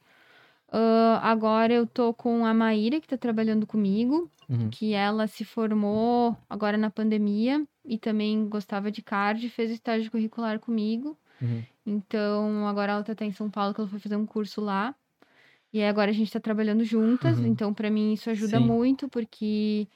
Ah, 0.77 1.19
agora 1.31 1.73
eu 1.73 1.87
tô 1.87 2.13
com 2.13 2.45
a 2.45 2.53
Maíra, 2.53 2.99
que 2.99 3.07
tá 3.07 3.17
trabalhando 3.17 3.65
comigo, 3.65 4.29
Uhum. 4.49 4.75
que 4.75 4.93
ela 4.93 5.25
se 5.27 5.45
formou 5.45 6.35
agora 6.49 6.77
na 6.77 6.89
pandemia 6.89 7.65
e 7.85 7.97
também 7.97 8.49
gostava 8.49 8.91
de 8.91 9.01
cardio, 9.01 9.49
fez 9.49 9.71
o 9.71 9.73
estágio 9.73 10.11
curricular 10.11 10.59
comigo. 10.59 11.17
Uhum. 11.41 11.67
Então, 11.85 12.67
agora 12.67 12.93
ela 12.93 13.03
tá 13.03 13.13
até 13.13 13.25
em 13.25 13.31
São 13.33 13.49
Paulo, 13.51 13.73
que 13.73 13.81
ela 13.81 13.89
foi 13.89 13.99
fazer 13.99 14.17
um 14.17 14.25
curso 14.27 14.61
lá. 14.61 14.95
E 15.73 15.83
agora 15.83 16.11
a 16.11 16.13
gente 16.13 16.31
tá 16.31 16.39
trabalhando 16.39 16.83
juntas, 16.85 17.39
Uhum. 17.39 17.45
então 17.45 17.73
pra 17.73 17.89
mim 17.91 18.13
isso 18.13 18.29
ajuda 18.29 18.59
Sim. 18.59 18.61
muito, 18.61 19.09
porque 19.09 19.87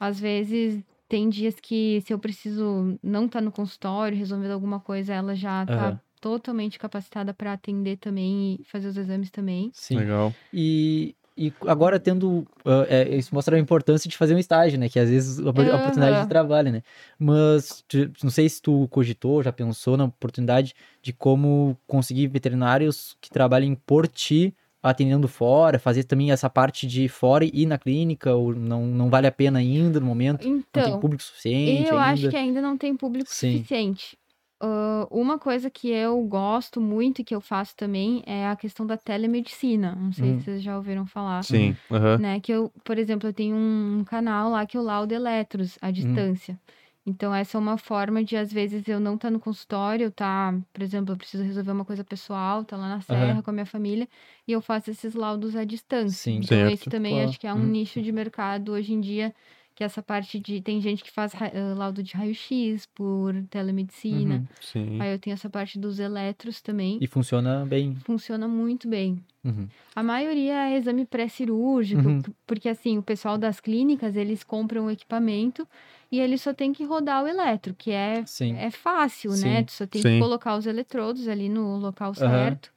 às 0.00 0.20
vezes 0.20 0.84
tem 1.08 1.28
dias 1.30 1.60
que 1.60 2.00
se 2.02 2.12
eu 2.14 2.18
preciso 2.20 2.98
não 3.02 3.26
estar 3.26 3.40
no 3.42 3.52
consultório, 3.52 4.18
resolvendo 4.18 4.52
alguma 4.52 4.80
coisa, 4.80 5.14
ela 5.14 5.34
já 5.36 5.66
tá. 5.68 5.96
Totalmente 6.22 6.78
capacitada 6.78 7.34
pra 7.34 7.52
atender 7.52 7.96
também 7.98 8.56
e 8.60 8.64
fazer 8.64 8.86
os 8.88 8.96
exames 8.96 9.28
também. 9.30 9.70
Sim. 9.74 9.96
Legal. 9.98 10.32
E, 10.52 11.16
e 11.36 11.52
agora 11.66 11.98
tendo. 11.98 12.46
ah, 12.64 12.86
é, 12.88 13.16
isso 13.16 13.34
mostra 13.34 13.56
a 13.56 13.58
importância 13.58 14.08
de 14.08 14.16
fazer 14.16 14.34
um 14.34 14.38
estágio, 14.38 14.78
né? 14.78 14.88
Que 14.88 15.00
às 15.00 15.10
vezes 15.10 15.40
a 15.40 15.50
opor- 15.50 15.68
a 15.68 15.76
oportunidade 15.76 16.22
de 16.22 16.28
trabalho, 16.28 16.70
né? 16.70 16.82
Mas 17.18 17.84
não 18.22 18.30
sei 18.30 18.48
se 18.48 18.62
tu 18.62 18.86
cogitou, 18.88 19.42
já 19.42 19.52
pensou 19.52 19.96
na 19.96 20.04
oportunidade 20.04 20.74
de 21.02 21.12
como 21.12 21.76
conseguir 21.88 22.28
veterinários 22.28 23.16
que 23.20 23.28
trabalhem 23.28 23.74
por 23.74 24.06
ti 24.06 24.54
atendendo 24.80 25.28
fora, 25.28 25.78
fazer 25.78 26.02
também 26.04 26.32
essa 26.32 26.50
parte 26.50 26.88
de 26.88 27.08
fora 27.08 27.44
e 27.44 27.50
ir 27.52 27.66
na 27.66 27.78
clínica, 27.78 28.34
ou 28.34 28.52
não, 28.52 28.84
não 28.84 29.08
vale 29.08 29.28
a 29.28 29.32
pena 29.32 29.60
ainda 29.60 30.00
no 30.00 30.06
momento? 30.06 30.44
não 30.48 30.60
tem 30.72 30.82
Então, 30.82 31.00
público 31.00 31.22
suficiente 31.22 31.92
eu 31.92 31.98
ainda? 31.98 32.12
acho 32.12 32.30
que 32.30 32.36
ainda 32.36 32.60
não 32.60 32.76
tem 32.76 32.96
público 32.96 33.30
Sim. 33.30 33.58
suficiente. 33.58 34.16
Ah, 34.64 35.08
uma 35.10 35.38
coisa 35.38 35.68
que 35.70 35.90
eu 35.90 36.22
gosto 36.24 36.80
muito 36.80 37.20
e 37.20 37.24
que 37.24 37.34
eu 37.34 37.40
faço 37.40 37.74
também 37.76 38.22
é 38.26 38.46
a 38.48 38.54
questão 38.56 38.86
da 38.86 38.96
telemedicina. 38.96 39.94
Não 39.96 40.12
sei 40.12 40.34
Hum. 40.34 40.38
se 40.38 40.44
vocês 40.44 40.62
já 40.62 40.76
ouviram 40.76 41.04
falar. 41.06 41.42
Sim. 41.42 41.76
aham. 41.90 42.16
né? 42.18 42.40
Que 42.40 42.52
eu, 42.52 42.70
por 42.84 42.98
exemplo, 42.98 43.28
eu 43.28 43.32
tenho 43.34 43.56
um, 43.56 44.04
canal 44.04 44.50
lá 44.50 44.66
que 44.66 44.76
eu 44.78 44.82
laudo 44.82 45.14
eletros 45.14 45.78
à 45.82 45.90
distância. 45.90 46.60
Então, 47.06 47.34
essa 47.34 47.58
é 47.58 47.60
uma 47.60 47.78
forma 47.78 48.22
de, 48.24 48.36
às 48.36 48.52
vezes, 48.52 48.86
eu 48.88 49.00
não 49.00 49.16
estar 49.16 49.30
no 49.30 49.40
consultório, 49.40 50.10
tá, 50.12 50.54
por 50.72 50.82
exemplo, 50.82 51.12
eu 51.14 51.18
preciso 51.18 51.42
resolver 51.44 51.72
uma 51.72 51.84
coisa 51.84 52.04
pessoal, 52.04 52.64
tá 52.64 52.76
lá 52.76 52.88
na 52.88 53.00
serra 53.00 53.42
com 53.42 53.50
a 53.50 53.52
minha 53.54 53.66
família, 53.66 54.08
e 54.46 54.52
eu 54.52 54.60
faço 54.62 54.90
esses 54.90 55.14
laudos 55.14 55.56
à 55.56 55.64
distância. 55.64 56.16
Sim. 56.16 56.38
Então, 56.38 56.46
Certo. 56.46 56.72
esse 56.72 56.88
também 56.88 57.14
Claro. 57.14 57.24
acho 57.24 57.40
que 57.40 57.46
é 57.46 57.52
um 57.54 57.58
Uhum. 57.58 57.72
nicho 57.72 58.00
de 58.02 58.12
mercado 58.12 58.72
hoje 58.72 58.92
em 58.94 59.00
dia, 59.00 59.34
que 59.74 59.82
é 59.82 59.86
essa 59.86 60.02
parte 60.02 60.38
de. 60.38 60.60
Tem 60.60 60.80
gente 60.80 61.02
que 61.02 61.10
faz 61.10 61.32
laudo 61.76 62.02
de 62.02 62.14
raio-x 62.14 62.86
por 62.94 63.34
telemedicina. 63.50 64.36
Uhum. 64.36 64.46
Sim. 64.60 65.00
Aí 65.00 65.12
eu 65.12 65.18
tenho 65.18 65.34
essa 65.34 65.48
parte 65.48 65.78
dos 65.78 65.98
eletros 65.98 66.60
também. 66.60 66.98
E 67.00 67.06
funciona 67.06 67.64
bem. 67.64 67.94
Funciona 67.96 68.46
muito 68.46 68.86
bem. 68.88 69.22
Uhum. 69.44 69.66
A 69.96 70.02
maioria 70.02 70.68
é 70.70 70.76
exame 70.78 71.04
pré-cirúrgico, 71.04 72.08
Uhum. 72.08 72.22
porque 72.46 72.68
assim, 72.68 72.98
o 72.98 73.02
pessoal 73.02 73.36
das 73.36 73.58
clínicas, 73.60 74.14
eles 74.14 74.44
compram 74.44 74.86
o 74.86 74.90
equipamento 74.90 75.66
e 76.10 76.20
eles 76.20 76.42
só 76.42 76.52
tem 76.54 76.72
que 76.72 76.84
rodar 76.84 77.24
o 77.24 77.26
eletro, 77.26 77.74
que 77.74 77.90
é, 77.90 78.22
Sim. 78.26 78.54
é 78.56 78.70
fácil, 78.70 79.32
Sim. 79.32 79.44
né? 79.48 79.62
Tu 79.64 79.72
só 79.72 79.86
tem 79.86 80.00
Sim. 80.02 80.08
que 80.14 80.18
colocar 80.20 80.56
os 80.56 80.66
eletrodos 80.66 81.26
ali 81.26 81.48
no 81.48 81.76
local 81.78 82.14
certo. 82.14 82.70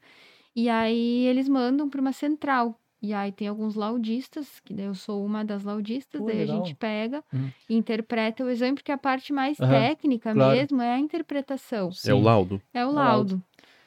E 0.55 0.69
aí 0.69 1.25
eles 1.27 1.49
mandam 1.49 1.89
para 1.89 1.99
uma 2.01 2.13
central. 2.13 2.79
E 3.06 3.14
aí 3.14 3.32
tem 3.32 3.47
alguns 3.47 3.76
laudistas, 3.76 4.60
que 4.62 4.74
daí 4.74 4.86
eu 4.86 4.95
sou 4.95 5.24
uma 5.26 5.43
das 5.45 5.64
laudistas, 5.64 6.22
Pô, 6.22 6.26
daí 6.26 6.38
legal. 6.38 6.43
a 6.43 6.45
gente 6.58 6.76
pega 6.76 7.24
Uhum. 7.34 7.53
e 7.70 7.76
interpreta 7.76 8.43
o 8.43 8.49
exame, 8.49 8.76
porque 8.76 8.91
a 8.91 8.97
parte 8.97 9.32
mais 9.34 9.60
Aham, 9.60 9.68
técnica 9.72 10.34
claro. 10.34 10.60
mesmo 10.60 10.82
é 10.82 10.93
a 10.93 10.99
interpretação. 10.99 11.89
É 12.03 12.14
o 12.14 12.20
Sim. 12.20 12.22
laudo. 12.22 12.62
É 12.74 12.86
o 12.86 12.89
o 12.91 12.95
laudo. 12.95 13.36
laudo. 13.36 13.43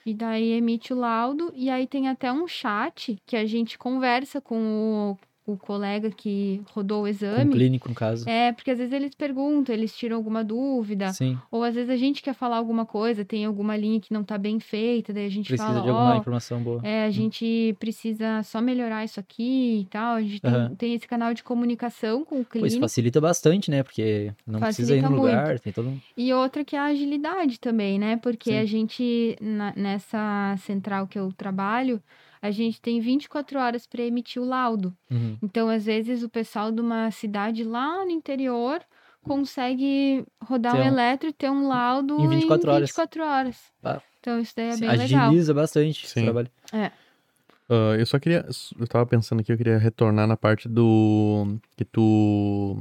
E 0.07 0.15
daí 0.15 0.53
emite 0.53 0.93
o 0.93 0.97
laudo, 0.97 1.53
e 1.55 1.69
aí 1.71 1.87
tem 1.87 2.09
até 2.09 2.33
um 2.33 2.47
chat 2.49 3.19
que 3.27 3.37
a 3.37 3.45
gente 3.47 3.77
conversa 3.79 4.41
com 4.41 5.13
o, 5.13 5.19
o 5.53 5.57
colega 5.57 6.11
que 6.11 6.61
rodou 6.75 6.99
o 6.99 7.01
Com 7.01 7.05
o 7.07 7.09
exame. 7.09 7.53
clínico, 7.53 7.89
no 7.89 7.95
caso. 7.95 8.29
É, 8.29 8.53
porque 8.53 8.71
às 8.71 8.79
vezes 8.79 8.93
eles 8.93 9.15
perguntam, 9.15 9.75
eles 9.75 9.97
tiram 9.97 10.17
alguma 10.17 10.45
dúvida, 10.45 11.11
Sim. 11.13 11.39
ou 11.51 11.63
às 11.65 11.75
vezes 11.75 11.89
a 11.91 11.97
gente 11.97 12.21
quer 12.23 12.35
falar 12.35 12.57
alguma 12.59 12.85
coisa, 12.85 13.25
tem 13.25 13.45
alguma 13.47 13.77
linha 13.77 13.99
que 13.99 14.13
não 14.13 14.23
tá 14.23 14.37
bem 14.37 14.61
feita, 14.61 15.13
daí 15.13 15.25
a 15.27 15.31
gente 15.31 15.47
Precisa 15.49 15.67
fala, 15.69 15.81
de 15.83 15.89
alguma 15.89 16.15
ó, 16.15 16.17
informação 16.19 16.61
boa. 16.61 16.81
é, 16.85 17.05
a 17.05 17.11
gente 17.11 17.75
precisa 17.81 18.43
só 18.43 18.61
melhorar 18.61 19.05
isso 19.05 19.19
aqui 19.19 19.81
e 19.81 19.85
tal. 19.87 20.17
A 20.17 20.23
gente 20.23 20.41
tem, 20.43 20.53
Aham. 20.53 20.75
tem 20.77 20.95
esse 20.95 21.07
canal 21.09 21.33
de 21.33 21.43
comunicação 21.43 22.25
com 22.25 22.37
o 22.37 22.45
Pô, 22.45 22.51
isso 22.51 22.51
clínico. 22.61 22.81
facilita 22.81 23.21
bastante, 23.21 23.71
né? 23.71 23.83
Porque 23.83 24.33
não 24.47 24.61
precisa 24.61 24.95
ir 24.95 25.01
Facilita 25.03 25.09
no 25.09 25.17
lugar, 25.17 25.59
tem 25.61 25.73
todo 25.73 25.89
um... 25.89 25.99
E 26.17 26.33
outra 26.33 26.65
que 26.65 26.77
é 26.77 26.79
a 26.79 26.85
agilidade 26.87 27.59
também, 27.59 27.99
né? 27.99 28.17
Porque 28.17 28.51
Sim. 28.51 28.59
a 28.59 28.65
gente, 28.65 29.37
na- 29.41 29.73
nessa 29.77 30.57
central 30.59 31.07
que 31.07 31.19
eu 31.19 31.33
trabalho, 31.33 32.03
a 32.41 32.51
gente 32.51 32.81
tem 32.81 33.01
24 33.01 33.59
horas 33.59 33.87
para 33.87 34.03
emitir 34.03 34.41
o 34.41 34.45
laudo. 34.45 34.97
Uhum. 35.11 35.37
Então, 35.43 35.69
às 35.69 35.85
vezes, 35.85 36.23
o 36.23 36.29
pessoal 36.29 36.71
de 36.73 36.81
uma 36.81 37.11
cidade 37.11 37.65
lá 37.65 38.05
no 38.05 38.11
interior 38.11 38.81
consegue 39.23 40.25
rodar 40.43 40.77
um 40.77 40.81
um- 40.81 40.85
eletro 40.87 41.29
e 41.29 41.33
ter 41.33 41.51
um 41.51 41.69
laudo 41.69 42.19
Em 42.21 42.29
24 42.29 42.71
horas. 42.71 42.89
24 42.91 43.23
horas. 43.25 43.57
Ah. 43.83 44.01
Então, 44.21 44.41
isso 44.41 44.53
daí 44.57 44.67
é 44.69 44.73
Sim, 44.73 44.81
bem 44.81 44.97
legal. 44.97 45.27
Agiliza 45.29 45.55
bastante 45.55 46.05
esse 46.05 46.15
Sim. 46.15 46.25
trabalho. 46.25 46.51
Ah, 46.73 47.95
eu 47.99 48.07
só 48.07 48.19
queria. 48.19 48.47
Eu 48.79 48.87
tava 48.87 49.05
pensando 49.05 49.41
aqui, 49.41 49.53
eu 49.53 49.57
queria 49.57 49.77
retornar 49.79 50.27
na 50.27 50.37
parte 50.37 50.69
do. 50.69 51.59
Que 51.77 51.85
tu. 51.85 52.79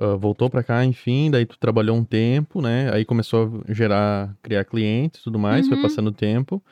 ah, 0.00 0.16
voltou 0.16 0.48
pra 0.48 0.62
cá, 0.62 0.84
enfim, 0.84 1.30
daí 1.30 1.44
tu 1.44 1.58
trabalhou 1.58 1.96
um 1.96 2.04
tempo, 2.04 2.62
né? 2.62 2.90
Aí 2.92 3.04
começou 3.04 3.62
a 3.68 3.72
gerar, 3.72 4.34
criar 4.42 4.64
clientes 4.64 5.20
e 5.20 5.24
tudo 5.24 5.38
mais, 5.38 5.66
foi 5.68 5.76
Uhum. 5.76 5.82
passando 5.82 6.06
o 6.08 6.12
tempo. 6.12 6.62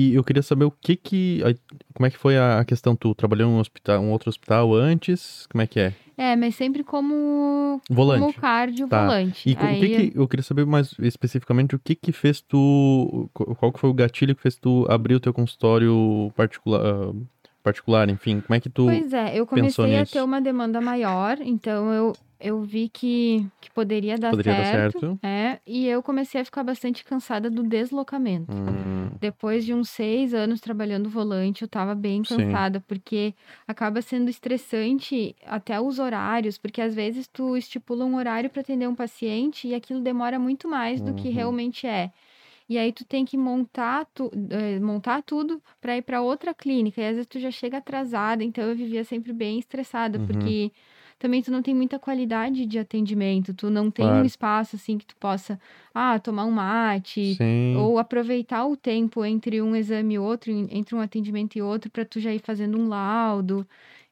E 0.00 0.14
eu 0.14 0.22
queria 0.22 0.42
saber 0.44 0.64
o 0.64 0.70
que 0.70 0.94
que. 0.94 1.42
aí, 1.44 1.56
Como 1.92 2.06
é 2.06 2.10
que 2.10 2.16
foi 2.16 2.38
a 2.38 2.64
questão? 2.64 2.94
Tu 2.94 3.12
trabalhou 3.16 3.50
em 3.50 3.52
um 3.54 3.58
hospital, 3.58 4.00
um 4.00 4.12
outro 4.12 4.28
hospital 4.28 4.72
antes? 4.72 5.44
Como 5.50 5.60
é 5.60 5.66
que 5.66 5.80
é? 5.80 5.92
É, 6.16 6.36
mas 6.36 6.54
sempre 6.54 6.84
como, 6.84 7.80
como 7.84 7.96
Volante. 7.96 8.38
cardio 8.38 8.86
Tá. 8.86 9.02
volante. 9.02 9.48
E 9.50 9.56
co- 9.56 9.64
o 9.64 9.68
Aí, 9.68 9.78
que 9.80 10.10
que, 10.10 10.18
eu 10.18 10.28
queria 10.28 10.42
saber 10.44 10.64
mais 10.66 10.94
especificamente 11.00 11.74
o 11.74 11.80
que 11.80 11.96
que 11.96 12.12
fez 12.12 12.40
tu, 12.40 13.28
qu- 13.34 13.54
qual 13.56 13.72
que 13.72 13.80
foi 13.80 13.90
o 13.90 13.94
gatilho 13.94 14.36
que 14.36 14.42
fez 14.42 14.54
tu 14.56 14.86
abrir 14.88 15.16
o 15.16 15.20
teu 15.20 15.32
consultório 15.34 16.32
particular, 16.36 16.80
ah, 16.84 17.12
particular, 17.62 18.08
enfim, 18.08 18.40
como 18.40 18.54
é 18.54 18.60
que 18.60 18.70
tu, 18.70 18.84
Pois 18.84 19.12
é, 19.12 19.36
eu 19.38 19.46
comecei 19.46 19.96
a 19.96 20.06
ter 20.06 20.22
uma 20.22 20.40
demanda 20.40 20.80
maior, 20.80 21.38
então 21.40 21.92
eu, 21.92 22.12
eu 22.40 22.62
vi 22.62 22.88
que, 22.88 23.46
que 23.60 23.70
poderia 23.72 24.18
dar 24.18 24.36
poderia 24.36 24.54
dar 24.54 24.64
certo. 24.64 25.04
certo? 25.04 25.20
É, 25.22 25.60
e 25.66 25.86
eu 25.86 26.02
comecei 26.02 26.40
a 26.40 26.44
ficar 26.44 26.62
bastante 26.64 27.04
cansada 27.04 27.50
do 27.50 27.62
deslocamento. 27.62 28.56
Hum, 28.56 29.20
Depois 29.20 29.64
de 29.64 29.74
uns 29.74 29.90
seis 29.90 30.32
anos 30.34 30.60
trabalhando 30.60 31.08
volante, 31.10 31.62
eu 31.62 31.68
tava 31.68 31.94
bem 31.94 32.24
Sim. 32.24 32.24
cansada, 32.24 32.80
porque 32.86 33.34
acaba 33.66 34.00
sendo 34.02 34.30
estressante 34.30 35.34
até 35.44 35.80
os 35.80 35.98
horários, 35.98 36.56
porque 36.58 36.80
às 36.80 36.94
vezes 36.94 37.26
tu 37.28 37.56
estipula 37.56 38.04
um 38.04 38.16
horário 38.16 38.48
para 38.50 38.60
atender 38.62 38.88
um 38.88 38.94
paciente 38.94 39.66
e 39.68 39.74
aquilo 39.74 40.00
demora 40.00 40.38
muito 40.38 40.68
mais 40.68 41.02
do 41.02 41.12
que 41.14 41.30
Uhum. 41.30 41.30
realmente 41.30 41.86
é. 41.86 42.12
E 42.68 42.78
aí 42.78 42.92
tu 42.92 43.04
tem 43.04 43.24
que 43.24 43.36
montar, 43.36 44.06
tu, 44.14 44.30
eh, 44.50 44.78
montar 44.80 45.22
tudo 45.22 45.62
para 45.80 45.96
ir 45.96 46.02
para 46.02 46.20
outra 46.22 46.54
clínica. 46.54 47.00
E 47.00 47.04
às 47.06 47.12
vezes 47.14 47.26
tu 47.26 47.38
já 47.40 47.50
chega 47.50 47.78
atrasada, 47.78 48.44
então 48.44 48.64
eu 48.64 48.76
vivia 48.76 49.04
sempre 49.04 49.32
bem 49.32 49.58
estressada, 49.58 50.18
Uhum. 50.18 50.20
porque 50.20 50.72
também 51.18 51.42
tu 51.42 51.50
não 51.50 51.62
tem 51.62 51.74
muita 51.74 51.98
qualidade 51.98 52.64
de 52.66 52.78
atendimento, 52.78 53.52
tu 53.52 53.70
não 53.70 53.90
tem 53.90 54.06
um 54.06 54.10
Claro. 54.10 54.26
espaço 54.26 54.76
assim 54.76 54.96
que 54.98 55.06
tu 55.06 55.16
possa, 55.16 55.58
ah, 55.94 56.18
tomar 56.18 56.44
um 56.44 56.50
mate, 56.50 57.34
sim, 57.34 57.74
ou 57.76 57.98
aproveitar 57.98 58.66
o 58.66 58.76
tempo 58.76 59.24
entre 59.24 59.60
um 59.60 59.74
exame 59.74 60.14
e 60.14 60.18
outro, 60.18 60.50
en- 60.50 60.68
entre 60.70 60.94
um 60.94 61.00
atendimento 61.00 61.56
e 61.56 61.62
outro, 61.62 61.90
para 61.90 62.04
tu 62.04 62.20
já 62.20 62.32
ir 62.32 62.40
fazendo 62.40 62.78
um 62.78 62.88
laudo. 62.88 63.66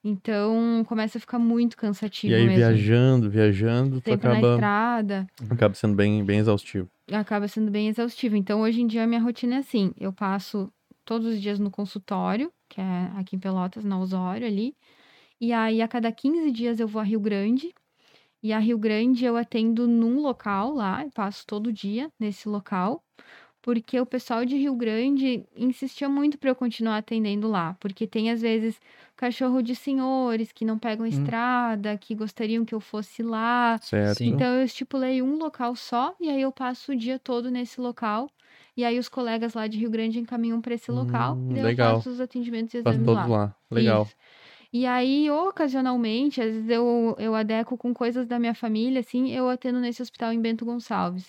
Então, 0.05 0.85
começa 0.87 1.19
a 1.19 1.21
ficar 1.21 1.39
muito 1.39 1.77
cansativo 1.77 2.33
e 2.33 2.37
aí 2.37 2.47
mesmo. 2.47 2.61
viajando, 2.61 3.31
viajando, 3.31 4.01
tu 4.01 4.11
Sempre 4.11 4.29
na 4.29 4.35
acaba, 4.41 4.53
estrada, 4.55 5.27
acaba 5.51 5.75
sendo 5.75 5.95
bem, 5.97 6.25
bem 6.25 6.39
exaustivo. 6.39 6.89
acaba 7.13 7.49
sendo 7.49 7.71
bem 7.71 7.89
exaustivo. 7.89 8.37
Então, 8.37 8.61
hoje 8.61 8.81
em 8.81 8.87
dia, 8.87 9.05
a 9.05 9.07
minha 9.07 9.21
rotina 9.21 9.57
é 9.57 9.59
assim: 9.59 9.93
eu 9.99 10.13
passo 10.13 10.71
todos 11.05 11.27
os 11.27 11.41
dias 11.41 11.59
no 11.59 11.71
consultório, 11.71 12.53
que 12.69 12.81
é 12.81 13.11
aqui 13.17 13.37
em 13.37 13.39
Pelotas, 13.39 13.85
na 13.85 13.99
Osório 13.99 14.47
ali. 14.47 14.75
E 15.41 15.53
aí, 15.53 15.83
a 15.83 15.89
cada 15.89 16.11
15 16.13 16.51
dias, 16.51 16.81
eu 16.81 16.89
vou 16.89 17.01
a 17.01 17.05
Rio 17.05 17.21
Grande. 17.21 17.75
E 18.43 18.53
a 18.53 18.59
Rio 18.59 18.79
Grande 18.79 19.25
eu 19.25 19.37
atendo 19.37 19.89
num 19.89 20.21
local 20.21 20.73
lá, 20.75 21.05
eu 21.05 21.11
passo 21.11 21.47
todo 21.47 21.73
dia 21.73 22.11
nesse 22.21 22.49
local, 22.49 23.03
porque 23.63 24.01
o 24.01 24.07
pessoal 24.07 24.45
de 24.45 24.57
Rio 24.57 24.75
Grande 24.77 25.45
insistia 25.57 26.09
muito 26.09 26.39
para 26.39 26.51
eu 26.51 26.55
continuar 26.57 26.99
atendendo 26.99 27.49
lá, 27.49 27.77
porque 27.81 28.07
tem 28.07 28.31
às 28.31 28.43
vezes 28.43 28.81
cachorro 29.17 29.63
de 29.63 29.75
senhores 29.75 30.53
que 30.53 30.65
não 30.65 30.79
pegam 30.79 31.07
estrada, 31.07 31.99
que 31.99 32.15
gostariam 32.15 32.65
que 32.65 32.75
eu 32.75 32.81
fosse 32.81 33.23
lá. 33.23 33.79
Certo? 33.83 34.23
Então 34.23 34.55
eu 34.55 34.65
estipulei 34.65 35.23
um 35.23 35.37
local 35.37 35.75
só 35.75 36.15
e 36.21 36.29
aí 36.31 36.41
eu 36.43 36.53
passo 36.53 36.93
o 36.93 36.97
dia 36.97 37.19
todo 37.19 37.51
nesse 37.51 37.81
local. 37.81 38.31
E 38.77 38.85
aí 38.85 38.99
os 38.99 39.09
colegas 39.09 39.55
lá 39.55 39.67
de 39.67 39.79
Rio 39.79 39.91
Grande 39.91 40.21
encaminham 40.21 40.61
para 40.61 40.75
esse 40.75 40.91
local 40.93 41.35
Hum, 41.37 41.57
e 41.57 41.59
eu 41.61 41.77
faço 41.77 42.11
os 42.11 42.21
atendimentos 42.21 42.75
e 42.75 42.79
exames 42.79 43.07
lá. 43.09 43.27
lá. 43.27 43.57
Legal. 43.71 44.03
Isso. 44.03 44.17
E 44.79 44.85
aí, 44.87 45.31
ocasionalmente, 45.31 46.41
às 46.41 46.53
vezes 46.55 46.69
eu, 46.71 47.17
eu 47.19 47.35
adequo 47.35 47.77
com 47.79 47.95
coisas 47.95 48.27
da 48.27 48.39
minha 48.39 48.55
família, 48.55 49.01
assim, 49.01 49.31
eu 49.31 49.49
atendo 49.49 49.81
nesse 49.81 50.03
hospital 50.03 50.33
em 50.33 50.41
Bento 50.41 50.65
Gonçalves. 50.67 51.27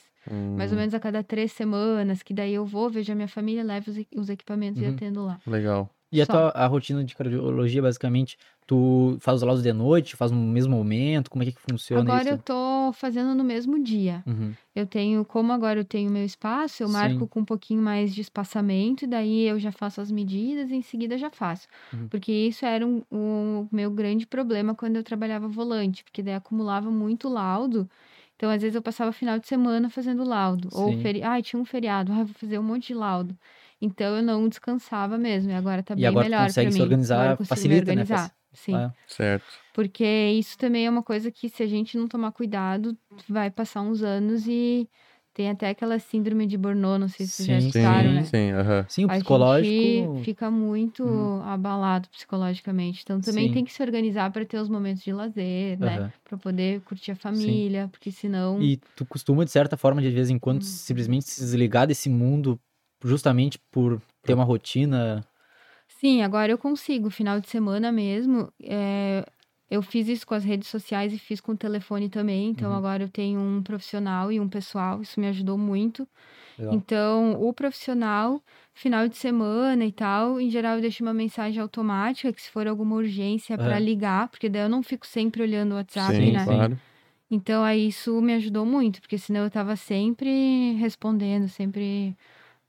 Mais 0.55 0.71
ou 0.71 0.77
Hum, 0.77 0.79
menos 0.79 0.93
a 0.93 0.99
cada 0.99 1.23
três 1.23 1.51
semanas, 1.53 2.21
que 2.23 2.33
daí 2.33 2.53
eu 2.53 2.65
vou, 2.65 2.89
vejo 2.89 3.11
a 3.13 3.15
minha 3.15 3.27
família, 3.27 3.63
levo 3.63 3.89
os, 3.91 3.97
e- 3.97 4.07
os 4.15 4.29
equipamentos 4.29 4.81
e 4.81 4.85
Uhum. 4.85 4.91
atendo 4.95 5.23
lá. 5.25 5.39
Legal. 5.45 5.89
E 6.11 6.21
a 6.21 6.25
Só. 6.25 6.33
tua 6.33 6.49
a 6.51 6.65
rotina 6.67 7.03
de 7.03 7.15
cardiologia, 7.15 7.81
basicamente, 7.81 8.37
tu 8.65 9.17
faz 9.19 9.37
os 9.37 9.43
laudos 9.43 9.63
de 9.63 9.73
noite, 9.73 10.15
faz 10.15 10.31
no 10.31 10.37
mesmo 10.39 10.75
momento? 10.75 11.29
Como 11.29 11.43
é 11.43 11.51
que 11.51 11.59
funciona 11.59 12.09
Agora 12.09 12.29
eu 12.29 12.37
isso? 12.37 12.43
tô 12.43 12.91
fazendo 12.93 13.33
no 13.35 13.43
mesmo 13.43 13.81
dia. 13.81 14.23
Uhum. 14.25 14.57
Eu 14.75 14.85
tenho, 14.85 15.25
como 15.25 15.51
agora 15.51 15.79
eu 15.79 15.85
tenho 15.85 16.11
meu 16.11 16.23
espaço, 16.23 16.83
eu 16.83 16.89
marco 16.89 17.19
Sim. 17.21 17.27
com 17.27 17.39
um 17.39 17.45
pouquinho 17.45 17.81
mais 17.81 18.13
de 18.13 18.21
espaçamento, 18.21 19.05
e 19.05 19.07
daí 19.07 19.43
eu 19.47 19.59
já 19.59 19.71
faço 19.71 19.99
as 20.01 20.11
medidas 20.11 20.69
e 20.69 20.75
em 20.75 20.81
seguida 20.81 21.17
já 21.17 21.31
faço. 21.31 21.67
Uhum. 21.93 22.07
Porque 22.09 22.31
isso 22.31 22.65
era 22.65 22.85
um- 22.85 23.01
o 23.11 23.67
meu 23.71 23.89
grande 23.91 24.27
problema 24.27 24.75
quando 24.75 24.97
eu 24.97 25.03
trabalhava 25.03 25.47
volante, 25.47 26.03
porque 26.03 26.21
daí 26.21 26.35
acumulava 26.35 26.91
muito 26.91 27.27
laudo. 27.27 27.89
Então, 28.35 28.51
às 28.51 28.61
vezes, 28.61 28.75
eu 28.75 28.81
passava 28.83 29.11
final 29.11 29.39
de 29.39 29.47
semana 29.47 29.89
fazendo 29.89 30.23
laudo. 30.23 30.69
Ou 30.71 30.91
Sim. 30.91 31.01
feri... 31.01 31.23
Ai, 31.23 31.41
tinha 31.41 31.59
um 31.59 31.65
feriado, 31.65 32.13
vou 32.13 32.27
fazer 32.27 32.59
um 32.59 32.63
monte 32.63 32.87
de 32.89 32.93
laudo. 32.93 33.35
Então, 33.81 34.17
eu 34.17 34.23
não 34.23 34.47
descansava 34.49 35.17
mesmo. 35.17 35.51
E 35.51 35.53
agora 35.53 35.83
tá 35.83 35.93
E 35.95 35.99
bem 35.99 36.07
agora 36.07 36.25
melhor 36.25 36.45
pra 36.45 36.45
consegue 36.47 36.71
se 36.71 36.77
mim. 36.77 36.83
organizar, 36.83 37.21
Agora 37.21 37.37
facilita, 37.45 37.75
né? 37.75 37.91
organizar. 37.91 38.29
Fac- 38.29 38.37
Sim. 38.53 38.73
Ah, 38.75 38.93
Certo. 39.07 39.45
Porque 39.73 40.03
isso 40.05 40.57
também 40.57 40.85
é 40.87 40.89
uma 40.89 41.03
coisa 41.03 41.31
que, 41.31 41.47
se 41.49 41.61
a 41.61 41.67
gente 41.67 41.97
não 41.97 42.07
tomar 42.07 42.31
cuidado, 42.31 42.97
vai 43.29 43.51
passar 43.51 43.81
uns 43.81 44.01
anos 44.01 44.47
e 44.47 44.89
tem 45.33 45.49
até 45.51 45.69
aquela 45.69 45.99
síndrome 45.99 46.47
de 46.47 46.57
Burnout, 46.57 46.99
não 46.99 47.07
sei 47.07 47.27
se 47.27 47.33
vocês 47.33 47.47
já 47.47 47.53
Sim, 47.55 47.67
escutaram, 47.69 48.09
Sim, 48.09 48.15
né? 48.15 48.23
sim, 48.23 48.51
aham. 48.53 48.85
Sim, 48.89 49.05
o 49.05 49.09
A 49.09 49.13
psicológico. 49.13 49.69
gente 49.69 50.23
fica 50.23 50.49
muito 50.49 51.03
Uhum. 51.03 51.43
abalado 51.43 52.09
psicologicamente. 52.09 53.01
Então 53.03 53.21
também 53.21 53.45
Sim. 53.47 53.53
tem 53.53 53.63
que 53.63 53.71
se 53.71 53.83
organizar 53.83 54.31
para 54.31 54.43
ter 54.45 54.57
os 54.57 54.67
momentos 54.67 55.03
de 55.03 55.13
lazer, 55.13 55.79
né? 55.79 55.97
Aham. 55.97 56.11
Para 56.23 56.37
poder 56.39 56.81
curtir 56.81 57.11
a 57.11 57.15
família, 57.15 57.87
porque 57.91 58.11
senão. 58.11 58.59
E 58.59 58.77
tu 58.95 59.05
costuma, 59.05 59.45
de 59.45 59.51
certa 59.51 59.77
forma, 59.77 60.01
de 60.01 60.09
vez 60.09 60.31
em 60.31 60.39
quando, 60.39 60.63
Hum. 60.63 60.65
simplesmente 60.65 61.25
se 61.29 61.41
desligar 61.41 61.85
desse 61.85 62.09
mundo 62.09 62.59
justamente 63.03 63.59
por 63.71 64.01
ter 64.23 64.33
uma 64.33 64.43
rotina. 64.43 65.25
Sim, 65.87 66.21
agora 66.21 66.51
eu 66.51 66.57
consigo. 66.57 67.09
Final 67.09 67.39
de 67.39 67.49
semana 67.49 67.91
mesmo. 67.91 68.51
é, 68.61 69.25
Eu 69.69 69.81
fiz 69.81 70.07
isso 70.07 70.25
com 70.25 70.33
as 70.33 70.45
redes 70.45 70.69
sociais 70.69 71.11
e 71.13 71.17
fiz 71.19 71.41
com 71.41 71.51
o 71.51 71.57
telefone 71.57 72.07
também. 72.09 72.49
Então 72.51 72.71
Uhum. 72.71 72.77
agora 72.77 73.03
eu 73.03 73.09
tenho 73.09 73.39
um 73.39 73.61
profissional 73.61 74.31
e 74.31 74.39
um 74.39 74.47
pessoal. 74.47 75.01
Isso 75.01 75.19
me 75.19 75.27
ajudou 75.27 75.57
muito. 75.57 76.07
Legal. 76.57 76.75
Então, 76.75 77.33
o 77.41 77.53
profissional, 77.53 78.41
final 78.73 79.07
de 79.09 79.17
semana 79.17 79.85
e 79.85 79.91
tal, 79.91 80.39
em 80.39 80.49
geral 80.49 80.75
eu 80.77 80.81
deixo 80.81 81.03
uma 81.03 81.13
mensagem 81.13 81.61
automática 81.61 82.31
que 82.33 82.41
se 82.41 82.49
for 82.51 82.67
alguma 82.67 82.95
urgência 82.95 83.57
para 83.57 83.77
É. 83.77 83.79
ligar, 83.79 84.29
porque 84.29 84.47
daí 84.49 84.63
eu 84.63 84.69
não 84.69 84.81
fico 84.83 85.05
sempre 85.05 85.41
olhando 85.43 85.73
o 85.73 85.75
WhatsApp, 85.75 86.13
sim, 86.15 86.31
né? 86.31 86.39
sim. 86.39 86.45
claro. 86.45 86.77
Então, 87.29 87.63
aí 87.63 87.87
isso 87.89 88.21
me 88.21 88.33
ajudou 88.35 88.65
muito, 88.65 89.01
porque 89.01 89.17
senão 89.17 89.43
eu 89.43 89.51
tava 89.51 89.75
sempre 89.75 90.73
respondendo, 90.79 91.49
sempre 91.49 92.15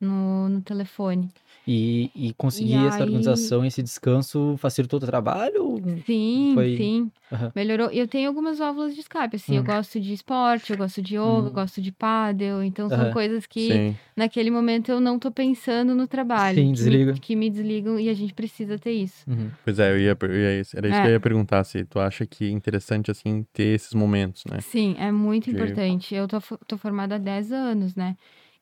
no, 0.01 0.49
no 0.49 0.61
telefone. 0.63 1.29
E, 1.71 2.11
e 2.15 2.33
conseguir 2.33 2.73
E 2.83 2.87
essa 2.87 2.97
aí- 2.97 3.03
organização, 3.03 3.63
esse 3.63 3.83
descanso, 3.83 4.57
facilitou 4.57 4.97
o 4.97 5.01
teu 5.01 5.07
trabalho? 5.09 5.77
Sim, 6.07 6.53
Foi- 6.55 6.77
sim. 6.79 7.11
Aham. 7.31 7.53
Melhorou. 7.55 7.91
E 7.93 7.99
eu 7.99 8.09
tenho 8.09 8.27
algumas 8.27 8.59
válvulas 8.59 8.95
de 8.95 9.01
escape, 9.01 9.37
assim. 9.37 9.57
Eu 9.57 9.63
Hum. 9.63 9.67
gosto 9.67 10.01
de 10.01 10.15
esporte, 10.15 10.71
eu 10.73 10.79
gosto 10.79 11.03
de 11.03 11.17
yoga, 11.17 11.21
eu 11.49 11.51
Hum. 11.51 11.53
gosto 11.53 11.83
de 11.83 11.93
pádel. 11.93 12.63
Então, 12.63 12.89
são 12.89 13.13
coisas 13.13 13.45
que, 13.47 13.71
Sim. 13.71 13.97
naquele 14.17 14.51
momento, 14.51 14.91
eu 14.91 14.99
não 14.99 15.19
tô 15.19 15.31
pensando 15.31 15.95
no 15.95 16.07
trabalho. 16.07 16.55
Sim, 16.55 16.63
que 16.63 16.69
me- 16.69 16.73
desliga. 16.73 17.13
Que 17.21 17.37
me 17.37 17.51
desligam 17.51 18.01
e 18.01 18.09
a 18.09 18.15
gente 18.15 18.33
precisa 18.33 18.79
ter 18.79 18.93
isso. 18.93 19.29
Uhum. 19.29 19.51
Pois 19.63 19.79
é, 19.79 19.93
eu 19.93 19.99
ia, 19.99 20.17
eu 20.19 20.31
ia- 20.33 20.49
era 20.49 20.59
isso 20.63 20.71
que 20.73 20.87
É. 20.87 21.07
eu 21.07 21.11
ia 21.11 21.21
perguntar, 21.21 21.63
se 21.65 21.85
tu 21.85 21.99
acha 22.01 22.25
que 22.25 22.47
é 22.47 22.51
interessante, 22.51 23.11
assim, 23.11 23.45
ter 23.53 23.75
esses 23.75 23.93
momentos, 23.93 24.43
né? 24.47 24.59
Sim, 24.63 24.97
é 24.99 25.13
muito 25.13 25.45
De- 25.45 25.51
importante. 25.51 26.15
Eu 26.15 26.27
tô, 26.27 26.41
tô 26.67 26.79
formada 26.79 27.17
há 27.17 27.19
10 27.19 27.53
anos, 27.53 27.95
né? 27.95 28.17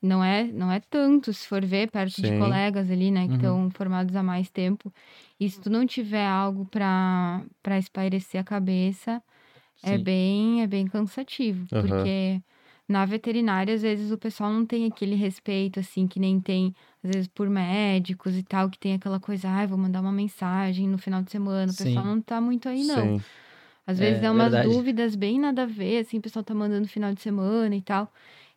Não 0.07 0.23
é, 0.25 0.45
não 0.45 0.71
é 0.73 0.81
tanto, 0.81 1.33
se 1.33 1.47
for 1.49 1.65
ver, 1.65 1.91
perto 1.91 2.23
de 2.23 2.29
Sim. 2.29 2.39
colegas 2.39 2.91
ali, 2.91 3.11
né, 3.11 3.29
que 3.29 3.35
Uhum. 3.35 3.37
estão 3.37 3.71
formados 3.71 4.15
há 4.17 4.23
mais 4.23 4.51
tempo. 4.51 4.93
E 5.41 5.49
se 5.51 5.61
tu 5.61 5.71
não 5.71 5.87
tiver 5.87 6.27
algo 6.27 6.67
pra, 6.67 7.43
pra 7.63 7.79
espairecer 7.79 8.41
a 8.41 8.45
cabeça, 8.45 9.23
é 9.83 9.97
Sim. 9.97 10.05
bem, 10.05 10.63
é 10.63 10.67
bem 10.67 10.87
cansativo. 10.87 11.67
Aham. 11.73 11.89
Porque 11.89 12.43
na 12.89 13.05
veterinária, 13.07 13.75
às 13.75 13.83
vezes, 13.83 14.13
o 14.13 14.19
pessoal 14.19 14.53
não 14.53 14.67
tem 14.67 14.87
aquele 14.87 15.15
respeito, 15.17 15.81
assim, 15.81 16.07
que 16.09 16.21
nem 16.21 16.41
tem, 16.41 16.75
às 17.05 17.11
vezes, 17.11 17.29
por 17.29 17.49
médicos 17.51 18.37
e 18.37 18.43
tal, 18.45 18.71
que 18.71 18.79
tem 18.79 18.95
aquela 18.95 19.21
coisa, 19.21 19.49
ai, 19.49 19.67
vou 19.67 19.79
mandar 19.79 20.01
uma 20.01 20.13
mensagem 20.13 20.89
no 20.89 20.99
final 20.99 21.23
de 21.23 21.31
semana. 21.33 21.73
O 21.73 21.75
pessoal 21.77 22.05
Sim. 22.05 22.07
não 22.07 22.21
tá 22.21 22.41
muito 22.41 22.69
aí, 22.69 22.85
não. 22.85 23.13
Sim. 23.13 23.25
Às 23.87 23.99
vezes 23.99 24.23
É, 24.23 24.27
é 24.27 24.31
umas 24.31 24.53
verdade. 24.53 24.59
dúvidas 24.59 25.15
bem 25.17 25.39
nada 25.41 25.63
a 25.65 25.67
ver, 25.67 25.99
assim, 26.01 26.19
o 26.19 26.23
pessoal 26.23 26.45
tá 26.45 26.55
mandando 26.55 26.83
no 26.83 26.89
final 26.89 27.13
de 27.15 27.21
semana 27.23 27.75
e 27.77 27.83
tal. 27.83 28.13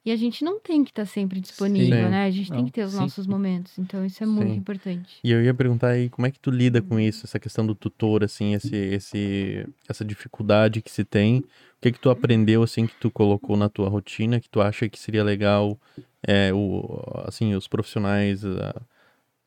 E 0.06 0.12
a 0.12 0.16
gente 0.16 0.44
não 0.44 0.60
tem 0.60 0.84
que 0.84 0.92
estar 0.92 1.06
sempre 1.06 1.40
disponível, 1.42 2.06
Sim. 2.06 2.10
né? 2.10 2.26
A 2.26 2.32
gente 2.32 2.50
tem 2.50 2.60
Não, 2.60 2.66
que 2.66 2.72
ter 2.72 2.84
os 2.84 2.92
sim. 2.94 2.98
nossos 3.00 3.28
momentos. 3.28 3.78
Então, 3.78 4.06
isso 4.06 4.24
é 4.24 4.26
muito 4.26 4.54
Sim. 4.54 4.60
importante. 4.60 5.20
E 5.24 5.32
eu 5.32 5.44
ia 5.44 5.54
perguntar 5.54 5.90
aí, 5.90 6.10
como 6.10 6.26
é 6.26 6.32
que 6.32 6.40
tu 6.40 6.50
lida 6.50 6.82
com 6.82 6.98
isso, 7.00 7.26
essa 7.26 7.38
questão 7.38 7.66
do 7.68 7.76
tutor, 7.76 8.24
assim, 8.24 8.54
esse, 8.54 8.76
esse, 8.76 9.68
essa 9.90 10.06
dificuldade 10.06 10.82
que 10.82 10.90
se 10.90 11.04
tem? 11.04 11.40
O 11.40 11.46
que 11.82 11.92
que 11.92 12.00
tu 12.00 12.10
aprendeu, 12.10 12.64
assim, 12.64 12.88
que 12.88 12.96
tu 12.96 13.12
colocou 13.12 13.58
na 13.58 13.68
tua 13.68 13.90
rotina, 13.90 14.40
que 14.40 14.50
tu 14.50 14.62
acha 14.62 14.88
que 14.88 14.98
seria 14.98 15.24
legal, 15.24 15.78
é, 16.26 16.54
o, 16.54 17.02
assim, 17.26 17.54
os 17.54 17.68
profissionais 17.68 18.46
ah, 18.46 18.82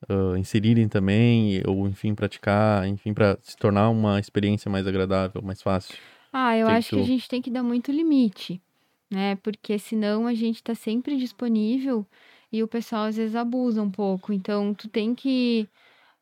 ah, 0.09 0.39
inserirem 0.39 0.89
também, 0.89 1.63
ou, 1.67 1.89
enfim, 1.89 2.15
praticar, 2.15 2.87
enfim, 2.87 3.15
para 3.15 3.39
se 3.43 3.57
tornar 3.57 3.89
uma 3.89 4.21
experiência 4.21 4.71
mais 4.71 4.87
agradável, 4.87 5.41
mais 5.43 5.63
fácil? 5.63 5.97
Ah, 6.33 6.57
eu 6.57 6.67
Que 6.67 6.73
que 6.73 6.79
acho 6.79 6.91
que 6.91 6.97
a 7.01 7.03
tu- 7.03 7.07
gente 7.07 7.29
tem 7.29 7.43
que 7.43 7.51
dar 7.51 7.63
muito 7.63 7.91
limite, 7.91 8.61
né? 9.13 9.37
Porque 9.37 9.79
senão 9.79 10.27
a 10.27 10.35
gente 10.35 10.63
tá 10.63 10.75
sempre 10.75 11.17
disponível 11.17 12.07
e 12.51 12.63
o 12.63 12.69
pessoal 12.69 13.05
às 13.05 13.17
vezes 13.17 13.37
abusa 13.37 13.83
um 13.83 13.91
pouco. 13.91 14.33
Então, 14.33 14.75
tu 14.75 14.89
tem 14.89 15.15
que 15.15 15.69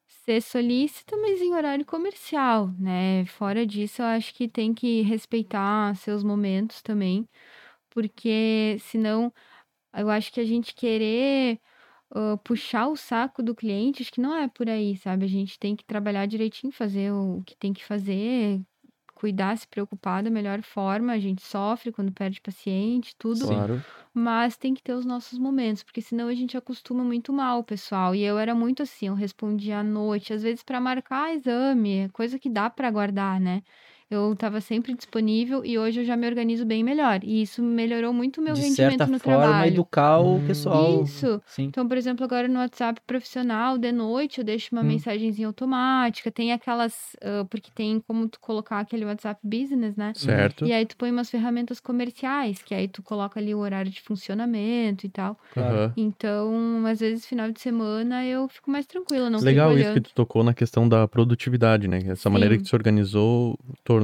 ser 0.09 0.41
solícito, 0.43 1.17
mas 1.21 1.41
em 1.41 1.55
horário 1.55 1.85
comercial, 1.87 2.69
né? 2.79 3.25
Fora 3.27 3.67
disso, 3.67 4.03
eu 4.03 4.07
acho 4.07 4.35
que 4.35 4.49
tem 4.49 4.75
que 4.75 5.03
respeitar 5.03 5.95
seus 5.97 6.23
momentos 6.25 6.83
também, 6.83 7.29
porque 7.91 8.77
senão 8.81 9.33
eu 9.95 10.11
acho 10.11 10.33
que 10.33 10.41
a 10.41 10.45
gente 10.45 10.75
querer 10.75 11.61
ah, 12.15 12.37
puxar 12.45 12.89
o 12.89 12.97
saco 12.97 13.43
do 13.43 13.55
cliente, 13.55 14.03
acho 14.03 14.13
que 14.13 14.21
não 14.21 14.37
é 14.37 14.49
por 14.49 14.69
aí, 14.69 14.97
sabe? 14.97 15.25
A 15.25 15.29
gente 15.29 15.59
tem 15.59 15.77
que 15.77 15.85
trabalhar 15.85 16.27
direitinho, 16.27 16.73
fazer 16.73 17.13
o 17.13 17.43
que 17.47 17.57
tem 17.57 17.73
que 17.73 17.85
fazer, 17.85 18.61
cuidar, 19.21 19.57
se 19.59 19.67
preocupar 19.69 20.23
da 20.23 20.31
melhor 20.31 20.63
forma. 20.63 21.13
A 21.13 21.19
gente 21.19 21.43
sofre 21.43 21.93
quando 21.93 22.13
perde 22.13 22.41
paciente, 22.41 23.15
tudo. 23.19 23.47
Claro. 23.47 23.85
mas 24.13 24.57
tem 24.57 24.75
que 24.75 24.83
ter 24.83 24.93
os 24.95 25.05
nossos 25.05 25.39
momentos, 25.39 25.83
porque 25.85 26.01
senão 26.03 26.29
a 26.29 26.35
gente 26.35 26.57
acostuma 26.57 27.05
muito 27.05 27.33
mal, 27.33 27.63
pessoal. 27.63 28.15
E 28.15 28.23
eu 28.23 28.39
era 28.39 28.55
muito 28.55 28.83
assim, 28.83 29.07
eu 29.09 29.15
respondia 29.15 29.79
à 29.81 29.85
noite, 29.85 30.33
às 30.33 30.43
vezes 30.43 30.63
para 30.65 30.81
marcar 30.81 31.35
exame, 31.35 32.09
coisa 32.13 32.39
que 32.39 32.49
dá 32.51 32.69
para 32.71 32.91
guardar, 32.91 33.39
né? 33.41 33.63
Eu 34.11 34.33
estava 34.33 34.61
sempre 34.61 34.93
disponível 34.93 35.65
e 35.65 35.79
hoje 35.79 36.01
eu 36.01 36.05
já 36.05 36.17
me 36.17 36.27
organizo 36.27 36.67
bem 36.67 36.83
melhor. 36.83 37.21
E 37.23 37.43
isso 37.43 37.63
melhorou 37.63 38.13
muito 38.13 38.41
o 38.41 38.43
meu 38.45 38.55
de 38.55 38.61
rendimento 38.63 38.99
certa 38.99 39.07
no 39.07 39.21
forma, 39.21 39.43
trabalho. 39.43 39.69
educar 39.73 40.19
o 40.19 40.37
Hum. 40.37 40.41
pessoal. 40.41 41.03
Isso. 41.05 41.41
Sim. 41.47 41.65
Então, 41.67 41.87
por 41.87 41.97
exemplo, 41.97 42.25
agora 42.25 42.49
no 42.49 42.59
WhatsApp 42.59 43.01
profissional, 43.07 43.79
de 43.79 43.93
noite, 43.93 44.39
eu 44.39 44.45
deixo 44.45 44.71
uma 44.73 44.81
Hum. 44.83 44.87
mensagenzinha 44.87 45.47
automática. 45.47 46.29
Tem 46.31 46.53
aquelas. 46.53 47.15
ah, 47.23 47.45
porque 47.49 47.71
tem 47.73 48.01
como 48.01 48.29
tu 48.29 48.41
colocar 48.41 48.81
aquele 48.81 49.05
WhatsApp 49.05 49.39
Business, 49.45 49.95
né? 49.95 50.13
Certo. 50.17 50.67
E 50.67 50.73
aí 50.73 50.85
tu 50.85 50.97
põe 50.97 51.13
umas 51.13 51.31
ferramentas 51.31 51.79
comerciais, 51.79 52.61
que 52.63 52.75
aí 52.75 52.89
tu 52.89 53.05
coloca 53.05 53.39
ali 53.39 53.55
o 53.55 53.59
horário 53.59 53.93
de 53.93 54.01
funcionamento 54.01 55.07
e 55.07 55.09
tal. 55.09 55.39
Claro. 55.55 55.77
Aham. 55.77 55.93
Então, 55.97 56.85
às 56.87 56.99
vezes, 56.99 57.25
final 57.27 57.51
de 57.53 57.61
semana, 57.61 58.25
eu 58.27 58.49
fico 58.49 58.71
mais 58.73 58.87
tranquila, 58.87 59.31
não 59.31 59.39
Legal 59.39 59.79
isso 59.79 59.93
que 59.95 60.01
tu 60.01 60.15
tocou 60.15 60.43
na 60.43 60.53
questão 60.53 60.89
da 60.89 61.07
produtividade, 61.07 61.87
né? 61.87 62.01
Essa 62.07 62.29
maneira 62.29 62.55
que 62.57 62.61
Sim. 62.61 62.65
tu 62.65 62.69
se 62.71 62.75
organizou 62.75 63.57
tornou 63.85 64.00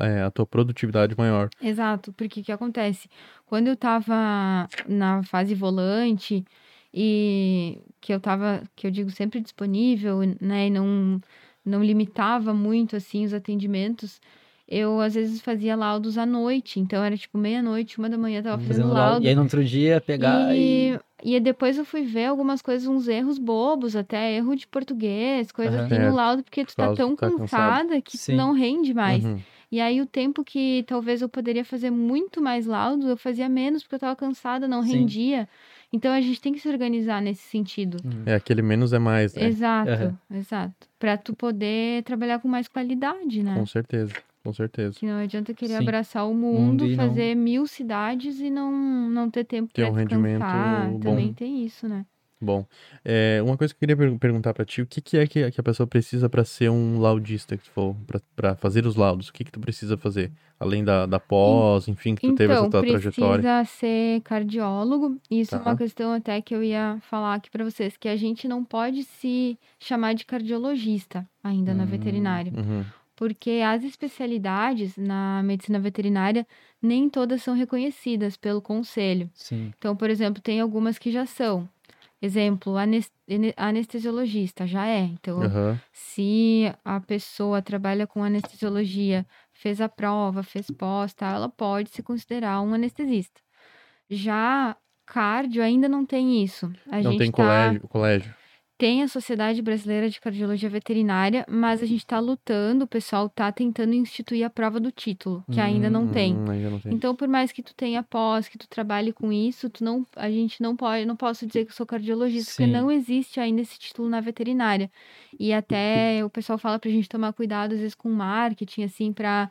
é, 0.00 0.22
a 0.22 0.30
tua 0.30 0.46
produtividade 0.46 1.14
maior. 1.16 1.48
Exato, 1.60 2.12
porque 2.12 2.40
o 2.40 2.44
que 2.44 2.52
acontece? 2.52 3.08
Quando 3.46 3.68
eu 3.68 3.76
tava 3.76 4.68
na 4.86 5.22
fase 5.22 5.54
volante 5.54 6.44
e 6.92 7.80
que 8.00 8.12
eu 8.12 8.20
tava, 8.20 8.62
que 8.74 8.86
eu 8.86 8.90
digo 8.90 9.10
sempre 9.10 9.40
disponível, 9.40 10.20
né, 10.40 10.66
e 10.66 10.70
não, 10.70 11.20
não 11.64 11.82
limitava 11.82 12.54
muito, 12.54 12.96
assim, 12.96 13.24
os 13.24 13.34
atendimentos, 13.34 14.20
eu 14.68 15.00
às 15.00 15.14
vezes 15.14 15.40
fazia 15.40 15.74
laudos 15.74 16.18
à 16.18 16.26
noite, 16.26 16.78
então 16.78 17.02
era 17.02 17.16
tipo 17.16 17.38
meia-noite, 17.38 17.98
uma 17.98 18.08
da 18.08 18.18
manhã, 18.18 18.40
eu 18.40 18.42
tava 18.42 18.58
fazendo 18.58 18.68
Fazendo 18.68 18.92
laudo. 18.92 19.10
laudo. 19.12 19.24
E 19.24 19.28
aí 19.28 19.34
no 19.34 19.42
outro 19.42 19.64
dia 19.64 20.00
pegar 20.00 20.54
e. 20.54 20.92
E, 20.92 21.00
e 21.30 21.34
aí 21.34 21.40
depois 21.40 21.78
eu 21.78 21.84
fui 21.84 22.02
ver 22.02 22.26
algumas 22.26 22.60
coisas, 22.60 22.86
uns 22.86 23.08
erros 23.08 23.38
bobos, 23.38 23.96
até 23.96 24.34
erro 24.36 24.54
de 24.54 24.66
português, 24.66 25.50
coisa 25.50 25.76
Aham. 25.76 25.86
assim 25.86 25.98
no 25.98 26.14
laudo, 26.14 26.42
porque 26.42 26.64
tu 26.64 26.76
tá 26.76 26.94
tão 26.94 27.16
tá 27.16 27.30
cansado. 27.30 27.38
cansada 27.38 28.00
que 28.02 28.18
tu 28.18 28.32
não 28.32 28.52
rende 28.52 28.92
mais. 28.92 29.24
Uhum. 29.24 29.40
E 29.70 29.80
aí 29.80 30.00
o 30.00 30.06
tempo 30.06 30.42
que 30.44 30.84
talvez 30.86 31.20
eu 31.22 31.28
poderia 31.28 31.64
fazer 31.64 31.90
muito 31.90 32.40
mais 32.40 32.66
laudos, 32.66 33.06
eu 33.06 33.16
fazia 33.16 33.48
menos 33.48 33.82
porque 33.82 33.94
eu 33.96 34.00
tava 34.00 34.16
cansada, 34.16 34.68
não 34.68 34.82
Sim. 34.82 34.98
rendia. 34.98 35.48
Então 35.92 36.12
a 36.12 36.20
gente 36.20 36.40
tem 36.40 36.52
que 36.52 36.60
se 36.60 36.68
organizar 36.68 37.20
nesse 37.22 37.42
sentido. 37.42 37.96
Uhum. 38.04 38.22
É, 38.26 38.34
aquele 38.34 38.62
menos 38.62 38.92
é 38.92 38.98
mais, 38.98 39.34
né? 39.34 39.46
Exato, 39.46 39.90
Aham. 39.90 40.18
exato. 40.30 40.88
Pra 40.98 41.16
tu 41.16 41.34
poder 41.34 42.02
trabalhar 42.02 42.38
com 42.38 42.48
mais 42.48 42.68
qualidade, 42.68 43.42
né? 43.42 43.54
Com 43.54 43.66
certeza, 43.66 44.12
com 44.44 44.52
certeza. 44.52 44.98
Que 44.98 45.06
não 45.06 45.18
adianta 45.18 45.52
querer 45.54 45.74
Sim. 45.76 45.82
abraçar 45.82 46.26
o 46.28 46.34
Mundo 46.34 46.84
mundo, 46.84 46.86
e 46.86 46.96
não- 46.96 47.04
fazer 47.06 47.34
mil 47.34 47.66
cidades 47.66 48.40
e 48.40 48.50
não, 48.50 48.72
não 49.10 49.30
ter 49.30 49.44
tempo 49.44 49.72
Ter 49.72 49.82
pra 49.82 49.90
um 49.90 49.94
rendimento 49.94 50.40
bom. 50.92 51.00
Também 51.00 51.32
tem 51.34 51.64
isso, 51.64 51.88
né? 51.88 52.04
Bom, 52.40 52.64
é, 53.04 53.42
uma 53.44 53.56
coisa 53.56 53.74
que 53.74 53.78
eu 53.78 53.80
queria 53.80 53.96
per- 53.96 54.16
perguntar 54.16 54.54
pra 54.54 54.64
ti, 54.64 54.80
o 54.80 54.86
que, 54.86 55.00
que 55.00 55.18
é 55.18 55.26
que, 55.26 55.50
que 55.50 55.60
a 55.60 55.62
pessoa 55.64 55.88
precisa 55.88 56.28
pra 56.30 56.44
ser 56.44 56.70
um 56.70 57.00
laudista, 57.00 57.56
que 57.56 57.64
tu 57.64 57.70
for, 57.72 57.96
pra, 58.06 58.20
pra 58.36 58.54
fazer 58.54 58.86
os 58.86 58.94
laudos? 58.94 59.28
O 59.28 59.32
que 59.32 59.42
que 59.42 59.50
tu 59.50 59.58
precisa 59.58 59.96
fazer? 59.96 60.30
Além 60.60 60.84
da, 60.84 61.04
da 61.04 61.18
pós, 61.18 61.88
enfim, 61.88 62.14
que 62.14 62.28
tu 62.28 62.34
teve 62.36 62.52
essa 62.52 62.60
Então, 62.60 62.70
tua 62.70 62.80
precisa 62.82 63.10
trajetória. 63.10 63.64
ser 63.64 64.20
cardiólogo. 64.22 65.18
Isso 65.28 65.56
é 65.56 65.58
Tá. 65.58 65.64
uma 65.68 65.76
questão 65.76 66.12
até 66.12 66.40
que 66.40 66.54
eu 66.54 66.62
ia 66.62 66.98
falar 67.10 67.34
aqui 67.34 67.50
pra 67.50 67.64
vocês, 67.64 67.96
que 67.96 68.08
a 68.08 68.14
gente 68.16 68.46
não 68.46 68.62
pode 68.64 69.02
se 69.02 69.58
chamar 69.80 70.14
de 70.14 70.24
cardiologista 70.24 71.28
ainda 71.42 71.74
na 71.74 71.82
Hum, 71.82 71.86
veterinária. 71.86 72.52
Uhum. 72.56 72.84
Porque 73.18 73.62
as 73.66 73.82
especialidades 73.82 74.96
na 74.96 75.42
medicina 75.42 75.80
veterinária 75.80 76.46
nem 76.80 77.10
todas 77.10 77.42
são 77.42 77.52
reconhecidas 77.52 78.36
pelo 78.36 78.62
conselho. 78.62 79.28
Sim. 79.34 79.72
Então, 79.76 79.96
por 79.96 80.08
exemplo, 80.08 80.40
tem 80.40 80.60
algumas 80.60 80.98
que 80.98 81.10
já 81.10 81.26
são. 81.26 81.68
Exemplo, 82.22 82.76
anes- 82.76 83.10
ane- 83.28 83.52
anestesiologista 83.56 84.68
já 84.68 84.86
é. 84.86 85.00
Então, 85.00 85.42
Aham. 85.42 85.80
se 85.92 86.72
a 86.84 87.00
pessoa 87.00 87.60
trabalha 87.60 88.06
com 88.06 88.22
anestesiologia, 88.22 89.26
fez 89.52 89.80
a 89.80 89.88
prova, 89.88 90.44
fez 90.44 90.70
pós, 90.70 91.12
tal, 91.12 91.34
ela 91.34 91.48
pode 91.48 91.90
se 91.90 92.04
considerar 92.04 92.60
um 92.60 92.72
anestesista. 92.72 93.40
Já 94.08 94.76
cardio 95.04 95.60
ainda 95.60 95.88
não 95.88 96.06
tem 96.06 96.40
isso. 96.44 96.70
A 96.88 97.02
Não 97.02 97.16
tem 97.16 97.32
tá- 97.32 97.36
colégio, 97.36 97.88
colégio. 97.88 98.34
Tem 98.78 99.02
a 99.02 99.08
Sociedade 99.08 99.60
Brasileira 99.60 100.08
de 100.08 100.20
Cardiologia 100.20 100.70
Veterinária, 100.70 101.44
mas 101.48 101.82
a 101.82 101.86
gente 101.86 101.98
está 101.98 102.20
lutando, 102.20 102.84
o 102.84 102.88
pessoal 102.88 103.26
está 103.26 103.50
tentando 103.50 103.92
instituir 103.92 104.46
a 104.46 104.48
prova 104.50 104.78
do 104.78 104.92
título, 104.92 105.44
que 105.50 105.60
ainda 105.60 105.90
não 105.90 106.06
tem. 106.06 106.36
Hum, 106.36 106.48
ainda 106.48 106.70
não 106.70 106.78
tem. 106.78 106.94
Então, 106.94 107.12
por 107.14 107.26
mais 107.26 107.50
que 107.50 107.60
tu 107.60 107.74
tenha 107.74 108.04
pós, 108.04 108.48
que 108.48 108.56
tu 108.56 108.68
trabalhe 108.68 109.12
com 109.12 109.32
isso, 109.32 109.68
tu 109.68 109.82
não, 109.82 110.06
a 110.14 110.30
gente 110.30 110.62
não 110.62 110.76
pode, 110.76 111.04
não 111.04 111.16
posso 111.16 111.44
dizer 111.44 111.64
que 111.64 111.72
eu 111.72 111.74
sou 111.74 111.84
cardiologista, 111.84 112.52
Sim. 112.52 112.62
porque 112.62 112.72
não 112.72 112.88
existe 112.88 113.40
ainda 113.40 113.60
esse 113.60 113.76
título 113.76 114.08
na 114.08 114.20
veterinária. 114.20 114.88
E 115.38 115.52
até 115.52 116.24
o 116.24 116.30
pessoal 116.30 116.56
fala 116.56 116.78
pra 116.78 116.88
gente 116.88 117.08
tomar 117.08 117.32
cuidado 117.32 117.72
às 117.72 117.80
vezes 117.80 117.96
com 117.96 118.08
marketing 118.08 118.84
assim 118.84 119.12
para, 119.12 119.50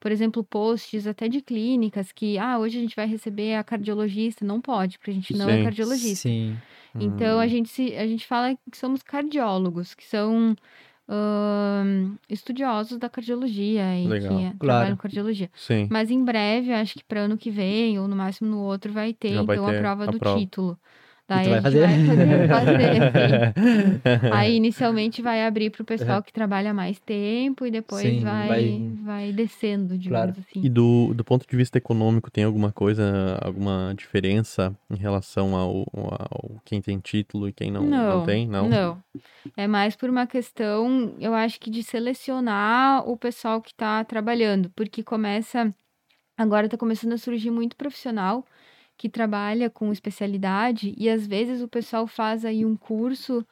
por 0.00 0.10
exemplo, 0.12 0.44
posts 0.44 1.06
até 1.06 1.28
de 1.28 1.40
clínicas 1.40 2.12
que, 2.12 2.38
ah, 2.38 2.58
hoje 2.58 2.78
a 2.78 2.80
gente 2.80 2.96
vai 2.96 3.06
receber 3.06 3.54
a 3.56 3.64
cardiologista, 3.64 4.44
não 4.44 4.60
pode, 4.60 4.98
porque 4.98 5.10
a 5.10 5.14
gente 5.14 5.36
não 5.36 5.46
Sim. 5.46 5.52
é 5.60 5.64
cardiologista. 5.64 6.28
Sim. 6.28 6.56
Então 7.00 7.36
Hum, 7.38 7.40
a 7.40 7.46
gente 7.46 7.68
se, 7.68 7.94
a 7.96 8.06
gente 8.06 8.26
fala 8.26 8.56
que 8.70 8.76
somos 8.78 9.02
cardiólogos, 9.02 9.94
que 9.94 10.04
são 10.06 10.54
ahn, 11.08 12.16
estudiosos 12.28 12.98
da 12.98 13.08
cardiologia 13.08 13.98
e 13.98 14.06
Legal. 14.08 14.28
que 14.28 14.44
Claro. 14.44 14.58
trabalham 14.58 14.96
com 14.96 15.02
cardiologia. 15.02 15.50
Sim. 15.54 15.86
Mas 15.90 16.10
em 16.10 16.22
breve, 16.24 16.72
acho 16.72 16.94
que 16.94 17.04
para 17.04 17.20
ano 17.20 17.36
que 17.38 17.50
vem, 17.50 17.98
ou 17.98 18.06
no 18.08 18.16
máximo 18.16 18.50
no 18.50 18.60
outro, 18.60 18.92
vai 18.92 19.12
ter 19.14 19.34
Já 19.34 19.42
vai 19.42 19.56
então 19.56 19.66
ter 19.70 19.76
a 19.76 19.80
prova 19.80 20.04
a 20.04 20.06
do 20.06 20.18
prova. 20.18 20.38
título. 20.38 20.78
Daí 21.28 21.48
vai 21.50 21.60
fazer? 21.60 21.86
vai 21.86 22.48
fazer, 22.48 23.12
fazer. 23.12 24.32
Aí 24.32 24.56
inicialmente 24.56 25.20
vai 25.20 25.44
abrir 25.46 25.68
pro 25.68 25.84
pessoal 25.84 26.22
que 26.22 26.32
trabalha 26.32 26.72
mais 26.72 26.98
tempo 27.00 27.66
e 27.66 27.70
depois 27.70 28.02
Sim, 28.02 28.20
vai, 28.20 28.48
vai- 28.48 28.92
vai... 29.04 29.32
descendo, 29.32 29.98
digamos 29.98 30.34
Claro. 30.34 30.46
assim. 30.48 30.62
E 30.64 30.68
do, 30.70 31.12
do 31.12 31.22
ponto 31.22 31.46
de 31.46 31.54
vista 31.54 31.76
econômico, 31.76 32.30
tem 32.30 32.44
alguma 32.44 32.72
coisa, 32.72 33.38
alguma 33.42 33.92
diferença 33.96 34.74
em 34.90 34.96
relação 34.96 35.54
ao, 35.54 35.84
ao 35.92 36.60
quem 36.64 36.80
tem 36.80 36.98
título 36.98 37.46
e 37.46 37.52
quem 37.52 37.70
não, 37.70 37.82
não, 37.82 38.24
tem? 38.24 38.48
Não. 38.48 38.68
Não. 38.68 38.98
É 39.54 39.66
mais 39.66 39.94
por 39.94 40.08
uma 40.08 40.26
questão, 40.26 41.14
eu 41.20 41.34
acho 41.34 41.60
que 41.60 41.70
de 41.70 41.82
selecionar 41.82 43.06
o 43.08 43.16
pessoal 43.16 43.60
que 43.60 43.70
está 43.70 44.02
trabalhando, 44.04 44.70
porque 44.74 45.02
começa. 45.02 45.74
Agora 46.36 46.66
está 46.66 46.78
começando 46.78 47.12
a 47.12 47.18
surgir 47.18 47.50
muito 47.50 47.76
profissional 47.76 48.46
que 48.98 49.08
trabalha 49.08 49.70
com 49.70 49.90
especialidade 49.92 50.92
e 50.98 51.08
às 51.08 51.26
vezes 51.26 51.62
o 51.62 51.68
pessoal 51.68 52.06
faz 52.06 52.44
aí 52.44 52.66
um 52.66 52.76
curso 52.76 53.46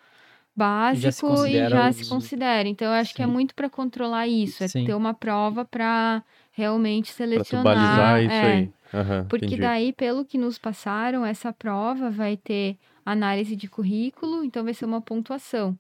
básico 0.55 1.09
e 1.09 1.29
considera 1.29 1.69
já 1.69 1.89
os- 1.91 1.97
se 1.97 2.09
considera. 2.09 2.69
Então, 2.69 2.89
eu 2.89 2.95
acho 2.95 3.15
que 3.15 3.23
é 3.23 3.27
Sim. 3.27 3.33
muito 3.33 3.55
para 3.55 3.71
controlar 3.71 4.27
isso, 4.27 4.65
é 4.65 4.69
Sim. 4.69 4.85
ter 4.85 4.95
uma 4.95 5.15
prova 5.15 5.65
para 5.65 6.23
realmente 6.53 7.07
Pra 7.07 7.15
tu 7.15 7.17
selecionar. 7.17 7.65
balizar 7.65 8.23
isso 8.23 8.35
é. 8.35 8.53
aí. 8.53 8.71
Aham, 8.95 9.27
Porque 9.29 9.47
entendi. 9.47 9.63
daí, 9.63 9.93
pelo 9.93 10.25
que 10.25 10.39
nos 10.39 10.59
passaram, 10.59 11.25
essa 11.25 11.53
prova 11.53 12.11
vai 12.11 12.37
ter 12.37 12.77
análise 13.05 13.55
de 13.55 13.69
currículo, 13.69 14.43
então 14.45 14.65
vai 14.65 14.75
ser 14.75 14.85
uma 14.85 15.01
pontuação. 15.01 15.79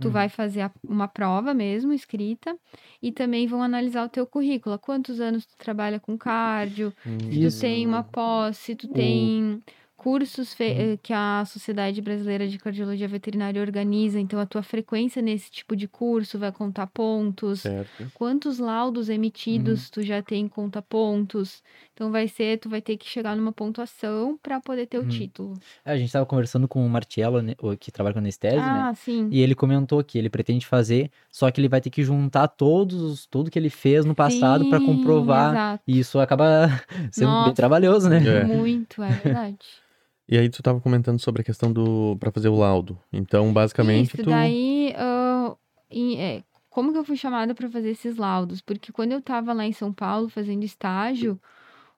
Tu 0.00 0.08
Uhum. 0.08 0.12
vai 0.12 0.28
fazer 0.28 0.62
a- 0.62 0.72
uma 0.86 1.06
prova 1.08 1.54
mesmo, 1.54 1.92
escrita, 1.92 2.56
e 3.00 3.12
também 3.12 3.46
vão 3.46 3.62
analisar 3.62 4.04
o 4.04 4.08
teu 4.08 4.26
currículo. 4.26 4.74
Há 4.74 4.78
quantos 4.78 5.20
anos 5.20 5.46
tu 5.46 5.56
trabalha 5.56 6.00
com 6.00 6.18
cardio, 6.18 6.92
se 7.30 7.40
tu 7.40 7.60
tem 7.60 7.86
uma 7.86 8.02
pós, 8.02 8.56
se 8.58 8.74
tu 8.74 8.88
tem 8.88 9.62
cursos 9.96 10.52
Uhum. 10.52 10.98
que 11.02 11.12
a 11.14 11.44
Sociedade 11.46 12.02
Brasileira 12.02 12.46
de 12.48 12.58
Cardiologia 12.58 13.08
Veterinária 13.08 13.62
organiza, 13.62 14.18
então 14.20 14.38
a 14.38 14.44
tua 14.46 14.62
frequência 14.62 15.22
nesse 15.22 15.50
tipo 15.50 15.74
de 15.76 15.88
curso 15.88 16.38
vai 16.38 16.52
contar 16.52 16.88
pontos. 16.88 17.60
Certo. 17.60 18.10
Quantos 18.12 18.58
laudos 18.58 19.08
Uhum. 19.08 19.14
emitidos 19.14 19.88
tu 19.90 20.02
já 20.02 20.20
tem 20.22 20.42
em 20.44 20.48
conta 20.48 20.82
pontos? 20.82 21.62
Então 21.94 22.10
vai 22.10 22.26
ser, 22.26 22.58
tu 22.58 22.68
vai 22.68 22.82
ter 22.82 22.96
que 22.96 23.08
chegar 23.08 23.36
numa 23.36 23.52
pontuação 23.52 24.36
para 24.42 24.60
poder 24.60 24.86
ter 24.86 24.98
o 24.98 25.02
Uhum. 25.02 25.08
título. 25.08 25.54
É, 25.84 25.92
A 25.92 25.96
gente 25.96 26.12
tava 26.12 26.26
conversando 26.26 26.66
com 26.66 26.84
o 26.84 26.88
Martiello, 26.88 27.40
né, 27.40 27.54
que 27.78 27.92
trabalha 27.92 28.12
com 28.14 28.18
anestesia, 28.18 28.58
né? 28.58 28.88
Ah, 28.90 28.94
sim. 28.94 29.28
E 29.30 29.40
ele 29.40 29.54
comentou 29.54 30.02
que 30.02 30.18
ele 30.18 30.28
pretende 30.28 30.66
fazer, 30.66 31.08
só 31.30 31.48
que 31.52 31.60
ele 31.60 31.68
vai 31.68 31.80
ter 31.80 31.90
que 31.90 32.02
juntar 32.02 32.48
todos, 32.48 33.00
os- 33.00 33.26
tudo 33.26 33.48
que 33.50 33.58
ele 33.58 33.70
fez 33.70 34.04
no 34.04 34.14
passado 34.14 34.66
para 34.66 34.80
Sim, 34.80 34.86
comprovar. 34.86 35.50
exato. 35.52 35.84
E 35.86 35.98
isso 36.00 36.18
acaba 36.18 36.66
sendo 37.12 37.28
bem 37.30 37.38
Nossa. 37.44 37.54
trabalhoso, 37.54 38.08
né? 38.10 38.18
É. 38.18 38.44
Muito, 38.44 39.02
é 39.02 39.14
verdade. 39.14 39.58
E 40.26 40.38
aí 40.38 40.48
tu 40.48 40.62
tava 40.62 40.80
comentando 40.80 41.18
sobre 41.20 41.42
a 41.42 41.44
questão 41.44 41.70
do 41.70 42.16
para 42.18 42.32
fazer 42.32 42.48
o 42.48 42.56
laudo. 42.56 42.98
Então, 43.12 43.52
basicamente, 43.52 44.06
Isso, 44.14 44.16
tu 44.16 44.30
daí, 44.30 44.94
ah, 44.96 45.54
em- 45.90 46.18
é, 46.18 46.42
como 46.70 46.92
que 46.92 46.98
eu 46.98 47.04
fui 47.04 47.14
chamada 47.14 47.54
para 47.54 47.68
fazer 47.68 47.90
esses 47.90 48.16
laudos? 48.16 48.62
Porque 48.62 48.90
quando 48.90 49.12
eu 49.12 49.20
tava 49.20 49.52
lá 49.52 49.66
em 49.66 49.72
São 49.72 49.92
Paulo 49.92 50.30
fazendo 50.30 50.64
estágio, 50.64 51.38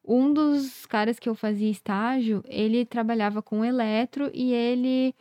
um 0.06 0.32
dos 0.32 0.86
caras 0.86 1.18
que 1.18 1.28
eu 1.28 1.34
fazia 1.34 1.70
estágio, 1.70 2.42
ele 2.46 2.84
trabalhava 2.86 3.42
com 3.42 3.64
eletro 3.64 4.30
e 4.34 4.52
ele 4.52 5.14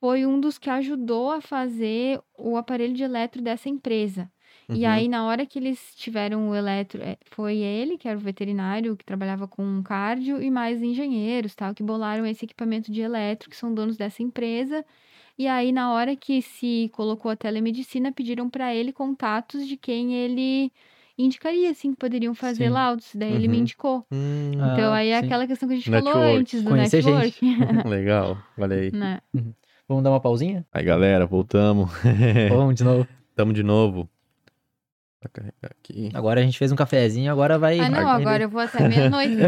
foi 0.00 0.26
um 0.26 0.40
dos 0.40 0.58
que 0.58 0.70
ajudou 0.70 1.30
a 1.30 1.40
fazer 1.40 2.20
o 2.36 2.56
aparelho 2.56 2.94
de 2.94 3.02
eletro 3.04 3.42
dessa 3.42 3.68
empresa. 3.68 4.30
E 4.72 4.86
Uhum. 4.86 4.86
aí, 4.86 5.08
na 5.08 5.24
hora 5.26 5.44
que 5.46 5.58
eles 5.58 5.94
tiveram 5.94 6.48
o 6.48 6.54
eletro, 6.54 7.02
é, 7.02 7.18
foi 7.26 7.58
ele, 7.58 7.98
que 7.98 8.08
era 8.08 8.16
o 8.16 8.20
veterinário, 8.20 8.96
que 8.96 9.04
trabalhava 9.04 9.46
com 9.46 9.82
cardio, 9.82 10.40
e 10.42 10.50
mais 10.50 10.82
engenheiros, 10.82 11.54
tal, 11.54 11.74
que 11.74 11.82
bolaram 11.82 12.24
esse 12.26 12.44
equipamento 12.46 12.90
de 12.90 13.00
eletro, 13.02 13.50
que 13.50 13.56
são 13.56 13.74
donos 13.74 13.96
dessa 13.98 14.22
empresa. 14.22 14.84
E 15.38 15.46
aí, 15.48 15.72
na 15.72 15.92
hora 15.92 16.16
que 16.16 16.40
se 16.42 16.90
colocou 16.94 17.30
a 17.30 17.36
telemedicina, 17.36 18.12
pediram 18.12 18.48
para 18.50 18.74
ele 18.74 18.92
contatos 18.92 19.66
de 19.66 19.76
quem 19.76 20.14
ele 20.14 20.72
indicaria, 21.24 21.70
assim, 21.70 21.90
que 21.92 21.96
poderiam 21.98 22.34
fazer 22.34 22.66
Sim. 22.66 22.70
laudos. 22.72 23.10
Daí 23.14 23.32
ele 23.32 23.48
me 23.48 23.56
Uhum. 23.56 23.60
indicou. 23.62 24.06
Hum, 24.12 24.52
Então, 24.54 24.92
Ah, 24.92 24.96
aí 24.96 25.08
é 25.08 25.20
sim. 25.20 25.26
aquela 25.26 25.46
questão 25.46 25.68
que 25.68 25.74
a 25.74 25.76
gente 25.78 25.90
falou 25.90 26.04
Network. 26.14 26.36
antes 26.40 26.62
do 26.62 26.68
Conhecer 26.70 27.02
gente. 27.02 27.42
network. 27.44 27.88
legal. 27.88 28.38
Olha 28.58 28.76
aí. 28.76 28.90
né? 28.92 29.20
Vamos 29.88 30.04
dar 30.04 30.10
uma 30.10 30.20
pausinha? 30.20 30.64
Aí, 30.72 30.84
galera, 30.84 31.26
voltamos. 31.26 31.90
Vamos 32.48 32.74
de 32.74 32.84
novo. 32.84 33.06
Tamo 33.34 33.52
de 33.52 33.62
novo. 33.62 34.08
Pra 35.22 35.30
carregar 35.30 35.70
aqui. 35.70 36.10
Agora 36.14 36.40
a 36.40 36.42
gente 36.42 36.58
fez 36.58 36.72
um 36.72 36.74
cafezinho, 36.74 37.30
agora 37.30 37.56
vai. 37.56 37.78
Ah, 37.78 37.88
não, 37.88 38.08
agora 38.08 38.42
eu 38.42 38.48
vou 38.48 38.60
até 38.60 38.88
meia-noite. 38.88 39.36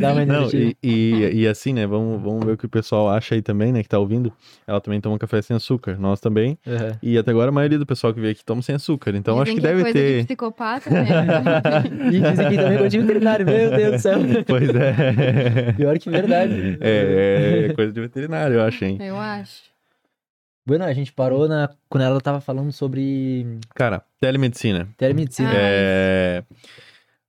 uma 0.00 0.24
Não, 0.24 0.48
e, 0.50 0.74
e, 0.82 1.42
e 1.42 1.46
assim, 1.46 1.74
né? 1.74 1.86
Vamos, 1.86 2.22
vamos 2.22 2.46
ver 2.46 2.52
o 2.52 2.56
que 2.56 2.64
o 2.64 2.68
pessoal 2.68 3.10
acha 3.10 3.34
aí 3.34 3.42
também, 3.42 3.72
né? 3.72 3.82
Que 3.82 3.88
tá 3.90 3.98
ouvindo. 3.98 4.32
Ela 4.66 4.80
também 4.80 5.02
toma 5.02 5.18
café 5.18 5.42
sem 5.42 5.54
açúcar. 5.54 5.98
Nós 5.98 6.18
também. 6.18 6.58
Aham. 6.66 6.92
E 7.02 7.18
até 7.18 7.30
agora 7.30 7.50
a 7.50 7.52
maioria 7.52 7.78
do 7.78 7.84
pessoal 7.84 8.14
que 8.14 8.20
veio 8.20 8.32
aqui 8.32 8.42
toma 8.42 8.62
sem 8.62 8.74
açúcar. 8.74 9.14
Então 9.14 9.34
Dizem 9.34 9.52
acho 9.52 9.60
que 9.60 9.66
é 9.66 9.70
deve 9.70 9.82
coisa 9.82 9.98
ter. 9.98 10.20
De 10.20 10.24
psicopata, 10.24 10.90
né? 10.90 11.06
E 12.08 12.20
dizem 12.20 12.46
aqui 12.46 12.56
também 12.56 12.78
que 12.78 12.84
eu 12.84 12.88
tive 12.88 13.04
veterinário, 13.04 13.44
meu 13.44 13.70
Deus 13.70 13.92
do 13.96 13.98
céu. 13.98 14.18
Pois 14.48 14.70
é. 14.70 15.72
Pior 15.74 15.98
que 15.98 16.08
verdade. 16.08 16.78
É, 16.80 17.66
é 17.68 17.74
coisa 17.74 17.92
de 17.92 18.00
veterinário, 18.00 18.54
eu 18.54 18.62
acho, 18.62 18.82
hein? 18.82 18.96
Eu 18.98 19.18
acho. 19.18 19.67
Bueno, 20.68 20.84
a 20.84 20.92
gente 20.92 21.10
parou 21.14 21.48
na, 21.48 21.70
quando 21.88 22.02
ela 22.04 22.20
tava 22.20 22.42
falando 22.42 22.70
sobre 22.72 23.58
Cara, 23.74 24.04
telemedicina. 24.20 24.86
telemedicina. 24.98 25.48
Ah, 25.50 25.54
É... 25.56 26.44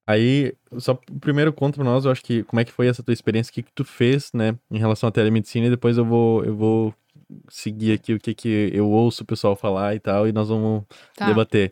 Aí, 0.05 0.53
só 0.77 0.99
primeiro 1.21 1.53
conta 1.53 1.75
pra 1.77 1.85
nós, 1.85 2.03
eu 2.03 2.11
acho 2.11 2.21
que 2.21 2.43
como 2.43 2.59
é 2.59 2.65
que 2.65 2.71
foi 2.73 2.87
essa 2.87 3.01
tua 3.01 3.13
experiência, 3.13 3.49
o 3.51 3.53
que 3.53 3.63
que 3.63 3.71
tu 3.71 3.85
fez, 3.85 4.33
né, 4.33 4.57
em 4.69 4.77
relação 4.77 5.07
à 5.07 5.11
telemedicina 5.11 5.67
e 5.67 5.69
depois 5.69 5.97
eu 5.97 6.03
vou, 6.03 6.43
eu 6.43 6.53
vou 6.53 6.93
seguir 7.47 7.93
aqui 7.93 8.13
o 8.13 8.19
que 8.19 8.33
que 8.33 8.71
eu 8.73 8.89
ouço 8.89 9.23
o 9.23 9.25
pessoal 9.25 9.55
falar 9.55 9.95
e 9.95 10.01
tal 10.01 10.27
e 10.27 10.33
nós 10.33 10.49
vamos 10.49 10.83
Tá. 11.15 11.27
debater. 11.27 11.71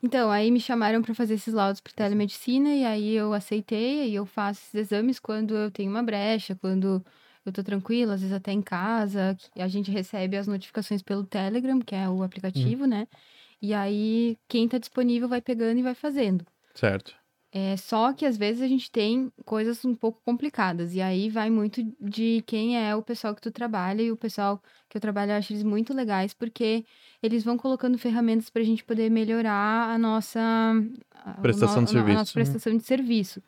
Então, 0.00 0.30
aí 0.30 0.52
me 0.52 0.60
chamaram 0.60 1.02
para 1.02 1.14
fazer 1.14 1.34
esses 1.34 1.52
laudos 1.52 1.80
para 1.80 1.92
telemedicina 1.94 2.68
e 2.76 2.84
aí 2.84 3.16
eu 3.16 3.32
aceitei 3.32 4.08
e 4.10 4.14
eu 4.14 4.24
faço 4.24 4.60
esses 4.60 4.74
exames 4.92 5.18
quando 5.18 5.56
eu 5.56 5.68
tenho 5.68 5.90
uma 5.90 6.02
brecha, 6.02 6.54
quando 6.54 7.04
eu 7.44 7.52
tô 7.52 7.62
tranquila, 7.62 8.14
às 8.14 8.20
vezes 8.20 8.34
até 8.34 8.52
em 8.52 8.62
casa. 8.62 9.36
A 9.56 9.68
gente 9.68 9.90
recebe 9.90 10.36
as 10.36 10.46
notificações 10.46 11.02
pelo 11.02 11.24
Telegram, 11.24 11.80
que 11.80 11.94
é 11.94 12.08
o 12.08 12.22
aplicativo, 12.22 12.86
né? 12.86 13.06
E 13.60 13.72
aí 13.74 14.36
quem 14.48 14.68
tá 14.68 14.78
disponível 14.78 15.28
vai 15.28 15.40
pegando 15.40 15.78
e 15.78 15.82
vai 15.82 15.94
fazendo. 15.94 16.44
Certo. 16.74 17.14
É 17.54 17.76
só 17.76 18.14
que 18.14 18.24
às 18.24 18.38
vezes 18.38 18.62
a 18.62 18.66
gente 18.66 18.90
tem 18.90 19.30
coisas 19.44 19.84
um 19.84 19.94
pouco 19.94 20.18
complicadas. 20.24 20.94
E 20.94 21.02
aí 21.02 21.28
vai 21.28 21.50
muito 21.50 21.82
de 22.00 22.42
quem 22.46 22.78
é 22.82 22.96
o 22.96 23.02
pessoal 23.02 23.34
que 23.34 23.42
tu 23.42 23.50
trabalha. 23.50 24.00
E 24.02 24.10
o 24.10 24.16
pessoal 24.16 24.58
que 24.88 24.96
eu 24.96 25.00
trabalho, 25.02 25.32
eu 25.32 25.36
acho 25.36 25.52
eles 25.52 25.62
muito 25.62 25.92
legais, 25.92 26.32
porque 26.32 26.82
eles 27.22 27.44
vão 27.44 27.58
colocando 27.58 27.98
ferramentas 27.98 28.48
pra 28.48 28.62
gente 28.62 28.82
poder 28.82 29.10
melhorar 29.10 29.90
a 29.94 29.98
nossa 29.98 30.40
a- 31.14 31.32
Prestação 31.42 31.84
de 31.84 31.92
no- 31.92 31.98
a 32.00 32.02
serviço. 32.02 32.18
nossa 32.18 32.32
prestação 32.32 32.76
de 32.76 32.84
serviço. 32.84 33.42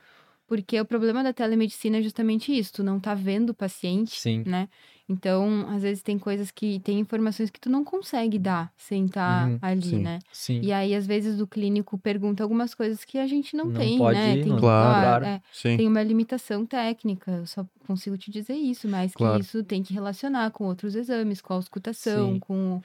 Porque 0.47 0.79
o 0.79 0.85
problema 0.85 1.23
da 1.23 1.33
telemedicina 1.33 1.99
é 1.99 2.03
justamente 2.03 2.57
isso, 2.57 2.75
tu 2.75 2.85
não 2.85 3.01
tá 3.01 3.15
vendo 3.15 3.51
o 3.51 3.55
paciente, 3.55 4.21
Sim. 4.21 4.43
né? 4.47 4.69
Então, 5.09 5.67
às 5.69 5.83
vezes 5.83 6.03
tem 6.03 6.19
coisas 6.19 6.51
que 6.51 6.81
tem 6.81 6.99
informações 6.99 7.51
que 7.51 7.61
tu 7.61 7.69
não 7.71 7.85
consegue 7.85 8.39
dar 8.39 8.73
sem 8.77 9.05
estar 9.07 9.49
Uhum, 9.49 9.59
ali, 9.61 9.83
sim. 9.83 9.99
né? 10.03 10.19
Sim. 10.33 10.61
E 10.63 10.73
aí, 10.73 10.95
às 10.95 11.07
vezes, 11.07 11.41
o 11.41 11.47
clínico 11.47 11.99
pergunta 11.99 12.43
algumas 12.43 12.75
coisas 12.75 13.05
que 13.05 13.19
a 13.19 13.27
gente 13.27 13.55
não, 13.57 13.67
Não 13.67 13.73
tem, 13.75 13.99
pode, 13.99 14.19
né? 14.19 14.37
Tem, 14.37 14.47
não- 14.47 14.59
Claro. 14.59 15.01
Claro. 15.01 15.25
é, 15.27 15.43
Sim. 15.53 15.77
tem 15.77 15.89
uma 15.89 16.03
limitação 16.03 16.65
técnica, 16.65 17.31
eu 17.33 17.47
só 17.47 17.67
consigo 17.87 18.17
te 18.17 18.31
dizer 18.31 18.55
isso, 18.55 18.89
mas 18.89 19.13
Claro. 19.15 19.37
que 19.39 19.45
isso 19.45 19.63
tem 19.65 19.83
que 19.83 19.93
relacionar 19.93 20.51
com 20.53 20.65
outros 20.65 20.95
exames, 20.95 21.41
com 21.43 21.53
a 21.53 21.57
auscultação, 21.57 22.33
Sim. 22.35 22.39
com, 22.41 22.81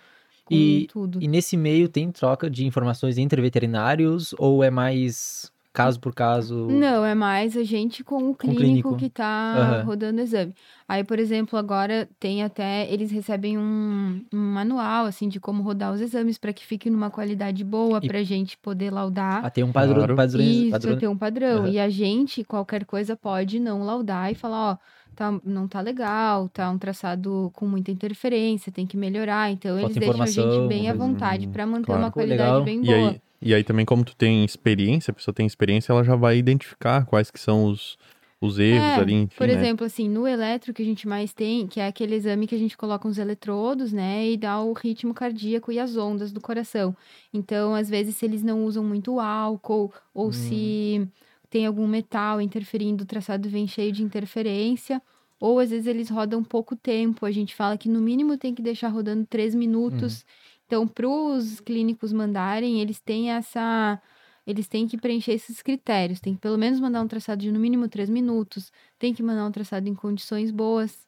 com 0.45 0.55
E- 0.55 0.87
tudo. 0.91 1.19
E 1.21 1.27
nesse 1.27 1.55
meio 1.55 1.87
tem 1.87 2.11
troca 2.11 2.49
de 2.49 2.65
informações 2.65 3.17
entre 3.17 3.41
veterinários 3.41 4.33
ou 4.37 4.61
é 4.63 4.69
mais 4.69 5.49
caso 5.73 5.99
por 5.99 6.13
caso? 6.13 6.67
Não, 6.67 7.05
é 7.05 7.13
mais 7.15 7.55
a 7.55 7.63
gente 7.63 8.03
com 8.03 8.29
o 8.29 8.35
clínico, 8.35 8.59
clínico. 8.61 8.95
que 8.97 9.09
tá 9.09 9.53
Aham. 9.57 9.83
rodando 9.83 10.19
o 10.19 10.23
exame. 10.23 10.53
Aí, 10.87 11.03
por 11.03 11.19
exemplo, 11.19 11.57
agora 11.57 12.09
tem 12.19 12.43
até, 12.43 12.91
eles 12.91 13.11
recebem 13.11 13.57
um, 13.57 14.23
um 14.33 14.37
manual, 14.37 15.05
assim, 15.05 15.29
de 15.29 15.39
como 15.39 15.61
rodar 15.63 15.93
os 15.93 16.01
exames 16.01 16.37
para 16.37 16.51
que 16.51 16.65
fique 16.65 16.89
numa 16.89 17.09
qualidade 17.09 17.63
boa 17.63 17.99
E- 18.03 18.07
pra 18.07 18.23
gente 18.23 18.57
poder 18.57 18.91
laudar. 18.91 19.45
Ah, 19.45 19.49
tem 19.49 19.63
um 19.63 19.71
padrão, 19.71 19.97
Claro. 19.97 20.15
padrões, 20.15 20.47
Isso, 20.47 20.71
padrões- 20.71 20.99
ter 20.99 21.07
um 21.07 21.17
padrão. 21.17 21.57
Aham. 21.59 21.69
E 21.69 21.79
a 21.79 21.89
gente, 21.89 22.43
qualquer 22.43 22.85
coisa, 22.85 23.15
pode 23.15 23.59
não 23.59 23.83
laudar 23.83 24.31
e 24.31 24.35
falar, 24.35 24.71
ó, 24.73 24.77
tá, 25.15 25.39
não 25.45 25.67
tá 25.67 25.79
legal, 25.81 26.49
tá 26.49 26.69
um 26.71 26.77
traçado 26.77 27.51
com 27.53 27.67
muita 27.67 27.91
interferência, 27.91 28.71
tem 28.71 28.87
que 28.87 28.97
melhorar. 28.97 29.51
Então, 29.51 29.71
Falta 29.79 29.85
eles 29.85 29.95
deixam 29.99 30.21
a 30.23 30.25
gente 30.25 30.67
bem 30.67 30.89
à 30.89 30.93
vontade 30.93 31.47
Hum, 31.47 31.51
pra 31.51 31.65
manter 31.65 31.85
claro. 31.85 32.01
uma 32.01 32.11
qualidade 32.11 32.41
legal. 32.41 32.63
bem 32.63 32.81
E 32.81 32.85
boa. 32.85 33.15
E 33.41 33.53
aí 33.53 33.63
também 33.63 33.85
como 33.85 34.03
tu 34.03 34.15
tem 34.15 34.43
experiência, 34.45 35.11
a 35.11 35.13
pessoa 35.13 35.33
tem 35.33 35.45
experiência, 35.45 35.91
ela 35.91 36.03
já 36.03 36.15
vai 36.15 36.37
identificar 36.37 37.05
quais 37.05 37.31
que 37.31 37.39
são 37.39 37.65
os, 37.65 37.97
os 38.41 38.59
erros 38.59 38.97
É, 38.97 39.01
ali, 39.01 39.13
enfim, 39.13 39.35
Por 39.37 39.47
né? 39.47 39.53
exemplo, 39.53 39.85
assim, 39.85 40.07
no 40.09 40.27
eletro 40.27 40.73
que 40.73 40.81
a 40.81 40.85
gente 40.85 41.07
mais 41.07 41.33
tem, 41.33 41.67
que 41.67 41.79
é 41.79 41.87
aquele 41.87 42.15
exame 42.15 42.45
que 42.47 42.53
a 42.55 42.57
gente 42.57 42.77
coloca 42.77 43.07
uns 43.07 43.17
eletrodos, 43.17 43.91
né, 43.93 44.29
e 44.31 44.37
dá 44.37 44.61
o 44.61 44.73
ritmo 44.73 45.13
cardíaco 45.13 45.71
e 45.71 45.79
as 45.79 45.95
ondas 45.97 46.31
do 46.31 46.39
coração. 46.41 46.95
Então, 47.33 47.73
às 47.73 47.89
vezes, 47.89 48.15
se 48.15 48.25
eles 48.25 48.43
não 48.43 48.63
usam 48.65 48.83
muito 48.83 49.19
álcool, 49.19 49.91
ou 50.13 50.27
Hum. 50.27 50.31
se 50.31 51.07
tem 51.49 51.65
algum 51.65 51.87
metal 51.87 52.39
interferindo, 52.41 53.03
o 53.03 53.07
traçado 53.07 53.49
vem 53.49 53.67
cheio 53.67 53.91
de 53.91 54.03
interferência, 54.03 55.01
ou 55.39 55.57
às 55.59 55.69
vezes 55.71 55.87
eles 55.87 56.09
rodam 56.09 56.43
pouco 56.43 56.75
tempo. 56.75 57.25
A 57.25 57.31
gente 57.31 57.55
fala 57.55 57.77
que 57.77 57.89
no 57.89 57.99
mínimo 58.01 58.37
tem 58.37 58.53
que 58.53 58.61
deixar 58.61 58.89
rodando 58.89 59.25
três 59.25 59.55
minutos. 59.55 60.25
Então, 60.69 60.87
para 60.87 61.09
os 61.09 61.59
clínicos 61.59 62.13
mandarem, 62.13 62.79
eles 62.79 62.99
têm 62.99 63.31
essa. 63.31 63.99
Eles 64.45 64.67
têm 64.67 64.87
que 64.87 64.97
preencher 64.99 65.31
esses 65.33 65.63
critérios. 65.63 66.19
Tem 66.19 66.35
que 66.35 66.39
pelo 66.41 66.59
menos 66.59 66.79
mandar 66.79 67.01
um 67.01 67.07
traçado 67.07 67.41
de 67.41 67.51
no 67.51 67.59
mínimo 67.59 67.87
três 67.89 68.07
minutos. 68.07 68.71
Tem 68.99 69.11
que 69.11 69.23
mandar 69.23 69.47
um 69.47 69.51
traçado 69.51 69.89
em 69.89 69.95
condições 69.95 70.51
boas. 70.51 71.07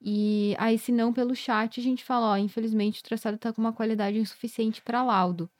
E 0.00 0.54
aí, 0.58 0.78
se 0.78 0.92
não, 0.92 1.12
pelo 1.12 1.34
chat, 1.34 1.80
a 1.80 1.82
gente 1.82 2.04
fala: 2.04 2.32
ó, 2.32 2.36
infelizmente 2.36 3.00
o 3.00 3.04
traçado 3.04 3.36
está 3.36 3.50
com 3.52 3.62
uma 3.62 3.72
qualidade 3.72 4.18
insuficiente 4.18 4.82
para 4.82 5.02
laudo. 5.02 5.50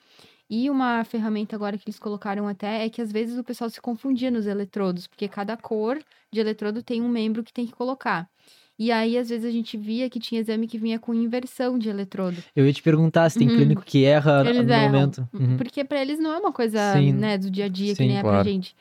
E 0.50 0.70
uma 0.70 1.04
ferramenta 1.04 1.56
agora 1.56 1.78
que 1.78 1.84
eles 1.88 1.98
colocaram 1.98 2.48
até 2.48 2.84
é 2.84 2.90
que 2.90 3.02
às 3.02 3.12
vezes 3.12 3.38
o 3.38 3.44
pessoal 3.44 3.70
se 3.70 3.80
confundia 3.80 4.30
nos 4.30 4.46
eletrodos, 4.46 5.06
porque 5.06 5.28
cada 5.28 5.56
cor 5.56 6.02
de 6.32 6.40
eletrodo 6.40 6.82
tem 6.82 7.02
um 7.02 7.08
membro 7.08 7.44
que 7.44 7.52
tem 7.52 7.66
que 7.66 7.72
colocar. 7.74 8.30
E 8.78 8.92
aí, 8.92 9.18
às 9.18 9.28
vezes, 9.28 9.44
a 9.44 9.50
gente 9.50 9.76
via 9.76 10.09
que 10.09 10.20
tinha 10.20 10.40
exame 10.40 10.68
que 10.68 10.78
vinha 10.78 10.98
com 11.00 11.12
inversão 11.12 11.76
de 11.76 11.88
eletrodo. 11.88 12.36
Eu 12.55 12.64
ia 12.64 12.72
te 12.72 12.82
perguntar 12.82 13.28
se 13.28 13.38
tem 13.38 13.48
Uhum. 13.48 13.56
clínico 13.56 13.82
que 13.84 14.05
erra 14.05 14.44
Eles 14.48 14.64
no 14.66 14.72
erram. 14.72 14.92
momento. 14.92 15.28
Uhum. 15.32 15.56
Porque 15.56 15.82
para 15.84 16.00
eles 16.00 16.18
não 16.20 16.32
é 16.32 16.38
uma 16.38 16.52
coisa, 16.52 16.92
Sim. 16.92 17.12
né, 17.12 17.36
do 17.36 17.50
dia 17.50 17.64
a 17.64 17.68
dia 17.68 17.94
Sim, 17.96 18.02
que 18.02 18.09
nem 18.09 18.18
é 18.18 18.20
pra 18.20 18.30
claro. 18.30 18.44
gente. 18.48 18.76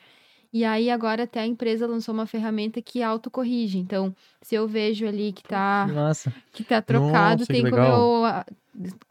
E 0.52 0.64
aí, 0.64 0.88
agora 0.88 1.24
até 1.24 1.40
a 1.40 1.46
empresa 1.46 1.86
lançou 1.86 2.14
uma 2.14 2.26
ferramenta 2.26 2.80
que 2.80 3.02
autocorrige. 3.02 3.76
Então, 3.78 4.14
se 4.40 4.54
eu 4.54 4.68
vejo 4.68 5.06
ali 5.06 5.32
que 5.32 5.42
tá, 5.42 5.86
Nossa. 5.92 6.32
que 6.52 6.62
tá 6.62 6.80
trocado, 6.80 7.40
Nossa, 7.40 7.46
que 7.46 7.52
tem 7.52 7.62
como 7.68 7.82
legal. 7.82 8.00
eu 8.18 8.24
ah, 8.24 8.46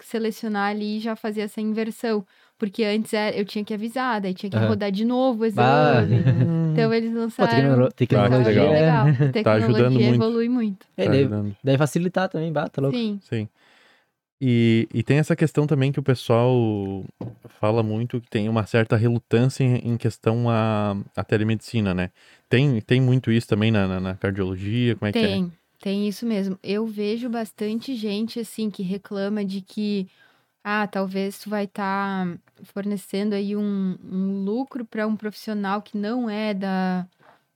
selecionar 0.01 0.71
ali 0.71 0.97
e 0.97 0.99
já 0.99 1.15
fazer 1.15 1.41
essa 1.41 1.59
inversão. 1.61 2.25
Porque 2.57 2.83
antes 2.83 3.13
era- 3.13 3.35
eu 3.37 3.45
tinha 3.45 3.63
que 3.63 3.73
avisar, 3.73 4.19
daí 4.19 4.33
tinha 4.33 4.49
que 4.49 4.57
Aham. 4.57 4.69
rodar 4.69 4.91
de 4.91 5.05
novo 5.05 5.45
o 5.45 5.51
Bah. 5.51 6.01
exame. 6.03 6.23
Então, 6.77 6.93
eles 6.93 7.11
Pô, 7.11 7.19
lançaram. 7.19 7.83
Eu 7.83 7.91
tecnologia 7.91 8.47
legal. 8.49 8.73
é- 8.73 8.79
legal. 8.81 9.07
A 9.07 9.31
Tecnologia 9.33 9.65
ajudando 9.67 9.93
muito. 9.99 10.15
evolui 10.15 10.49
muito. 10.49 10.85
É, 10.95 11.05
Tá 11.05 11.09
daí, 11.11 11.19
ajudando. 11.21 11.55
daí 11.63 11.77
facilitar 11.77 12.29
também, 12.29 12.51
bata 12.53 12.79
louco. 12.81 12.95
Sim. 12.97 13.19
Sim. 13.23 13.47
E, 14.39 14.87
e 14.93 15.01
tem 15.01 15.17
essa 15.17 15.35
questão 15.35 15.65
também 15.65 15.91
que 15.91 15.99
o 15.99 16.03
pessoal 16.03 17.03
fala 17.59 17.81
muito 17.81 18.21
que 18.21 18.29
tem 18.29 18.47
uma 18.47 18.65
certa 18.67 18.95
relutância 18.95 19.63
em, 19.63 19.77
em 19.93 19.97
questão 19.97 20.47
a, 20.47 20.95
a 21.15 21.23
telemedicina, 21.23 21.93
né? 21.95 22.11
Tem, 22.47 22.79
tem 22.81 23.01
muito 23.01 23.31
isso 23.31 23.47
também 23.47 23.71
na, 23.71 23.87
na, 23.87 23.99
na 23.99 24.15
cardiologia, 24.15 24.95
como 24.95 25.09
é 25.09 25.11
que 25.11 25.17
é? 25.17 25.21
Tem, 25.27 25.51
tem 25.81 26.07
isso 26.07 26.23
mesmo. 26.27 26.59
Eu 26.61 26.85
vejo 26.85 27.27
bastante 27.29 27.95
gente 27.95 28.39
assim 28.39 28.69
que 28.69 28.83
reclama 28.83 29.43
de 29.43 29.61
que 29.61 30.07
ah, 30.69 30.85
talvez 30.85 31.39
tu 31.39 31.49
vai 31.49 31.63
estar 31.63 32.27
fornecendo 32.73 33.33
aí 33.33 33.55
um, 33.55 33.97
um 34.03 34.43
lucro 34.43 34.83
para 34.83 35.07
um 35.07 35.15
profissional 35.15 35.81
que 35.81 35.97
não 35.97 36.29
é 36.29 36.53
da 36.53 37.07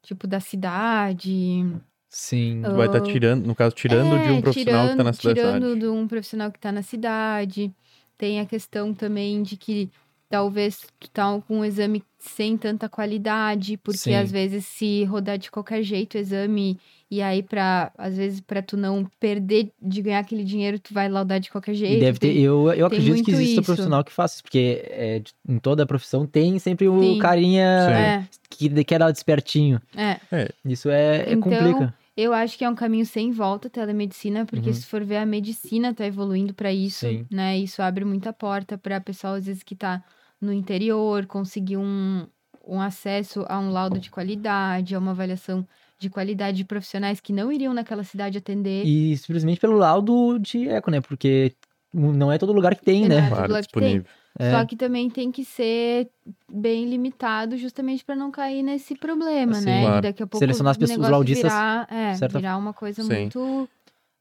tipo 0.01 0.25
da 0.25 0.39
cidade. 0.39 1.65
Sim. 2.09 2.61
Tu 2.63 2.73
vai 2.73 2.87
estar 2.87 3.01
tirando, 3.01 3.45
no 3.45 3.53
caso, 3.53 3.75
tirando 3.75 4.17
de 4.23 4.31
um 4.31 4.37
É, 4.37 4.41
profissional 4.41 4.89
que 4.89 4.95
tá 4.95 5.03
na 5.03 5.13
cidade. 5.13 5.39
Tirando 5.39 5.75
de 5.77 5.87
um 5.87 6.07
profissional 6.07 6.51
que 6.51 6.57
está 6.57 6.71
na 6.71 6.81
cidade. 6.81 7.73
Tem 8.17 8.39
a 8.39 8.45
questão 8.45 8.93
também 8.93 9.43
de 9.43 9.57
que 9.57 9.89
talvez 10.29 10.79
tu 10.97 11.09
tá 11.09 11.37
com 11.45 11.59
um 11.59 11.65
exame 11.65 12.03
sem 12.17 12.57
tanta 12.57 12.87
qualidade, 12.87 13.75
porque 13.75 13.97
Sim. 13.97 14.15
às 14.15 14.31
vezes 14.31 14.65
se 14.65 15.03
rodar 15.03 15.37
de 15.37 15.51
qualquer 15.51 15.83
jeito 15.83 16.15
o 16.15 16.17
exame 16.17 16.79
e 17.11 17.21
aí 17.21 17.43
para 17.43 17.91
às 17.97 18.15
vezes 18.15 18.39
para 18.39 18.61
tu 18.61 18.77
não 18.77 19.05
perder 19.19 19.71
de 19.81 20.01
ganhar 20.01 20.19
aquele 20.19 20.45
dinheiro, 20.45 20.79
tu 20.79 20.93
vai 20.93 21.09
laudar 21.09 21.41
de 21.41 21.51
qualquer 21.51 21.73
jeito. 21.73 21.97
E 21.97 21.99
deve 21.99 22.17
ter, 22.17 22.29
tem- 22.33 22.41
eu, 22.41 22.71
eu 22.71 22.85
acredito 22.87 23.23
que 23.23 23.31
exista 23.31 23.59
isso. 23.59 23.63
profissional 23.63 24.03
que 24.03 24.11
faça 24.13 24.35
isso, 24.35 24.43
porque 24.43 24.81
é, 24.85 25.21
em 25.47 25.59
toda 25.59 25.83
a 25.83 25.85
profissão 25.85 26.25
tem 26.25 26.57
sempre 26.57 26.87
o 26.87 26.99
Sim. 27.13 27.19
carinha 27.19 27.63
É, 27.63 28.23
que 28.49 28.83
quer 28.85 28.99
dar 28.99 29.11
despertinho. 29.11 29.81
é. 29.95 30.19
Isso 30.63 30.89
é, 30.89 31.17
é 31.17 31.33
Então, 31.33 31.41
complica. 31.41 31.93
Eu 32.15 32.33
acho 32.33 32.57
que 32.57 32.63
é 32.63 32.69
um 32.69 32.75
caminho 32.75 33.05
sem 33.05 33.31
volta 33.31 33.67
a 33.67 33.71
telemedicina, 33.71 34.45
porque 34.45 34.69
Uhum. 34.69 34.75
se 34.75 34.85
for 34.85 35.03
ver 35.03 35.17
a 35.17 35.25
medicina 35.25 35.93
tá 35.93 36.05
evoluindo 36.05 36.53
para 36.53 36.71
isso, 36.71 36.99
Sim. 37.07 37.25
né? 37.31 37.57
Isso 37.57 37.81
abre 37.81 38.05
muita 38.05 38.31
porta 38.31 38.77
para 38.77 38.99
pessoal 39.01 39.33
às 39.35 39.45
vezes 39.45 39.63
que 39.63 39.75
tá 39.75 40.03
no 40.39 40.51
interior 40.53 41.25
conseguir 41.25 41.77
um, 41.77 42.27
um 42.67 42.79
acesso 42.81 43.45
a 43.47 43.57
um 43.59 43.71
laudo 43.71 43.97
de 43.99 44.09
qualidade, 44.11 44.93
a 44.93 44.99
uma 44.99 45.11
avaliação 45.11 45.65
de 46.01 46.09
qualidade 46.09 46.57
de 46.57 46.65
profissionais 46.65 47.19
que 47.19 47.31
não 47.31 47.51
iriam 47.51 47.73
naquela 47.73 48.03
cidade 48.03 48.39
atender. 48.39 48.83
E 48.85 49.15
simplesmente 49.17 49.59
pelo 49.61 49.77
laudo 49.77 50.39
de 50.39 50.67
eco, 50.67 50.89
né? 50.89 50.99
Porque 50.99 51.53
não 51.93 52.31
é 52.31 52.39
todo 52.39 52.51
lugar 52.51 52.75
que 52.75 52.83
tem, 52.83 53.05
É, 53.05 53.07
né? 53.07 53.29
Claro, 53.29 53.53
que 53.53 53.59
disponível. 53.61 54.05
É. 54.39 54.49
Só 54.51 54.65
que 54.65 54.75
também 54.75 55.09
tem 55.09 55.31
que 55.31 55.45
ser 55.45 56.09
bem 56.51 56.89
limitado, 56.89 57.55
justamente 57.55 58.03
para 58.03 58.15
não 58.15 58.31
cair 58.31 58.63
nesse 58.63 58.95
problema, 58.95 59.53
Sim. 59.55 59.65
né? 59.65 59.81
Claro. 59.81 60.01
Daqui 60.01 60.23
a 60.23 60.27
pouco 60.27 60.39
Selecionar 60.39 60.71
as 60.71 60.77
pessoas, 60.77 61.09
laudistas, 61.09 61.51
virar, 61.53 61.87
é, 61.91 62.13
certa- 62.15 62.39
virar 62.39 62.57
uma 62.57 62.73
coisa 62.73 63.03
Sim. 63.03 63.09
muito 63.09 63.69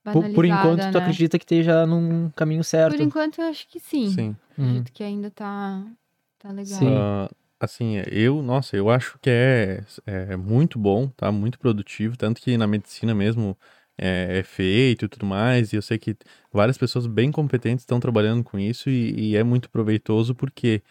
Por, 0.04 0.30
por 0.34 0.44
enquanto, 0.44 0.80
tu 0.90 0.98
né? 0.98 1.00
acredita 1.00 1.38
que 1.38 1.44
esteja 1.44 1.86
num 1.86 2.28
caminho 2.36 2.62
certo. 2.64 2.94
Por 2.96 3.02
enquanto, 3.02 3.40
eu 3.40 3.46
acho 3.46 3.66
que 3.68 3.80
sim. 3.80 4.10
Sim. 4.10 4.36
Uhum. 4.58 4.64
Acredito 4.66 4.92
que 4.92 5.02
ainda 5.04 5.30
tá, 5.30 5.82
tá 6.38 6.48
legal. 6.50 6.78
Sim. 6.78 6.94
Ah, 6.98 7.30
assim, 7.60 8.02
eu, 8.10 8.42
nossa, 8.42 8.76
eu 8.76 8.90
acho 8.90 9.18
que 9.20 9.30
é, 9.30 9.84
é 10.06 10.36
muito 10.36 10.78
bom, 10.78 11.08
tá? 11.08 11.30
Muito 11.30 11.58
produtivo, 11.58 12.16
tanto 12.16 12.40
que 12.40 12.56
na 12.56 12.66
medicina 12.66 13.14
mesmo 13.14 13.56
é, 13.98 14.38
é 14.38 14.42
feito 14.42 15.04
e 15.04 15.08
tudo 15.08 15.26
mais, 15.26 15.72
e 15.72 15.76
eu 15.76 15.82
sei 15.82 15.98
que 15.98 16.16
várias 16.52 16.78
pessoas 16.78 17.06
bem 17.06 17.30
competentes 17.30 17.82
estão 17.82 18.00
trabalhando 18.00 18.42
com 18.42 18.58
isso 18.58 18.88
e, 18.90 19.32
e 19.32 19.36
é 19.36 19.44
muito 19.44 19.68
proveitoso 19.70 20.34
porque 20.34 20.82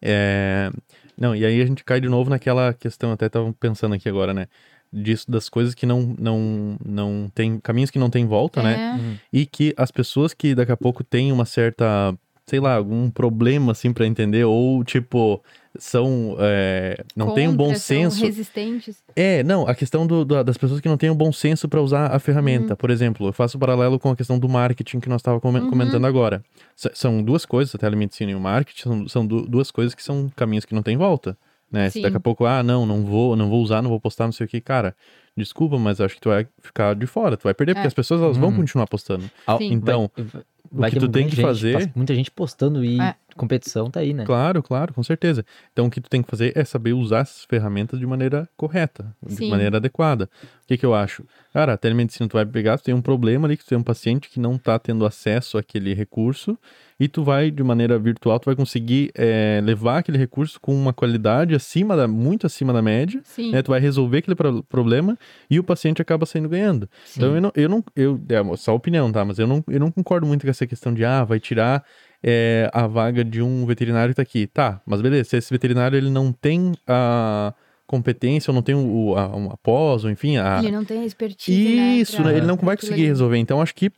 é, 0.00 0.70
não, 1.16 1.34
e 1.34 1.44
aí 1.44 1.60
a 1.62 1.66
gente 1.66 1.84
cai 1.84 2.00
de 2.00 2.08
novo 2.08 2.30
naquela 2.30 2.72
questão, 2.72 3.12
até 3.12 3.28
tava 3.28 3.52
pensando 3.52 3.94
aqui 3.94 4.08
agora, 4.08 4.34
né? 4.34 4.46
Disso 4.92 5.30
das 5.30 5.48
coisas 5.48 5.74
que 5.74 5.86
não 5.86 6.14
não 6.18 6.76
não 6.84 7.30
tem 7.34 7.58
caminhos 7.58 7.90
que 7.90 7.98
não 7.98 8.10
tem 8.10 8.26
volta, 8.26 8.62
né? 8.62 8.74
É, 8.74 8.96
Uhum. 8.96 9.16
e 9.32 9.46
que 9.46 9.72
as 9.76 9.90
pessoas 9.90 10.34
que 10.34 10.54
daqui 10.54 10.72
a 10.72 10.76
pouco 10.76 11.02
têm 11.02 11.32
uma 11.32 11.46
certa, 11.46 12.14
sei 12.46 12.60
lá, 12.60 12.74
algum 12.74 13.10
problema 13.10 13.72
assim 13.72 13.92
pra 13.92 14.06
entender, 14.06 14.44
ou 14.44 14.84
tipo, 14.84 15.42
são. 15.78 16.36
é, 16.38 17.02
não 17.16 17.34
tem 17.34 17.48
um 17.48 17.56
bom 17.56 17.64
contra, 17.66 17.78
são 17.80 17.96
senso. 18.10 18.24
resistentes. 18.24 19.02
É, 19.16 19.42
não, 19.42 19.66
a 19.66 19.74
questão 19.74 20.06
do- 20.06 20.24
do- 20.24 20.42
das 20.44 20.56
pessoas 20.56 20.80
que 20.80 20.88
não 20.88 20.96
têm 20.96 21.10
um 21.10 21.14
bom 21.14 21.32
senso 21.32 21.68
pra 21.68 21.80
usar 21.80 22.10
a 22.10 22.14
Uhum. 22.14 22.18
ferramenta. 22.20 22.76
Por 22.76 22.90
exemplo, 22.90 23.26
eu 23.28 23.32
faço 23.32 23.56
um 23.56 23.60
paralelo 23.60 23.98
com 23.98 24.10
a 24.10 24.16
questão 24.16 24.38
do 24.38 24.48
marketing 24.48 25.00
que 25.00 25.08
nós 25.08 25.20
estávamos 25.20 25.62
Uhum. 25.62 25.70
comentando 25.70 26.06
agora. 26.06 26.44
S- 26.76 26.90
são 26.94 27.22
duas 27.22 27.44
coisas, 27.44 27.74
a 27.74 27.78
telemedicina 27.78 28.30
e 28.32 28.34
o 28.34 28.40
marketing, 28.40 28.82
são, 28.82 29.08
são 29.08 29.26
du- 29.26 29.46
duas 29.46 29.70
coisas 29.70 29.94
que 29.94 30.02
são 30.02 30.30
caminhos 30.36 30.64
que 30.64 30.74
não 30.74 30.82
tem 30.82 30.96
volta. 30.96 31.36
Né? 31.70 31.88
Se 31.88 31.94
Sim. 31.94 32.02
daqui 32.02 32.18
a 32.18 32.20
pouco, 32.20 32.44
ah, 32.44 32.62
não, 32.62 32.84
não 32.84 33.02
vou, 33.06 33.34
não 33.34 33.48
vou 33.48 33.62
usar, 33.62 33.80
não 33.80 33.88
vou 33.88 33.98
postar, 33.98 34.26
não 34.26 34.32
sei 34.32 34.44
o 34.44 34.48
que, 34.48 34.60
cara, 34.60 34.94
desculpa, 35.34 35.78
mas 35.78 36.02
acho 36.02 36.16
que 36.16 36.20
tu 36.20 36.28
vai 36.28 36.46
ficar 36.60 36.94
de 36.94 37.06
fora, 37.06 37.34
tu 37.34 37.44
vai 37.44 37.54
perder, 37.54 37.72
porque 37.72 37.86
É. 37.86 37.88
as 37.88 37.94
pessoas 37.94 38.20
elas 38.20 38.36
vão 38.36 38.50
Uhum. 38.50 38.56
continuar 38.56 38.86
postando. 38.86 39.24
Ah, 39.46 39.56
Sim. 39.56 39.72
Então, 39.72 40.10
vai, 40.14 40.42
vai 40.72 40.90
que 40.90 40.96
ter 40.96 41.06
tu 41.06 41.08
tem 41.12 41.22
muita 41.22 41.36
que 41.36 41.42
gente, 41.42 41.46
fazer- 41.46 41.92
Muita 41.94 42.14
gente 42.14 42.30
postando 42.30 42.84
e 42.84 43.00
É. 43.00 43.14
competição 43.36 43.90
tá 43.90 44.00
aí, 44.00 44.12
né? 44.14 44.24
Claro, 44.24 44.62
claro, 44.62 44.92
com 44.94 45.02
certeza. 45.02 45.44
Então, 45.72 45.86
o 45.86 45.90
que 45.90 46.00
tu 46.00 46.08
tem 46.10 46.22
que 46.22 46.30
fazer 46.30 46.52
é 46.56 46.64
saber 46.64 46.92
usar 46.92 47.20
essas 47.20 47.44
ferramentas 47.44 47.98
de 47.98 48.06
maneira 48.06 48.48
correta, 48.56 49.14
de 49.24 49.34
Sim. 49.36 49.50
maneira 49.50 49.76
adequada. 49.76 50.28
O 50.64 50.66
que 50.66 50.76
que 50.76 50.86
eu 50.86 50.94
acho? 50.94 51.24
Cara, 51.52 51.74
a 51.74 51.76
telemedicina 51.76 52.28
tu 52.28 52.34
vai 52.34 52.46
pegar, 52.46 52.78
tu 52.78 52.84
tem 52.84 52.94
um 52.94 53.02
problema 53.02 53.46
ali, 53.46 53.56
que 53.56 53.64
tu 53.64 53.68
tem 53.68 53.78
um 53.78 53.82
paciente 53.82 54.28
que 54.30 54.40
não 54.40 54.56
tá 54.58 54.78
tendo 54.78 55.04
acesso 55.06 55.58
àquele 55.58 55.94
recurso, 55.94 56.58
e 57.04 57.08
tu 57.08 57.24
vai, 57.24 57.50
de 57.50 57.64
maneira 57.64 57.98
virtual, 57.98 58.38
tu 58.38 58.46
vai 58.46 58.54
conseguir 58.54 59.10
eh, 59.16 59.60
levar 59.64 59.98
aquele 59.98 60.16
recurso 60.18 60.60
com 60.60 60.72
uma 60.72 60.92
qualidade 60.92 61.52
acima 61.54 61.96
da, 61.96 62.06
muito 62.06 62.46
acima 62.46 62.72
da 62.72 62.80
média, 62.80 63.20
Sim, 63.24 63.50
né? 63.50 63.60
Tu 63.60 63.70
vai 63.72 63.80
resolver 63.80 64.18
aquele 64.18 64.36
pro- 64.36 64.62
problema 64.62 65.18
e 65.50 65.58
o 65.58 65.64
paciente 65.64 66.00
acaba 66.00 66.24
saindo 66.26 66.48
ganhando. 66.48 66.88
sim. 67.04 67.18
Então 67.20 67.34
eu 67.34 67.40
não, 67.40 67.52
eu 67.56 67.68
não, 67.68 67.84
eu, 67.96 68.20
é 68.28 68.56
só 68.56 68.72
opinião, 68.74 69.10
tá? 69.10 69.24
Mas 69.24 69.38
eu 69.40 69.46
não, 69.48 69.64
eu 69.68 69.80
não 69.80 69.90
concordo 69.90 70.26
muito 70.26 70.42
com 70.44 70.50
essa 70.50 70.64
questão 70.66 70.94
de, 70.94 71.04
ah, 71.04 71.24
vai 71.24 71.40
tirar 71.40 71.82
é, 72.22 72.70
a 72.72 72.86
vaga 72.86 73.24
de 73.24 73.42
um 73.42 73.66
veterinário 73.66 74.12
que 74.12 74.16
tá 74.16 74.22
aqui. 74.22 74.46
Tá, 74.46 74.80
mas 74.86 75.00
beleza, 75.02 75.30
se 75.30 75.36
esse 75.36 75.50
veterinário 75.52 75.96
ele 75.96 76.08
não 76.10 76.32
tem 76.32 76.72
a 76.86 77.52
competência, 77.84 78.50
ou 78.50 78.54
não 78.54 78.62
tem 78.62 78.74
o, 78.76 79.14
a, 79.16 79.26
uma 79.26 79.56
pós, 79.56 80.04
ou 80.04 80.10
enfim, 80.10 80.36
a... 80.36 80.60
Ele 80.60 80.70
não 80.70 80.84
tem 80.84 81.00
a 81.00 81.04
expertise, 81.04 81.76
né, 81.76 81.96
Isso, 81.96 82.16
pra- 82.22 82.26
né? 82.30 82.36
Ele 82.36 82.46
não 82.46 82.56
pra 82.56 82.66
vai 82.66 82.76
conseguir 82.76 83.06
resolver. 83.06 83.38
Então 83.38 83.60
acho 83.60 83.74
que 83.74 83.90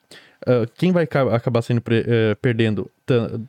ah, 0.47 0.67
quem 0.77 0.91
vai 0.93 1.07
ca- 1.07 1.35
acabar 1.35 1.63
sendo 1.63 1.83
eh, 1.91 2.35
perdendo 2.41 2.91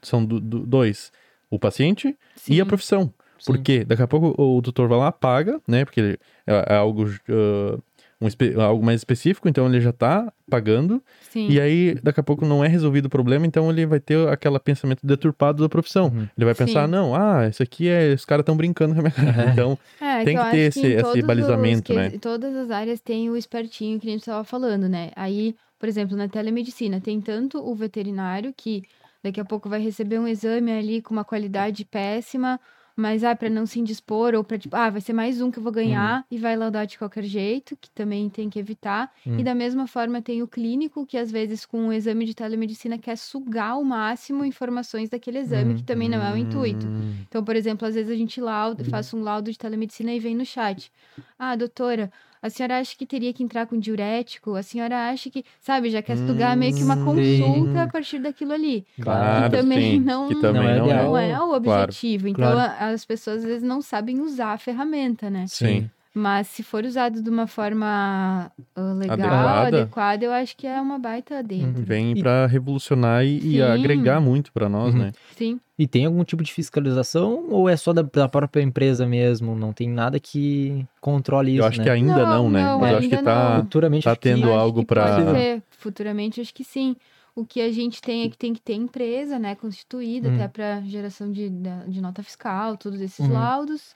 são 0.02 0.24
do- 0.26 0.40
do- 0.40 0.66
dois, 0.66 1.12
o 1.50 1.58
paciente 1.60 2.16
e 2.48 2.60
a 2.60 2.64
Sim, 2.64 2.68
profissão. 2.68 3.14
Sim. 3.38 3.46
Porque 3.46 3.84
daqui 3.84 4.02
a 4.02 4.08
pouco 4.08 4.34
o 4.42 4.62
tutor 4.62 4.88
vai 4.88 4.98
lá, 4.98 5.12
paga, 5.12 5.62
né? 5.68 5.86
Porque 5.86 6.00
ele- 6.00 6.20
é, 6.48 6.74
é 6.74 6.76
algo, 6.78 7.06
ah, 7.30 7.78
um 8.22 8.62
algo 8.62 8.84
mais 8.84 9.02
específico, 9.02 9.48
então 9.50 9.68
ele 9.68 9.82
já 9.82 9.92
tá 9.92 10.32
pagando. 10.50 11.04
sim. 11.30 11.48
E 11.50 11.60
aí, 11.60 11.96
daqui 12.02 12.20
a 12.20 12.24
pouco 12.24 12.46
não 12.46 12.64
é 12.64 12.68
resolvido 12.68 13.06
o 13.08 13.10
problema, 13.10 13.46
então 13.46 13.70
ele 13.70 13.86
vai 13.86 14.00
ter 14.00 14.28
aquele 14.30 14.58
pensamento 14.58 15.06
deturpado 15.06 15.62
da 15.62 15.70
profissão. 15.70 16.06
Uhum. 16.06 16.28
Ele 16.36 16.46
vai 16.46 16.56
pensar, 16.56 16.86
Sim. 16.86 16.92
não, 16.92 17.14
ah, 17.14 17.48
isso 17.48 17.62
aqui 17.62 17.90
é. 17.90 18.14
Os 18.14 18.24
caras 18.26 18.42
estão 18.44 18.56
brincando 18.56 18.94
com 18.94 19.02
a 19.02 19.04
minha 19.04 19.12
cara. 19.12 19.50
É. 19.50 19.52
Então, 19.52 19.78
É, 20.02 20.24
Tem 20.24 20.38
que 20.38 20.52
ter 20.52 20.58
esse- 20.60 20.88
em 20.88 20.92
esse 20.94 21.20
os 21.20 21.26
balizamento, 21.26 21.84
que- 21.92 21.94
né? 21.94 22.10
Todas 22.22 22.56
as 22.56 22.72
áreas 22.72 23.02
têm 23.02 23.30
o 23.30 23.36
espertinho 23.36 24.00
que 24.00 24.08
a 24.08 24.12
gente 24.12 24.22
estava 24.22 24.44
falando, 24.46 24.88
né? 24.88 25.12
Aí, 25.16 25.54
por 25.78 25.90
exemplo, 25.90 26.16
na 26.16 26.28
telemedicina, 26.30 27.02
tem 27.02 27.20
tanto 27.20 27.60
o 27.60 27.76
veterinário 27.76 28.54
que 28.56 28.82
daqui 29.26 29.40
a 29.40 29.46
pouco 29.46 29.68
vai 29.70 29.80
receber 29.82 30.20
um 30.20 30.28
exame 30.28 30.72
ali 30.72 31.02
com 31.02 31.14
uma 31.14 31.24
qualidade 31.26 31.84
péssima, 31.86 32.60
Mas, 32.98 33.26
ah, 33.26 33.36
pra 33.36 33.50
não 33.50 33.66
se 33.66 33.78
indispor, 33.78 34.34
ou 34.36 34.42
pra, 34.44 34.58
tipo, 34.58 34.74
ah, 34.74 34.90
vai 34.90 35.02
ser 35.02 35.12
mais 35.12 35.42
um 35.42 35.52
que 35.52 35.60
eu 35.60 35.64
vou 35.64 35.72
ganhar 35.72 36.24
e 36.32 36.38
vai 36.38 36.56
laudar 36.56 36.86
de 36.88 36.98
qualquer 36.98 37.24
jeito, 37.26 37.76
que 37.76 37.90
também 37.92 38.30
tem 38.30 38.50
que 38.50 38.58
evitar. 38.58 39.12
E 39.38 39.44
da 39.44 39.54
mesma 39.54 39.86
forma 39.86 40.22
tem 40.22 40.42
o 40.42 40.48
clínico, 40.48 41.06
que 41.06 41.18
às 41.18 41.30
vezes 41.30 41.66
com 41.66 41.88
o 41.90 41.92
exame 41.94 42.24
de 42.26 42.34
telemedicina 42.34 42.98
quer 42.98 43.18
sugar 43.18 43.72
ao 43.72 43.84
máximo 43.84 44.46
informações 44.46 45.10
daquele 45.10 45.40
exame, 45.40 45.76
que 45.76 45.84
também 45.84 46.08
não 46.08 46.22
é 46.24 46.32
o 46.34 46.38
intuito. 46.38 46.88
Hum, 46.88 47.26
Então, 47.28 47.44
por 47.44 47.56
exemplo, 47.58 47.86
às 47.86 47.96
vezes 47.96 48.10
a 48.10 48.16
gente 48.16 48.40
lauda, 48.40 48.86
faz 48.86 49.14
um 49.14 49.22
laudo 49.22 49.52
de 49.52 49.58
telemedicina 49.58 50.14
e 50.14 50.20
vem 50.20 50.34
no 50.34 50.46
chat. 50.46 50.90
Ah, 51.38 51.56
doutora, 51.58 52.10
a 52.46 52.50
senhora 52.50 52.80
acha 52.80 52.96
que 52.98 53.06
teria 53.06 53.34
que 53.34 53.44
entrar 53.44 53.66
com 53.66 53.78
diurético? 53.80 54.56
A 54.56 54.64
senhora 54.64 55.10
acha 55.10 55.30
que, 55.30 55.44
sabe, 55.60 55.90
já 55.90 56.02
quer 56.02 56.18
sugar 56.18 56.56
meio 56.56 56.74
que 56.76 56.84
uma 56.84 56.96
Hum, 56.96 57.04
consulta 57.06 57.72
sim. 57.74 57.78
a 57.80 57.88
partir 57.88 58.20
daquilo 58.20 58.54
ali. 58.54 58.86
Claro, 59.02 59.52
que 59.52 59.58
também 59.58 59.98
sim, 59.98 60.00
não, 60.00 60.28
que 60.28 60.36
também 60.36 60.62
não 60.62 60.70
é 60.70 60.78
não, 60.78 60.86
ideal. 60.86 61.06
não 61.06 61.18
é. 61.18 61.30
é 61.32 61.40
o 61.42 61.62
Claro. 61.62 61.84
objetivo. 61.84 62.28
Então, 62.28 62.52
Claro. 62.52 62.74
as 62.94 63.04
pessoas 63.06 63.38
às 63.40 63.44
vezes 63.46 63.64
não 63.64 63.82
sabem 63.82 64.22
usar 64.22 64.54
a 64.54 64.58
ferramenta, 64.58 65.30
né? 65.30 65.46
Sim. 65.48 65.90
Mas 66.18 66.48
se 66.48 66.64
for 66.64 66.86
usado 66.86 67.22
de 67.22 67.30
uma 67.30 67.46
forma 67.46 68.50
ah, 68.76 68.82
legal, 68.94 69.20
Adequada. 69.20 69.68
adequada. 69.82 70.26
eu 70.26 70.32
acho 70.32 70.56
que 70.56 70.66
é 70.66 70.80
uma 70.80 70.98
baita 70.98 71.44
dentro. 71.44 71.84
Vem 71.84 72.16
pra 72.16 72.46
revolucionar 72.46 73.26
e, 73.26 73.56
e 73.56 73.62
agregar 73.62 74.22
muito 74.22 74.54
pra 74.54 74.70
nós, 74.70 74.94
Uhum. 74.94 75.02
né? 75.02 75.12
Sim. 75.36 75.60
E 75.78 75.86
tem 75.86 76.06
algum 76.06 76.24
tipo 76.24 76.42
de 76.42 76.54
fiscalização 76.54 77.48
ou 77.50 77.68
é 77.68 77.76
só 77.76 77.92
da, 77.92 78.02
da 78.02 78.30
própria 78.30 78.62
empresa 78.62 79.06
mesmo? 79.06 79.56
Não 79.56 79.74
tem 79.74 79.90
nada 79.90 80.20
que 80.20 80.86
controle 81.02 81.52
isso, 81.52 81.62
eu 81.62 81.66
acho 81.66 81.78
né? 81.80 81.84
que 81.84 81.90
ainda 81.90 82.26
não, 82.26 82.44
Não, 82.44 82.50
né? 82.50 82.64
não, 82.64 82.80
Mas 82.80 82.92
eu 82.92 82.98
acho 82.98 83.10
que 83.10 83.18
tá. 83.18 83.62
Futuramente 83.62 84.04
tá 84.06 84.16
tendo 84.16 84.46
Acho 84.46 84.60
algo 84.60 84.86
ser. 84.88 85.64
Futuramente, 85.72 86.40
acho 86.40 86.54
que 86.54 86.64
sim. 86.64 86.96
O 87.36 87.46
que 87.46 87.60
a 87.60 87.70
gente 87.70 88.02
tem 88.02 88.24
é 88.24 88.30
que 88.30 88.38
tem 88.38 88.54
que 88.54 88.62
ter 88.62 88.76
empresa, 88.76 89.38
né, 89.38 89.56
constituída, 89.56 90.30
Hum. 90.30 90.36
até 90.36 90.48
para 90.48 90.82
geração 90.84 91.30
de, 91.30 91.50
de 91.50 92.00
nota 92.00 92.24
fiscal, 92.24 92.78
todos 92.78 93.02
esses 93.02 93.20
Uhum. 93.28 93.34
laudos. 93.34 93.94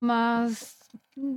Mas 0.00 0.76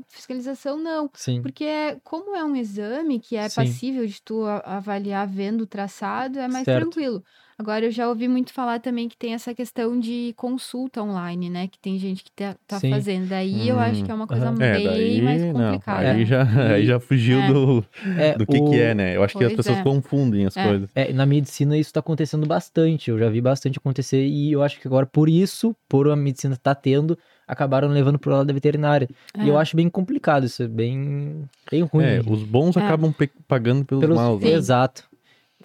fiscalização 0.10 0.78
não. 0.78 1.10
Sim. 1.14 1.42
Porque 1.42 1.64
é, 1.64 1.98
como 2.04 2.36
é 2.36 2.44
um 2.44 2.56
exame 2.56 3.20
que 3.20 3.36
é 3.36 3.48
Sim. 3.50 3.56
passível 3.56 4.06
de 4.06 4.22
tu 4.22 4.44
avaliar 4.46 5.26
vendo 5.28 5.62
o 5.62 5.68
traçado, 5.68 6.38
é 6.38 6.48
mais 6.48 6.66
Certo. 6.66 6.90
tranquilo. 6.90 7.24
Agora, 7.62 7.86
eu 7.86 7.92
já 7.92 8.10
ouvi 8.10 8.28
muito 8.28 8.52
falar 8.52 8.80
também 8.80 9.08
que 9.08 9.16
tem 9.16 9.36
essa 9.36 9.54
questão 9.54 10.00
de 10.00 10.34
consulta 10.36 11.00
online, 11.04 11.48
né? 11.48 11.68
Que 11.68 11.78
tem 11.78 12.00
gente 12.00 12.24
que 12.24 12.32
tá, 12.32 12.56
tá 12.68 12.80
fazendo. 12.80 13.28
Daí 13.30 13.70
eu 13.70 13.80
acho 13.80 14.02
Hum, 14.02 14.06
que 14.06 14.10
é 14.12 14.14
uma 14.16 14.26
coisa. 14.26 14.48
É, 14.48 14.74
bem 14.74 14.84
daí 14.88 15.22
mais 15.22 15.42
não. 15.44 15.54
complicada. 15.54 16.12
Aí 16.12 16.26
já, 16.26 16.42
aí 16.74 16.86
já 16.88 17.00
fugiu 17.00 17.40
É. 17.40 17.54
do, 17.54 17.86
É, 18.18 18.36
do 18.36 18.48
que, 18.48 18.58
o- 18.58 18.70
que 18.72 18.80
é, 18.82 18.96
né? 18.96 19.16
Eu 19.16 19.24
acho 19.24 19.38
que 19.38 19.44
as 19.44 19.52
Pois 19.54 19.58
pessoas 19.58 19.78
é. 19.78 19.84
confundem 19.84 20.48
as 20.48 20.58
É. 20.58 20.68
coisas. 20.68 20.90
É, 20.96 21.14
na 21.14 21.24
medicina 21.28 21.78
isso 21.78 21.94
tá 21.94 22.00
acontecendo 22.00 22.48
bastante. 22.48 23.12
Eu 23.12 23.20
já 23.20 23.30
vi 23.30 23.40
bastante 23.42 23.78
acontecer 23.78 24.26
e 24.26 24.52
eu 24.52 24.64
acho 24.64 24.80
que 24.80 24.88
agora, 24.88 25.06
por 25.06 25.30
isso, 25.30 25.76
por 25.88 26.10
a 26.10 26.16
medicina 26.16 26.58
tá 26.58 26.74
tendo, 26.74 27.16
acabaram 27.48 27.90
levando 27.90 28.18
pro 28.18 28.32
lado 28.32 28.48
da 28.48 28.54
veterinária. 28.54 29.08
E 29.38 29.48
eu 29.48 29.56
É. 29.58 29.62
acho 29.62 29.76
bem 29.76 29.88
complicado, 29.88 30.46
isso 30.46 30.64
é 30.64 30.68
bem, 30.68 31.44
bem 31.70 31.84
ruim. 31.84 32.06
É, 32.06 32.22
os 32.26 32.42
bons 32.42 32.76
É. 32.76 32.82
acabam 32.84 33.14
pagando 33.48 33.86
pelos, 33.86 34.02
Pelos... 34.02 34.18
maus, 34.18 34.42
né? 34.42 34.50
Exato. 34.50 35.11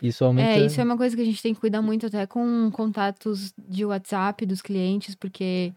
Isso 0.03 0.25
aumenta. 0.25 0.51
É, 0.51 0.67
isso 0.67 0.81
é 0.81 0.85
uma 0.85 0.97
coisa 0.97 1.15
que 1.17 1.23
a 1.23 1.25
gente 1.25 1.43
tem 1.43 1.55
que 1.55 1.61
cuidar 1.61 1.83
muito 1.83 2.07
até 2.07 2.27
com 2.27 2.71
contatos 2.73 3.53
de 3.57 3.85
WhatsApp 3.85 4.45
dos 4.47 4.63
clientes, 4.63 5.15
porque 5.15 5.73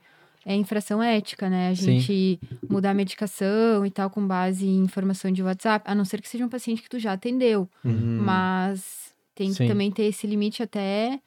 é 0.46 0.56
infração 0.56 1.02
ética, 1.02 1.50
né? 1.50 1.70
A 1.70 1.76
Sim. 1.76 2.00
gente 2.00 2.40
mudar 2.70 2.92
a 2.92 2.94
medicação 2.94 3.86
e 3.86 3.92
tal 3.92 4.10
com 4.10 4.26
base 4.26 4.66
em 4.66 4.84
informação 4.84 5.32
de 5.32 5.44
WhatsApp, 5.44 5.86
a 5.90 5.94
não 5.94 6.06
ser 6.06 6.22
que 6.22 6.30
seja 6.30 6.46
um 6.46 6.50
paciente 6.50 6.82
que 6.82 6.90
tu 6.90 7.00
já 7.00 7.14
atendeu. 7.14 7.70
Uhum. 7.84 8.22
Mas 8.22 9.14
tem 9.36 9.52
Sim. 9.52 9.64
que 9.64 9.70
também 9.70 9.92
ter 9.92 10.04
esse 10.04 10.26
limite 10.26 10.64
até 10.64 11.20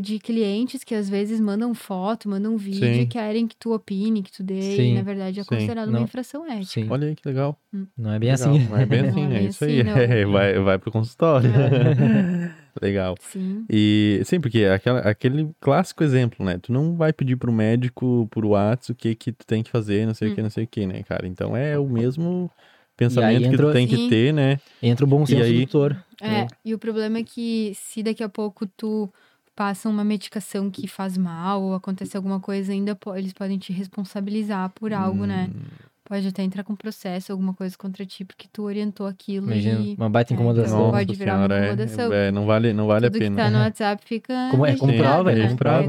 de 0.00 0.18
clientes 0.18 0.82
que 0.82 0.94
às 0.94 1.10
vezes 1.10 1.38
mandam 1.38 1.74
foto, 1.74 2.26
mandam 2.28 2.56
vídeo 2.56 2.94
Sim. 2.94 3.00
e 3.02 3.06
querem 3.06 3.46
que 3.46 3.54
tu 3.54 3.74
opine, 3.74 4.22
que 4.22 4.32
tu 4.32 4.42
dê, 4.42 4.62
Sim. 4.76 4.92
e 4.92 4.94
na 4.94 5.02
verdade 5.02 5.40
é 5.40 5.42
Sim. 5.42 5.48
considerado 5.50 5.88
uma 5.88 5.98
Não. 5.98 6.04
infração 6.04 6.46
ética. 6.46 6.64
Sim. 6.64 6.86
Olha 6.88 7.08
aí 7.08 7.14
que 7.14 7.28
legal. 7.28 7.58
Não 7.96 8.12
é 8.12 8.18
bem 8.18 8.30
Legal. 8.32 8.54
assim. 8.54 8.66
Não 8.68 8.76
é 8.78 8.86
bem 8.86 9.02
Não 9.02 9.08
assim, 9.10 9.32
é 9.32 9.36
é 9.36 9.42
isso 9.42 9.64
assim, 9.64 9.72
aí. 9.74 9.84
não. 9.84 9.92
É, 9.98 10.24
vai, 10.24 10.58
vai 10.58 10.78
pro 10.78 10.90
consultório. 10.90 11.50
legal. 12.80 13.14
Sim. 13.20 13.64
E 13.70 14.20
sim, 14.24 14.40
porque 14.40 14.60
é 14.60 14.72
aquela, 14.74 15.00
aquele 15.00 15.50
clássico 15.60 16.02
exemplo, 16.02 16.44
né? 16.44 16.58
Tu 16.58 16.72
não 16.72 16.94
vai 16.96 17.12
pedir 17.12 17.36
pro 17.36 17.52
médico 17.52 18.26
por 18.30 18.44
WhatsApp 18.44 18.92
o 18.92 18.94
que 18.94 19.14
que 19.14 19.32
tu 19.32 19.46
tem 19.46 19.62
que 19.62 19.70
fazer, 19.70 20.06
não 20.06 20.14
sei 20.14 20.28
o 20.28 20.32
Hum. 20.32 20.34
que, 20.34 20.42
não 20.42 20.50
sei 20.50 20.64
o 20.64 20.68
que, 20.68 20.86
né, 20.86 21.02
cara? 21.02 21.26
Então 21.26 21.56
é 21.56 21.78
o 21.78 21.86
mesmo 21.88 22.50
pensamento 22.96 23.42
que 23.42 23.46
entra- 23.48 23.66
tu 23.66 23.72
tem 23.72 23.86
que 23.86 24.08
ter, 24.08 24.32
né? 24.32 24.58
Entra 24.82 25.04
o 25.04 25.08
bom 25.08 25.26
senso 25.26 25.42
aí- 25.42 25.52
do 25.52 25.58
doutor. 25.58 26.04
É, 26.22 26.46
e 26.64 26.72
o 26.72 26.78
problema 26.78 27.18
é 27.18 27.22
que 27.22 27.72
se 27.74 28.02
daqui 28.02 28.22
a 28.22 28.28
pouco 28.28 28.66
tu 28.66 29.12
passa 29.54 29.88
uma 29.88 30.04
medicação 30.04 30.70
que 30.70 30.88
faz 30.88 31.16
mal 31.16 31.62
ou 31.62 31.74
acontece 31.74 32.16
alguma 32.16 32.40
coisa, 32.40 32.72
ainda 32.72 32.98
eles 33.16 33.32
podem 33.32 33.58
te 33.58 33.72
responsabilizar 33.72 34.68
por 34.70 34.92
algo, 34.92 35.24
né? 35.26 35.50
Hum, 35.54 35.60
Pode 36.06 36.28
até 36.28 36.42
entrar 36.42 36.62
com 36.64 36.76
processo, 36.76 37.32
alguma 37.32 37.54
coisa 37.54 37.74
contra 37.78 38.04
ti, 38.04 38.26
porque 38.26 38.46
tu 38.52 38.64
orientou 38.64 39.06
aquilo 39.06 39.46
Imagina, 39.46 39.80
e 39.80 39.94
uma 39.96 40.10
baita 40.10 40.32
É, 40.32 40.34
incomodação. 40.34 40.66
então 40.68 40.78
Nossa 40.80 40.98
pode 40.98 41.14
virar 41.14 41.32
uma 41.38 41.46
senhora, 41.46 41.54
é- 41.54 41.64
incomodação. 41.72 42.12
é, 42.12 42.30
não 42.30 42.44
vale, 42.44 42.72
não 42.74 42.86
vale 42.86 43.06
a 43.06 43.10
tudo 43.10 43.18
que 43.20 43.24
pena. 43.24 43.36
tá 43.36 43.50
no 43.50 43.58
WhatsApp 43.64 44.02
fica 44.04 44.48
Como 44.50 44.66
é- 44.66 44.76
como 44.76 44.92
registrado, 44.92 45.24
prova, 45.24 45.32
é 45.32 45.34
né? 45.34 45.40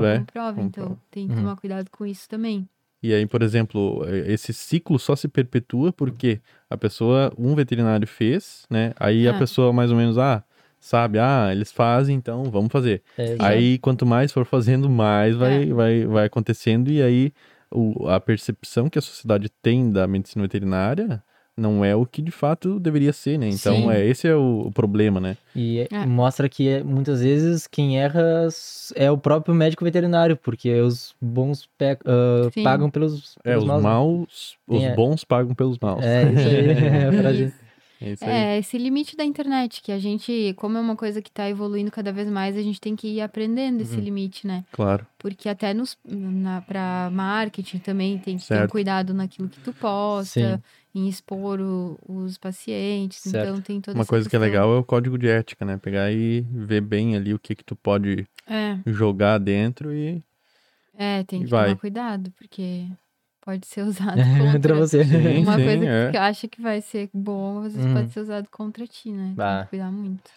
é. 0.07 0.15
como 0.15 0.25
prova, 0.25 0.61
então 0.61 0.97
tem 1.11 1.27
que 1.27 1.33
Uhum. 1.33 1.41
tomar 1.41 1.55
cuidado 1.57 1.89
com 1.91 2.05
isso 2.05 2.29
também. 2.29 2.65
E 3.03 3.13
aí, 3.13 3.25
por 3.25 3.43
exemplo, 3.43 4.05
eh, 4.07 4.31
esse 4.31 4.53
ciclo 4.53 4.97
só 4.97 5.17
se 5.17 5.27
perpetua 5.27 5.91
porque 5.91 6.39
a 6.69 6.77
pessoa, 6.77 7.31
um 7.37 7.53
veterinário 7.53 8.07
fez, 8.07 8.65
né? 8.69 8.93
Aí 8.97 9.27
a 9.27 9.31
Ah. 9.31 9.37
pessoa 9.37 9.73
mais 9.73 9.91
ou 9.91 9.97
menos, 9.97 10.17
ah, 10.17 10.43
sabe, 10.85 11.17
ah, 11.19 11.49
eles 11.51 11.71
fazem, 11.71 12.15
então 12.15 12.43
vamos 12.45 12.71
fazer. 12.71 13.01
É. 13.17 13.35
Aí, 13.39 13.77
quanto 13.79 14.05
mais 14.05 14.31
for 14.31 14.45
fazendo, 14.45 14.89
mais 14.89 15.35
vai, 15.35 15.63
É. 15.63 15.73
vai, 15.73 16.05
vai 16.05 16.25
acontecendo. 16.25 16.89
E 16.91 17.01
aí, 17.01 17.31
o- 17.71 18.07
a 18.07 18.19
percepção 18.19 18.89
que 18.89 18.99
a 18.99 19.01
sociedade 19.01 19.49
tem 19.61 19.91
da 19.91 20.05
medicina 20.07 20.43
veterinária 20.43 21.21
não 21.57 21.85
é 21.85 21.95
o 21.95 22.05
que 22.05 22.21
de 22.21 22.31
fato 22.31 22.79
deveria 22.81 23.13
ser, 23.13 23.39
né? 23.39 23.47
Então, 23.47 23.75
Sim. 23.77 23.89
é, 23.89 24.05
esse 24.05 24.27
é 24.27 24.35
o, 24.35 24.65
o 24.67 24.71
problema, 24.73 25.21
né? 25.21 25.37
E 25.55 25.79
é- 25.79 25.87
É. 25.89 26.05
mostra 26.05 26.49
que 26.49 26.67
é, 26.67 26.83
muitas 26.83 27.21
vezes 27.21 27.65
quem 27.65 27.97
erra 27.97 28.47
é 28.93 29.09
o 29.09 29.17
próprio 29.17 29.55
médico 29.55 29.83
veterinário, 29.85 30.35
porque 30.35 30.69
os 30.81 31.15
bons 31.21 31.65
pe- 31.77 31.97
Sim. 32.53 32.61
pagam 32.63 32.89
pelos, 32.89 33.37
É, 33.43 33.51
pelos 33.51 33.63
os 33.63 33.67
maus. 33.69 33.83
né? 33.83 33.89
maus, 33.89 34.57
os 34.67 34.83
é. 34.83 34.95
bons 34.95 35.23
pagam 35.23 35.55
pelos 35.55 35.79
maus. 35.79 36.03
É, 36.03 36.23
isso 36.31 36.47
aí. 36.47 36.65
É 37.05 37.07
a 37.07 37.11
frase. 37.21 37.53
É. 38.01 38.15
É, 38.55 38.59
esse 38.59 38.77
limite 38.77 39.15
da 39.15 39.23
internet, 39.23 39.81
que 39.81 39.91
a 39.91 39.97
gente, 39.99 40.53
como 40.57 40.77
é 40.77 40.81
uma 40.81 40.95
coisa 40.95 41.22
que 41.22 41.31
tá 41.31 41.49
evoluindo 41.49 41.89
cada 41.91 42.11
vez 42.11 42.30
mais, 42.30 42.57
a 42.57 42.61
gente 42.61 42.80
tem 42.81 42.95
que 42.95 43.07
ir 43.07 43.22
aprendendo 43.22 43.81
esse 43.81 43.95
Uhum. 43.95 44.01
limite, 44.03 44.45
né? 44.45 44.63
Claro. 44.72 45.05
Porque 45.17 45.47
até 45.49 45.73
nos, 45.73 45.97
na, 46.05 46.61
pra 46.61 47.09
marketing 47.11 47.80
também 47.80 48.17
tem 48.19 48.38
que 48.38 48.43
ter 48.43 48.47
Certo. 48.55 48.65
um 48.69 48.72
cuidado 48.72 49.13
naquilo 49.13 49.47
que 49.49 49.59
tu 49.61 49.73
posta, 49.73 50.61
em 50.93 51.07
expor 51.07 51.59
o- 51.61 51.97
os 52.07 52.38
pacientes. 52.38 53.19
Certo. 53.19 53.47
Então 53.49 53.61
tem 53.61 53.81
toda 53.81 53.97
Uma 53.97 54.05
coisa 54.05 54.30
que 54.30 54.35
é 54.35 54.39
questão. 54.39 54.45
legal 54.61 54.76
é 54.76 54.80
o 54.80 54.84
código 54.84 55.17
de 55.17 55.27
ética, 55.27 55.65
né? 55.65 55.77
Pegar 55.77 56.11
e 56.11 56.41
ver 56.51 56.81
bem 56.81 57.15
ali 57.15 57.34
o 57.34 57.39
que 57.39 57.55
que 57.55 57.63
tu 57.63 57.76
pode 57.76 58.26
É, 58.47 58.77
jogar 58.85 59.38
dentro 59.39 59.93
e 59.93 60.22
é, 60.97 61.23
tem 61.23 61.41
que 61.43 61.47
vai. 61.49 61.65
tomar 61.69 61.80
cuidado, 61.80 62.31
porque 62.38 62.85
pode 63.45 63.67
ser 63.67 63.84
usado 63.84 64.17
Contra 64.38 64.51
contra 64.51 64.76
você. 64.76 65.03
Sim, 65.05 65.43
Uma 65.43 65.57
sim, 65.57 65.63
coisa 65.65 65.80
que 65.80 65.85
é. 65.85 66.11
tu 66.11 66.17
acha 66.17 66.47
que 66.47 66.61
vai 66.61 66.81
ser 66.81 67.09
bom, 67.13 67.59
às 67.59 67.73
vezes 67.73 67.85
Uhum. 67.88 67.93
pode 67.93 68.11
ser 68.11 68.19
usado 68.22 68.47
contra 68.49 68.88
ti, 68.88 69.11
né? 69.11 69.34
Tem 69.38 69.63
que 69.63 69.69
cuidar 69.69 69.91
muito. 69.91 70.31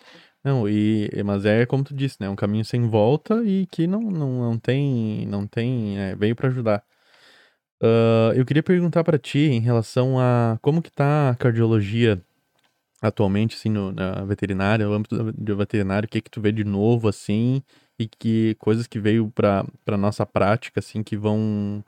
Não, 0.44 0.68
e 0.68 1.10
mas 1.24 1.44
é 1.44 1.66
como 1.66 1.82
tu 1.82 1.93
disse, 1.94 2.16
né? 2.20 2.28
Um 2.28 2.36
caminho 2.36 2.64
sem 2.64 2.86
volta 2.89 3.43
e 3.44 3.66
que 3.66 3.86
não, 3.86 4.01
não, 4.01 4.40
não 4.43 4.59
tem, 4.59 5.26
não 5.26 5.47
tem, 5.47 5.98
é, 5.98 6.14
veio 6.14 6.36
pra 6.36 6.48
ajudar. 6.48 6.85
Ah, 7.82 8.32
eu 8.35 8.44
queria 8.44 8.62
perguntar 8.62 9.05
pra 9.05 9.18
ti 9.18 9.39
em 9.39 9.60
relação 9.60 10.18
a 10.18 10.59
como 10.60 10.82
que 10.82 10.90
tá 10.90 11.30
a 11.30 11.35
cardiologia 11.35 12.20
atualmente, 13.01 13.55
assim, 13.56 13.68
no, 13.68 13.93
na 13.93 14.24
veterinária, 14.24 14.85
no 14.86 14.93
âmbito 14.93 15.32
de 15.32 15.55
veterinário, 15.55 16.06
o 16.06 16.10
que 16.10 16.20
que 16.20 16.30
tu 16.30 16.40
vê 16.40 16.51
de 16.51 16.64
novo, 16.64 17.09
assim, 17.09 17.62
e 17.98 18.09
que 18.09 18.56
coisas 18.56 18.86
que 18.89 18.98
veio 18.98 19.30
pra, 19.30 19.64
pra 19.85 19.97
nossa 19.97 20.26
prática, 20.26 20.80
assim, 20.80 21.02
que 21.02 21.16
vão... 21.16 21.85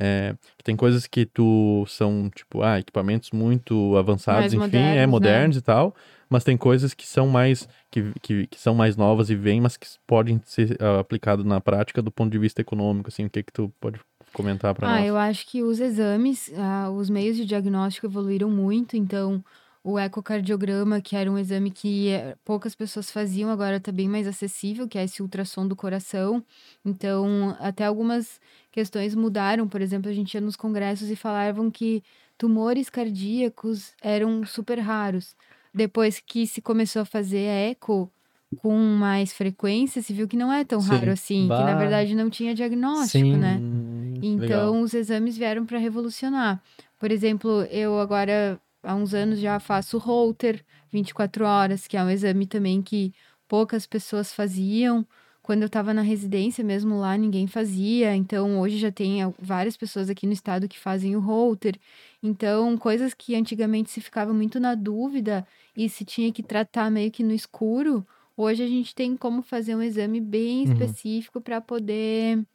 é, 0.00 0.34
que 0.56 0.64
tem 0.64 0.74
coisas 0.76 1.06
que 1.06 1.26
tu 1.26 1.84
são, 1.86 2.30
tipo, 2.34 2.62
ah, 2.62 2.78
equipamentos 2.78 3.30
muito 3.30 3.96
avançados, 3.96 4.52
Mais 4.52 4.66
enfim, 4.66 4.78
é, 4.78 4.80
modernos, 4.80 4.96
né? 5.00 5.06
modernos 5.06 5.56
e 5.58 5.62
tal, 5.62 5.94
mas 6.28 6.42
tem 6.42 6.56
coisas 6.56 6.94
que 6.94 7.06
são 7.06 7.28
mais 7.28 7.68
que, 7.90 8.12
que, 8.22 8.46
que 8.46 8.60
são 8.60 8.74
mais 8.74 8.96
novas 8.96 9.30
e 9.30 9.34
vêm, 9.36 9.60
mas 9.60 9.76
que 9.76 9.86
podem 10.06 10.40
ser 10.44 10.76
ah, 10.80 11.00
aplicadas 11.00 11.44
na 11.44 11.60
prática 11.60 12.00
do 12.00 12.10
ponto 12.10 12.30
de 12.32 12.38
vista 12.38 12.60
econômico, 12.60 13.08
assim, 13.08 13.26
o 13.26 13.30
que 13.30 13.42
que 13.42 13.52
tu 13.52 13.70
pode 13.80 14.00
comentar 14.32 14.74
pra 14.74 14.88
Ah, 14.88 14.98
nós? 15.00 15.06
eu 15.08 15.16
acho 15.16 15.46
que 15.46 15.62
os 15.62 15.80
exames, 15.80 16.50
ah, 16.56 16.90
os 16.90 17.10
meios 17.10 17.36
de 17.36 17.44
diagnóstico 17.44 18.06
evoluíram 18.06 18.50
muito, 18.50 18.96
então 18.96 19.44
o 19.82 19.98
ecocardiograma, 19.98 21.00
que 21.00 21.16
era 21.16 21.30
um 21.30 21.38
exame 21.38 21.70
que 21.70 22.08
eh, 22.10 22.36
poucas 22.44 22.74
pessoas 22.74 23.10
faziam, 23.10 23.48
agora 23.50 23.76
está 23.76 23.90
bem 23.90 24.08
mais 24.08 24.26
acessível, 24.26 24.86
que 24.86 24.98
é 24.98 25.04
esse 25.04 25.22
ultrassom 25.22 25.66
do 25.66 25.74
coração. 25.74 26.44
Então, 26.84 27.56
até 27.58 27.84
algumas 27.86 28.38
questões 28.70 29.14
mudaram. 29.14 29.66
Por 29.66 29.80
exemplo, 29.80 30.10
a 30.10 30.14
gente 30.14 30.34
ia 30.34 30.40
nos 30.40 30.56
congressos 30.56 31.10
e 31.10 31.16
falavam 31.16 31.70
que 31.70 32.02
tumores 32.36 32.90
cardíacos 32.90 33.92
eram 34.02 34.44
super 34.44 34.78
raros. 34.78 35.34
Depois 35.72 36.20
que 36.20 36.46
se 36.46 36.60
começou 36.60 37.02
a 37.02 37.04
fazer 37.06 37.44
eco 37.44 38.10
com 38.56 38.76
mais 38.76 39.32
frequência, 39.32 40.02
se 40.02 40.12
viu 40.12 40.26
que 40.26 40.36
não 40.36 40.52
é 40.52 40.64
tão 40.64 40.80
Sim. 40.80 40.88
raro 40.88 41.10
assim, 41.12 41.42
que 41.44 41.48
na 41.48 41.72
Bah. 41.72 41.78
verdade 41.78 42.14
não 42.14 42.28
tinha 42.28 42.54
diagnóstico, 42.54 43.24
Sim. 43.24 43.36
né? 43.36 43.60
Então, 44.22 44.82
os 44.82 44.92
exames 44.92 45.38
vieram 45.38 45.64
para 45.64 45.78
revolucionar. 45.78 46.60
Por 46.98 47.10
exemplo, 47.10 47.62
eu 47.70 47.98
agora, 47.98 48.60
há 48.82 48.94
uns 48.94 49.14
anos, 49.14 49.38
já 49.40 49.58
faço 49.60 49.98
Holter 49.98 50.64
24 50.92 51.44
horas, 51.44 51.86
que 51.86 51.96
é 51.96 52.02
um 52.04 52.10
exame 52.10 52.46
também 52.46 52.82
que 52.82 53.12
poucas 53.48 53.86
pessoas 53.86 54.32
faziam. 54.32 55.06
Quando 55.42 55.62
eu 55.62 55.66
estava 55.66 55.92
na 55.94 56.02
residência 56.02 56.62
mesmo 56.62 56.98
lá, 56.98 57.16
ninguém 57.16 57.46
fazia. 57.46 58.14
Então, 58.14 58.60
hoje 58.60 58.78
já 58.78 58.92
tem 58.92 59.20
várias 59.40 59.76
pessoas 59.76 60.10
aqui 60.10 60.26
no 60.26 60.32
estado 60.32 60.68
que 60.68 60.78
fazem 60.78 61.16
o 61.16 61.20
Holter. 61.20 61.76
Então, 62.22 62.76
coisas 62.78 63.14
que 63.14 63.34
antigamente 63.34 63.90
se 63.90 64.00
ficava 64.00 64.32
muito 64.32 64.60
na 64.60 64.74
dúvida 64.74 65.46
e 65.76 65.88
se 65.88 66.04
tinha 66.04 66.32
que 66.32 66.42
tratar 66.42 66.90
meio 66.90 67.10
que 67.10 67.22
no 67.22 67.32
escuro, 67.32 68.06
hoje 68.36 68.62
a 68.62 68.66
gente 68.66 68.94
tem 68.94 69.16
como 69.16 69.42
fazer 69.42 69.74
um 69.74 69.82
exame 69.82 70.20
bem 70.20 70.62
Uhum. 70.64 70.96
específico 71.02 71.40
para 71.40 71.60
poder 71.60 72.46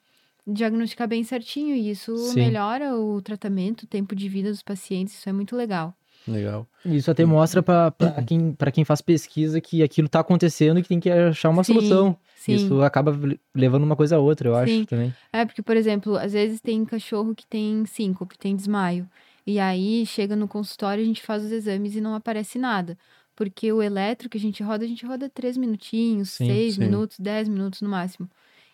diagnosticar 0.48 1.08
bem 1.08 1.24
certinho. 1.24 1.76
E 1.76 1.90
isso 1.92 2.34
Sim. 2.34 2.36
melhora 2.36 2.96
o 2.98 3.22
tratamento, 3.22 3.84
o 3.84 3.88
tempo 3.88 4.16
de 4.16 4.30
vida 4.30 4.50
dos 4.52 4.64
pacientes. 4.64 5.16
Isso 5.16 5.30
é 5.30 5.34
muito 5.34 5.56
legal. 5.56 5.96
Legal. 6.28 6.68
Isso 6.86 7.10
até 7.12 7.24
mostra 7.26 7.62
pra 7.62 7.92
pra 7.92 8.22
quem, 8.24 8.52
pra 8.54 8.72
quem 8.72 8.84
faz 8.84 9.02
pesquisa 9.02 9.60
que 9.62 9.82
aquilo 9.84 10.10
tá 10.10 10.20
acontecendo 10.20 10.80
e 10.80 10.84
que 10.84 10.90
tem 10.90 11.00
que 11.00 11.10
achar 11.10 11.50
uma 11.50 11.64
Sim, 11.64 11.74
solução. 11.74 12.18
Sim. 12.36 12.56
Isso 12.56 12.82
acaba 12.82 13.12
le- 13.12 13.40
levando 13.56 13.84
uma 13.84 13.96
coisa 13.96 14.16
a 14.18 14.20
outra, 14.20 14.50
eu 14.50 14.56
acho 14.56 14.72
Sim. 14.74 14.86
também. 14.86 15.14
É, 15.34 15.46
porque, 15.46 15.62
por 15.62 15.76
exemplo, 15.76 16.16
às 16.18 16.34
vezes 16.34 16.62
tem 16.62 16.84
cachorro 16.86 17.34
que 17.34 17.46
tem 17.48 17.86
síncope, 17.86 18.38
tem 18.38 18.56
desmaio. 18.56 19.08
E 19.48 19.60
aí 19.60 20.06
chega 20.06 20.36
no 20.36 20.48
consultório, 20.48 21.04
a 21.04 21.06
gente 21.06 21.22
faz 21.24 21.44
os 21.44 21.52
exames 21.52 21.96
e 21.96 22.02
não 22.02 22.14
aparece 22.16 22.58
nada. 22.60 22.98
Porque 23.36 23.72
o 23.72 23.82
eletro 23.82 24.30
que 24.30 24.38
a 24.38 24.42
gente 24.42 24.64
roda, 24.64 24.86
a 24.86 24.88
gente 24.88 25.06
roda 25.06 25.28
três 25.30 25.58
minutinhos, 25.58 26.30
Sim, 26.30 26.46
seis 26.48 26.76
sim. 26.76 26.82
minutos, 26.82 27.18
dez 27.20 27.48
minutos 27.50 27.82
no 27.82 27.90
máximo. 27.90 28.30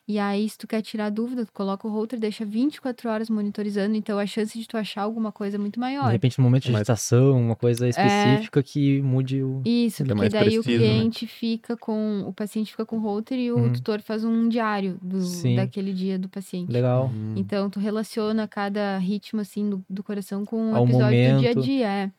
E 0.08 0.18
aí, 0.20 0.50
se 0.50 0.58
tu 0.58 0.68
quer 0.68 0.82
tirar 0.82 1.10
dúvida, 1.10 1.46
tu 1.46 1.54
coloca 1.54 1.88
o 1.88 1.92
holter, 1.92 2.20
deixa 2.20 2.44
24 2.44 3.08
horas 3.10 3.30
monitorizando, 3.30 3.96
então 3.96 4.18
a 4.20 4.26
chance 4.26 4.58
de 4.60 4.68
tu 4.68 4.76
achar 4.76 5.04
alguma 5.04 5.32
coisa 5.32 5.56
é 5.58 5.60
muito 5.60 5.76
De 5.76 5.80
maior. 5.80 6.12
repente, 6.12 6.38
no 6.40 6.44
momento 6.44 6.64
de 6.64 6.76
agitação, 6.76 7.40
uma 7.40 7.56
coisa 7.56 7.88
específica 7.88 8.62
que 8.64 9.02
mude 9.02 9.42
o. 9.44 9.62
Isso, 9.64 10.02
é 10.02 10.06
porque 10.06 10.18
mais 10.18 10.34
daí 10.34 10.60
o 10.60 10.64
preciso, 10.64 10.70
né? 10.84 10.90
cliente 10.90 11.28
fica 11.28 11.78
com. 11.78 12.24
O 12.28 12.34
paciente 12.34 12.72
fica 12.72 12.86
com 12.86 12.98
o 12.98 13.00
holter 13.00 13.38
e 13.40 13.52
o 13.52 13.58
Uhum. 13.58 13.74
tutor 13.74 14.02
faz 14.02 14.26
um 14.26 14.50
diário 14.50 14.98
do, 15.02 15.22
Sim. 15.22 15.56
daquele 15.56 15.94
dia 15.94 16.18
do 16.20 16.28
paciente. 16.28 16.72
Legal. 16.72 17.10
Hum, 17.14 17.36
Então, 17.38 17.70
tu 17.70 17.80
relaciona 17.80 18.48
cada 18.48 18.98
ritmo, 18.98 19.40
assim, 19.40 19.70
do, 19.70 19.86
do 19.90 20.04
coração 20.04 20.44
com 20.46 20.72
o 20.72 20.76
Ao 20.76 20.84
episódio 20.84 21.06
do 21.10 21.12
dia 21.12 21.30
a 21.30 21.36
momento. 21.36 21.62
dia, 21.62 21.88
é. 21.88 22.12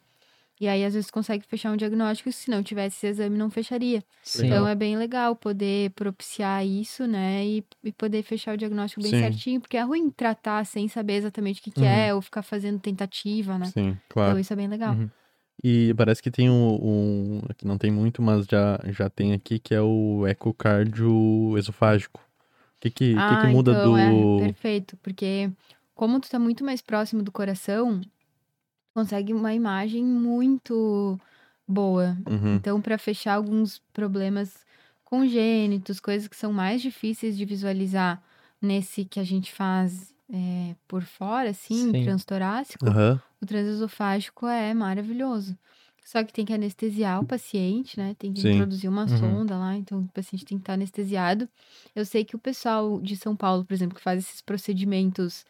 E 0.62 0.68
aí, 0.68 0.84
às 0.84 0.94
vezes, 0.94 1.10
consegue 1.10 1.44
fechar 1.44 1.72
um 1.72 1.76
diagnóstico, 1.76 2.30
se 2.30 2.48
não 2.48 2.62
tivesse 2.62 2.94
esse 2.98 3.06
exame, 3.08 3.36
não 3.36 3.50
fecharia. 3.50 4.00
Sim. 4.22 4.46
Então, 4.46 4.64
é 4.64 4.76
bem 4.76 4.96
legal 4.96 5.34
poder 5.34 5.90
propiciar 5.90 6.64
isso, 6.64 7.04
né? 7.04 7.44
E, 7.44 7.64
e 7.82 7.90
poder 7.90 8.22
fechar 8.22 8.54
o 8.54 8.56
diagnóstico 8.56 9.02
bem 9.02 9.10
Sim. 9.10 9.18
certinho, 9.18 9.60
porque 9.60 9.76
é 9.76 9.82
ruim 9.82 10.08
tratar 10.08 10.64
sem 10.64 10.86
saber 10.86 11.14
exatamente 11.14 11.58
o 11.60 11.64
que, 11.64 11.72
que 11.72 11.80
Uhum. 11.80 11.86
é, 11.88 12.14
ou 12.14 12.22
ficar 12.22 12.42
fazendo 12.44 12.78
tentativa, 12.78 13.58
né? 13.58 13.66
Sim, 13.66 13.96
claro. 14.08 14.30
Então, 14.30 14.38
isso 14.40 14.52
é 14.52 14.56
bem 14.56 14.68
legal. 14.68 14.94
Uhum. 14.94 15.10
E 15.64 15.92
parece 15.94 16.22
que 16.22 16.30
tem 16.30 16.48
um, 16.48 16.74
um- 16.80 17.40
que 17.58 17.66
não 17.66 17.76
tem 17.76 17.90
muito, 17.90 18.22
mas 18.22 18.46
já, 18.46 18.78
já 18.92 19.10
tem 19.10 19.32
aqui, 19.32 19.58
que 19.58 19.74
é 19.74 19.80
o 19.82 20.28
ecocardio 20.28 21.58
esofágico. 21.58 22.20
O 22.76 22.80
que 22.82 22.90
que, 22.90 23.14
que, 23.14 23.18
ah, 23.18 23.36
que 23.36 23.46
muda 23.48 23.72
então, 23.72 23.96
do... 23.96 24.40
é, 24.40 24.46
perfeito. 24.46 24.96
Porque 24.98 25.50
como 25.92 26.20
tu 26.20 26.30
tá 26.30 26.38
muito 26.38 26.64
mais 26.64 26.80
próximo 26.80 27.20
do 27.20 27.32
coração, 27.32 28.00
consegue 28.94 29.32
uma 29.34 29.54
imagem 29.54 30.04
muito 30.04 31.18
boa. 31.66 32.16
Uhum, 32.26 32.60
Então, 32.60 32.80
para 32.80 32.98
fechar 32.98 33.34
alguns 33.34 33.78
problemas 33.92 34.64
congênitos, 35.04 36.00
coisas 36.00 36.28
que 36.28 36.36
são 36.36 36.52
mais 36.52 36.80
difíceis 36.82 37.36
de 37.36 37.44
visualizar 37.44 38.22
nesse 38.60 39.04
que 39.04 39.20
a 39.20 39.24
gente 39.24 39.52
faz 39.52 40.14
é, 40.32 40.76
por 40.88 41.02
fora, 41.02 41.50
assim, 41.50 41.94
Sim. 41.94 42.02
transtorácico, 42.02 42.88
aham, 42.88 43.20
o 43.40 43.46
transesofágico 43.46 44.46
é 44.46 44.72
maravilhoso. 44.74 45.56
Só 46.04 46.24
que 46.24 46.32
tem 46.32 46.44
que 46.44 46.52
anestesiar 46.52 47.20
o 47.20 47.24
paciente, 47.24 47.96
né? 47.98 48.14
Tem 48.18 48.32
que 48.32 48.40
Sim. 48.40 48.40
introduzir 48.40 48.90
uma 48.90 49.06
Uhum. 49.06 49.08
sonda 49.08 49.56
lá, 49.56 49.76
então 49.76 50.00
o 50.00 50.08
paciente 50.12 50.44
tem 50.44 50.58
que 50.58 50.62
estar 50.62 50.72
anestesiado. 50.74 51.48
Eu 51.94 52.04
sei 52.04 52.24
que 52.24 52.34
o 52.36 52.38
pessoal 52.40 53.00
de 53.00 53.16
São 53.16 53.36
Paulo, 53.36 53.64
por 53.64 53.72
exemplo, 53.74 53.94
que 53.96 54.02
faz 54.02 54.18
esses 54.24 54.40
procedimentos 54.42 55.44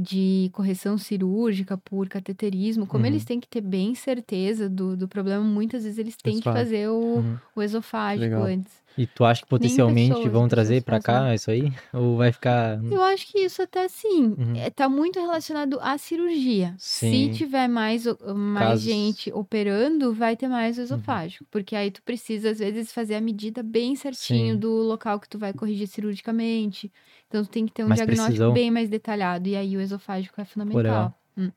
de 0.00 0.48
correção 0.52 0.96
cirúrgica 0.98 1.76
por 1.76 2.08
cateterismo, 2.08 2.86
como 2.86 3.04
Uhum. 3.04 3.10
eles 3.10 3.24
têm 3.24 3.38
que 3.40 3.48
ter 3.48 3.60
bem 3.60 3.94
certeza 3.94 4.68
do, 4.68 4.96
do 4.96 5.06
problema, 5.08 5.44
muitas 5.44 5.84
vezes 5.84 5.98
eles 5.98 6.16
têm 6.16 6.38
que 6.40 6.44
fazer 6.44 6.88
o, 6.88 7.16
Uhum. 7.18 7.36
o 7.56 7.62
esofágico 7.62 8.24
Legal. 8.24 8.44
antes. 8.44 8.82
E 8.96 9.06
tu 9.06 9.24
acha 9.24 9.40
que 9.42 9.48
potencialmente 9.48 10.10
pessoas, 10.14 10.30
vão 10.32 10.46
trazer 10.46 10.82
fazem. 10.84 11.00
cá 11.02 11.34
isso 11.34 11.50
aí? 11.50 11.72
Ou 11.94 12.18
vai 12.18 12.30
ficar. 12.30 12.78
Eu 12.84 13.00
acho 13.02 13.26
que 13.26 13.38
isso 13.40 13.62
até 13.62 13.88
sim, 13.88 14.34
Uhum. 14.36 14.54
é, 14.54 14.68
tá 14.68 14.86
muito 14.86 15.18
relacionado 15.18 15.78
à 15.80 15.96
cirurgia. 15.96 16.74
Sim. 16.76 17.32
Se 17.32 17.38
tiver 17.38 17.68
mais, 17.68 18.04
mais 18.36 18.68
Casos. 18.68 18.84
gente 18.84 19.32
operando, 19.32 20.12
vai 20.12 20.36
ter 20.36 20.46
mais 20.46 20.76
Uhum. 20.76 20.82
o 20.82 20.84
esofágico. 20.84 21.46
Porque 21.50 21.74
aí 21.74 21.90
tu 21.90 22.02
precisa, 22.02 22.50
às 22.50 22.58
vezes, 22.58 22.92
fazer 22.92 23.14
a 23.14 23.20
medida 23.20 23.62
bem 23.62 23.96
certinho 23.96 24.54
Sim. 24.54 24.58
do 24.60 24.70
local 24.70 25.18
que 25.18 25.28
tu 25.28 25.38
vai 25.38 25.54
corrigir 25.54 25.86
cirurgicamente. 25.88 26.92
Então 27.32 27.42
tu 27.42 27.48
tem 27.50 27.64
que 27.64 27.72
ter 27.72 27.82
um 27.82 27.88
Mais 27.88 27.96
diagnóstico 27.96 28.26
precisão. 28.26 28.52
bem 28.52 28.70
mais 28.70 28.90
detalhado. 28.90 29.48
E 29.48 29.56
aí 29.56 29.74
o 29.74 29.80
esofágico 29.80 30.38
é 30.38 30.44
fundamental. 30.44 31.18
Hum. 31.36 31.50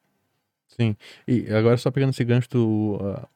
sim. 0.70 0.96
E 1.28 1.52
agora 1.54 1.76
só 1.76 1.92
pegando 1.92 2.12
esse 2.12 2.24
gancho 2.24 2.50
do, 2.50 2.98
ah, 3.02 3.28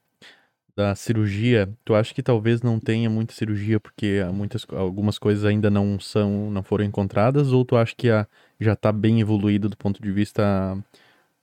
da 0.76 0.96
cirurgia, 0.96 1.70
tu 1.84 1.94
acha 1.94 2.14
que 2.14 2.24
talvez 2.24 2.62
não 2.62 2.80
tenha 2.80 3.10
muita 3.10 3.34
cirurgia 3.34 3.80
porque 3.80 4.24
há 4.26 4.32
muitas, 4.32 4.66
algumas 4.72 5.20
coisas 5.20 5.44
ainda 5.44 5.70
não 5.70 6.00
são, 6.00 6.50
não 6.52 6.64
foram 6.64 6.86
encontradas, 6.86 7.52
ou 7.52 7.66
tu 7.66 7.76
acha 7.76 7.94
que 7.96 8.10
a, 8.10 8.26
já 8.60 8.76
tá 8.76 8.92
bem 8.92 9.20
evoluído 9.20 9.68
do 9.68 9.76
ponto 9.78 10.02
de 10.02 10.12
vista 10.12 10.78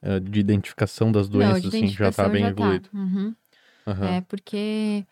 ah, 0.02 0.18
de 0.20 0.40
identificação 0.40 1.12
das 1.12 1.28
Não, 1.28 1.38
doenças, 1.38 1.62
de 1.62 1.68
assim, 1.68 1.88
já 1.88 2.10
tá 2.12 2.28
identificação 2.28 2.32
bem 2.32 2.42
já 2.44 2.50
evoluído? 2.50 2.88
Uhum. 2.94 3.34
Aham. 3.86 4.16
É, 4.16 4.20
porque 4.22 5.06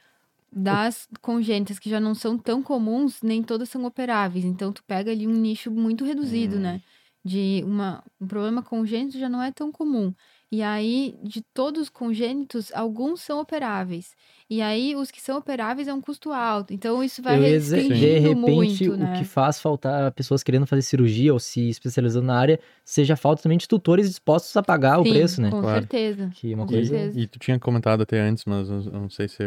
das 0.55 1.09
congênitas 1.20 1.78
que 1.78 1.90
já 1.90 2.01
não 2.01 2.14
são 2.14 2.39
tão 2.39 2.62
comuns, 2.62 3.20
nem 3.22 3.43
todas 3.43 3.68
são 3.68 3.85
operáveis. 3.85 4.44
Então, 4.44 4.72
tu 4.72 4.82
pega 4.85 5.10
ali 5.10 5.26
um 5.26 5.31
nicho 5.32 5.70
muito 5.70 6.05
reduzido, 6.05 6.56
Hum. 6.56 6.60
né? 6.60 6.81
De 7.26 7.62
uma, 7.64 8.05
um 8.20 8.26
problema 8.26 8.62
congênito 8.62 9.18
já 9.18 9.28
não 9.31 9.43
é 9.43 9.51
tão 9.51 9.72
comum. 9.72 10.12
E 10.52 10.62
aí, 10.62 11.18
de 11.22 11.43
todos 11.55 11.82
os 11.85 11.89
congênitos, 11.89 12.70
alguns 12.74 13.22
são 13.22 13.40
operáveis. 13.40 14.14
E 14.48 14.60
aí, 14.60 14.94
os 14.94 15.10
que 15.10 15.20
são 15.22 15.39
operáveis 15.39 15.89
é 15.89 15.94
um 15.94 16.02
custo 16.02 16.31
alto. 16.32 16.72
Então, 16.74 17.02
isso 17.02 17.22
vai 17.22 17.39
dizer, 17.40 17.89
de 17.89 17.94
restringindo 17.94 18.20
repente, 18.20 18.85
muito, 18.85 18.94
o 18.94 18.98
né? 18.98 19.16
que 19.18 19.24
faz 19.24 19.59
faltar 19.59 20.12
pessoas 20.12 20.43
querendo 20.43 20.66
fazer 20.66 20.82
cirurgia 20.82 21.32
ou 21.32 21.40
se 21.40 21.68
especializando 21.70 22.26
na 22.26 22.39
área, 22.39 22.60
seja 22.85 23.16
falta 23.16 23.43
também 23.43 23.56
de 23.59 23.66
tutores 23.66 24.06
dispostos 24.09 24.55
a 24.56 24.62
pagar 24.62 24.98
o 25.01 25.05
Sim, 25.05 25.10
preço, 25.12 25.40
né? 25.40 25.51
Com 25.51 25.60
Claro. 25.62 25.81
certeza. 25.81 26.28
Que 26.35 26.52
é 26.52 26.55
uma 26.55 26.66
com 26.66 26.72
coisa. 26.72 26.94
certeza. 26.94 27.20
E 27.20 27.26
tu 27.26 27.39
tinha 27.39 27.59
comentado 27.59 28.02
até 28.02 28.20
antes, 28.20 28.44
mas 28.44 28.68
não 28.68 29.09
sei 29.09 29.28
se, 29.28 29.43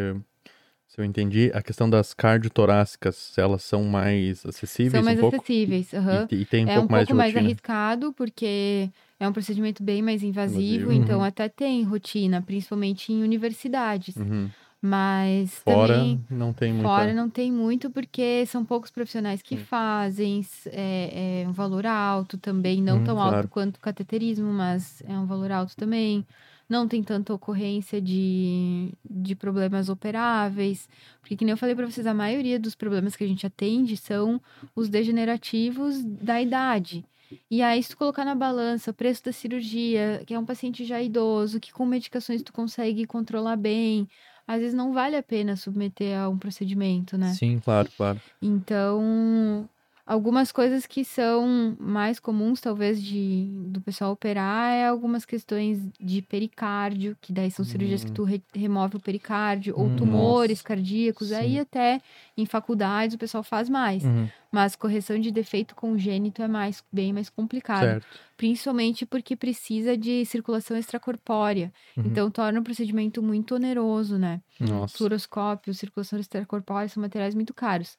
se 0.98 1.02
eu 1.02 1.04
entendi, 1.04 1.48
a 1.54 1.62
questão 1.62 1.88
das 1.88 2.12
cardiotorácicas, 2.12 3.32
elas 3.38 3.62
são 3.62 3.84
mais 3.84 4.44
acessíveis 4.44 4.92
São 4.92 5.02
mais 5.04 5.22
um 5.22 5.28
acessíveis. 5.28 5.94
aham. 5.94 6.28
E, 6.32 6.34
e 6.40 6.44
tem 6.44 6.64
um 6.64 6.68
é 6.68 6.74
pouco 6.74 6.92
um 6.92 6.92
mais 6.92 7.06
pouco 7.06 7.16
mais 7.16 7.36
arriscado, 7.36 8.12
porque 8.14 8.90
é 9.20 9.28
um 9.28 9.32
procedimento 9.32 9.80
bem 9.82 10.02
mais 10.02 10.24
invasivo, 10.24 10.90
Invasivo. 10.90 11.02
então 11.04 11.20
Uhum. 11.20 11.24
até 11.24 11.48
tem 11.48 11.82
rotina, 11.84 12.42
principalmente 12.42 13.12
em 13.12 13.22
universidades. 13.22 14.16
Uhum. 14.16 14.48
Mas 14.82 15.62
Fora 15.64 15.86
também 15.88 16.24
não 16.30 16.52
tem 16.52 16.72
muita... 16.72 16.88
fora 16.88 17.14
não 17.14 17.28
tem 17.30 17.52
muito, 17.52 17.90
porque 17.90 18.44
são 18.46 18.64
poucos 18.64 18.90
profissionais 18.90 19.40
que 19.42 19.56
Sim. 19.56 19.64
fazem, 19.64 20.40
é, 20.66 21.42
é 21.42 21.48
um 21.48 21.52
valor 21.52 21.84
alto 21.86 22.38
também, 22.38 22.80
não 22.82 22.98
Hum, 22.98 23.04
tão 23.04 23.14
claro. 23.16 23.36
alto 23.36 23.48
quanto 23.48 23.76
o 23.76 23.80
cateterismo, 23.80 24.52
mas 24.52 25.00
é 25.02 25.18
um 25.18 25.26
valor 25.26 25.50
alto 25.52 25.76
também. 25.76 26.24
Não 26.68 26.86
tem 26.86 27.02
tanta 27.02 27.32
ocorrência 27.32 28.00
de, 28.00 28.92
de 29.08 29.34
problemas 29.34 29.88
operáveis, 29.88 30.88
porque, 31.20 31.36
que 31.36 31.44
nem 31.44 31.52
eu 31.52 31.56
falei 31.56 31.74
pra 31.74 31.86
vocês, 31.86 32.06
a 32.06 32.12
maioria 32.12 32.58
dos 32.58 32.74
problemas 32.74 33.16
que 33.16 33.24
a 33.24 33.26
gente 33.26 33.46
atende 33.46 33.96
são 33.96 34.40
os 34.76 34.88
degenerativos 34.88 36.04
da 36.04 36.40
idade. 36.42 37.04
E 37.50 37.62
aí, 37.62 37.82
se 37.82 37.90
tu 37.90 37.96
colocar 37.96 38.24
na 38.24 38.34
balança 38.34 38.90
o 38.90 38.94
preço 38.94 39.24
da 39.24 39.32
cirurgia, 39.32 40.22
que 40.26 40.34
é 40.34 40.38
um 40.38 40.44
paciente 40.44 40.84
já 40.84 41.00
idoso, 41.00 41.60
que 41.60 41.72
com 41.72 41.86
medicações 41.86 42.42
tu 42.42 42.52
consegue 42.52 43.06
controlar 43.06 43.56
bem, 43.56 44.08
às 44.46 44.60
vezes 44.60 44.74
não 44.74 44.92
vale 44.92 45.16
a 45.16 45.22
pena 45.22 45.56
submeter 45.56 46.18
a 46.18 46.28
um 46.28 46.38
procedimento, 46.38 47.18
né? 47.18 47.34
Sim. 47.34 47.58
Claro, 47.60 47.90
claro. 47.96 48.20
Então, 48.40 49.68
algumas 50.08 50.50
coisas 50.50 50.86
que 50.86 51.04
são 51.04 51.76
mais 51.78 52.18
comuns, 52.18 52.60
talvez, 52.60 53.02
de, 53.02 53.46
do 53.66 53.80
pessoal 53.80 54.12
operar, 54.12 54.72
é 54.72 54.88
algumas 54.88 55.24
questões 55.26 55.78
de 56.00 56.22
pericárdio, 56.22 57.14
que 57.20 57.30
daí 57.32 57.50
são 57.50 57.64
cirurgias 57.64 58.02
que 58.04 58.10
Hum. 58.10 58.14
tu 58.14 58.24
re- 58.24 58.42
remove 58.54 58.96
o 58.96 59.00
pericárdio, 59.00 59.74
ou 59.76 59.86
Hum, 59.86 59.96
tumores 59.96 60.58
nossa. 60.58 60.64
cardíacos, 60.64 61.30
aí 61.30 61.52
Sim. 61.52 61.60
até 61.60 62.00
em 62.36 62.46
faculdades 62.46 63.14
o 63.14 63.18
pessoal 63.18 63.42
faz 63.44 63.68
mais. 63.68 64.02
Uhum. 64.02 64.26
Mas 64.50 64.74
correção 64.74 65.18
de 65.20 65.30
defeito 65.30 65.74
congênito 65.74 66.42
é 66.42 66.48
mais, 66.48 66.82
bem 66.90 67.12
mais 67.12 67.28
complicado. 67.28 67.80
Certo. 67.80 68.06
Principalmente 68.34 69.04
porque 69.04 69.36
precisa 69.36 69.94
de 69.96 70.24
circulação 70.24 70.74
extracorpórea. 70.76 71.70
Uhum. 71.96 72.04
Então, 72.06 72.30
torna 72.30 72.58
o 72.60 72.62
procedimento 72.64 73.22
muito 73.22 73.56
oneroso, 73.56 74.16
né? 74.16 74.40
Nossa. 74.58 74.96
Fluoroscópio, 74.96 75.74
circulação 75.74 76.18
extracorpórea 76.18 76.88
são 76.88 77.02
materiais 77.02 77.34
muito 77.34 77.52
caros. 77.52 77.96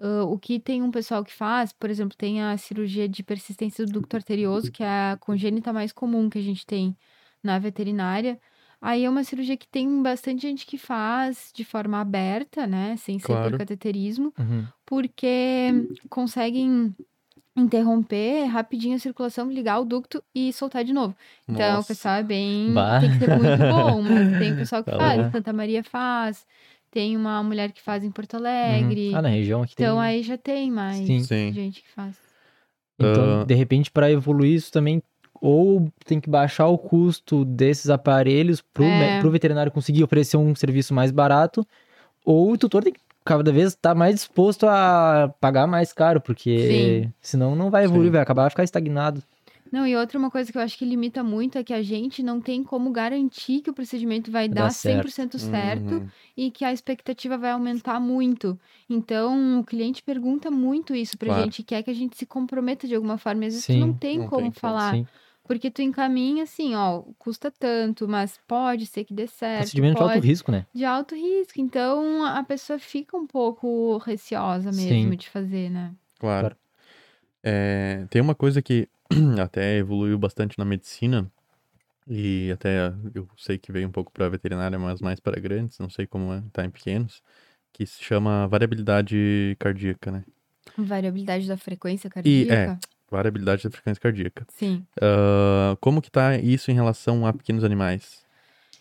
Ah, 0.00 0.24
o 0.24 0.38
que 0.38 0.58
tem 0.58 0.82
um 0.82 0.90
pessoal 0.90 1.24
que 1.24 1.32
faz, 1.32 1.72
por 1.72 1.90
exemplo, 1.90 2.16
tem 2.16 2.42
a 2.42 2.56
cirurgia 2.56 3.08
de 3.08 3.22
persistência 3.22 3.84
do 3.84 3.92
ducto 3.92 4.16
arterioso, 4.16 4.70
que 4.72 4.82
é 4.82 4.86
a 5.12 5.16
congênita 5.20 5.72
mais 5.72 5.92
comum 5.92 6.30
que 6.30 6.38
a 6.38 6.42
gente 6.42 6.64
tem 6.66 6.96
na 7.42 7.58
veterinária. 7.58 8.40
Aí 8.80 9.04
é 9.04 9.10
uma 9.10 9.24
cirurgia 9.24 9.56
que 9.58 9.68
tem 9.68 10.02
bastante 10.02 10.42
gente 10.42 10.64
que 10.66 10.78
faz 10.78 11.50
de 11.54 11.64
forma 11.64 12.00
aberta, 12.00 12.66
né? 12.66 12.96
Sem 12.96 13.18
ser 13.18 13.26
Claro. 13.26 13.50
por 13.52 13.58
cateterismo, 13.58 14.32
Uhum. 14.38 14.64
porque 14.86 15.68
conseguem 16.08 16.94
interromper 17.56 18.44
rapidinho 18.46 18.96
a 18.96 18.98
circulação, 18.98 19.50
ligar 19.50 19.80
o 19.80 19.84
ducto 19.84 20.22
e 20.34 20.52
soltar 20.52 20.84
de 20.84 20.92
novo. 20.92 21.14
Então, 21.48 21.68
o 21.72 21.74
Nossa. 21.74 21.88
pessoal 21.88 22.14
é 22.16 22.22
bem. 22.22 22.72
Bah. 22.74 23.00
Tem 23.00 23.10
que 23.10 23.18
ser 23.18 23.36
muito 23.36 23.58
bom, 23.58 24.02
mas 24.02 24.38
tem 24.38 24.52
o 24.52 24.56
pessoal 24.58 24.84
que 24.84 24.90
Tá 24.90 24.96
faz. 24.98 25.22
bom. 25.24 25.30
Santa 25.32 25.52
Maria 25.52 25.84
faz. 25.84 26.46
Tem 26.90 27.16
uma 27.16 27.42
mulher 27.42 27.70
que 27.72 27.80
faz 27.80 28.02
em 28.02 28.10
Porto 28.10 28.34
Uhum. 28.34 28.40
Alegre. 28.40 29.14
Ah, 29.14 29.22
na 29.22 29.28
região 29.28 29.62
aqui 29.62 29.74
Então 29.74 29.96
tem. 29.96 30.04
aí 30.04 30.22
já 30.22 30.36
tem 30.36 30.70
mais 30.70 30.96
Sim. 31.06 31.22
Sim. 31.22 31.52
gente 31.52 31.82
que 31.82 31.88
faz. 31.90 32.16
Então, 32.98 33.40
Ah. 33.42 33.44
de 33.44 33.54
repente, 33.54 33.90
para 33.90 34.10
evoluir 34.10 34.54
isso 34.54 34.72
também, 34.72 35.02
ou 35.40 35.88
tem 36.04 36.20
que 36.20 36.28
baixar 36.28 36.66
o 36.66 36.76
custo 36.76 37.44
desses 37.44 37.88
aparelhos 37.88 38.60
pro, 38.60 38.84
É. 38.84 39.14
me- 39.16 39.20
pro 39.20 39.30
veterinário 39.30 39.72
conseguir 39.72 40.02
oferecer 40.04 40.36
um 40.36 40.54
serviço 40.54 40.92
mais 40.92 41.10
barato, 41.10 41.66
ou 42.24 42.52
o 42.52 42.58
tutor 42.58 42.82
tem 42.82 42.92
que 42.92 43.00
cada 43.24 43.52
vez 43.52 43.68
estar 43.68 43.94
mais 43.94 44.16
disposto 44.16 44.66
a 44.66 45.32
pagar 45.40 45.66
mais 45.66 45.92
caro, 45.92 46.20
porque 46.20 46.58
Sim. 47.06 47.12
senão 47.20 47.54
não 47.54 47.70
vai 47.70 47.84
evoluir, 47.84 48.06
Sim. 48.08 48.12
vai 48.12 48.20
acabar 48.20 48.50
ficar 48.50 48.64
estagnado. 48.64 49.22
Não, 49.72 49.86
e 49.86 49.94
outra 49.96 50.18
uma 50.18 50.30
coisa 50.30 50.50
que 50.50 50.58
eu 50.58 50.62
acho 50.62 50.76
que 50.76 50.84
limita 50.84 51.22
muito 51.22 51.56
é 51.56 51.62
que 51.62 51.72
a 51.72 51.82
gente 51.82 52.22
não 52.22 52.40
tem 52.40 52.62
como 52.64 52.90
garantir 52.90 53.60
que 53.60 53.70
o 53.70 53.72
procedimento 53.74 54.30
vai 54.30 54.48
dar 54.48 54.62
dar 54.64 54.70
certo. 54.70 55.08
100% 55.08 55.38
certo 55.38 55.94
Uhum. 55.94 56.08
e 56.36 56.50
que 56.50 56.64
a 56.64 56.72
expectativa 56.72 57.38
vai 57.38 57.52
aumentar 57.52 58.00
muito. 58.00 58.58
Então, 58.88 59.60
o 59.60 59.64
cliente 59.64 60.02
pergunta 60.02 60.50
muito 60.50 60.94
isso 60.94 61.16
pra 61.16 61.28
Claro. 61.28 61.42
gente, 61.44 61.62
quer 61.62 61.82
que 61.82 61.90
a 61.90 61.94
gente 61.94 62.16
se 62.16 62.26
comprometa 62.26 62.88
de 62.88 62.94
alguma 62.94 63.16
forma. 63.16 63.46
Às 63.46 63.52
vezes 63.54 63.64
Sim. 63.64 63.78
não 63.80 63.92
tem 63.92 64.18
Não 64.18 64.26
como 64.28 64.42
tem 64.42 64.50
falar. 64.50 64.94
Sim. 64.94 65.06
Porque 65.44 65.68
tu 65.70 65.82
encaminha 65.82 66.44
assim, 66.44 66.76
ó, 66.76 67.02
custa 67.18 67.50
tanto, 67.50 68.06
mas 68.06 68.38
pode 68.46 68.86
ser 68.86 69.04
que 69.04 69.12
dê 69.12 69.26
certo. 69.26 69.62
Procedimento 69.62 69.96
de 69.96 70.02
alto 70.02 70.12
pode... 70.14 70.26
risco, 70.26 70.52
né? 70.52 70.66
de 70.72 70.84
alto 70.84 71.14
risco. 71.16 71.60
Então, 71.60 72.24
a 72.24 72.42
pessoa 72.44 72.78
fica 72.78 73.16
um 73.16 73.26
pouco 73.26 73.98
receosa 73.98 74.70
mesmo 74.70 75.10
Sim. 75.10 75.16
de 75.16 75.28
fazer, 75.28 75.68
né? 75.70 75.92
Claro. 76.20 76.40
Claro. 76.48 76.56
É, 77.42 78.06
tem 78.10 78.20
uma 78.20 78.34
coisa 78.34 78.60
que 78.62 78.88
até 79.42 79.76
evoluiu 79.78 80.18
bastante 80.18 80.58
na 80.58 80.64
medicina, 80.64 81.30
e 82.06 82.50
até 82.52 82.92
eu 83.14 83.28
sei 83.36 83.58
que 83.58 83.72
veio 83.72 83.88
um 83.88 83.92
pouco 83.92 84.10
para 84.12 84.28
veterinária, 84.28 84.78
mas 84.78 85.00
mais 85.00 85.20
para 85.20 85.40
grandes, 85.40 85.78
não 85.78 85.90
sei 85.90 86.06
como 86.06 86.32
é, 86.32 86.42
tá 86.52 86.64
em 86.64 86.70
pequenos, 86.70 87.22
que 87.72 87.86
se 87.86 88.02
chama 88.02 88.46
variabilidade 88.48 89.56
cardíaca, 89.58 90.10
né? 90.10 90.24
Variabilidade 90.76 91.46
da 91.48 91.56
frequência 91.56 92.08
E, 92.08 92.10
cardíaca. 92.14 92.54
é, 92.54 92.78
variabilidade 93.10 93.62
da 93.64 93.70
frequência 93.70 94.00
cardíaca. 94.00 94.46
Sim. 94.48 94.84
Ah, 95.00 95.76
como 95.80 96.02
que 96.02 96.10
tá 96.10 96.36
isso 96.36 96.70
em 96.70 96.74
relação 96.74 97.26
a 97.26 97.32
pequenos 97.32 97.64
animais? 97.64 98.24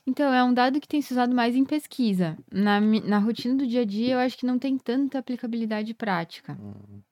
Então, 0.09 0.33
é 0.33 0.43
um 0.43 0.53
dado 0.53 0.79
que 0.81 0.87
tem 0.87 1.01
se 1.01 1.13
usado 1.13 1.35
mais 1.35 1.55
em 1.55 1.63
pesquisa. 1.63 2.35
Na, 2.51 2.81
na 2.81 3.19
rotina 3.19 3.55
do 3.55 3.67
dia 3.67 3.81
a 3.81 3.85
dia, 3.85 4.13
eu 4.15 4.19
acho 4.19 4.37
que 4.37 4.45
não 4.45 4.57
tem 4.57 4.77
tanta 4.77 5.19
aplicabilidade 5.19 5.93
prática. 5.93 6.57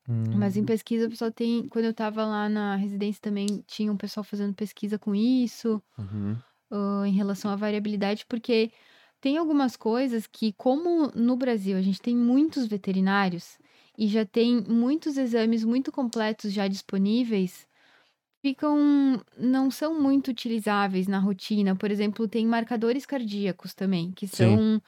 Hum, 0.09 0.33
Mas 0.35 0.57
em 0.57 0.63
pesquisa, 0.65 1.05
o 1.07 1.09
pessoal 1.09 1.31
tem. 1.31 1.67
Quando 1.69 1.85
eu 1.85 1.93
tava 1.93 2.25
lá 2.25 2.49
na 2.49 2.75
residência 2.75 3.21
também, 3.21 3.63
tinha 3.67 3.91
um 3.91 3.97
pessoal 3.97 4.23
fazendo 4.23 4.53
pesquisa 4.53 4.97
com 4.97 5.13
isso, 5.13 5.81
Uhum. 5.97 6.35
ah, 6.71 7.03
em 7.07 7.11
relação 7.13 7.51
à 7.51 7.55
variabilidade, 7.55 8.25
porque 8.27 8.71
tem 9.21 9.37
algumas 9.37 9.75
coisas 9.75 10.27
que, 10.27 10.53
como 10.53 11.07
no 11.15 11.35
Brasil 11.35 11.77
a 11.77 11.81
gente 11.81 12.01
tem 12.01 12.15
muitos 12.15 12.67
veterinários 12.67 13.57
e 13.97 14.07
já 14.07 14.25
tem 14.25 14.61
muitos 14.67 15.17
exames 15.17 15.63
muito 15.63 15.91
completos 15.91 16.53
já 16.53 16.67
disponíveis, 16.67 17.67
ficam. 18.55 19.21
não 19.37 19.69
são 19.71 19.99
muito 20.01 20.29
utilizáveis 20.31 21.07
na 21.07 21.19
rotina. 21.19 21.75
Por 21.75 21.91
exemplo, 21.91 22.27
tem 22.27 22.45
marcadores 22.47 23.05
cardíacos 23.05 23.73
também, 23.73 24.11
que 24.11 24.27
Sim. 24.31 24.61
são. 24.61 24.81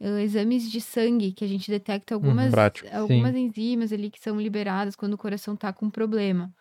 ah, 0.00 0.22
exames 0.22 0.70
de 0.70 0.80
sangue 0.80 1.32
que 1.32 1.44
a 1.44 1.48
gente 1.48 1.70
detecta 1.70 2.14
algumas, 2.14 2.52
Prático. 2.52 2.88
algumas 2.92 3.34
enzimas 3.36 3.92
ali 3.92 4.10
que 4.10 4.20
são 4.20 4.40
liberadas 4.40 4.96
quando 4.96 5.14
o 5.14 5.18
coração 5.18 5.56
tá 5.56 5.72
com 5.72 5.90
problema. 5.90 6.54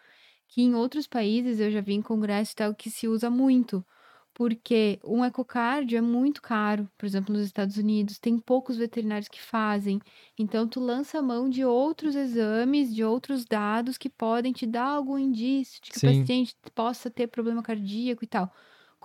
Que 0.49 0.61
em 0.64 0.76
outros 0.76 1.07
países 1.07 1.60
eu 1.60 1.72
já 1.72 1.82
vi 1.82 1.94
em 1.95 2.02
congresso 2.03 2.53
e 2.53 2.56
tal 2.57 2.76
que 2.76 2.90
se 2.91 3.07
usa 3.07 3.30
muito. 3.30 3.86
Porque 4.35 4.99
um 5.03 5.23
ecocardio 5.25 5.97
é 5.97 6.01
muito 6.01 6.41
caro, 6.41 6.89
por 6.97 7.05
exemplo, 7.05 7.33
nos 7.33 7.45
Estados 7.45 7.77
Unidos, 7.77 8.19
tem 8.19 8.37
poucos 8.37 8.75
veterinários 8.77 9.29
que 9.29 9.41
fazem. 9.41 9.97
Então, 10.37 10.67
tu 10.67 10.79
lança 10.81 11.19
a 11.19 11.21
mão 11.21 11.49
de 11.49 11.63
outros 11.65 12.15
exames, 12.17 12.93
de 12.93 13.01
outros 13.03 13.45
dados 13.45 13.97
que 13.97 14.09
podem 14.09 14.51
te 14.53 14.67
dar 14.67 14.85
algum 14.87 15.17
indício 15.17 15.81
de 15.81 15.89
que 15.91 15.97
Sim. 15.97 15.99
o 15.99 16.01
paciente 16.01 16.55
possa 16.75 17.09
ter 17.09 17.27
problema 17.27 17.63
cardíaco 17.63 18.25
e 18.25 18.27
tal. 18.27 18.53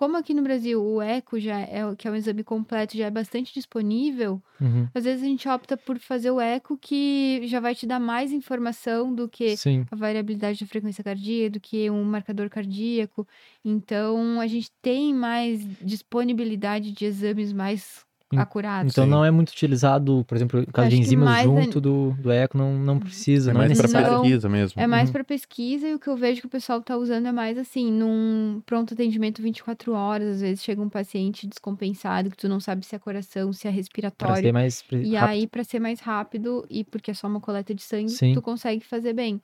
Como 0.00 0.16
aqui 0.16 0.32
no 0.32 0.40
Brasil 0.40 0.82
o 0.82 1.02
eco 1.02 1.38
já 1.38 1.60
é, 1.60 1.82
que 1.94 2.08
é 2.08 2.10
um 2.10 2.14
exame 2.14 2.42
completo, 2.42 2.96
já 2.96 3.04
é 3.04 3.10
bastante 3.10 3.52
disponível, 3.52 4.42
uhum. 4.58 4.88
às 4.94 5.04
vezes 5.04 5.22
a 5.22 5.26
gente 5.26 5.46
opta 5.46 5.76
por 5.76 5.98
fazer 5.98 6.30
o 6.30 6.40
eco 6.40 6.78
que 6.78 7.42
já 7.44 7.60
vai 7.60 7.74
te 7.74 7.86
dar 7.86 8.00
mais 8.00 8.32
informação 8.32 9.14
do 9.14 9.28
que 9.28 9.58
Sim. 9.58 9.84
a 9.90 9.94
variabilidade 9.94 10.58
da 10.58 10.66
frequência 10.66 11.04
cardíaca, 11.04 11.50
do 11.50 11.60
que 11.60 11.90
um 11.90 12.02
marcador 12.02 12.48
cardíaco. 12.48 13.28
Então, 13.62 14.40
a 14.40 14.46
gente 14.46 14.72
tem 14.80 15.12
mais 15.12 15.62
disponibilidade 15.82 16.92
de 16.92 17.04
exames 17.04 17.52
mais 17.52 18.02
En- 18.32 18.38
acurados. 18.38 18.92
Então 18.92 19.04
Sim. 19.04 19.10
não 19.10 19.24
é 19.24 19.30
muito 19.30 19.50
utilizado, 19.50 20.24
por 20.26 20.36
exemplo, 20.36 20.60
o 20.60 20.72
caso 20.72 20.88
de 20.90 20.98
enzimas 21.00 21.38
é- 21.38 21.42
junto 21.42 21.80
do, 21.80 22.12
do 22.18 22.30
eco, 22.30 22.56
não, 22.56 22.74
não 22.78 22.98
precisa, 22.98 23.50
É 23.50 23.54
é 23.54 23.56
mais 23.58 23.76
para 23.76 23.88
pesquisa 24.08 24.48
mesmo. 24.48 24.80
É 24.80 24.86
mais 24.86 25.08
Uhum. 25.08 25.12
para 25.14 25.24
pesquisa 25.24 25.88
e 25.88 25.94
o 25.94 25.98
que 25.98 26.08
eu 26.08 26.16
vejo 26.16 26.40
que 26.40 26.46
o 26.46 26.50
pessoal 26.50 26.80
tá 26.80 26.96
usando 26.96 27.26
é 27.26 27.32
mais 27.32 27.58
assim, 27.58 27.90
num 27.90 28.62
pronto 28.64 28.94
atendimento 28.94 29.42
24 29.42 29.92
horas, 29.92 30.36
às 30.36 30.40
vezes 30.40 30.62
chega 30.62 30.80
um 30.80 30.88
paciente 30.88 31.46
descompensado 31.46 32.30
que 32.30 32.36
tu 32.36 32.48
não 32.48 32.60
sabe 32.60 32.86
se 32.86 32.94
é 32.94 32.98
coração, 32.98 33.52
se 33.52 33.66
é 33.66 33.70
Pra 33.70 33.76
respiratório. 33.76 34.42
ser 34.42 34.52
mais 34.52 34.82
pre- 34.82 35.02
E 35.02 35.14
rápido. 35.16 35.30
aí, 35.30 35.46
para 35.46 35.64
ser 35.64 35.80
mais 35.80 35.98
rápido 36.00 36.64
e 36.70 36.84
porque 36.84 37.10
é 37.10 37.14
só 37.14 37.26
uma 37.26 37.40
coleta 37.40 37.74
de 37.74 37.82
sangue, 37.82 38.10
Sim. 38.10 38.32
tu 38.34 38.40
consegue 38.42 38.84
fazer 38.84 39.12
bem. 39.12 39.40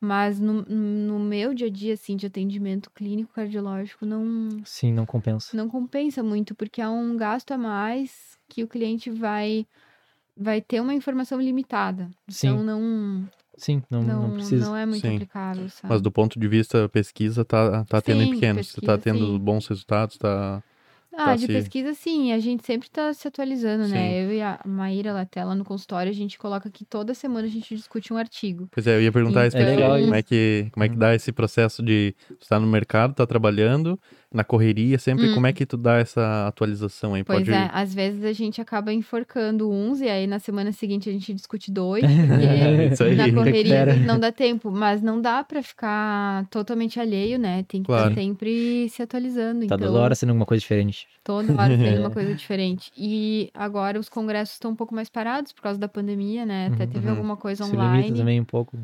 Mas 0.00 0.38
no, 0.38 0.62
no 0.62 1.18
meu 1.18 1.52
dia 1.52 1.66
a 1.66 1.70
dia, 1.70 1.94
assim, 1.94 2.16
de 2.16 2.26
atendimento 2.26 2.90
clínico 2.90 3.32
cardiológico, 3.32 4.06
não, 4.06 4.48
Sim, 4.64 4.92
não 4.92 5.04
compensa. 5.04 5.56
não 5.56 5.68
compensa 5.68 6.22
muito, 6.22 6.54
porque 6.54 6.80
é 6.80 6.88
um 6.88 7.16
gasto 7.16 7.50
a 7.52 7.58
mais 7.58 8.38
que 8.48 8.62
o 8.62 8.68
cliente 8.68 9.10
vai 9.10 9.66
vai 10.36 10.60
ter 10.60 10.80
uma 10.80 10.94
informação 10.94 11.40
limitada. 11.40 12.08
Sim. 12.28 12.48
Então 12.48 12.62
não 12.62 13.28
Sim, 13.56 13.82
não, 13.90 14.02
não, 14.04 14.22
não, 14.22 14.30
precisa. 14.30 14.66
não 14.66 14.76
é 14.76 14.86
muito 14.86 15.04
Sim. 15.04 15.16
aplicável, 15.16 15.68
sabe? 15.68 15.88
Mas 15.90 16.00
do 16.00 16.12
ponto 16.12 16.38
de 16.38 16.46
vista 16.48 16.88
pesquisa, 16.88 17.44
tá, 17.44 17.84
tá 17.84 18.00
tendo 18.00 18.22
em 18.22 18.26
Sim, 18.26 18.30
pequenos. 18.30 18.68
Você 18.68 18.80
tá 18.80 18.96
pesquisa, 18.96 19.02
tendo 19.02 19.26
sim. 19.26 19.38
bons 19.38 19.66
resultados, 19.66 20.16
tá... 20.16 20.62
Ah, 21.20 21.24
tá 21.26 21.34
de 21.34 21.42
se- 21.42 21.48
pesquisa, 21.48 21.94
sim. 21.94 22.32
A 22.32 22.38
gente 22.38 22.64
sempre 22.64 22.88
tá 22.88 23.12
se 23.12 23.26
atualizando, 23.26 23.84
Sim. 23.86 23.92
né? 23.92 24.24
Eu 24.24 24.32
e 24.32 24.40
a 24.40 24.60
Maíra 24.64 25.12
Latela 25.12 25.54
no 25.54 25.64
consultório, 25.64 26.10
a 26.10 26.14
gente 26.14 26.38
coloca 26.38 26.70
que 26.70 26.84
toda 26.84 27.12
semana 27.14 27.46
a 27.46 27.50
gente 27.50 27.74
discute 27.74 28.12
um 28.12 28.16
artigo. 28.16 28.68
Pois 28.70 28.86
é, 28.86 28.96
eu 28.96 29.02
ia 29.02 29.10
perguntar 29.12 29.46
isso 29.46 29.56
pra 29.56 29.62
Então- 29.64 29.76
ti, 29.76 29.82
É 29.82 29.86
legal 29.86 30.00
como 30.00 30.14
é 30.14 30.22
que 30.22 30.68
como 30.72 30.84
é 30.84 30.88
que 30.88 30.96
dá 30.96 31.14
esse 31.14 31.32
processo 31.32 31.82
de 31.82 32.14
estar 32.40 32.60
no 32.60 32.66
mercado, 32.66 33.14
tá 33.14 33.26
trabalhando, 33.26 33.98
na 34.32 34.44
correria 34.44 34.98
sempre, 34.98 35.28
Hum. 35.30 35.34
como 35.34 35.46
é 35.46 35.52
que 35.54 35.64
tu 35.64 35.76
dá 35.76 35.96
essa 35.96 36.46
atualização 36.46 37.14
aí? 37.14 37.24
Pois 37.24 37.38
Pode 37.38 37.50
é, 37.50 37.70
às 37.72 37.94
vezes 37.94 38.22
a 38.24 38.32
gente 38.32 38.60
acaba 38.60 38.92
enforcando 38.92 39.70
uns 39.70 40.00
e 40.02 40.08
aí 40.08 40.26
na 40.26 40.38
semana 40.38 40.70
seguinte 40.70 41.08
a 41.08 41.12
gente 41.12 41.32
discute 41.32 41.72
dois, 41.72 42.02
porque 42.04 42.92
Isso 42.92 43.04
aí. 43.04 43.16
na 43.16 43.32
correria 43.32 43.86
não 44.04 44.18
dá 44.20 44.30
tempo, 44.30 44.70
mas 44.70 45.00
não 45.00 45.20
dá 45.20 45.42
pra 45.42 45.62
ficar 45.62 46.46
totalmente 46.50 47.00
alheio, 47.00 47.38
né? 47.38 47.64
Tem 47.66 47.82
que 47.82 47.86
Claro. 47.86 48.10
estar 48.10 48.20
sempre 48.20 48.88
se 48.90 49.00
atualizando. 49.02 49.60
Tá 49.60 49.64
então, 49.74 49.78
toda 49.78 49.98
hora 49.98 50.14
sendo 50.14 50.30
alguma 50.30 50.44
coisa 50.46 50.60
diferente. 50.60 51.06
toda 51.24 51.52
hora 51.54 51.76
tem 51.78 51.98
uma 51.98 52.10
coisa 52.10 52.34
diferente. 52.34 52.90
E 52.96 53.50
agora 53.54 53.98
os 53.98 54.08
congressos 54.10 54.54
estão 54.54 54.72
um 54.72 54.76
pouco 54.76 54.94
mais 54.94 55.08
parados 55.08 55.52
por 55.52 55.62
causa 55.62 55.78
da 55.80 55.88
pandemia, 55.88 56.44
né? 56.44 56.66
Até 56.72 56.84
Uhum. 56.84 56.90
teve 56.90 57.06
Uhum. 57.06 57.12
alguma 57.14 57.36
coisa 57.36 57.64
Se 57.64 57.70
limita 57.70 57.86
online. 57.88 58.12
também 58.18 58.40
um 58.40 58.44
pouco. 58.44 58.78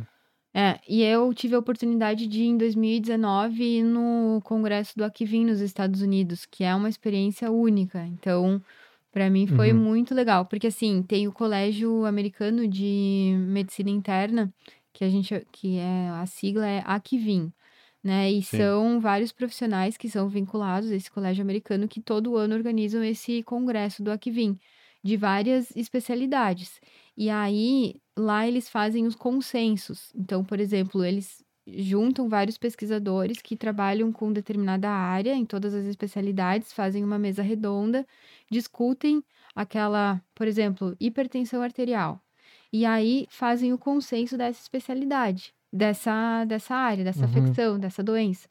É, 0.56 0.80
e 0.88 1.02
eu 1.02 1.32
tive 1.34 1.54
a 1.56 1.58
oportunidade 1.58 2.26
de 2.28 2.44
em 2.44 2.56
2019 2.56 3.62
ir 3.78 3.82
no 3.82 4.40
congresso 4.44 4.96
do 4.96 5.04
Akivin 5.04 5.44
nos 5.46 5.60
Estados 5.60 6.00
Unidos, 6.00 6.46
que 6.46 6.62
é 6.62 6.72
uma 6.74 6.88
experiência 6.88 7.50
única. 7.50 8.06
Então, 8.06 8.62
para 9.10 9.28
mim 9.30 9.46
foi 9.48 9.72
Uhum. 9.72 9.80
muito 9.80 10.14
legal, 10.14 10.46
porque 10.46 10.68
assim, 10.68 11.02
tem 11.02 11.26
o 11.26 11.32
Colégio 11.32 12.04
Americano 12.04 12.68
de 12.68 13.34
Medicina 13.48 13.90
Interna, 13.90 14.54
que 14.92 15.04
a 15.04 15.08
gente 15.10 15.44
que 15.52 15.76
é 15.78 16.08
a 16.10 16.26
sigla 16.26 16.66
é 16.68 16.82
Akivin, 16.86 17.52
né? 18.02 18.30
E 18.30 18.40
Sim. 18.50 18.70
são 18.70 19.00
vários 19.00 19.32
profissionais 19.32 19.96
que 19.96 20.08
são 20.08 20.28
vinculados 20.28 20.90
a 20.90 20.94
esse 20.96 21.10
colégio 21.10 21.42
americano 21.42 21.88
que 21.88 22.00
todo 22.00 22.36
ano 22.36 22.54
organizam 22.54 23.02
esse 23.02 23.42
congresso 23.42 24.02
do 24.04 24.10
Akivin, 24.12 24.56
de 25.02 25.16
várias 25.16 25.74
especialidades. 25.76 26.80
E 27.16 27.28
aí, 27.30 27.96
lá 28.18 28.46
eles 28.46 28.68
fazem 28.68 29.06
os 29.06 29.14
consensos. 29.14 30.10
Então, 30.14 30.44
por 30.44 30.60
exemplo, 30.60 31.04
eles 31.04 31.44
juntam 31.66 32.28
vários 32.28 32.58
pesquisadores 32.58 33.40
que 33.40 33.56
trabalham 33.56 34.12
com 34.12 34.32
determinada 34.32 34.90
área 34.90 35.34
em 35.34 35.46
todas 35.46 35.74
as 35.74 35.84
especialidades, 35.86 36.72
fazem 36.72 37.02
uma 37.04 37.18
mesa 37.18 37.42
redonda, 37.42 38.06
discutem 38.50 39.24
aquela, 39.54 40.22
por 40.34 40.46
exemplo, 40.46 40.94
hipertensão 41.00 41.62
arterial. 41.62 42.20
E 42.72 42.84
aí 42.84 43.26
fazem 43.30 43.72
o 43.72 43.78
consenso 43.78 44.36
dessa 44.36 44.60
especialidade, 44.60 45.54
dessa, 45.72 46.44
dessa 46.44 46.74
área, 46.74 47.04
dessa 47.04 47.24
Uhum. 47.24 47.26
afecção, 47.26 47.78
dessa 47.78 48.02
doença. 48.02 48.48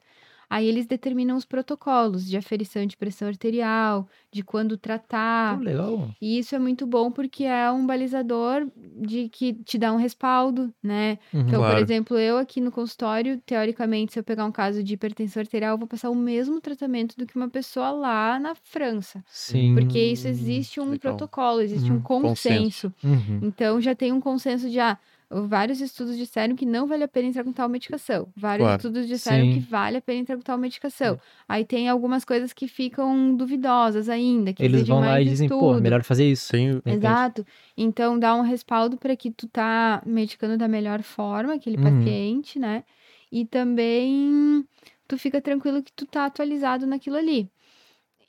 Aí 0.48 0.66
eles 0.66 0.86
determinam 0.86 1.36
os 1.36 1.44
protocolos 1.44 2.26
de 2.26 2.36
aferição 2.36 2.84
de 2.86 2.96
pressão 2.96 3.28
arterial, 3.28 4.06
de 4.32 4.42
quando 4.42 4.76
tratar. 4.76 5.58
Pô, 5.58 5.64
legal. 5.64 6.10
E 6.20 6.38
isso 6.38 6.54
é 6.54 6.58
muito 6.58 6.86
bom 6.86 7.10
porque 7.10 7.44
é 7.44 7.70
um 7.70 7.86
balizador 7.86 8.66
de 9.00 9.28
que 9.28 9.52
te 9.54 9.78
dá 9.78 9.92
um 9.92 9.96
respaldo, 9.96 10.72
né? 10.82 11.18
Uhum. 11.32 11.40
Então, 11.40 11.60
por 11.62 11.68
Claro. 11.70 11.80
exemplo, 11.80 12.18
eu 12.18 12.38
aqui 12.38 12.60
no 12.60 12.70
consultório, 12.70 13.40
teoricamente, 13.44 14.12
se 14.12 14.18
eu 14.18 14.24
pegar 14.24 14.44
um 14.44 14.52
caso 14.52 14.82
de 14.82 14.94
hipertensão 14.94 15.40
arterial, 15.40 15.74
eu 15.74 15.78
vou 15.78 15.88
passar 15.88 16.10
o 16.10 16.14
mesmo 16.14 16.60
tratamento 16.60 17.16
do 17.16 17.26
que 17.26 17.36
uma 17.36 17.48
pessoa 17.48 17.90
lá 17.90 18.38
na 18.38 18.54
França. 18.54 19.22
Sim. 19.28 19.74
Porque 19.74 19.98
isso 19.98 20.28
existe 20.28 20.80
um 20.80 20.84
legal. 20.84 20.98
protocolo, 21.16 21.60
existe 21.60 21.90
Uhum. 21.90 21.98
um 21.98 22.00
consenso. 22.02 22.92
Uhum. 23.02 23.40
Então 23.42 23.80
já 23.80 23.94
tem 23.94 24.12
um 24.12 24.20
consenso 24.20 24.68
de 24.70 24.78
ah, 24.80 24.98
vários 25.30 25.80
estudos 25.80 26.16
disseram 26.16 26.54
que 26.54 26.64
não 26.66 26.86
vale 26.86 27.04
a 27.04 27.08
pena 27.08 27.28
entrar 27.28 27.42
com 27.44 27.52
tal 27.52 27.68
medicação. 27.68 28.28
Vários 28.36 28.64
Claro. 28.66 28.78
estudos 28.78 29.06
disseram 29.08 29.44
Sim. 29.46 29.52
que 29.54 29.60
vale 29.60 29.96
a 29.96 30.00
pena 30.00 30.20
entrar 30.20 30.36
com 30.36 30.42
tal 30.42 30.58
medicação. 30.58 31.18
Aí 31.48 31.64
tem 31.64 31.88
algumas 31.88 32.24
coisas 32.24 32.52
que 32.52 32.68
ficam 32.68 33.34
duvidosas 33.36 34.08
ainda, 34.08 34.52
que 34.52 34.62
Eles 34.62 34.86
vão 34.86 35.00
lá 35.00 35.20
e 35.20 35.24
dizem, 35.24 35.48
pô, 35.48 35.54
estudo. 35.70 35.82
melhor 35.82 36.02
fazer 36.02 36.30
isso. 36.30 36.52
Repente. 36.54 36.96
Exato. 36.96 37.46
Então 37.76 38.18
dá 38.18 38.34
um 38.34 38.42
respaldo 38.42 38.96
para 38.96 39.16
que 39.16 39.30
tu 39.30 39.48
tá 39.48 40.02
medicando 40.06 40.56
da 40.56 40.68
melhor 40.68 41.02
forma 41.02 41.54
aquele 41.54 41.76
Uhum. 41.76 41.82
paciente, 41.84 42.58
né? 42.58 42.84
E 43.32 43.44
também 43.44 44.64
tu 45.08 45.18
fica 45.18 45.40
tranquilo 45.40 45.82
que 45.82 45.92
tu 45.92 46.06
tá 46.06 46.26
atualizado 46.26 46.86
naquilo 46.86 47.16
ali. 47.16 47.50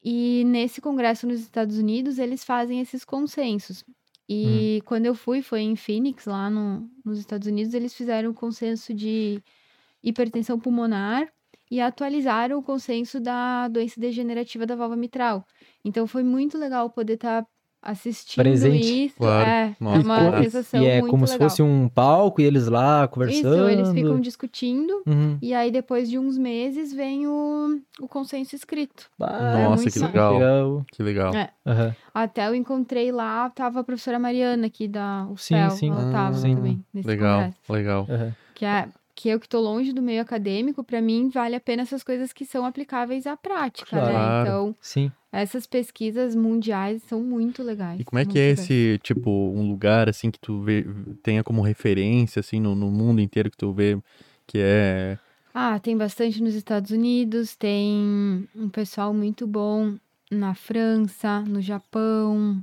E 0.04 0.44
nesse 0.46 0.82
congresso 0.82 1.26
nos 1.28 1.40
Estados 1.40 1.78
Unidos, 1.78 2.20
eles 2.20 2.44
fazem 2.44 2.80
esses 2.80 3.04
consensos. 3.04 3.84
E 4.28 4.82
quando 4.86 5.06
eu 5.06 5.16
fui, 5.16 5.42
foi 5.42 5.62
em 5.62 5.76
Phoenix, 5.76 6.26
lá 6.26 6.50
no, 6.50 6.90
nos 7.04 7.20
Estados 7.20 7.48
Unidos, 7.48 7.74
eles 7.74 7.94
fizeram 7.94 8.32
o 8.32 8.34
consenso 8.34 8.94
de 8.94 9.44
hipertensão 10.04 10.60
pulmonar 10.60 11.32
e 11.70 11.82
atualizaram 11.82 12.60
o 12.60 12.64
consenso 12.64 13.20
da 13.20 13.68
doença 13.68 14.00
degenerativa 14.00 14.66
da 14.66 14.76
válvula 14.76 14.98
mitral. 15.00 15.46
Então 15.84 16.08
foi 16.08 16.24
muito 16.24 16.58
legal 16.58 16.90
poder 16.90 17.14
estar 17.16 17.46
assistindo 17.86 18.44
Presente. 18.44 19.06
isso. 19.06 19.16
Claro. 19.18 19.50
É, 19.50 19.76
Nossa, 19.80 19.98
é 19.98 20.04
uma 20.04 20.16
claro. 20.30 20.44
sensação 20.44 20.82
E 20.82 20.88
é 20.88 21.00
muito 21.00 21.12
como 21.12 21.28
se 21.28 21.34
legal. 21.34 21.50
fosse 21.50 21.62
um 21.62 21.88
palco 21.88 22.42
e 22.42 22.44
eles 22.44 22.68
lá 22.68 23.08
conversando. 23.08 23.56
Isso, 23.56 23.70
eles 23.70 23.90
ficam 23.92 24.20
discutindo. 24.20 25.04
Uhum. 25.06 25.38
E 25.42 25.54
aí, 25.54 25.72
depois 25.72 26.10
de 26.10 26.18
uns 26.18 26.38
meses, 26.38 26.92
vem 26.92 27.28
o, 27.28 27.80
o 28.02 28.08
consenso 28.08 28.56
escrito. 28.56 29.10
Ah, 29.22 29.54
Nossa, 29.54 29.84
muito 29.84 29.94
que 29.94 30.00
legal. 30.00 30.34
legal. 30.34 30.86
Que 30.92 31.04
legal. 31.04 31.36
É. 31.36 31.50
Aham. 31.66 31.96
Até 32.14 32.48
eu 32.48 32.56
encontrei 32.56 33.12
lá, 33.12 33.50
tava 33.52 33.80
a 33.82 33.84
professora 33.84 34.18
Mariana 34.18 34.68
aqui 34.68 34.88
da 34.88 35.28
Sim, 35.38 35.56
UFEL. 35.56 35.70
sim. 35.72 35.92
Ela 35.92 36.10
Ah, 36.10 36.12
tava 36.12 36.38
sim. 36.38 36.56
também 36.56 36.86
nesse 36.94 37.08
Legal, 37.08 37.38
congresso. 37.40 37.74
legal. 37.74 38.08
aham. 38.10 38.36
Que, 38.56 38.66
é, 38.66 38.88
que 39.14 39.30
eu 39.30 39.40
que 39.40 39.48
tô 39.50 39.60
longe 39.60 39.92
do 39.92 40.02
meio 40.02 40.22
acadêmico, 40.22 40.84
pra 40.84 41.02
mim, 41.02 41.30
vale 41.30 41.56
a 41.56 41.60
pena 41.60 41.82
essas 41.84 42.04
coisas 42.04 42.32
que 42.32 42.46
são 42.46 42.66
aplicáveis 42.66 43.28
à 43.28 43.36
prática, 43.36 43.96
né? 43.98 44.12
Claro. 44.12 44.42
Então, 44.48 44.76
Sim. 44.82 45.12
Essas 45.42 45.68
pesquisas 45.68 46.36
mundiais 46.36 47.02
são 47.04 47.22
muito 47.22 47.62
legais. 47.64 48.00
E 48.00 48.04
como 48.04 48.20
é 48.20 48.26
que 48.26 48.38
é 48.40 48.50
legais. 48.50 48.60
esse, 48.60 49.00
tipo, 49.04 49.30
um 49.30 49.68
lugar, 49.70 50.08
assim, 50.10 50.32
que 50.32 50.40
tu 50.40 50.62
vê, 50.62 50.86
tenha 51.22 51.44
como 51.44 51.62
referência, 51.62 52.40
assim, 52.40 52.60
no, 52.60 52.74
no 52.76 52.90
mundo 52.92 53.22
inteiro 53.22 53.52
que 53.52 53.58
tu 53.58 53.72
vê 53.74 53.98
que 54.48 54.60
é... 54.60 55.18
Ah, 55.54 55.80
tem 55.80 55.96
bastante 55.98 56.42
nos 56.44 56.54
Estados 56.54 56.92
Unidos, 56.92 57.56
tem 57.56 58.48
um 58.56 58.70
pessoal 58.70 59.14
muito 59.14 59.48
bom 59.48 59.96
na 60.30 60.54
França, 60.54 61.42
no 61.42 61.62
Japão. 61.62 62.62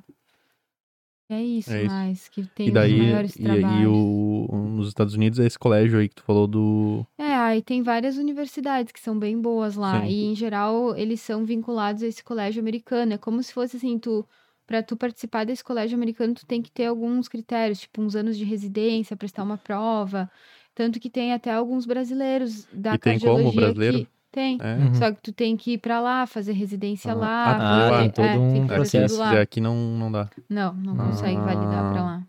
É 1.31 1.43
isso, 1.43 1.73
É 1.73 1.85
isso. 1.85 1.91
mais, 1.91 2.29
que 2.29 2.45
tem 2.55 2.67
E 2.67 2.69
os 2.69 2.75
daí, 2.75 2.99
maiores 2.99 3.35
e, 3.37 3.43
trabalhos. 3.43 3.81
e 3.83 3.87
o, 3.87 4.69
nos 4.77 4.89
Estados 4.89 5.15
Unidos 5.15 5.39
é 5.39 5.47
esse 5.47 5.59
colégio 5.59 5.99
aí 5.99 6.09
que 6.09 6.17
tu 6.17 6.23
falou 6.23 6.47
do... 6.47 7.07
É, 7.17 7.32
aí 7.53 7.63
tem 7.63 7.83
várias 7.83 8.17
universidades 8.17 8.93
que 8.93 9.01
são 9.01 9.19
bem 9.19 9.41
boas 9.41 9.77
lá. 9.77 10.01
Sim. 10.01 10.07
E, 10.09 10.25
em 10.27 10.35
geral, 10.35 10.97
eles 10.97 11.21
são 11.21 11.45
vinculados 11.45 12.03
a 12.03 12.07
esse 12.07 12.23
colégio 12.25 12.61
americano. 12.61 13.13
É 13.15 13.19
como 13.19 13.43
se 13.43 13.53
fosse 13.53 13.77
assim, 13.77 13.99
tu... 13.99 14.27
Pra 14.67 14.83
tu 14.83 14.97
participar 14.97 15.45
desse 15.45 15.63
colégio 15.63 15.97
americano, 15.97 16.35
tu 16.35 16.47
tem 16.47 16.63
que 16.63 16.71
ter 16.71 16.87
alguns 16.87 17.29
critérios, 17.29 17.81
tipo 17.81 18.01
uns 18.01 18.15
anos 18.17 18.39
de 18.39 18.45
residência, 18.45 19.17
prestar 19.17 19.43
uma 19.43 19.59
prova. 19.59 20.31
Tanto 20.75 20.99
que 21.01 21.11
tem 21.11 21.33
até 21.33 21.53
alguns 21.53 21.85
brasileiros 21.85 22.67
da 22.73 22.95
E 22.95 22.99
tem 22.99 23.19
como 23.19 23.53
brasileiro? 23.53 23.99
que... 23.99 24.09
Tem. 24.31 24.57
É? 24.63 24.77
Uhum. 24.77 24.95
Só 24.95 25.11
que 25.13 25.21
tu 25.21 25.31
tem 25.33 25.57
que 25.59 25.73
ir 25.73 25.79
pra 25.79 26.01
lá, 26.01 26.27
fazer 26.27 26.53
residência 26.53 27.11
Ah, 27.13 27.15
lá. 27.15 27.45
ah, 27.57 27.89
fazer- 27.91 28.03
tem 28.03 28.11
todo 28.13 28.27
é, 28.27 28.39
um 28.39 28.67
processo. 28.67 29.15
fizer 29.23 29.41
aqui 29.43 29.61
não, 29.61 29.75
não 29.77 30.11
dá. 30.11 30.31
Não, 30.49 30.73
não 30.73 30.97
consegue 30.97 31.37
validar 31.37 31.93
pra 31.93 32.01
Ah. 32.01 32.05
lá. 32.05 32.23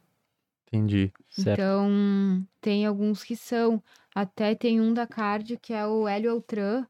Entendi. 0.73 1.11
Certo. 1.29 1.59
Então, 1.59 2.43
tem 2.59 2.85
alguns 2.85 3.23
que 3.23 3.35
são. 3.35 3.81
Até 4.15 4.55
tem 4.55 4.79
um 4.81 4.93
da 4.93 5.05
cardio, 5.07 5.57
que 5.61 5.73
é 5.73 5.85
o 5.85 6.07
Hélio 6.07 6.31
Altran. 6.31 6.85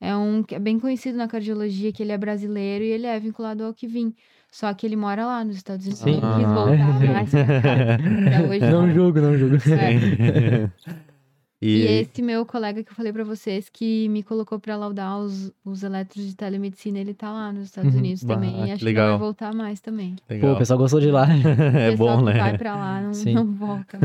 É 0.00 0.14
um 0.16 0.42
que 0.44 0.54
é 0.54 0.58
bem 0.60 0.78
conhecido 0.78 1.16
na 1.18 1.26
cardiologia, 1.26 1.92
que 1.92 2.02
ele 2.02 2.12
é 2.12 2.18
brasileiro 2.18 2.84
e 2.84 2.88
ele 2.88 3.06
é 3.06 3.18
vinculado 3.18 3.64
ao 3.64 3.74
Kivin. 3.74 4.14
Só 4.50 4.72
que 4.72 4.86
ele 4.86 4.96
mora 4.96 5.26
lá 5.26 5.44
nos 5.44 5.56
Estados 5.56 5.84
Unidos. 5.86 6.02
Sim. 6.02 6.10
Ele 6.10 6.20
quis 6.20 6.44
Ah. 6.44 6.54
voltar 6.54 7.12
mais 7.12 7.30
pra 7.30 7.44
cá. 7.44 7.98
Hoje 8.48 8.60
Não 8.60 8.86
não. 8.86 8.94
julgo, 8.94 9.20
não 9.20 9.36
julgo. 9.36 9.56
É. 9.56 10.70
E 11.60 11.66
e, 11.80 11.86
esse 12.02 12.22
meu 12.22 12.46
colega 12.46 12.84
que 12.84 12.90
eu 12.92 12.94
falei 12.94 13.12
pra 13.12 13.24
vocês, 13.24 13.68
que 13.68 14.08
me 14.10 14.22
colocou 14.22 14.60
pra 14.60 14.76
laudar 14.76 15.18
os, 15.18 15.50
os 15.64 15.82
eletros 15.82 16.24
de 16.28 16.36
telemedicina, 16.36 17.00
ele 17.00 17.12
tá 17.14 17.32
lá 17.32 17.52
nos 17.52 17.64
Estados 17.64 17.92
Uhum. 17.94 17.98
Unidos 17.98 18.22
também. 18.22 18.52
que 18.52 18.58
E 18.58 18.70
acho 18.70 18.78
que 18.78 18.84
legal. 18.84 19.08
vai 19.10 19.18
voltar 19.18 19.52
mais 19.52 19.80
também. 19.80 20.14
Pô, 20.28 20.34
legal. 20.34 20.54
o 20.54 20.58
pessoal 20.58 20.78
gostou 20.78 21.00
de 21.00 21.10
lá. 21.10 21.26
é 21.28 21.88
O 21.88 21.92
pessoal 21.92 22.16
bom, 22.18 22.24
que 22.26 22.32
né? 22.32 22.38
vai 22.38 22.56
pra 22.58 22.76
lá, 22.76 23.00
não, 23.00 23.12
Sim. 23.12 23.34
não 23.34 23.52
volta. 23.54 23.98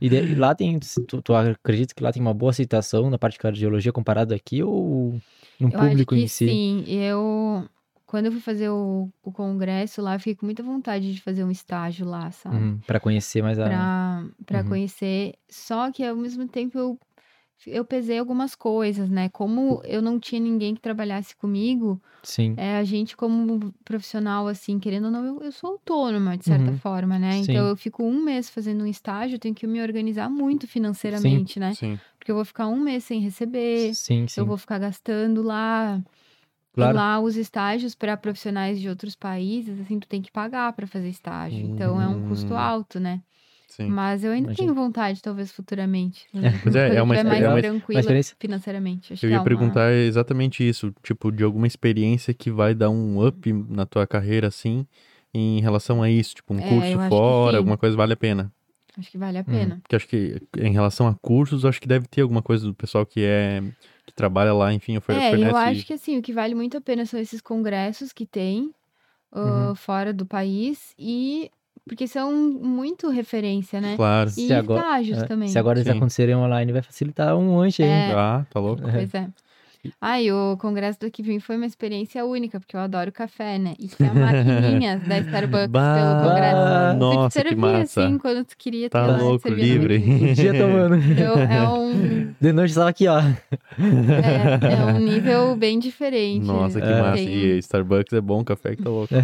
E, 0.00 0.08
de- 0.10 0.16
e 0.32 0.34
lá 0.34 0.54
tem. 0.54 0.78
Tu, 0.78 1.22
tu 1.22 1.34
acredita 1.34 1.94
que 1.94 2.02
lá 2.02 2.12
tem 2.12 2.20
uma 2.20 2.34
boa 2.34 2.50
aceitação 2.50 3.08
na 3.08 3.16
parte 3.18 3.34
de 3.34 3.40
cardiologia 3.40 3.92
comparado 3.92 4.34
aqui 4.34 4.62
ou 4.62 5.14
no 5.58 5.68
Eu 5.68 5.72
público 5.72 6.14
acho 6.14 6.20
que 6.20 6.24
em 6.24 6.28
si? 6.28 6.46
sim. 6.48 6.84
Eu, 6.86 7.64
quando 8.10 8.26
eu 8.26 8.32
fui 8.32 8.40
fazer 8.40 8.68
o, 8.68 9.08
o 9.22 9.30
congresso 9.30 10.02
lá, 10.02 10.16
eu 10.16 10.18
fiquei 10.18 10.34
com 10.34 10.44
muita 10.44 10.64
vontade 10.64 11.14
de 11.14 11.22
fazer 11.22 11.44
um 11.44 11.50
estágio 11.50 12.04
lá, 12.04 12.28
sabe? 12.32 12.56
Uhum, 12.56 12.78
pra 12.84 12.98
conhecer 12.98 13.40
mais 13.40 13.56
a. 13.58 13.64
Pra, 13.68 14.24
pra 14.44 14.58
Uhum. 14.62 14.68
conhecer. 14.68 15.34
Só 15.48 15.92
que 15.92 16.02
ao 16.04 16.16
mesmo 16.16 16.48
tempo 16.48 16.76
eu, 16.76 16.98
eu 17.68 17.84
pesei 17.84 18.18
algumas 18.18 18.56
coisas, 18.56 19.08
né? 19.08 19.28
Como 19.28 19.80
eu 19.84 20.02
não 20.02 20.18
tinha 20.18 20.40
ninguém 20.40 20.74
que 20.74 20.80
trabalhasse 20.80 21.36
comigo, 21.36 22.02
Sim. 22.24 22.54
é, 22.56 22.78
a 22.78 22.82
gente, 22.84 23.16
como 23.16 23.72
profissional, 23.84 24.48
assim, 24.48 24.80
querendo 24.80 25.04
ou 25.04 25.10
não, 25.12 25.24
eu, 25.24 25.42
eu 25.44 25.52
sou 25.52 25.70
autônoma, 25.70 26.36
de 26.36 26.44
certa 26.46 26.72
Uhum. 26.72 26.78
forma, 26.78 27.16
né? 27.16 27.30
Sim. 27.34 27.42
Então 27.42 27.68
eu 27.68 27.76
fico 27.76 28.02
um 28.02 28.20
mês 28.24 28.50
fazendo 28.50 28.82
um 28.82 28.86
estágio, 28.88 29.38
tenho 29.38 29.54
que 29.54 29.68
me 29.68 29.80
organizar 29.80 30.28
muito 30.28 30.66
financeiramente, 30.66 31.60
né? 31.60 31.74
Sim. 31.74 31.96
Porque 32.18 32.32
eu 32.32 32.34
vou 32.34 32.44
ficar 32.44 32.66
um 32.66 32.80
mês 32.80 33.04
sem 33.04 33.20
receber. 33.20 33.94
Sim, 33.94 34.26
sim. 34.26 34.40
Eu 34.40 34.46
vou 34.46 34.56
ficar 34.56 34.78
gastando 34.80 35.42
lá. 35.42 36.02
Claro. 36.72 36.92
E 36.92 36.96
lá 36.96 37.20
os 37.20 37.36
estágios 37.36 37.94
para 37.94 38.16
profissionais 38.16 38.80
de 38.80 38.88
outros 38.88 39.16
países, 39.16 39.78
assim, 39.80 39.98
tu 39.98 40.06
tem 40.08 40.22
que 40.22 40.30
pagar 40.30 40.72
para 40.72 40.86
fazer 40.86 41.08
estágio. 41.08 41.58
Então 41.58 42.00
é 42.00 42.06
um 42.08 42.28
custo 42.28 42.54
Hum. 42.54 42.58
alto, 42.58 43.00
né? 43.00 43.20
Sim. 43.68 43.88
Mas 43.88 44.24
eu 44.24 44.32
ainda 44.32 44.48
Imagino. 44.48 44.66
tenho 44.68 44.74
vontade, 44.74 45.22
talvez 45.22 45.52
futuramente. 45.52 46.26
né? 46.32 46.58
Pois 46.62 46.74
é, 46.74 46.94
é 46.96 47.02
uma 47.02 47.14
experiência- 47.14 47.24
mais 47.24 47.42
é 47.44 47.48
uma 47.48 47.80
tranquila 47.80 48.22
financeiramente. 48.38 49.12
Acho 49.12 49.24
Eu 49.24 49.28
que 49.28 49.32
ia 49.32 49.36
é 49.36 49.38
uma- 49.38 49.44
perguntar 49.44 49.92
exatamente 49.92 50.68
isso, 50.68 50.92
tipo, 51.02 51.30
de 51.32 51.42
alguma 51.44 51.66
experiência 51.66 52.34
que 52.34 52.50
vai 52.50 52.74
dar 52.74 52.90
um 52.90 53.24
up 53.26 53.52
na 53.68 53.86
tua 53.86 54.06
carreira, 54.06 54.48
assim, 54.48 54.86
em 55.32 55.60
relação 55.60 56.02
a 56.02 56.10
isso, 56.10 56.34
tipo, 56.36 56.52
um 56.54 56.58
É, 56.58 56.68
curso 56.68 56.98
fora, 57.08 57.58
alguma 57.58 57.78
coisa 57.78 57.96
vale 57.96 58.12
a 58.12 58.16
pena. 58.16 58.52
Acho 58.98 59.10
que 59.12 59.18
vale 59.18 59.38
a 59.38 59.44
pena. 59.44 59.78
Porque 59.82 59.96
acho 59.96 60.08
que 60.08 60.42
em 60.58 60.72
relação 60.72 61.06
a 61.06 61.14
cursos, 61.14 61.64
acho 61.64 61.80
que 61.80 61.86
deve 61.86 62.06
ter 62.08 62.22
alguma 62.22 62.42
coisa 62.42 62.66
do 62.66 62.74
pessoal 62.74 63.06
que 63.06 63.20
é 63.22 63.62
que 64.10 64.16
trabalha 64.16 64.52
lá, 64.52 64.72
enfim, 64.74 64.96
ofer 64.96 65.16
É, 65.16 65.28
oferece. 65.28 65.50
eu 65.50 65.56
acho 65.56 65.86
que 65.86 65.92
assim, 65.92 66.18
o 66.18 66.22
que 66.22 66.32
vale 66.32 66.54
muito 66.54 66.76
a 66.76 66.80
pena 66.80 67.06
são 67.06 67.18
esses 67.18 67.40
congressos 67.40 68.12
que 68.12 68.26
tem 68.26 68.70
ah, 69.32 69.68
Uhum. 69.68 69.74
fora 69.76 70.12
do 70.12 70.26
país 70.26 70.92
e 70.98 71.50
porque 71.88 72.06
são 72.06 72.32
muito 72.32 73.08
referência, 73.08 73.80
né? 73.80 73.96
Claro. 73.96 74.28
E 74.30 74.32
Se 74.46 74.52
agora- 74.52 74.80
estágios 74.80 75.18
É, 75.22 75.26
também. 75.26 75.48
Se 75.48 75.58
agora 75.58 75.78
eles 75.80 75.90
acontecerem 75.90 76.34
online, 76.36 76.72
vai 76.72 76.82
facilitar 76.82 77.36
um 77.36 77.44
monte 77.46 77.82
aí. 77.82 77.88
É. 77.88 78.12
Ah, 78.12 78.44
tá 78.50 78.60
louco. 78.60 78.82
Pois 78.82 79.14
é. 79.14 79.28
E 80.20 80.32
o 80.32 80.56
congresso 80.58 81.00
do 81.00 81.10
Kivin 81.10 81.40
foi 81.40 81.56
uma 81.56 81.66
experiência 81.66 82.24
única, 82.24 82.60
porque 82.60 82.76
eu 82.76 82.80
adoro 82.80 83.10
café, 83.10 83.58
né? 83.58 83.74
E 83.78 83.88
tinha 83.88 84.12
maquininhas 84.12 85.02
da 85.02 85.18
Starbucks 85.18 85.68
Bah, 85.72 85.94
pelo 85.94 86.28
congresso. 86.30 86.98
Nossa, 86.98 87.40
tu 87.40 87.42
que 87.42 87.48
te 87.48 87.48
servia, 87.48 87.56
massa. 87.78 88.04
assim, 88.04 88.18
quando 88.18 88.44
tu 88.44 88.56
queria 88.56 88.90
Tá 88.90 89.04
ter 89.06 89.10
lá, 89.12 89.18
te 89.18 89.22
louco, 89.22 89.42
servia 89.48 89.64
livre. 89.64 89.96
Um 89.98 90.32
dia 90.34 90.52
tomando. 90.54 90.94
Então, 90.96 91.38
é 91.38 91.68
um, 91.68 92.34
De 92.40 92.52
noite 92.52 92.70
estava 92.70 92.90
aqui, 92.90 93.06
ó. 93.08 93.20
é, 93.20 94.74
é 94.74 94.84
um 94.94 94.98
nível 94.98 95.56
bem 95.56 95.78
diferente. 95.78 96.44
Nossa, 96.46 96.80
que 96.80 96.86
É, 96.86 97.00
massa. 97.02 97.16
tem- 97.16 97.28
E 97.28 97.58
Starbucks 97.58 98.12
é 98.12 98.20
bom, 98.20 98.44
café 98.44 98.76
que 98.76 98.82
tá 98.82 98.90
louco. 98.90 99.12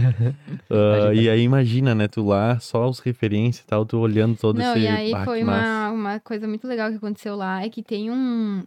Ah, 0.70 1.14
e 1.14 1.28
aí 1.28 1.42
imagina, 1.42 1.94
né, 1.94 2.08
tu 2.08 2.24
lá, 2.24 2.58
só 2.60 2.88
os 2.88 2.98
referências 3.00 3.64
e 3.64 3.66
tal, 3.66 3.84
tu 3.86 3.98
olhando 3.98 4.36
todo 4.36 4.58
Não, 4.58 4.72
esse... 4.72 4.80
e 4.84 4.88
aí 4.88 5.14
Ah, 5.14 5.24
foi 5.24 5.42
uma, 5.42 5.90
uma 5.90 6.20
coisa 6.20 6.46
muito 6.48 6.66
legal 6.66 6.90
que 6.90 6.96
aconteceu 6.96 7.36
lá, 7.36 7.62
é 7.64 7.68
que 7.68 7.82
tem 7.82 8.10
um, 8.10 8.62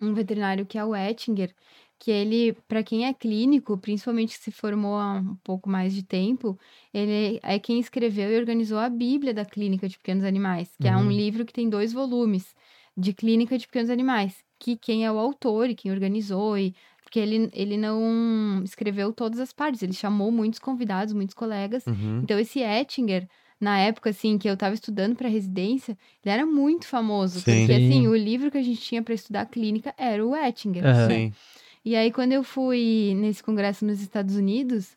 um 0.00 0.14
veterinário 0.14 0.66
que 0.66 0.78
é 0.78 0.84
o 0.84 0.94
Ettinger, 0.94 1.54
que 1.98 2.10
ele, 2.10 2.54
para 2.66 2.82
quem 2.82 3.06
é 3.06 3.12
clínico, 3.12 3.76
principalmente 3.78 4.36
que 4.38 4.44
se 4.44 4.50
formou 4.50 4.94
há 4.96 5.14
um 5.20 5.36
pouco 5.44 5.68
mais 5.68 5.94
de 5.94 6.02
tempo, 6.02 6.58
ele 6.94 7.38
é 7.42 7.58
quem 7.58 7.78
escreveu 7.78 8.30
e 8.30 8.38
organizou 8.38 8.78
a 8.78 8.88
Bíblia 8.88 9.34
da 9.34 9.44
Clínica 9.44 9.88
de 9.88 9.98
Pequenos 9.98 10.24
Animais, 10.24 10.74
que 10.80 10.88
é 10.88 10.96
um 10.96 11.04
Uhum. 11.04 11.10
livro 11.10 11.44
que 11.44 11.52
tem 11.52 11.68
dois 11.68 11.92
volumes 11.92 12.54
de 12.96 13.12
Clínica 13.12 13.56
de 13.58 13.66
Pequenos 13.66 13.90
Animais, 13.90 14.42
que 14.58 14.76
quem 14.76 15.04
é 15.04 15.12
o 15.12 15.18
autor 15.18 15.68
e 15.70 15.74
quem 15.74 15.90
organizou 15.92 16.56
e 16.58 16.74
porque 17.02 17.18
ele, 17.18 17.50
ele 17.52 17.76
não 17.76 18.62
escreveu 18.64 19.12
todas 19.12 19.40
as 19.40 19.52
partes, 19.52 19.82
ele 19.82 19.92
chamou 19.92 20.30
muitos 20.30 20.58
convidados, 20.60 21.12
muitos 21.12 21.34
colegas. 21.34 21.88
Uhum. 21.88 22.20
Então 22.22 22.38
esse 22.38 22.60
Ettinger, 22.60 23.28
na 23.60 23.78
época 23.78 24.10
assim 24.10 24.38
que 24.38 24.48
eu 24.48 24.56
tava 24.56 24.74
estudando 24.74 25.14
para 25.14 25.28
residência, 25.28 25.96
ele 26.24 26.32
era 26.32 26.46
muito 26.46 26.86
famoso, 26.86 27.40
Sim. 27.40 27.58
porque 27.58 27.72
assim, 27.72 28.02
Sim. 28.02 28.08
o 28.08 28.16
livro 28.16 28.50
que 28.50 28.58
a 28.58 28.62
gente 28.62 28.80
tinha 28.80 29.02
para 29.02 29.14
estudar 29.14 29.46
clínica 29.46 29.94
era 29.98 30.24
o 30.24 30.34
Ettinger. 30.34 30.82
Né? 30.82 31.08
Sim. 31.08 31.32
E 31.84 31.96
aí, 31.96 32.10
quando 32.12 32.32
eu 32.32 32.42
fui 32.42 33.14
nesse 33.16 33.42
congresso 33.42 33.84
nos 33.86 34.00
Estados 34.00 34.36
Unidos, 34.36 34.96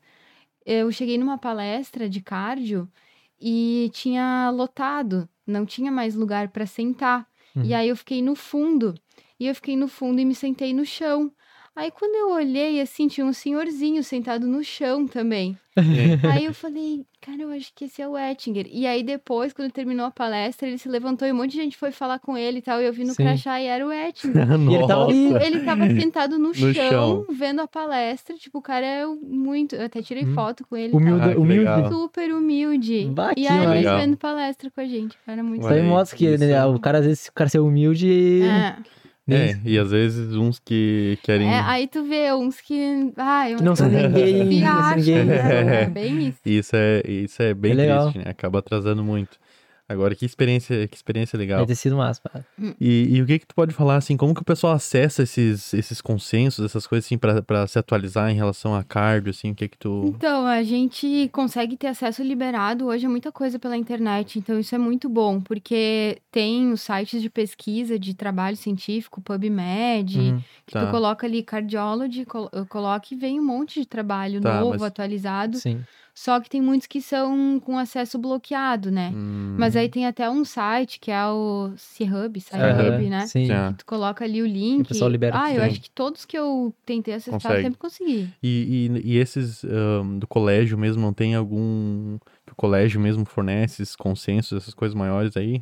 eu 0.65 0.91
cheguei 0.91 1.17
numa 1.17 1.37
palestra 1.37 2.09
de 2.09 2.21
cardio 2.21 2.89
e 3.39 3.89
tinha 3.93 4.49
lotado, 4.49 5.27
não 5.45 5.65
tinha 5.65 5.91
mais 5.91 6.15
lugar 6.15 6.49
para 6.49 6.65
sentar. 6.65 7.27
Uhum. 7.55 7.63
E 7.63 7.73
aí 7.73 7.89
eu 7.89 7.95
fiquei 7.95 8.21
no 8.21 8.35
fundo. 8.35 8.95
E 9.39 9.47
eu 9.47 9.55
fiquei 9.55 9.75
no 9.75 9.87
fundo 9.87 10.19
e 10.19 10.25
me 10.25 10.35
sentei 10.35 10.73
no 10.73 10.85
chão. 10.85 11.31
Aí 11.75 11.89
quando 11.89 12.13
eu 12.15 12.31
olhei, 12.35 12.79
assim, 12.79 13.07
tinha 13.07 13.25
um 13.25 13.33
senhorzinho 13.33 14.03
sentado 14.03 14.45
no 14.45 14.63
chão 14.63 15.07
também. 15.07 15.57
Aí 16.31 16.45
eu 16.45 16.53
falei, 16.53 17.03
cara, 17.19 17.41
eu 17.41 17.49
acho 17.49 17.71
que 17.75 17.85
esse 17.85 17.99
é 17.99 18.07
o 18.07 18.15
Ettinger. 18.15 18.67
E 18.71 18.85
aí 18.85 19.01
depois, 19.01 19.53
quando 19.53 19.71
terminou 19.71 20.05
a 20.05 20.11
palestra, 20.11 20.67
ele 20.67 20.77
se 20.77 20.87
levantou 20.87 21.27
e 21.27 21.31
um 21.31 21.35
monte 21.35 21.53
de 21.53 21.57
gente 21.57 21.75
foi 21.75 21.91
falar 21.91 22.19
com 22.19 22.37
ele 22.37 22.59
e 22.59 22.61
tal. 22.61 22.79
E 22.79 22.85
eu 22.85 22.93
vi 22.93 23.03
no 23.03 23.15
Sim. 23.15 23.23
crachá 23.23 23.59
e 23.59 23.65
era 23.65 23.83
o 23.83 23.91
Ettinger. 23.91 24.45
E 24.69 24.75
ele 24.75 24.87
tava. 24.87 25.11
Ele 25.11 25.59
tava 25.61 25.89
sentado 25.89 26.37
no, 26.37 26.53
chão, 26.53 26.73
chão. 26.73 27.25
vendo 27.31 27.59
a 27.59 27.67
palestra. 27.67 28.35
Tipo, 28.35 28.59
o 28.59 28.61
cara 28.61 28.85
é 28.85 29.05
muito. 29.07 29.75
Eu 29.75 29.85
até 29.87 29.99
tirei 29.99 30.25
Hum. 30.25 30.35
foto 30.35 30.63
com 30.69 30.77
ele. 30.77 30.93
Humilde, 30.93 31.31
Ah, 31.31 31.39
humilde. 31.39 31.89
Super 31.89 32.31
humilde. 32.33 33.05
Bah, 33.11 33.33
e 33.35 33.47
aí, 33.47 33.57
ele 33.57 33.67
legal. 33.73 33.97
vendo 33.99 34.15
palestra 34.15 34.69
com 34.69 34.79
a 34.79 34.85
gente. 34.85 35.15
O 35.15 35.25
cara 35.25 35.39
é 35.39 35.43
muito 35.43 35.61
Isso 35.63 35.73
aí 35.73 35.81
mostra 35.81 36.15
que 36.15 36.37
né, 36.37 36.65
o 36.67 36.79
cara, 36.79 36.99
às 36.99 37.05
vezes, 37.07 37.27
o 37.29 37.33
cara 37.33 37.49
ser 37.49 37.59
humilde. 37.59 38.43
É. 38.43 38.75
É, 39.29 39.57
e 39.63 39.79
às 39.79 39.91
vezes 39.91 40.35
uns 40.35 40.59
que 40.59 41.17
querem. 41.23 41.47
É, 41.49 41.59
aí 41.61 41.87
tu 41.87 42.03
vê 42.03 42.33
uns 42.33 42.59
que. 42.59 43.11
Ai, 43.15 43.55
Que 43.55 43.63
não 43.63 43.73
são 43.75 43.87
ninguém, 43.87 44.61
não 44.61 44.81
são 44.83 44.95
ninguém. 44.97 45.23
né? 45.25 45.83
É 45.83 45.85
bem 45.85 46.27
isso. 46.27 46.39
Isso 46.45 46.75
é, 46.75 47.01
isso 47.07 47.41
é 47.41 47.53
bem 47.53 47.71
É 47.71 47.75
legal. 47.75 48.11
triste, 48.11 48.17
né? 48.25 48.31
Acaba 48.31 48.59
atrasando 48.59 49.01
muito. 49.03 49.37
Agora, 49.87 50.15
que 50.15 50.25
experiência, 50.25 50.87
que 50.87 50.95
experiência 50.95 51.37
legal. 51.37 51.59
Vai 51.59 51.67
ter 51.67 51.75
sido 51.75 51.97
massa. 51.97 52.21
cara. 52.21 52.45
E, 52.79 53.15
e 53.17 53.21
o 53.21 53.25
que 53.25 53.39
que 53.39 53.45
tu 53.47 53.53
pode 53.53 53.73
falar, 53.73 53.97
assim, 53.97 54.15
como 54.15 54.33
que 54.33 54.41
o 54.41 54.45
pessoal 54.45 54.73
acessa 54.73 55.23
esses, 55.23 55.73
esses 55.73 55.99
consensos, 55.99 56.63
essas 56.63 56.87
coisas, 56.87 57.05
assim, 57.05 57.17
pra, 57.17 57.41
pra 57.41 57.67
se 57.67 57.77
atualizar 57.77 58.31
em 58.31 58.35
relação 58.35 58.73
a 58.73 58.81
cardio, 58.83 59.31
assim, 59.31 59.51
o 59.51 59.55
que 59.55 59.67
que 59.67 59.77
tu... 59.77 60.03
Então, 60.15 60.47
a 60.47 60.63
gente 60.63 61.29
consegue 61.33 61.75
ter 61.75 61.87
acesso 61.87 62.23
liberado 62.23 62.85
hoje 62.85 63.05
a 63.05 63.09
muita 63.09 63.29
coisa 63.31 63.59
pela 63.59 63.75
internet, 63.75 64.39
então 64.39 64.57
isso 64.57 64.73
é 64.73 64.77
muito 64.77 65.09
bom, 65.09 65.41
porque 65.41 66.17
tem 66.31 66.71
os 66.71 66.81
sites 66.81 67.21
de 67.21 67.29
pesquisa 67.29 67.99
de 67.99 68.13
trabalho 68.13 68.55
científico, 68.55 69.21
PubMed, 69.21 70.17
Uhum. 70.17 70.41
que 70.65 70.73
Tá. 70.73 70.85
tu 70.85 70.91
coloca 70.91 71.27
ali 71.27 71.43
cardiology, 71.43 72.25
col 72.25 72.49
coloca 72.69 73.07
e 73.11 73.17
vem 73.17 73.39
um 73.39 73.45
monte 73.45 73.81
de 73.81 73.85
trabalho 73.85 74.39
Tá, 74.39 74.59
novo, 74.61 74.71
mas- 74.71 74.83
atualizado, 74.83 75.57
Sim. 75.57 75.81
Só 76.13 76.39
que 76.39 76.49
tem 76.49 76.61
muitos 76.61 76.87
que 76.87 77.01
são 77.01 77.59
com 77.59 77.77
acesso 77.77 78.19
bloqueado, 78.19 78.91
né? 78.91 79.11
Hum, 79.13 79.55
Mas 79.57 79.75
aí 79.75 79.89
tem 79.89 80.05
até 80.05 80.29
um 80.29 80.45
site 80.45 80.99
que 80.99 81.09
é 81.11 81.25
o 81.27 81.71
C-Hub, 81.75 82.39
Aham, 82.53 82.83
SciHub, 82.83 83.09
né? 83.09 83.27
Sim. 83.27 83.45
já. 83.45 83.73
Tu 83.73 83.85
coloca 83.85 84.23
ali 84.23 84.41
o 84.41 84.45
link. 84.45 84.87
pessoal 84.87 85.09
libera 85.09 85.39
Ah, 85.41 85.51
eu 85.51 85.61
sim. 85.61 85.67
acho 85.67 85.81
que 85.81 85.89
todos 85.89 86.25
que 86.25 86.37
eu 86.37 86.73
tentei 86.85 87.15
acessar, 87.15 87.33
eu 87.35 87.39
Consegue. 87.39 87.63
sempre 87.63 87.79
consegui. 87.79 88.29
E, 88.43 88.89
e, 89.03 89.13
e 89.13 89.17
esses 89.17 89.63
ahn, 89.63 90.19
do 90.19 90.27
colégio 90.27 90.77
mesmo, 90.77 91.01
não 91.01 91.13
tem 91.13 91.33
algum... 91.35 92.17
que 92.45 92.53
o 92.53 92.55
colégio 92.55 93.01
mesmo 93.01 93.25
fornece 93.25 93.81
esses 93.81 93.95
consensos, 93.95 94.61
essas 94.61 94.73
coisas 94.73 94.93
maiores 94.95 95.35
aí? 95.35 95.61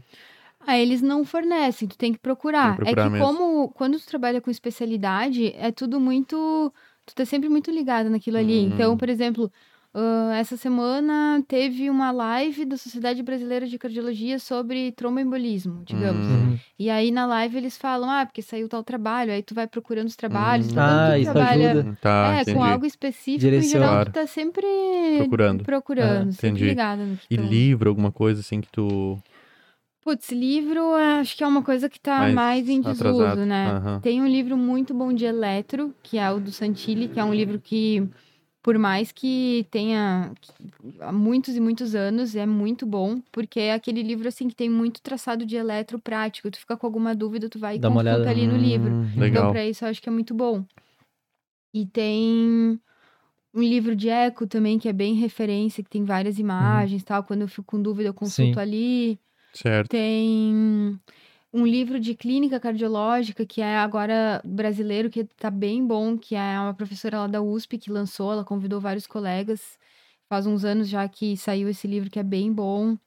Ah, 0.65 0.77
eles 0.77 1.01
não 1.01 1.25
fornecem, 1.25 1.87
tu 1.87 1.97
tem 1.97 2.13
que 2.13 2.19
procurar. 2.19 2.63
Tem 2.63 2.71
que 2.71 2.77
procurar 2.77 3.01
é 3.03 3.05
que 3.05 3.11
mesmo. 3.11 3.27
como 3.27 3.69
quando 3.69 3.99
tu 3.99 4.05
trabalha 4.05 4.39
com 4.41 4.51
especialidade, 4.51 5.53
é 5.55 5.71
tudo 5.71 5.99
muito. 5.99 6.71
Tu 7.05 7.15
tá 7.15 7.25
sempre 7.25 7.49
muito 7.49 7.71
ligado 7.71 8.09
naquilo 8.09 8.37
ali. 8.37 8.59
Hum. 8.59 8.71
Então, 8.73 8.95
por 8.95 9.09
exemplo, 9.09 9.51
ah, 9.93 10.31
essa 10.37 10.55
semana 10.57 11.43
teve 11.47 11.89
uma 11.89 12.11
live 12.11 12.63
da 12.65 12.77
Sociedade 12.77 13.21
Brasileira 13.21 13.67
de 13.67 13.77
Cardiologia 13.77 14.39
sobre 14.39 14.91
tromboembolismo, 14.93 15.83
digamos. 15.85 16.25
Hum. 16.25 16.31
Uhum. 16.51 16.59
E 16.79 16.89
aí 16.89 17.11
na 17.11 17.25
live 17.25 17.57
eles 17.57 17.77
falam, 17.77 18.09
ah, 18.09 18.25
porque 18.25 18.41
saiu 18.41 18.69
tal 18.69 18.83
trabalho, 18.83 19.31
aí 19.31 19.43
tu 19.43 19.53
vai 19.53 19.67
procurando 19.67 20.07
os 20.07 20.15
trabalhos. 20.15 20.67
Hum. 20.67 20.73
quando 20.75 20.79
Ah, 20.79 21.11
tu 21.13 21.21
isso 21.21 21.31
trabalha 21.33 21.71
ajuda. 21.71 21.97
Tá, 22.01 22.33
é, 22.37 22.41
entendi. 22.41 22.57
com 22.57 22.63
algo 22.63 22.85
específico, 22.85 23.39
Direciona. 23.41 23.85
em 23.85 23.89
geral, 23.89 24.05
tu 24.05 24.11
tá 24.11 24.27
sempre 24.27 24.65
Procurando. 25.17 25.63
procurando, 25.63 26.29
Ah, 26.29 26.31
sempre 26.31 26.47
entendi. 26.49 26.65
ligado 26.69 26.99
no 27.05 27.17
que 27.17 27.27
E 27.29 27.35
livro, 27.37 27.89
alguma 27.89 28.11
coisa 28.11 28.39
assim 28.41 28.61
que 28.61 28.69
tu... 28.71 29.17
Putz, 30.03 30.31
livro, 30.31 30.95
é, 30.97 31.19
acho 31.19 31.37
que 31.37 31.43
é 31.43 31.47
uma 31.47 31.61
coisa 31.61 31.87
que 31.87 31.99
tá 31.99 32.17
Mais 32.17 32.33
mais, 32.33 32.69
em 32.69 32.81
desuso, 32.81 33.21
atrasado. 33.21 33.45
né? 33.45 33.67
Aham. 33.71 33.99
Tem 33.99 34.19
um 34.19 34.25
livro 34.27 34.57
muito 34.57 34.95
bom 34.95 35.13
de 35.13 35.25
eletro, 35.25 35.93
que 36.01 36.17
é 36.17 36.31
o 36.31 36.39
do 36.39 36.51
Santilli, 36.51 37.07
que 37.07 37.19
é 37.19 37.23
um 37.23 37.31
livro 37.31 37.59
que, 37.59 38.09
por 38.61 38.77
mais 38.77 39.11
que 39.11 39.65
tenha 39.71 40.31
há 40.99 41.11
muitos 41.11 41.55
e 41.55 41.59
muitos 41.59 41.95
anos, 41.95 42.35
é 42.35 42.45
muito 42.45 42.85
bom, 42.85 43.19
porque 43.31 43.59
é 43.59 43.73
aquele 43.73 44.03
livro, 44.03 44.27
assim, 44.27 44.47
que 44.47 44.55
tem 44.55 44.69
muito 44.69 45.01
traçado 45.01 45.45
de 45.45 45.55
eletro 45.55 45.97
prático. 45.99 46.51
Tu 46.51 46.59
fica 46.59 46.77
com 46.77 46.85
alguma 46.85 47.15
dúvida, 47.15 47.49
tu 47.49 47.57
vai 47.57 47.77
e 47.77 47.79
Dá 47.79 47.89
consulta 47.89 48.29
ali 48.29 48.47
no 48.47 48.57
livro. 48.57 48.91
Hum, 48.91 49.25
Então, 49.25 49.51
pra 49.51 49.65
isso, 49.65 49.83
eu 49.83 49.89
acho 49.89 50.01
que 50.01 50.09
é 50.09 50.11
muito 50.11 50.33
bom. 50.33 50.63
E 51.73 51.85
tem 51.85 52.79
um 53.53 53.61
livro 53.61 53.95
de 53.95 54.09
eco 54.09 54.45
também, 54.45 54.77
que 54.77 54.87
é 54.87 54.93
bem 54.93 55.15
referência, 55.15 55.83
que 55.83 55.89
tem 55.89 56.03
várias 56.03 56.37
imagens 56.37 57.01
e 57.01 57.05
tal. 57.05 57.23
Quando 57.23 57.41
eu 57.41 57.47
fico 57.47 57.63
com 57.63 57.81
dúvida, 57.81 58.09
eu 58.09 58.13
consulto 58.13 58.55
Sim. 58.55 58.59
ali. 58.59 59.19
Certo. 59.53 59.89
Tem 59.89 60.99
um 61.53 61.65
livro 61.65 61.99
de 61.99 62.15
clínica 62.15 62.59
cardiológica, 62.59 63.45
que 63.45 63.61
é 63.61 63.77
agora 63.77 64.41
brasileiro, 64.45 65.09
que 65.09 65.23
tá 65.25 65.49
bem 65.51 65.85
bom, 65.85 66.17
que 66.17 66.35
é 66.35 66.59
uma 66.59 66.73
professora 66.73 67.19
lá 67.19 67.27
da 67.27 67.41
USP 67.41 67.77
que 67.77 67.91
lançou, 67.91 68.31
ela 68.31 68.45
convidou 68.45 68.79
vários 68.81 69.07
colegas. 69.07 69.77
Faz 70.29 70.47
uns 70.47 70.63
anos 70.65 70.87
já 70.89 71.07
que 71.09 71.35
saiu 71.37 71.67
esse 71.69 71.87
livro, 71.87 72.09
que 72.09 72.19
é 72.19 72.23
bem 72.23 72.53
bom. 72.53 72.97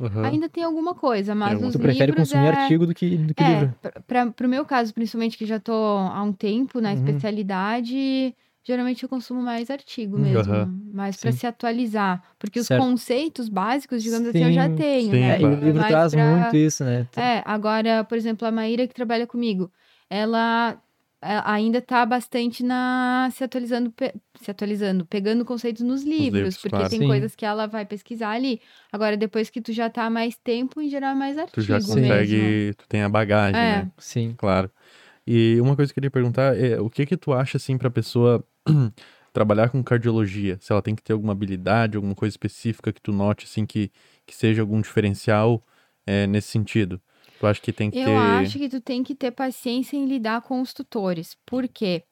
Aham. 0.00 0.24
Ainda 0.32 0.48
tem 0.48 0.64
alguma 0.64 0.94
coisa, 0.94 1.34
mas 1.34 1.54
alguma 1.54 1.68
os 1.70 1.74
Tu 1.74 1.78
prefere 1.78 2.12
consumir 2.12 2.46
é... 2.46 2.48
artigo 2.48 2.86
do 2.86 2.94
que, 2.94 3.16
do 3.18 3.34
que 3.34 3.44
É, 3.44 3.44
livro. 3.44 3.74
pra, 4.06 4.30
pro 4.32 4.48
meu 4.48 4.64
caso, 4.66 4.94
principalmente, 4.94 5.36
que 5.38 5.46
já 5.46 5.60
tô 5.60 5.72
há 5.72 6.22
um 6.22 6.32
tempo 6.32 6.80
na 6.80 6.92
Uhum. 6.92 6.94
especialidade, 6.94 8.34
geralmente 8.64 9.02
eu 9.02 9.08
consumo 9.08 9.42
mais 9.42 9.70
artigo 9.70 10.16
Uhum. 10.16 10.22
mesmo, 10.22 10.52
Aham. 10.52 10.80
mais 10.92 11.16
Sim. 11.16 11.32
se 11.32 11.46
atualizar. 11.46 12.22
Porque 12.38 12.58
os 12.58 12.66
Certo. 12.66 12.80
conceitos 12.82 13.48
básicos, 13.48 14.02
digamos 14.02 14.28
assim, 14.28 14.42
eu 14.44 14.52
já 14.52 14.68
Sim, 14.68 14.74
tenho, 14.76 15.10
sim, 15.12 15.20
né? 15.20 15.28
É, 15.30 15.34
e 15.34 15.36
o 15.36 15.40
claro. 15.40 15.64
livro 15.64 15.80
Mas 15.80 15.88
traz 15.88 16.14
pra- 16.14 16.38
muito 16.38 16.56
isso, 16.56 16.84
né? 16.84 17.06
É, 17.16 17.42
agora, 17.44 18.02
por 18.04 18.16
exemplo, 18.18 18.46
a 18.48 18.50
Maíra 18.50 18.86
que 18.88 18.94
trabalha 18.94 19.26
comigo, 19.26 19.70
ela 20.10 20.80
é, 21.22 21.40
ainda 21.44 21.80
tá 21.80 22.04
bastante 22.04 22.62
na 22.62 23.28
se 23.32 23.42
atualizando, 23.44 23.90
pe- 23.92 24.14
se 24.40 24.50
atualizando, 24.50 25.06
pegando 25.06 25.44
conceitos 25.44 25.82
nos 25.82 26.02
livros, 26.02 26.34
livros, 26.34 26.56
porque 26.56 26.70
claro. 26.70 26.88
tem 26.90 26.98
Sim. 27.00 27.06
coisas 27.06 27.34
que 27.34 27.46
ela 27.46 27.66
vai 27.66 27.86
pesquisar 27.86 28.30
ali. 28.30 28.60
Agora, 28.92 29.16
depois 29.16 29.48
que 29.48 29.60
tu 29.60 29.72
já 29.72 29.88
tá 29.88 30.04
há 30.04 30.10
mais 30.10 30.36
tempo, 30.36 30.80
em 30.82 30.88
geral 30.88 31.12
é 31.12 31.14
mais 31.14 31.36
Tu 31.36 31.40
artigo 31.40 31.66
já 31.66 31.74
mesmo. 31.76 31.94
consegue... 31.94 32.74
Tu 32.76 32.88
tem 32.88 33.02
a 33.02 33.08
bagagem, 33.08 33.60
É. 33.60 33.78
né? 33.84 33.90
Sim. 33.98 34.34
Claro. 34.36 34.70
E 35.26 35.58
uma 35.60 35.74
coisa 35.74 35.92
que 35.92 35.98
eu 35.98 36.02
queria 36.02 36.10
perguntar 36.10 36.56
é 36.58 36.80
o 36.80 36.90
que 36.90 37.06
que 37.06 37.16
tu 37.16 37.32
acha, 37.32 37.56
assim, 37.56 37.78
pra 37.78 37.90
pessoa 37.90 38.44
trabalhar 39.32 39.70
com 39.70 39.82
cardiologia? 39.82 40.58
Se 40.60 40.72
ela 40.72 40.82
tem 40.82 40.94
que 40.94 41.02
ter 41.02 41.12
alguma 41.12 41.32
habilidade, 41.32 41.96
alguma 41.96 42.14
coisa 42.14 42.32
específica 42.32 42.92
que 42.92 43.00
tu 43.00 43.12
note, 43.12 43.44
assim, 43.44 43.64
que, 43.64 43.90
que 44.26 44.34
seja 44.34 44.62
algum 44.62 44.80
diferencial 44.80 45.62
é, 46.06 46.26
nesse 46.26 46.48
sentido? 46.48 47.00
Tu 47.40 47.46
acha 47.46 47.60
que 47.60 47.72
tem 47.72 47.90
que 47.90 47.98
Eu 47.98 48.04
ter... 48.06 48.16
acho 48.16 48.58
que 48.58 48.68
tu 48.68 48.80
tem 48.80 49.02
que 49.02 49.14
ter 49.14 49.30
paciência 49.30 49.96
em 49.96 50.06
lidar 50.06 50.42
com 50.42 50.60
os 50.60 50.72
tutores. 50.72 51.36
Por 51.44 51.66
quê? 51.66 52.04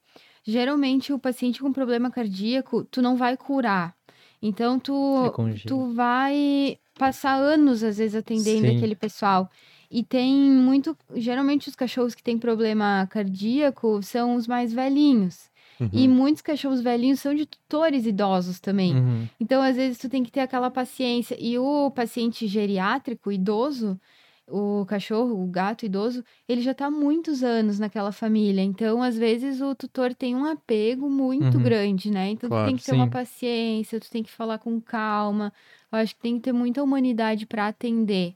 Geralmente, 0.45 1.13
o 1.13 1.19
paciente 1.19 1.61
com 1.61 1.73
problema 1.73 2.11
cardíaco, 2.11 2.85
tu 2.85 3.01
não 3.01 3.17
vai 3.17 3.37
curar. 3.37 3.95
Então, 4.41 4.79
tu, 4.79 4.93
É 5.27 5.69
tu 5.69 5.93
vai 5.95 6.77
passar 6.99 7.37
anos, 7.37 7.83
às 7.85 7.99
vezes, 7.99 8.17
atendendo 8.17 8.67
Sim. 8.67 8.77
aquele 8.77 8.97
pessoal. 8.97 9.49
E 9.95 10.03
tem 10.03 10.35
muito. 10.35 10.97
Geralmente, 11.15 11.69
os 11.69 11.77
cachorros 11.77 12.15
que 12.15 12.23
têm 12.23 12.39
problema 12.39 13.07
cardíaco 13.11 14.03
são 14.03 14.37
os 14.37 14.47
mais 14.47 14.73
velhinhos. 14.73 15.51
Uhum. 15.79 15.91
E 15.93 16.09
muitos 16.09 16.41
cachorros 16.41 16.81
velhinhos 16.81 17.21
são 17.21 17.35
de 17.35 17.45
tutores 17.45 18.07
idosos 18.07 18.59
também. 18.59 18.95
Uhum. 18.95 19.29
Então, 19.39 19.61
às 19.61 19.77
vezes, 19.77 19.99
tu 19.99 20.09
tem 20.09 20.23
que 20.23 20.33
ter 20.33 20.41
aquela 20.41 20.71
paciência. 20.71 21.37
E 21.39 21.59
o 21.59 21.91
paciente 21.91 22.47
geriátrico, 22.47 23.31
idoso, 23.31 24.01
o 24.49 24.85
cachorro, 24.87 25.43
o 25.43 25.47
gato 25.47 25.85
idoso, 25.85 26.25
ele 26.49 26.63
já 26.63 26.73
tá 26.73 26.87
há 26.87 26.91
muitos 26.91 27.43
anos 27.43 27.79
naquela 27.79 28.13
família. 28.13 28.63
Então, 28.63 29.03
às 29.03 29.17
vezes, 29.17 29.61
o 29.61 29.75
tutor 29.75 30.15
tem 30.15 30.35
um 30.35 30.45
apego 30.47 31.11
muito 31.11 31.59
Uhum. 31.59 31.63
grande, 31.63 32.11
né? 32.11 32.31
Então, 32.31 32.49
tu 32.49 32.53
Claro, 32.53 32.67
tem 32.69 32.77
que 32.77 32.85
ter 32.85 32.93
uma 32.93 33.05
sim. 33.05 33.11
paciência, 33.11 34.01
tu 34.01 34.11
tem 34.11 34.23
que 34.23 34.31
falar 34.31 34.59
com 34.59 34.81
calma. 34.81 35.53
Eu 35.91 35.99
acho 35.99 36.15
que 36.15 36.21
tem 36.23 36.37
que 36.37 36.41
ter 36.43 36.53
muita 36.53 36.83
humanidade 36.83 37.45
para 37.47 37.67
atender, 37.69 38.35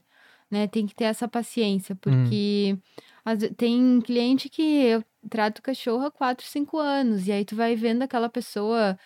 né? 0.49 0.67
Tem 0.67 0.85
que 0.85 0.95
ter 0.95 1.05
essa 1.05 1.27
paciência, 1.27 1.95
porque 1.95 2.77
às 3.25 3.39
ve- 3.41 3.49
tem 3.49 3.99
cliente 4.01 4.49
que 4.49 4.61
eu 4.61 5.03
trata 5.29 5.59
o 5.59 5.63
cachorro 5.63 6.05
há 6.05 6.11
4, 6.11 6.45
5 6.45 6.77
anos. 6.77 7.27
E 7.27 7.31
aí 7.31 7.43
tu 7.45 7.55
vai 7.55 7.75
vendo 7.75 8.01
aquela 8.01 8.29
pessoa, 8.29 8.97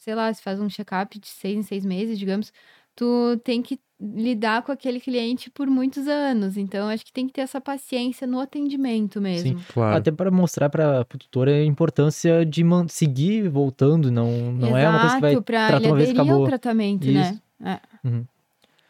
sei 0.00 0.14
lá, 0.14 0.32
se 0.32 0.42
faz 0.42 0.60
um 0.60 0.68
check-up 0.68 1.18
de 1.18 1.26
seis 1.28 1.56
em 1.56 1.62
seis 1.62 1.84
meses, 1.84 2.18
digamos, 2.18 2.52
tu 2.94 3.40
tem 3.42 3.62
que 3.62 3.80
lidar 4.04 4.62
com 4.62 4.72
aquele 4.72 4.98
cliente 5.00 5.48
por 5.48 5.68
muitos 5.68 6.08
anos. 6.08 6.56
Então, 6.56 6.88
acho 6.88 7.04
que 7.06 7.12
tem 7.12 7.26
que 7.28 7.32
ter 7.32 7.42
essa 7.42 7.60
paciência 7.60 8.26
no 8.26 8.40
atendimento 8.40 9.20
mesmo. 9.20 9.56
Sim. 9.60 9.64
Claro. 9.72 9.96
Até 9.96 10.10
para 10.10 10.28
mostrar 10.30 10.68
para 10.68 11.00
o 11.02 11.04
tutor 11.18 11.48
a 11.48 11.64
importância 11.64 12.44
de 12.44 12.62
seguir 12.88 13.48
voltando, 13.48 14.10
não, 14.10 14.50
não 14.52 14.76
é 14.76 14.88
uma 14.88 14.98
coisa 15.00 15.14
que 15.14 15.20
vai 15.20 15.30
Exato, 15.32 15.44
pra 15.44 15.66
tratar 15.68 15.76
ele 15.82 15.86
uma 15.86 15.96
vez 15.96 16.08
aderir 16.10 16.20
ao 16.20 16.26
acabou. 16.26 16.46
tratamento, 16.48 17.06
né? 17.06 17.38
É. 17.64 17.80
Uhum. 18.08 18.24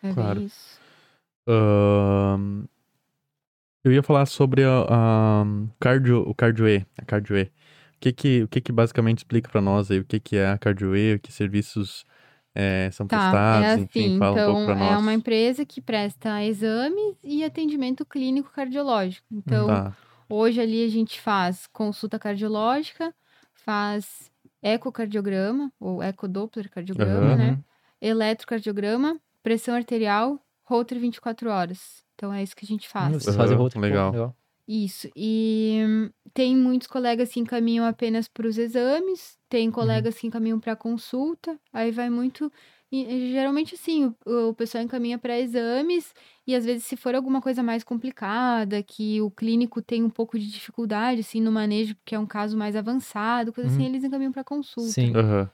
É 0.03 0.13
Claro. 0.15 0.41
isso. 0.43 0.81
Ahn, 1.47 2.67
eu 3.85 3.93
ia 3.93 4.03
falar 4.03 4.27
sobre 4.27 4.63
a, 4.65 5.43
a 5.43 5.45
cardio, 5.81 6.21
o 6.29 6.35
cardio 6.35 6.69
E, 6.69 6.87
a 6.99 7.05
cardio 7.05 7.37
E. 7.37 7.43
O 7.97 8.01
que 8.01 8.13
que, 8.13 8.43
o 8.43 8.49
que 8.49 8.61
que 8.61 8.73
basicamente 8.73 9.19
explica 9.19 9.49
para 9.51 9.61
nós 9.61 9.91
aí 9.91 9.99
o 10.01 10.05
que 10.05 10.19
que 10.21 10.37
é 10.37 10.49
a 10.51 10.59
cardio 10.59 10.97
E, 10.97 11.19
que 11.21 11.33
serviços 11.33 12.05
eh, 12.55 12.91
são 12.93 13.07
Tá, 13.07 13.19
prestados, 13.19 13.77
é 13.77 13.81
enfim, 13.81 14.01
assim, 14.07 14.19
fala 14.19 14.33
um 14.33 14.45
pouco 14.45 14.63
então 14.63 14.67
para 14.67 14.75
nós. 14.77 14.95
é 14.95 14.99
uma 14.99 15.15
empresa 15.15 15.65
que 15.65 15.81
presta 15.81 16.43
exames 16.45 17.17
e 17.23 17.45
atendimento 17.45 18.05
clínico 18.07 18.51
cardiológico. 18.51 19.27
Então, 19.33 19.67
Tá, 19.69 19.97
hoje 20.29 20.61
ali 20.61 20.85
a 20.85 20.89
gente 20.89 21.21
faz 21.21 21.67
consulta 21.69 22.19
cardiológica, 22.19 23.15
faz 23.55 24.31
ecocardiograma, 24.63 25.73
ou 25.79 26.03
ecodoppler 26.03 26.71
cardiograma, 26.71 27.21
Aham. 27.21 27.37
né? 27.37 27.51
Uhum. 27.51 27.65
Eletrocardiograma, 28.01 29.21
pressão 29.43 29.75
arterial, 29.75 30.42
Holter 30.65 30.99
24 30.99 31.51
horas. 31.51 32.03
Então 32.15 32.33
é 32.33 32.43
isso 32.43 32.55
que 32.57 32.65
a 32.65 32.69
gente 32.69 32.89
faz. 32.89 33.17
Vocês 33.23 33.37
fazem 33.37 33.57
Aham, 33.57 33.63
outra 33.65 33.81
legal. 33.81 34.37
Isso. 34.67 35.09
E 35.17 35.83
hum, 35.85 36.11
tem 36.33 36.57
muitos 36.57 36.87
colegas 36.87 37.33
que 37.33 37.41
encaminham 37.41 37.85
apenas 37.85 38.29
para 38.29 38.47
os 38.47 38.57
exames, 38.59 39.37
tem 39.49 39.71
colegas 39.71 40.17
que 40.19 40.27
encaminham 40.27 40.61
para 40.61 40.77
consulta, 40.77 41.59
aí 41.73 41.91
vai 41.91 42.09
muito. 42.09 42.51
e- 42.91 43.33
geralmente, 43.33 43.75
assim, 43.75 44.15
o, 44.25 44.49
o 44.51 44.55
pessoal 44.55 44.85
encaminha 44.85 45.19
para 45.19 45.39
exames, 45.39 46.15
e 46.47 46.55
às 46.55 46.65
vezes, 46.65 46.85
se 46.85 46.97
for 46.97 47.15
alguma 47.15 47.41
coisa 47.43 47.61
mais 47.63 47.83
complicada, 47.83 48.83
que 48.85 49.21
o 49.21 49.31
clínico 49.31 49.83
tem 49.83 50.03
um 50.05 50.11
pouco 50.11 50.39
de 50.39 50.47
dificuldade, 50.51 51.21
assim, 51.23 51.41
no 51.41 51.51
manejo, 51.51 51.97
porque 51.97 52.15
é 52.15 52.19
um 52.19 52.27
caso 52.27 52.57
mais 52.57 52.77
avançado, 52.77 53.53
coisa 53.53 53.69
assim, 53.69 53.83
Uhum. 53.83 53.89
eles 53.89 54.05
encaminham 54.05 54.33
para 54.33 54.45
consulta. 54.45 54.91
Sim. 54.93 55.13
aham, 55.17 55.51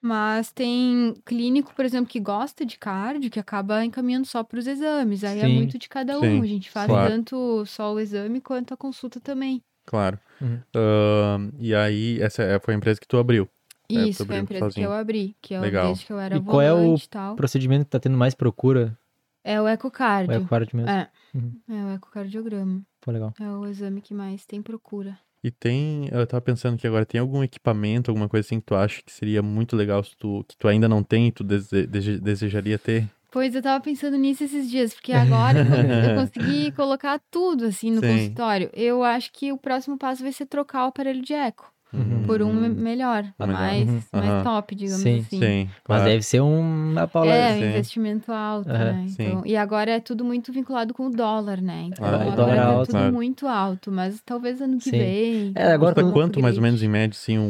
Mas 0.00 0.52
tem 0.52 1.14
clínico, 1.24 1.74
por 1.74 1.84
exemplo, 1.84 2.08
que 2.08 2.20
gosta 2.20 2.64
de 2.64 2.78
cardio, 2.78 3.30
que 3.30 3.40
acaba 3.40 3.84
encaminhando 3.84 4.26
só 4.26 4.44
para 4.44 4.58
os 4.58 4.66
exames. 4.66 5.24
Aí 5.24 5.40
é 5.40 5.46
Sim, 5.46 5.54
muito 5.54 5.76
de 5.78 5.88
cada 5.88 6.16
um. 6.18 6.20
sim, 6.20 6.40
A 6.40 6.46
gente 6.46 6.70
faz 6.70 6.86
claro. 6.86 7.10
tanto 7.10 7.64
só 7.66 7.92
o 7.92 7.98
exame 7.98 8.40
quanto 8.40 8.72
a 8.72 8.76
consulta 8.76 9.18
também. 9.20 9.62
claro. 9.84 10.18
Uhum. 10.40 10.60
Ahn, 10.76 11.50
e 11.58 11.74
aí, 11.74 12.22
essa 12.22 12.42
é- 12.44 12.60
foi 12.60 12.74
a 12.74 12.76
empresa 12.76 13.00
que 13.00 13.08
tu 13.08 13.16
abriu. 13.18 13.48
É, 13.90 13.94
Isso, 13.94 14.24
foi 14.24 14.36
a 14.36 14.40
empresa 14.40 14.66
sozinho. 14.66 14.86
que 14.86 14.92
eu 14.92 14.96
abri, 14.96 15.34
que 15.42 15.54
é 15.54 15.58
o 15.58 15.62
Legal. 15.62 15.86
desde 15.86 16.06
que 16.06 16.12
eu 16.12 16.18
era 16.20 16.36
E 16.36 16.40
qual 16.42 16.60
é 16.60 16.72
o 16.72 16.76
volante 16.76 17.08
tal. 17.08 17.34
Procedimento 17.34 17.84
que 17.86 17.90
tá 17.90 17.98
tendo 17.98 18.16
mais 18.16 18.34
procura 18.34 18.96
É 19.42 19.60
o 19.60 19.66
é 19.66 19.72
ecocardio. 19.72 20.42
o 20.42 20.46
cardio 20.46 20.76
mesmo. 20.76 20.90
É. 20.90 21.08
Uhum. 21.34 21.52
É 21.68 21.84
o 21.86 21.94
ecocardiograma. 21.94 22.82
Pô, 23.00 23.10
legal. 23.10 23.32
É 23.40 23.50
o 23.50 23.66
exame 23.66 24.00
que 24.02 24.12
mais 24.14 24.44
tem 24.46 24.62
procura. 24.62 25.18
E 25.42 25.50
tem, 25.50 26.08
eu 26.10 26.26
tava 26.26 26.40
pensando 26.40 26.76
que 26.76 26.86
agora 26.86 27.06
tem 27.06 27.20
algum 27.20 27.42
equipamento, 27.44 28.10
alguma 28.10 28.28
coisa 28.28 28.44
assim 28.46 28.58
que 28.58 28.66
tu 28.66 28.74
acha 28.74 29.00
que 29.02 29.12
seria 29.12 29.40
muito 29.42 29.76
legal 29.76 30.02
se 30.02 30.16
tu, 30.16 30.44
que 30.48 30.56
tu 30.56 30.66
ainda 30.66 30.88
não 30.88 31.02
tem 31.02 31.28
e 31.28 31.32
tu 31.32 31.44
dese- 31.44 31.86
dese- 31.86 32.18
desejaria 32.20 32.78
ter? 32.78 33.08
Pois 33.30 33.54
eu 33.54 33.62
tava 33.62 33.82
pensando 33.82 34.16
nisso 34.16 34.42
esses 34.42 34.68
dias, 34.70 34.92
porque 34.94 35.12
agora 35.14 35.58
eu 36.04 36.14
consegui 36.14 36.72
colocar 36.72 37.20
tudo 37.30 37.66
assim 37.66 37.90
no 37.90 38.00
Sim. 38.00 38.06
consultório. 38.08 38.70
Eu 38.74 39.04
acho 39.04 39.30
que 39.32 39.52
o 39.52 39.58
próximo 39.58 39.96
passo 39.96 40.22
vai 40.22 40.32
ser 40.32 40.46
trocar 40.46 40.84
o 40.86 40.88
aparelho 40.88 41.22
de 41.22 41.34
eco 41.34 41.72
Uhum. 41.92 42.22
por 42.26 42.42
um 42.42 42.52
me- 42.52 42.68
Hum, 42.68 42.74
melhor, 42.74 43.24
melhor. 43.38 43.52
mais, 43.54 43.88
Uhum. 43.88 44.00
mais 44.12 44.30
Aham. 44.30 44.42
top, 44.42 44.74
digamos 44.74 45.02
Sim. 45.02 45.18
assim. 45.20 45.38
Sim, 45.38 45.64
Mas 45.66 45.82
claro. 45.84 46.04
deve 46.04 46.22
ser 46.22 46.40
uma 46.40 47.08
paula. 47.08 47.34
É, 47.34 47.56
Sim. 47.56 47.64
um 47.64 47.68
investimento 47.70 48.30
alto, 48.32 48.68
né? 48.68 49.06
Então, 49.08 49.42
e 49.46 49.56
agora 49.56 49.92
é 49.92 50.00
tudo 50.00 50.24
muito 50.24 50.52
vinculado 50.52 50.92
com 50.92 51.06
o 51.06 51.10
dólar, 51.10 51.62
né? 51.62 51.84
Então 51.88 52.04
Ah, 52.06 52.10
o 52.10 52.14
agora 52.20 52.36
dólar 52.36 52.54
é 52.56 52.58
alto. 52.60 52.86
tudo 52.86 52.98
Claro. 52.98 53.12
muito 53.14 53.46
alto, 53.46 53.90
mas 53.90 54.20
talvez 54.20 54.60
ano 54.60 54.76
que 54.78 54.90
Sim. 54.90 54.98
vem. 54.98 55.52
É, 55.54 55.72
agora 55.72 55.94
Custa 55.94 56.12
quanto 56.12 56.40
mais 56.42 56.56
ou 56.56 56.62
menos 56.62 56.82
em 56.82 56.88
média, 56.88 57.18
sim, 57.18 57.38
um, 57.38 57.42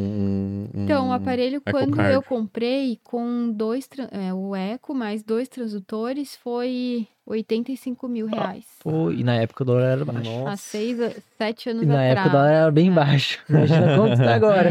um- 0.73 0.85
Então, 0.85 1.09
o 1.09 1.13
aparelho, 1.13 1.61
quando 1.61 1.89
ecocardio? 1.95 2.13
eu 2.15 2.23
comprei, 2.23 3.01
com 3.03 3.51
dois, 3.51 3.89
é, 4.13 4.33
o 4.33 4.55
Eco 4.55 4.95
mais 4.95 5.23
dois 5.25 5.49
transdutores, 5.49 6.37
foi 6.37 7.09
85 7.31 8.09
mil 8.09 8.27
reais. 8.27 8.65
Pô, 8.81 9.11
e 9.11 9.23
na 9.23 9.35
época 9.35 9.63
o 9.63 9.67
dólar 9.67 9.83
era 9.85 10.05
baixo. 10.05 10.31
Há 10.47 10.57
seis, 10.57 10.97
sete 11.37 11.69
anos 11.71 11.83
E 11.83 11.87
na 11.87 11.95
atrás. 11.95 12.13
época 12.13 12.29
o 12.29 12.33
dólar 12.33 12.51
era 12.53 12.71
bem 12.71 12.91
baixo. 12.93 13.39
Imagina 13.51 13.97
quanto 13.97 14.17
tá 14.17 14.35
agora. 14.37 14.71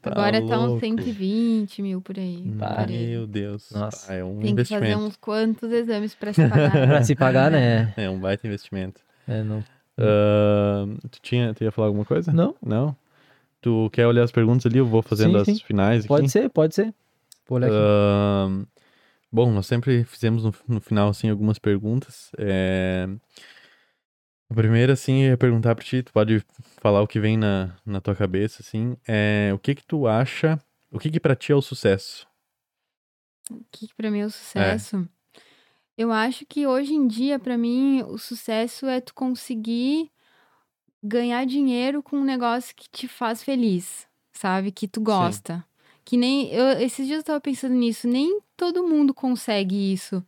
Tá 0.00 0.10
Agora 0.10 0.40
tá 0.46 0.58
uns 0.58 0.66
louco. 0.66 0.80
120 0.80 1.82
mil 1.82 2.00
por 2.00 2.18
aí. 2.18 2.42
Bah. 2.46 2.86
Meu 2.88 3.26
Deus. 3.26 3.70
Nossa. 3.72 4.12
Ah, 4.12 4.16
é 4.16 4.24
um 4.24 4.40
Tem 4.40 4.56
que 4.56 4.64
fazer 4.64 4.96
uns 4.96 5.16
quantos 5.16 5.70
exames 5.70 6.14
pra 6.14 6.32
se 6.32 6.48
pagar. 6.48 6.70
pra 6.70 7.02
se 7.04 7.14
pagar, 7.14 7.50
né? 7.50 7.92
É 7.96 8.08
um 8.08 8.18
baita 8.18 8.46
investimento. 8.46 9.00
É, 9.28 9.42
não. 9.42 9.62
Ahn, 9.98 10.96
tu, 11.10 11.20
tinha, 11.20 11.52
tu 11.54 11.62
ia 11.64 11.70
falar 11.70 11.88
alguma 11.88 12.04
coisa? 12.04 12.32
Não, 12.32 12.54
Não? 12.64 12.96
Tu 13.60 13.88
quer 13.92 14.08
olhar 14.08 14.24
as 14.24 14.32
perguntas 14.32 14.66
ali? 14.66 14.78
Eu 14.78 14.86
vou 14.86 15.02
fazendo 15.02 15.34
Sim, 15.44 15.52
as 15.52 15.58
sim. 15.58 15.64
finais 15.64 16.04
pode 16.04 16.22
aqui. 16.24 16.32
ser, 16.32 16.48
pode 16.50 16.74
ser. 16.74 16.92
Vou 17.48 17.58
olhar 17.58 17.68
aqui. 17.68 17.76
Ahn, 17.76 18.64
bom, 19.32 19.50
nós 19.50 19.66
sempre 19.66 20.04
fizemos 20.04 20.44
no, 20.44 20.54
no 20.68 20.80
final, 20.80 21.08
assim, 21.08 21.30
algumas 21.30 21.58
perguntas. 21.58 22.30
É... 22.38 23.08
A 24.50 24.54
primeira, 24.54 24.92
assim, 24.92 25.22
ia 25.22 25.38
perguntar 25.38 25.74
pra 25.74 25.82
ti, 25.82 26.02
tu 26.02 26.12
pode 26.12 26.44
falar 26.76 27.00
o 27.00 27.06
que 27.06 27.18
vem 27.18 27.38
na, 27.38 27.74
na 27.86 28.02
tua 28.02 28.14
cabeça, 28.14 28.60
assim. 28.60 28.96
É, 29.08 29.50
o 29.54 29.58
que 29.58 29.74
que 29.74 29.86
tu 29.86 30.06
acha, 30.06 30.60
o 30.90 30.98
que 30.98 31.10
que 31.10 31.18
pra 31.18 31.34
ti 31.34 31.52
é 31.52 31.54
o 31.54 31.62
sucesso? 31.62 32.26
O 33.50 33.64
que 33.70 33.88
que 33.88 33.94
pra 33.94 34.10
mim 34.10 34.20
é 34.20 34.26
o 34.26 34.30
sucesso? 34.30 35.08
Eu 35.96 36.12
acho 36.12 36.44
que 36.44 36.66
hoje 36.66 36.92
em 36.92 37.06
dia, 37.06 37.38
pra 37.38 37.56
mim, 37.56 38.02
o 38.02 38.18
sucesso 38.18 38.86
é 38.86 39.00
tu 39.00 39.14
conseguir 39.14 40.10
ganhar 41.02 41.44
dinheiro 41.46 42.02
com 42.02 42.16
um 42.16 42.24
negócio 42.24 42.74
que 42.76 42.88
te 42.90 43.08
faz 43.08 43.42
feliz, 43.42 44.06
sabe? 44.32 44.70
Que 44.70 44.86
tu 44.86 45.00
gosta. 45.00 45.64
Que 46.04 46.16
nem. 46.16 46.50
Eu, 46.52 46.80
esses 46.80 47.06
dias 47.06 47.18
eu 47.18 47.24
tava 47.24 47.40
pensando 47.40 47.74
nisso, 47.74 48.08
nem 48.08 48.40
todo 48.56 48.82
mundo 48.86 49.12
consegue 49.14 49.92
isso. 49.92 50.24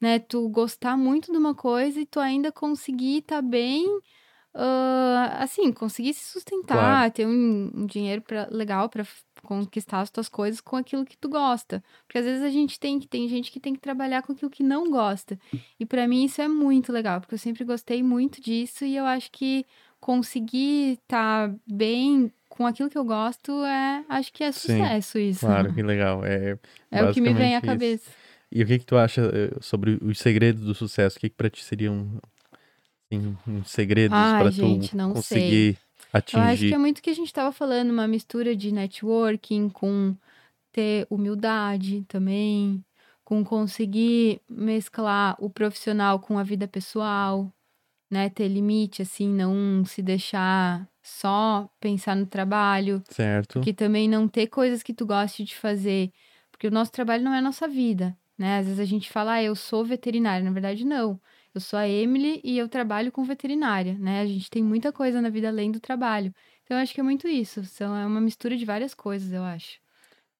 Né? 0.00 0.18
Tu 0.18 0.48
gostar 0.50 0.96
muito 0.96 1.32
de 1.32 1.38
uma 1.38 1.54
coisa 1.54 2.00
e 2.00 2.06
tu 2.06 2.20
ainda 2.20 2.52
conseguir 2.52 3.22
tá 3.22 3.40
bem. 3.42 3.86
ah, 4.54 5.36
assim, 5.40 5.70
conseguir 5.72 6.14
se 6.14 6.24
sustentar, 6.32 6.76
Claro. 6.78 7.12
ter 7.12 7.26
um, 7.26 7.70
um 7.74 7.86
dinheiro 7.86 8.22
pra, 8.22 8.48
legal 8.50 8.88
pra 8.88 9.02
f- 9.04 9.22
conquistar 9.42 10.00
as 10.00 10.10
tuas 10.10 10.28
coisas 10.30 10.60
com 10.62 10.76
aquilo 10.76 11.04
que 11.04 11.16
tu 11.16 11.28
gosta. 11.28 11.84
Porque 12.06 12.18
às 12.18 12.24
vezes 12.24 12.42
a 12.42 12.48
gente 12.48 12.80
tem 12.80 12.98
que 12.98 13.06
tem 13.06 13.28
gente 13.28 13.50
que 13.52 13.60
tem 13.60 13.74
que 13.74 13.80
trabalhar 13.80 14.22
com 14.22 14.32
aquilo 14.32 14.50
que 14.50 14.62
não 14.62 14.90
gosta. 14.90 15.38
E 15.78 15.84
pra 15.84 16.08
mim 16.08 16.24
isso 16.24 16.40
é 16.40 16.48
muito 16.48 16.90
legal, 16.92 17.20
porque 17.20 17.34
eu 17.34 17.38
sempre 17.38 17.64
gostei 17.64 18.02
muito 18.02 18.40
disso 18.40 18.84
e 18.84 18.96
eu 18.96 19.04
acho 19.04 19.30
que 19.30 19.64
conseguir 20.00 20.94
estar 21.02 21.54
bem 21.66 22.32
com 22.48 22.66
aquilo 22.66 22.88
que 22.88 22.96
eu 22.98 23.04
gosto 23.04 23.52
é, 23.64 24.04
acho 24.08 24.32
que 24.32 24.42
é 24.44 24.52
Sim, 24.52 24.78
sucesso 24.78 25.18
isso. 25.18 25.46
Claro, 25.46 25.72
que 25.74 25.82
legal. 25.82 26.24
É, 26.24 26.58
É 26.90 27.04
o 27.04 27.12
que 27.12 27.20
me 27.20 27.32
vem 27.32 27.54
à 27.54 27.58
isso. 27.58 27.66
cabeça. 27.66 28.10
E 28.50 28.62
o 28.62 28.66
que 28.66 28.78
que 28.78 28.86
tu 28.86 28.96
acha 28.96 29.22
eh, 29.22 29.50
sobre 29.60 29.98
os 30.00 30.18
segredos 30.18 30.62
do 30.62 30.74
sucesso? 30.74 31.18
O 31.18 31.20
que 31.20 31.28
que 31.28 31.36
pra 31.36 31.50
ti 31.50 31.62
seria 31.64 31.90
um, 31.90 32.18
assim, 33.12 33.36
um 33.46 33.64
segredos 33.64 34.16
gente, 34.52 34.90
tu 34.90 34.96
não 34.96 35.12
conseguir 35.12 35.76
Eu 36.32 36.40
acho 36.40 36.60
atingir? 36.60 36.68
que 36.68 36.74
é 36.74 36.78
muito 36.78 37.02
que 37.02 37.10
a 37.10 37.14
gente 37.14 37.32
tava 37.32 37.52
falando, 37.52 37.90
uma 37.90 38.06
mistura 38.06 38.54
de 38.54 38.72
networking 38.72 39.68
com 39.68 40.16
ter 40.72 41.06
humildade 41.10 42.04
também, 42.08 42.84
com 43.24 43.44
conseguir 43.44 44.40
mesclar 44.48 45.36
o 45.40 45.50
profissional 45.50 46.20
com 46.20 46.38
a 46.38 46.42
vida 46.42 46.68
pessoal, 46.68 47.52
né? 48.10 48.28
Ter 48.30 48.48
limite, 48.48 49.02
assim, 49.02 49.28
não 49.28 49.84
se 49.84 50.02
deixar 50.02 50.88
só 51.02 51.68
pensar 51.80 52.16
no 52.16 52.26
trabalho, 52.26 53.02
Certo. 53.08 53.60
que 53.60 53.72
também 53.72 54.08
não 54.08 54.26
ter 54.28 54.48
coisas 54.48 54.82
que 54.82 54.92
tu 54.94 55.06
goste 55.06 55.44
de 55.44 55.54
fazer, 55.56 56.10
porque 56.50 56.66
o 56.66 56.70
nosso 56.70 56.90
trabalho 56.92 57.22
não 57.22 57.32
é 57.34 57.38
a 57.38 57.42
nossa 57.42 57.68
vida, 57.68 58.16
né? 58.36 58.58
Às 58.58 58.66
vezes 58.66 58.80
a 58.80 58.84
gente 58.84 59.10
fala, 59.10 59.34
ah, 59.34 59.42
eu 59.42 59.54
sou 59.54 59.84
veterinária, 59.84 60.44
na 60.44 60.50
verdade 60.50 60.84
não. 60.84 61.20
Eu 61.54 61.60
sou 61.60 61.78
a 61.78 61.88
Emily 61.88 62.40
e 62.44 62.58
eu 62.58 62.68
trabalho 62.68 63.10
com 63.10 63.24
veterinária, 63.24 63.96
né? 63.98 64.20
A 64.20 64.26
gente 64.26 64.50
tem 64.50 64.62
muita 64.62 64.92
coisa 64.92 65.20
na 65.22 65.30
vida 65.30 65.48
além 65.48 65.70
do 65.70 65.80
trabalho. 65.80 66.34
Então 66.64 66.76
eu 66.76 66.82
acho 66.82 66.92
que 66.92 67.00
é 67.00 67.04
muito 67.04 67.28
isso, 67.28 67.64
são 67.64 67.96
é 67.96 68.04
uma 68.04 68.20
mistura 68.20 68.56
de 68.56 68.64
várias 68.64 68.94
coisas, 68.94 69.32
eu 69.32 69.42
acho. 69.42 69.78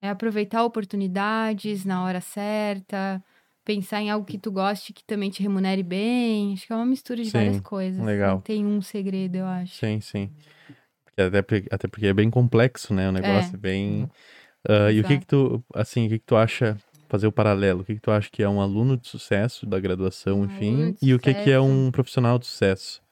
É 0.03 0.11
aproveitar 0.11 0.65
oportunidades 0.65 1.85
na 1.85 2.03
hora 2.05 2.21
certa, 2.21 3.23
pensar 3.67 4.01
em 4.01 4.11
algo 4.11 4.25
que 4.25 4.39
tu 4.39 4.53
goste 4.53 4.93
que 4.93 5.03
também 5.05 5.29
te 5.29 5.43
remunere 5.43 5.83
bem. 5.83 6.55
Acho 6.55 6.67
que 6.67 6.73
é 6.73 6.77
uma 6.77 6.87
mistura 6.87 7.23
de 7.23 7.31
várias 7.31 7.57
Sim, 7.57 7.63
coisas. 7.63 8.07
legal. 8.07 8.37
Não 8.37 8.41
tem 8.41 8.65
um 8.65 8.81
segredo, 8.81 9.35
eu 9.37 9.45
acho. 9.45 9.75
Sim, 9.75 10.01
sim. 10.01 10.31
Até, 11.19 11.43
porque- 11.43 11.69
até 11.71 11.89
porque 11.89 12.07
é 12.07 12.15
bem 12.15 12.31
complexo, 12.31 12.95
né? 12.95 13.09
O 13.09 13.13
negócio 13.13 13.57
é 13.57 13.59
bem. 13.59 14.09
Ah, 14.69 14.91
e 14.93 15.01
o 15.01 15.05
que 15.05 15.19
que 15.19 15.27
tu, 15.27 15.63
assim, 15.75 16.07
o 16.07 16.09
que 16.09 16.19
que 16.21 16.25
tu 16.27 16.37
acha, 16.37 16.77
fazer 17.09 17.27
o 17.27 17.33
paralelo, 17.33 17.81
o 17.81 17.85
que 17.85 17.95
que 17.95 18.01
tu 18.01 18.11
acha 18.11 18.29
que 18.31 18.43
é 18.43 18.49
um 18.49 18.61
aluno 18.61 18.97
de 18.97 19.09
sucesso 19.09 19.67
da 19.67 19.81
graduação, 19.81 20.41
Um 20.41 20.45
enfim, 20.45 20.97
e 21.03 21.13
o 21.13 21.19
que 21.19 21.35
que 21.35 21.51
é 21.51 21.61
um 21.61 21.91
profissional 21.91 22.39
de 22.39 22.47
sucesso? 22.47 23.03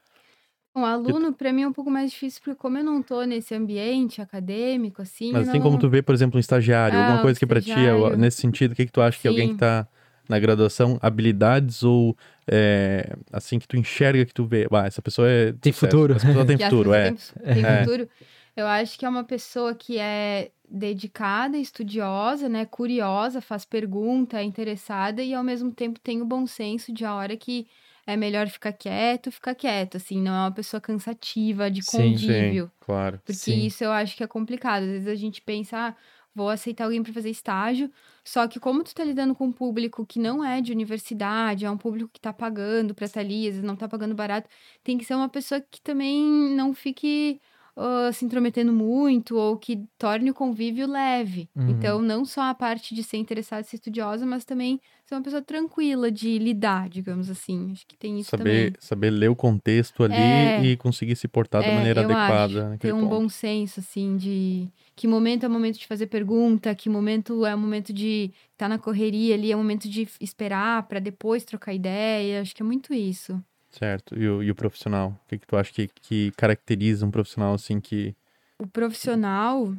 Um 0.76 0.84
aluno, 0.84 1.32
pra 1.32 1.52
mim, 1.52 1.62
é 1.62 1.68
um 1.68 1.72
pouco 1.72 1.88
mais 1.90 2.10
difícil, 2.10 2.42
porque 2.44 2.58
como 2.60 2.76
eu 2.76 2.82
não 2.82 3.00
tô 3.00 3.22
nesse 3.22 3.54
ambiente 3.54 4.20
acadêmico, 4.20 5.02
assim. 5.02 5.32
Mas 5.32 5.48
assim 5.48 5.58
não... 5.58 5.64
como 5.64 5.78
tu 5.78 5.88
vê, 5.88 6.02
por 6.02 6.12
exemplo, 6.14 6.36
um 6.36 6.40
estagiário, 6.40 6.98
Ah, 6.98 7.02
alguma 7.02 7.20
coisa 7.20 7.38
que 7.38 7.46
pra 7.46 7.60
ti, 7.60 7.70
é, 7.70 8.16
nesse 8.16 8.40
sentido, 8.40 8.72
o 8.72 8.74
que, 8.74 8.86
que 8.86 8.92
tu 8.92 9.00
acha 9.00 9.20
que 9.20 9.28
alguém 9.28 9.46
que 9.48 9.54
Sim. 9.54 9.60
tá 9.60 9.86
na 10.28 10.38
graduação, 10.38 10.98
habilidades 11.02 11.82
ou 11.82 12.16
é, 12.46 13.14
assim 13.32 13.58
que 13.58 13.66
tu 13.68 13.76
enxerga 13.76 14.24
que 14.24 14.32
tu 14.34 14.44
vê, 14.46 14.66
ah, 14.72 14.86
essa 14.86 15.02
pessoa 15.02 15.28
é 15.28 15.52
Tem 15.52 15.72
sucesso, 15.72 15.92
futuro. 15.92 16.14
Essa 16.14 16.26
pessoa 16.26 16.46
tem 16.46 16.56
futuro, 16.58 16.94
é. 16.94 17.10
têm- 17.12 17.54
Tem, 17.54 17.64
É. 17.64 17.84
futuro. 17.84 18.08
Eu 18.56 18.66
acho 18.66 18.98
que 18.98 19.04
é 19.04 19.08
uma 19.08 19.24
pessoa 19.24 19.74
que 19.74 19.98
é 19.98 20.50
dedicada, 20.68 21.56
estudiosa, 21.58 22.48
né? 22.48 22.64
Curiosa, 22.64 23.40
faz 23.40 23.64
pergunta, 23.64 24.38
é 24.38 24.44
interessada 24.44 25.22
e 25.22 25.34
ao 25.34 25.42
mesmo 25.44 25.72
tempo 25.72 25.98
tem 26.00 26.22
o 26.22 26.24
bom 26.24 26.46
senso 26.46 26.92
de 26.92 27.04
a 27.04 27.14
hora 27.14 27.36
que 27.36 27.66
é 28.06 28.16
melhor 28.16 28.48
ficar 28.48 28.72
quieto, 28.72 29.30
ficar 29.32 29.54
quieto, 29.54 29.96
assim, 29.96 30.20
não 30.20 30.32
é 30.32 30.38
uma 30.40 30.52
pessoa 30.52 30.80
cansativa, 30.80 31.70
de 31.70 31.82
Sim. 31.82 32.12
convívio. 32.12 32.64
Sim, 32.66 32.70
claro. 32.80 33.18
Porque 33.24 33.34
Sim. 33.34 33.66
isso 33.66 33.82
eu 33.82 33.90
acho 33.90 34.14
que 34.16 34.22
é 34.22 34.26
complicado. 34.26 34.82
Às 34.82 34.88
vezes 34.90 35.08
a 35.08 35.14
gente 35.14 35.40
pensa, 35.40 35.76
ah, 35.78 35.94
vou 36.34 36.48
aceitar 36.48 36.84
alguém 36.84 37.02
para 37.02 37.12
fazer 37.12 37.30
estágio, 37.30 37.90
só 38.24 38.48
que 38.48 38.58
como 38.58 38.82
tu 38.82 38.94
tá 38.94 39.04
lidando 39.04 39.34
com 39.34 39.46
um 39.46 39.52
público 39.52 40.04
que 40.06 40.18
não 40.18 40.44
é 40.44 40.60
de 40.60 40.72
universidade, 40.72 41.64
é 41.64 41.70
um 41.70 41.78
público 41.78 42.10
que 42.12 42.20
tá 42.20 42.32
pagando 42.32 42.94
estar 43.00 43.20
ali, 43.20 43.48
às 43.48 43.54
vezes 43.54 43.62
não 43.62 43.76
tá 43.76 43.88
pagando 43.88 44.14
barato, 44.14 44.48
tem 44.82 44.98
que 44.98 45.04
ser 45.04 45.14
uma 45.14 45.28
pessoa 45.28 45.60
que 45.60 45.80
também 45.80 46.22
não 46.54 46.74
fique 46.74 47.40
ah, 47.76 48.10
se 48.12 48.24
intrometendo 48.24 48.72
muito 48.72 49.36
ou 49.36 49.58
que 49.58 49.84
torne 49.98 50.30
o 50.30 50.34
convívio 50.34 50.86
leve. 50.86 51.50
Uhum. 51.56 51.70
Então, 51.70 52.00
não 52.00 52.24
só 52.24 52.42
a 52.42 52.54
parte 52.54 52.94
de 52.94 53.02
ser 53.02 53.16
interessada, 53.16 53.64
ser 53.64 53.76
estudiosa, 53.76 54.24
mas 54.24 54.44
também 54.44 54.80
ser 55.06 55.14
uma 55.14 55.22
pessoa 55.22 55.42
tranquila 55.42 56.10
de 56.10 56.38
lidar, 56.38 56.88
digamos 56.88 57.28
assim. 57.30 57.72
Acho 57.72 57.86
que 57.86 57.96
tem 57.96 58.18
isso 58.20 58.30
também. 58.30 58.66
Saber, 58.68 58.76
saber 58.80 59.10
ler 59.10 59.28
o 59.28 59.36
contexto 59.36 60.02
ali 60.02 60.14
É. 60.14 60.64
e 60.64 60.76
conseguir 60.76 61.14
se 61.16 61.28
portar 61.28 61.60
da 61.62 61.68
É, 61.68 61.74
maneira 61.74 62.00
eu 62.00 62.04
adequada. 62.04 62.70
naquele 62.70 62.92
Ter 62.92 62.96
um 62.98 63.02
ponto. 63.08 63.20
bom 63.20 63.28
senso, 63.28 63.80
assim, 63.80 64.16
de 64.16 64.68
que 64.96 65.06
momento 65.06 65.44
é 65.44 65.48
o 65.48 65.50
momento 65.50 65.78
de 65.78 65.86
fazer 65.86 66.06
pergunta, 66.06 66.74
que 66.74 66.88
momento 66.88 67.44
é 67.44 67.54
o 67.54 67.58
momento 67.58 67.92
de 67.92 68.32
estar 68.52 68.68
na 68.68 68.78
correria 68.78 69.34
ali, 69.34 69.52
é 69.52 69.54
o 69.54 69.58
momento 69.58 69.88
de 69.88 70.08
esperar 70.20 70.84
para 70.88 71.00
depois 71.00 71.44
trocar 71.44 71.74
ideia. 71.74 72.40
Acho 72.40 72.54
que 72.54 72.62
é 72.62 72.66
muito 72.66 72.94
isso. 72.94 73.38
Certo. 73.70 74.16
E 74.18 74.28
o, 74.28 74.42
e 74.42 74.50
o 74.50 74.54
profissional? 74.54 75.20
O 75.24 75.28
que, 75.28 75.36
que 75.38 75.46
tu 75.46 75.56
acha 75.56 75.72
que, 75.72 75.88
que 76.00 76.30
caracteriza 76.36 77.04
um 77.04 77.10
profissional 77.10 77.54
assim 77.54 77.80
que. 77.80 78.14
O 78.58 78.66
profissional. 78.66 79.74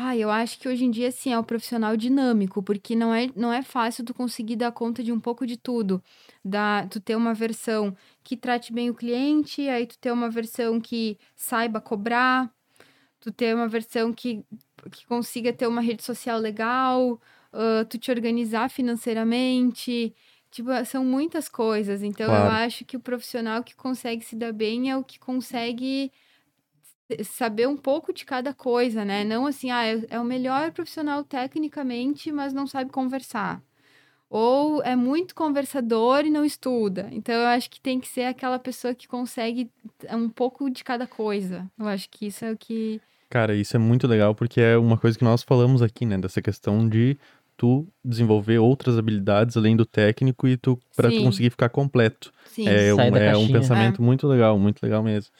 Ah, 0.00 0.16
eu 0.16 0.30
acho 0.30 0.58
que 0.60 0.68
hoje 0.68 0.84
em 0.84 0.90
dia, 0.92 1.10
sim, 1.10 1.32
é 1.32 1.38
o 1.38 1.42
profissional 1.42 1.96
dinâmico, 1.96 2.62
porque 2.62 2.94
não 2.94 3.12
é, 3.12 3.26
não 3.34 3.52
é 3.52 3.62
fácil 3.62 4.04
tu 4.04 4.14
conseguir 4.14 4.54
dar 4.54 4.70
conta 4.70 5.02
de 5.02 5.10
um 5.12 5.18
pouco 5.18 5.44
de 5.44 5.56
tudo. 5.56 6.00
Da, 6.44 6.86
tu 6.86 7.00
ter 7.00 7.16
uma 7.16 7.34
versão 7.34 7.96
que 8.22 8.36
trate 8.36 8.72
bem 8.72 8.90
o 8.90 8.94
cliente, 8.94 9.68
aí 9.68 9.86
tu 9.86 9.98
ter 9.98 10.12
uma 10.12 10.30
versão 10.30 10.80
que 10.80 11.18
saiba 11.34 11.80
cobrar, 11.80 12.48
tu 13.20 13.32
ter 13.32 13.54
uma 13.54 13.68
versão 13.68 14.12
que, 14.12 14.44
que 14.92 15.06
consiga 15.06 15.52
ter 15.52 15.66
uma 15.66 15.80
rede 15.82 16.02
social 16.04 16.38
legal, 16.38 17.20
ah, 17.52 17.84
tu 17.88 17.98
te 17.98 18.10
organizar 18.10 18.70
financeiramente. 18.70 20.14
Tipo, 20.50 20.70
são 20.86 21.04
muitas 21.04 21.48
coisas. 21.48 22.02
Então, 22.02 22.34
eu 22.36 22.46
Claro. 22.46 22.48
acho 22.48 22.84
que 22.84 22.96
o 22.96 23.00
profissional 23.00 23.64
que 23.64 23.76
consegue 23.76 24.24
se 24.24 24.36
dar 24.36 24.52
bem 24.52 24.90
é 24.90 24.96
o 24.96 25.04
que 25.04 25.18
consegue 25.18 26.12
saber 27.24 27.66
um 27.66 27.76
pouco 27.76 28.12
de 28.12 28.24
cada 28.24 28.52
coisa, 28.52 29.04
né? 29.04 29.24
Não 29.24 29.46
assim, 29.46 29.70
ah, 29.70 29.84
é 29.86 30.02
é 30.10 30.20
o 30.20 30.24
melhor 30.24 30.72
profissional 30.72 31.24
tecnicamente, 31.24 32.30
mas 32.32 32.52
não 32.52 32.66
sabe 32.66 32.90
conversar. 32.90 33.62
Ou 34.30 34.82
é 34.82 34.94
muito 34.94 35.34
conversador 35.34 36.26
e 36.26 36.30
não 36.30 36.44
estuda. 36.44 37.08
Então, 37.12 37.34
eu 37.34 37.46
acho 37.46 37.70
que 37.70 37.80
tem 37.80 37.98
que 37.98 38.06
ser 38.06 38.24
aquela 38.24 38.58
pessoa 38.58 38.94
que 38.94 39.08
consegue 39.08 39.70
um 40.10 40.28
pouco 40.28 40.68
de 40.68 40.84
cada 40.84 41.06
coisa. 41.06 41.66
Eu 41.78 41.88
acho 41.88 42.10
que 42.10 42.26
isso 42.26 42.44
é 42.44 42.52
o 42.52 42.56
que. 42.56 43.00
Cara, 43.30 43.54
isso 43.54 43.74
é 43.74 43.78
muito 43.78 44.06
legal 44.06 44.34
porque 44.34 44.60
é 44.60 44.76
uma 44.76 44.98
coisa 44.98 45.16
que 45.16 45.24
nós 45.24 45.42
falamos 45.42 45.80
aqui, 45.80 46.04
né? 46.04 46.18
Dessa 46.18 46.42
questão 46.42 46.86
de 46.86 47.16
tu 47.56 47.86
desenvolver 48.04 48.58
outras 48.58 48.96
habilidades 48.96 49.56
além 49.56 49.74
do 49.74 49.84
técnico 49.84 50.46
e 50.46 50.56
tu 50.56 50.78
para 50.94 51.10
tu 51.10 51.22
conseguir 51.22 51.50
ficar 51.50 51.68
completo. 51.68 52.32
Sim, 52.46 52.68
É, 52.68 52.94
um, 52.94 53.16
é 53.16 53.36
um 53.36 53.48
pensamento 53.48 54.00
muito 54.00 54.28
legal, 54.28 54.58
muito 54.58 54.82
legal 54.82 55.02
mesmo. 55.02 55.32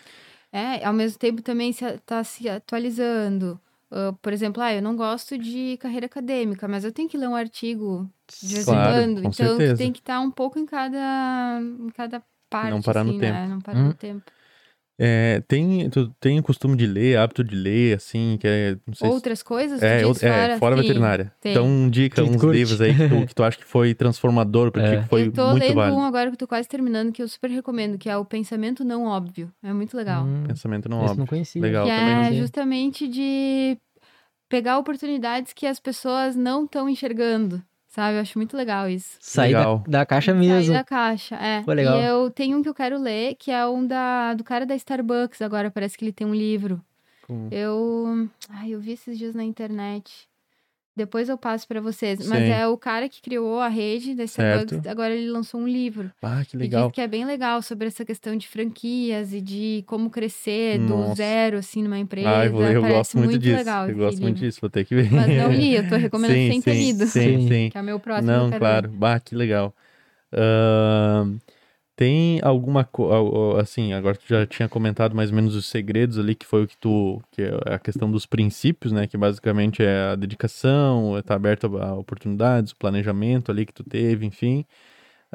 É, 0.52 0.84
ao 0.84 0.92
mesmo 0.94 1.18
tempo 1.18 1.42
também 1.42 1.72
se, 1.72 1.84
a- 1.84 1.98
tá 1.98 2.24
se 2.24 2.48
atualizando. 2.48 3.60
Ah, 3.90 4.14
por 4.22 4.32
exemplo, 4.32 4.62
ah, 4.62 4.72
eu 4.72 4.82
não 4.82 4.96
gosto 4.96 5.36
de 5.38 5.76
carreira 5.78 6.06
acadêmica, 6.06 6.66
mas 6.68 6.84
eu 6.84 6.92
tenho 6.92 7.08
que 7.08 7.16
ler 7.18 7.28
um 7.28 7.36
artigo 7.36 8.08
de 8.42 8.54
vez 8.54 8.66
em 8.68 8.72
Claro, 8.72 8.94
quando. 8.94 9.22
com 9.22 9.28
então, 9.28 9.32
certeza. 9.32 9.76
tem 9.76 9.92
que 9.92 9.98
estar 10.00 10.20
um 10.20 10.30
pouco 10.30 10.58
em 10.58 10.66
cada, 10.66 11.60
em 11.60 11.88
cada 11.90 12.20
parte, 12.48 12.82
parar 12.84 13.04
no 13.04 13.10
assim, 13.10 13.18
né? 13.18 13.46
Não 13.48 13.60
parar 13.60 13.78
Hum. 13.80 13.88
no 13.88 13.94
tempo. 13.94 14.30
É, 15.00 15.40
tem, 15.46 15.88
tu 15.90 16.08
tem 16.20 16.40
o 16.40 16.42
costume 16.42 16.76
de 16.76 16.84
ler, 16.84 17.18
hábito 17.18 17.44
de 17.44 17.54
ler, 17.54 17.96
assim, 17.96 18.36
que 18.40 18.48
é, 18.48 18.76
não 18.84 18.94
sei 18.94 19.08
se- 19.08 19.14
Outras 19.14 19.42
coisas? 19.44 19.80
É, 19.80 20.02
tu 20.02 20.12
diz 20.12 20.22
é, 20.24 20.58
fora 20.58 20.74
Sim, 20.76 20.82
veterinária. 20.82 21.32
tem. 21.40 21.52
Então, 21.52 21.88
dica, 21.88 22.16
Que 22.22 22.28
tu 22.28 22.34
uns 22.34 22.40
curte. 22.40 22.56
livros 22.58 22.80
aí 22.80 22.92
que 22.94 23.08
tu, 23.08 23.26
que 23.28 23.34
tu 23.36 23.42
acha 23.44 23.56
que 23.56 23.64
foi 23.64 23.94
transformador 23.94 24.72
pra 24.72 24.82
É. 24.82 24.96
ti, 24.96 25.02
que 25.04 25.08
foi 25.08 25.26
eu 25.28 25.32
tô 25.32 25.50
muito 25.50 25.62
lendo 25.62 25.74
válido. 25.76 25.96
um 25.98 26.02
agora 26.02 26.30
que 26.32 26.36
tô 26.36 26.48
quase 26.48 26.66
terminando, 26.68 27.12
que 27.12 27.22
eu 27.22 27.28
super 27.28 27.48
recomendo, 27.48 27.96
que 27.96 28.10
é 28.10 28.16
o 28.16 28.24
Pensamento 28.24 28.84
Não 28.84 29.04
Óbvio. 29.04 29.52
É 29.62 29.72
muito 29.72 29.96
legal. 29.96 30.24
Hum, 30.24 30.44
Pensamento 30.48 30.88
não 30.88 30.98
esse 30.98 31.04
óbvio. 31.10 31.18
não 31.20 31.26
conhecia. 31.26 31.62
Legal 31.62 31.86
que 31.86 31.92
também. 31.94 32.14
é 32.26 32.32
justamente 32.32 33.06
de 33.06 33.78
pegar 34.48 34.78
oportunidades 34.78 35.52
que 35.52 35.64
as 35.66 35.78
pessoas 35.78 36.34
não 36.34 36.64
estão 36.64 36.88
enxergando, 36.88 37.62
sabe? 37.88 38.16
Eu 38.16 38.20
acho 38.22 38.38
muito 38.38 38.56
legal 38.56 38.88
isso. 38.88 39.16
Sair 39.20 39.52
da, 39.52 39.58
Legal. 39.58 39.84
da 39.86 40.06
caixa 40.06 40.32
Sair 40.32 40.38
mesmo. 40.48 40.74
da 40.74 40.84
caixa, 40.84 41.34
é. 41.36 41.62
Pô, 41.62 41.72
legal. 41.72 42.00
E 42.00 42.04
eu 42.06 42.30
tenho 42.30 42.56
um 42.58 42.62
que 42.62 42.68
eu 42.68 42.74
quero 42.74 42.98
ler, 42.98 43.34
que 43.36 43.50
é 43.50 43.66
um 43.66 43.86
da, 43.86 44.34
do 44.34 44.44
cara 44.44 44.64
da 44.64 44.74
Starbucks 44.76 45.42
agora, 45.42 45.70
parece 45.70 45.96
que 45.98 46.04
ele 46.04 46.12
tem 46.12 46.26
um 46.26 46.34
livro. 46.34 46.80
Com- 47.26 47.48
Eu, 47.50 48.28
ai, 48.50 48.70
eu 48.70 48.80
vi 48.80 48.92
esses 48.92 49.18
dias 49.18 49.34
na 49.34 49.44
internet. 49.44 50.28
Depois 50.98 51.28
eu 51.28 51.38
passo 51.38 51.66
pra 51.68 51.80
vocês. 51.80 52.26
Mas 52.26 52.42
Sim. 52.44 52.50
é 52.50 52.66
o 52.66 52.76
cara 52.76 53.08
que 53.08 53.22
criou 53.22 53.60
a 53.60 53.68
rede 53.68 54.14
da 54.16 54.24
Starbucks, 54.24 54.74
Certo. 54.74 54.88
agora 54.88 55.14
ele 55.14 55.30
lançou 55.30 55.60
um 55.60 55.68
livro. 55.68 56.10
Ah, 56.20 56.42
que 56.44 56.56
E 56.56 56.58
legal. 56.58 56.88
diz 56.88 56.94
que 56.96 57.00
é 57.00 57.06
bem 57.06 57.24
legal 57.24 57.62
sobre 57.62 57.86
essa 57.86 58.04
questão 58.04 58.36
de 58.36 58.48
franquias 58.48 59.32
e 59.32 59.40
de 59.40 59.84
como 59.86 60.10
crescer 60.10 60.78
do 60.80 60.96
Nossa. 60.96 61.14
zero, 61.14 61.58
assim, 61.58 61.82
numa 61.82 61.98
empresa. 61.98 62.28
Ah, 62.28 62.44
eu, 62.46 62.50
vou 62.52 62.60
ler, 62.62 62.74
eu 62.74 62.82
gosto 62.82 63.16
muito, 63.16 63.38
disso. 63.38 63.56
legal 63.56 63.88
eu 63.88 63.96
gosto 63.96 64.20
muito 64.20 64.34
livro. 64.34 64.48
disso, 64.48 64.60
vou 64.60 64.68
ter 64.70 64.84
que 64.84 64.94
ver. 64.94 65.08
Mas 65.14 65.28
não 65.28 65.52
li, 65.52 65.74
eu 65.76 65.88
tô 65.88 65.94
recomendando 65.96 66.40
sim, 66.40 66.50
sem 66.50 66.62
ter 66.62 66.74
sim, 66.74 66.78
lido. 66.80 67.06
Sim, 67.06 67.48
Sim. 67.48 67.70
Que 67.70 67.78
é 67.78 67.80
o 67.80 67.84
meu 67.84 68.00
próximo. 68.00 68.26
Não, 68.32 68.50
claro. 68.50 68.90
Bah, 68.90 69.20
que 69.20 69.34
legal. 69.36 69.72
Ahn, 70.32 71.38
tem 71.98 72.38
alguma 72.44 72.88
assim, 73.60 73.92
agora 73.92 74.16
tu 74.16 74.22
já 74.28 74.46
tinha 74.46 74.68
comentado 74.68 75.16
mais 75.16 75.30
ou 75.30 75.36
menos 75.36 75.56
os 75.56 75.66
segredos 75.66 76.16
ali, 76.16 76.36
que 76.36 76.46
foi 76.46 76.62
o 76.62 76.66
que 76.68 76.76
tu, 76.76 77.20
que 77.32 77.42
é 77.42 77.74
a 77.74 77.76
questão 77.76 78.08
dos 78.08 78.24
princípios, 78.24 78.92
né, 78.92 79.08
que 79.08 79.16
basicamente 79.16 79.82
é 79.82 80.12
a 80.12 80.14
dedicação, 80.14 81.16
é 81.16 81.20
estar 81.20 81.34
aberto 81.34 81.76
a 81.76 81.94
oportunidades, 81.94 82.70
o 82.70 82.76
planejamento 82.76 83.50
ali 83.50 83.66
que 83.66 83.72
tu 83.74 83.82
teve, 83.82 84.24
enfim. 84.24 84.64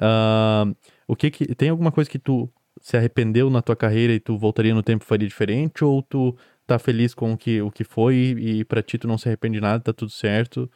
Ahn, 0.01 0.73
o 1.05 1.17
que 1.17 1.29
que, 1.31 1.53
tem 1.53 1.67
alguma 1.69 1.91
coisa 1.91 2.09
que 2.09 2.17
tu 2.17 2.49
se 2.81 2.95
arrependeu 2.95 3.49
na 3.49 3.61
tua 3.61 3.75
carreira 3.75 4.13
e 4.13 4.19
tu 4.19 4.37
voltaria 4.37 4.73
no 4.73 4.83
tempo 4.83 5.03
e 5.03 5.07
faria 5.07 5.27
diferente, 5.27 5.83
ou 5.83 6.01
tu 6.01 6.33
tá 6.65 6.79
feliz 6.79 7.13
com 7.13 7.33
o 7.33 7.37
que, 7.37 7.61
o 7.61 7.69
que 7.71 7.83
foi 7.83 8.15
e 8.39 8.63
pra 8.65 8.81
ti 8.81 8.97
tu 8.97 9.05
não 9.07 9.17
se 9.17 9.27
arrepende 9.27 9.55
de 9.55 9.61
nada, 9.61 9.83
tá 9.83 9.91
tudo 9.93 10.11
certo? 10.11 10.71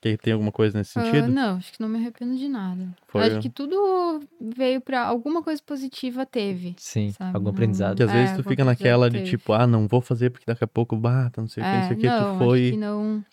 Que 0.00 0.16
tem 0.16 0.32
alguma 0.32 0.50
coisa 0.50 0.78
nesse 0.78 0.98
Ah, 0.98 1.02
sentido? 1.02 1.30
não, 1.30 1.56
acho 1.58 1.72
que 1.72 1.80
não 1.80 1.88
me 1.88 1.98
arrependo 1.98 2.34
de 2.36 2.48
nada. 2.48 2.88
Foi- 3.08 3.26
Acho 3.26 3.40
que 3.40 3.50
tudo 3.50 4.20
veio 4.40 4.80
pra. 4.80 5.02
Alguma 5.04 5.42
coisa 5.42 5.62
positiva 5.62 6.24
teve. 6.24 6.74
Sim, 6.78 7.10
Sabe, 7.10 7.36
algum 7.36 7.50
aprendizado. 7.50 7.96
Que 7.98 8.02
às 8.04 8.10
É, 8.10 8.14
vezes 8.14 8.30
tu 8.30 8.36
alguma 8.38 8.50
fica 8.50 8.64
naquela 8.64 9.10
de 9.10 9.18
teve. 9.18 9.30
tipo, 9.30 9.52
ah, 9.52 9.66
não 9.66 9.86
vou 9.86 10.00
fazer 10.00 10.30
porque 10.30 10.46
daqui 10.46 10.64
a 10.64 10.66
pouco 10.66 10.96
bata, 10.96 11.40
não 11.42 11.48
sei 11.48 11.62
o 11.62 11.66
que, 11.66 11.72
não 11.76 11.82
sei 11.82 11.96
o 11.96 11.98
que, 12.00 12.06
não, 12.06 12.16
tu 12.16 12.24
acho 12.24 12.38
foi. 12.38 12.70
que 12.70 12.76
não, 12.78 13.24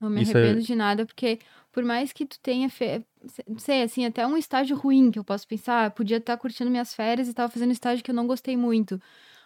não 0.00 0.10
me 0.10 0.22
Isso 0.22 0.36
é- 0.36 0.40
arrependo 0.42 0.62
de 0.64 0.74
nada, 0.76 1.04
porque 1.06 1.40
por 1.72 1.82
mais 1.84 2.12
que 2.12 2.24
tu 2.24 2.38
tenha 2.40 2.70
feito, 2.70 3.04
não 3.48 3.58
sei, 3.58 3.82
assim, 3.82 4.04
até 4.04 4.24
um 4.24 4.36
estágio 4.36 4.76
ruim 4.76 5.10
que 5.10 5.18
eu 5.18 5.24
posso 5.24 5.48
pensar, 5.48 5.86
ah, 5.86 5.90
podia 5.90 6.18
estar 6.18 6.36
curtindo 6.36 6.70
minhas 6.70 6.94
férias 6.94 7.28
e 7.28 7.34
tava 7.34 7.50
fazendo 7.50 7.70
um 7.70 7.72
estágio 7.72 8.04
que 8.04 8.10
eu 8.12 8.14
não 8.14 8.26
gostei 8.28 8.56
muito. 8.56 9.00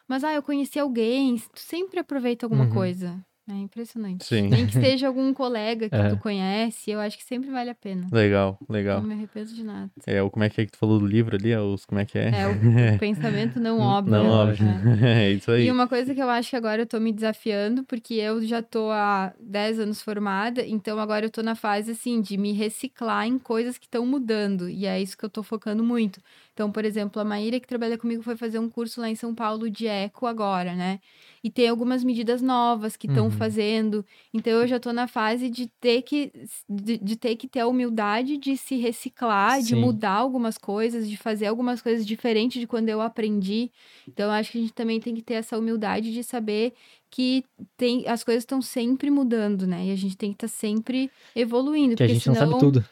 Mas, 0.06 0.22
ah, 0.22 0.34
eu 0.34 0.42
conheci 0.42 0.78
alguém, 0.78 1.36
tu 1.38 1.60
sempre 1.60 1.98
aproveita 2.00 2.44
alguma 2.44 2.64
Uhum. 2.64 2.70
coisa. 2.70 3.18
É 3.50 3.54
impressionante. 3.54 4.24
Sim. 4.26 4.48
Nem 4.48 4.66
que 4.66 4.74
seja 4.74 5.06
algum 5.08 5.32
colega 5.32 5.88
que 5.88 5.94
É. 5.96 6.10
tu 6.10 6.18
conhece, 6.18 6.90
eu 6.90 7.00
acho 7.00 7.16
que 7.16 7.24
sempre 7.24 7.50
vale 7.50 7.70
a 7.70 7.74
pena. 7.74 8.06
Legal, 8.12 8.58
legal. 8.68 9.00
Não 9.00 9.08
me 9.08 9.14
arrependo 9.14 9.54
de 9.54 9.64
nada. 9.64 9.90
É, 10.06 10.22
o 10.22 10.30
como 10.30 10.44
é 10.44 10.50
que 10.50 10.60
é 10.60 10.66
que 10.66 10.72
tu 10.72 10.78
falou 10.78 10.98
do 10.98 11.06
livro 11.06 11.34
ali? 11.36 11.50
é 11.50 11.58
Os, 11.60 11.86
como 11.86 11.98
é 12.00 12.04
que 12.04 12.18
é? 12.18 12.28
É, 12.30 12.46
o 12.46 12.52
pensamento 13.00 13.58
não 13.58 13.78
óbvio. 13.80 14.12
Não, 14.12 14.24
eu 14.24 14.30
óbvio. 14.30 14.64
né? 14.66 15.24
é 15.28 15.32
isso 15.32 15.50
aí. 15.50 15.66
E 15.66 15.70
uma 15.72 15.88
coisa 15.88 16.14
que 16.14 16.20
eu 16.22 16.28
acho 16.28 16.50
que 16.50 16.56
agora 16.56 16.82
eu 16.82 16.86
tô 16.86 17.00
me 17.00 17.12
desafiando, 17.12 17.84
porque 17.84 18.14
eu 18.14 18.42
já 18.44 18.60
tô 18.62 18.90
há 18.90 19.32
10 19.40 19.80
anos 19.80 20.02
formada, 20.02 20.64
então 20.66 20.98
agora 20.98 21.24
eu 21.26 21.30
tô 21.30 21.42
na 21.42 21.54
fase, 21.54 21.92
assim, 21.92 22.20
de 22.20 22.36
me 22.36 22.52
reciclar 22.52 23.26
em 23.26 23.38
coisas 23.38 23.78
que 23.78 23.86
estão 23.86 24.04
mudando, 24.06 24.68
e 24.68 24.84
é 24.86 25.00
isso 25.00 25.16
que 25.16 25.24
eu 25.24 25.30
tô 25.30 25.42
focando 25.42 25.82
muito. 25.82 26.20
Então, 26.52 26.70
por 26.72 26.84
exemplo, 26.84 27.22
a 27.22 27.24
Maíra 27.24 27.58
que 27.60 27.66
trabalha 27.68 27.96
comigo 27.96 28.22
foi 28.22 28.36
fazer 28.36 28.58
um 28.58 28.68
curso 28.68 29.00
lá 29.00 29.08
em 29.08 29.14
São 29.14 29.32
Paulo 29.34 29.70
de 29.70 29.86
eco 29.86 30.26
agora, 30.26 30.74
né? 30.74 30.98
E 31.42 31.50
tem 31.50 31.68
algumas 31.68 32.02
medidas 32.04 32.42
novas 32.42 32.96
que 32.96 33.06
estão 33.06 33.24
Uhum. 33.26 33.30
fazendo. 33.30 34.04
Então 34.32 34.52
eu 34.52 34.66
já 34.66 34.78
tô 34.80 34.92
na 34.92 35.06
fase 35.06 35.48
de 35.48 35.68
ter 35.80 36.02
que 36.02 36.32
de, 36.68 36.98
de 36.98 37.16
ter 37.16 37.36
que 37.36 37.48
ter 37.48 37.60
a 37.60 37.66
humildade 37.66 38.36
de 38.36 38.56
se 38.56 38.76
reciclar, 38.76 39.60
de 39.62 39.74
Sim. 39.74 39.80
mudar 39.80 40.12
algumas 40.12 40.58
coisas, 40.58 41.08
de 41.08 41.16
fazer 41.16 41.46
algumas 41.46 41.80
coisas 41.82 42.06
diferentes 42.06 42.60
de 42.60 42.66
quando 42.66 42.88
eu 42.88 43.00
aprendi. 43.00 43.70
Então 44.06 44.30
acho 44.30 44.52
que 44.52 44.58
a 44.58 44.60
gente 44.60 44.72
também 44.74 45.00
tem 45.00 45.14
que 45.14 45.22
ter 45.22 45.34
essa 45.34 45.58
humildade 45.58 46.12
de 46.12 46.22
saber 46.24 46.74
que 47.10 47.44
tem 47.76 48.06
as 48.06 48.22
coisas 48.22 48.42
estão 48.42 48.60
sempre 48.60 49.10
mudando, 49.10 49.66
né? 49.66 49.86
E 49.86 49.90
a 49.92 49.96
gente 49.96 50.16
tem 50.16 50.30
que 50.30 50.36
estar 50.44 50.48
sempre 50.48 51.10
evoluindo, 51.34 51.96
Que 51.96 52.02
a 52.02 52.08
gente 52.08 52.26
não 52.26 52.34
senão 52.34 52.50
sabe 52.50 52.60
tudo. 52.60 52.84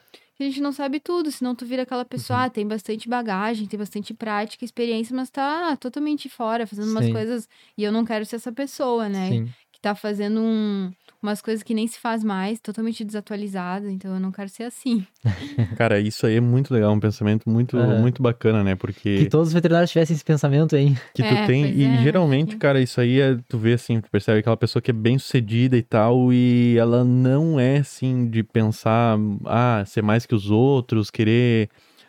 A 0.45 0.47
gente 0.47 0.61
não 0.61 0.73
sabe 0.73 1.01
tudo, 1.01 1.31
senão 1.31 1.55
tu 1.55 1.65
vira 1.67 1.83
aquela 1.83 2.05
pessoa, 2.05 2.39
Uhum. 2.39 2.45
ah, 2.45 2.51
tem 2.51 2.67
bastante 2.67 3.09
bagagem, 3.09 3.67
tem 3.67 3.79
bastante 3.79 4.13
prática, 4.15 4.65
experiência, 4.65 5.15
mas 5.17 5.31
tá 5.31 5.77
totalmente 5.77 6.29
fora, 6.29 6.67
fazendo 6.67 6.91
umas 6.91 7.07
Sim. 7.07 7.11
coisas. 7.11 7.49
E 7.77 7.83
eu 7.85 7.93
não 7.93 8.05
quero 8.05 8.25
ser 8.27 8.37
essa 8.37 8.53
pessoa, 8.53 9.09
né? 9.09 9.29
Sim. 9.29 9.55
Que 9.77 9.81
tá 9.83 9.95
fazendo 9.95 10.41
um- 10.41 10.91
umas 11.23 11.43
coisas 11.43 11.63
que 11.63 11.75
nem 11.75 11.87
se 11.87 11.99
faz 11.99 12.25
mais, 12.25 12.59
totalmente 12.61 13.05
desatualizada. 13.05 13.91
Então 13.91 14.15
eu 14.15 14.19
não 14.21 14.33
quero 14.33 14.49
ser 14.49 14.63
assim. 14.63 15.07
Cara, 15.77 16.01
isso 16.01 16.25
aí 16.27 16.37
é 16.37 16.41
muito 16.41 16.73
legal, 16.73 16.91
um 16.95 16.99
pensamento 17.01 17.47
muito, 17.47 17.77
Aham. 17.77 18.01
muito 18.01 18.23
bacana, 18.23 18.65
né? 18.65 18.75
Porque 18.75 19.19
Que 19.19 19.29
todos 19.29 19.49
os 19.49 19.53
veterinários 19.53 19.91
tivessem 19.91 20.15
esse 20.15 20.25
pensamento 20.25 20.75
aí. 20.75 20.95
que 21.13 21.23
tu 21.23 21.35
É, 21.35 21.47
tem. 21.47 21.67
E 21.77 21.85
é, 21.85 21.99
geralmente, 21.99 22.53
sim. 22.53 22.59
cara, 22.59 22.81
isso 22.81 22.99
aí 23.03 23.21
é. 23.21 23.37
Tu 23.51 23.59
vê 23.59 23.75
assim, 23.75 24.01
tu 24.01 24.11
percebe 24.11 24.39
aquela 24.39 24.57
pessoa 24.57 24.81
que 24.81 24.91
é 24.91 24.95
bem 24.95 25.19
sucedida 25.19 25.77
e 25.77 25.83
tal, 25.83 26.33
e 26.33 26.77
ela 26.79 27.05
não 27.05 27.61
é 27.61 27.77
assim 27.79 28.31
de 28.31 28.43
pensar, 28.43 29.19
ah, 29.45 29.85
ser 29.87 30.03
mais 30.03 30.25
que 30.25 30.35
os 30.35 30.51
outros, 30.51 31.11
querer, 31.11 31.69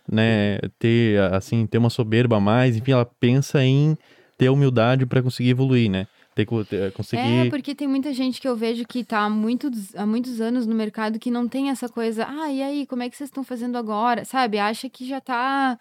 né, 0.10 0.58
ter, 0.80 1.20
assim, 1.34 1.66
ter 1.68 1.80
uma 1.80 1.90
soberba 1.90 2.38
a 2.38 2.40
mais. 2.40 2.78
Enfim, 2.78 2.94
ela 2.94 3.06
pensa 3.20 3.62
em 3.62 3.98
ter 4.38 4.48
humildade 4.50 5.06
pra 5.06 5.22
conseguir 5.22 5.50
evoluir, 5.50 5.90
né? 5.92 6.08
Ter- 6.46 6.92
conseguir. 6.92 7.48
É, 7.48 7.50
porque 7.50 7.74
tem 7.74 7.88
muita 7.88 8.14
gente 8.14 8.40
que 8.40 8.48
eu 8.48 8.56
vejo 8.56 8.86
que 8.86 9.04
tá 9.04 9.20
há 9.22 9.30
muitos, 9.30 9.96
há 9.96 10.06
muitos 10.06 10.40
anos 10.42 10.66
no 10.68 10.76
mercado 10.76 11.20
que 11.20 11.32
não 11.32 11.48
tem 11.48 11.70
essa 11.70 11.90
coisa, 11.90 12.28
ah, 12.28 12.52
e 12.52 12.62
aí, 12.62 12.86
como 12.86 13.04
é 13.04 13.10
que 13.10 13.18
vocês 13.18 13.30
estão 13.30 13.44
fazendo 13.44 13.78
agora? 13.78 14.26
Sabe? 14.26 14.60
Acha 14.60 14.90
que 14.90 15.08
já 15.08 15.22
tá. 15.22 15.80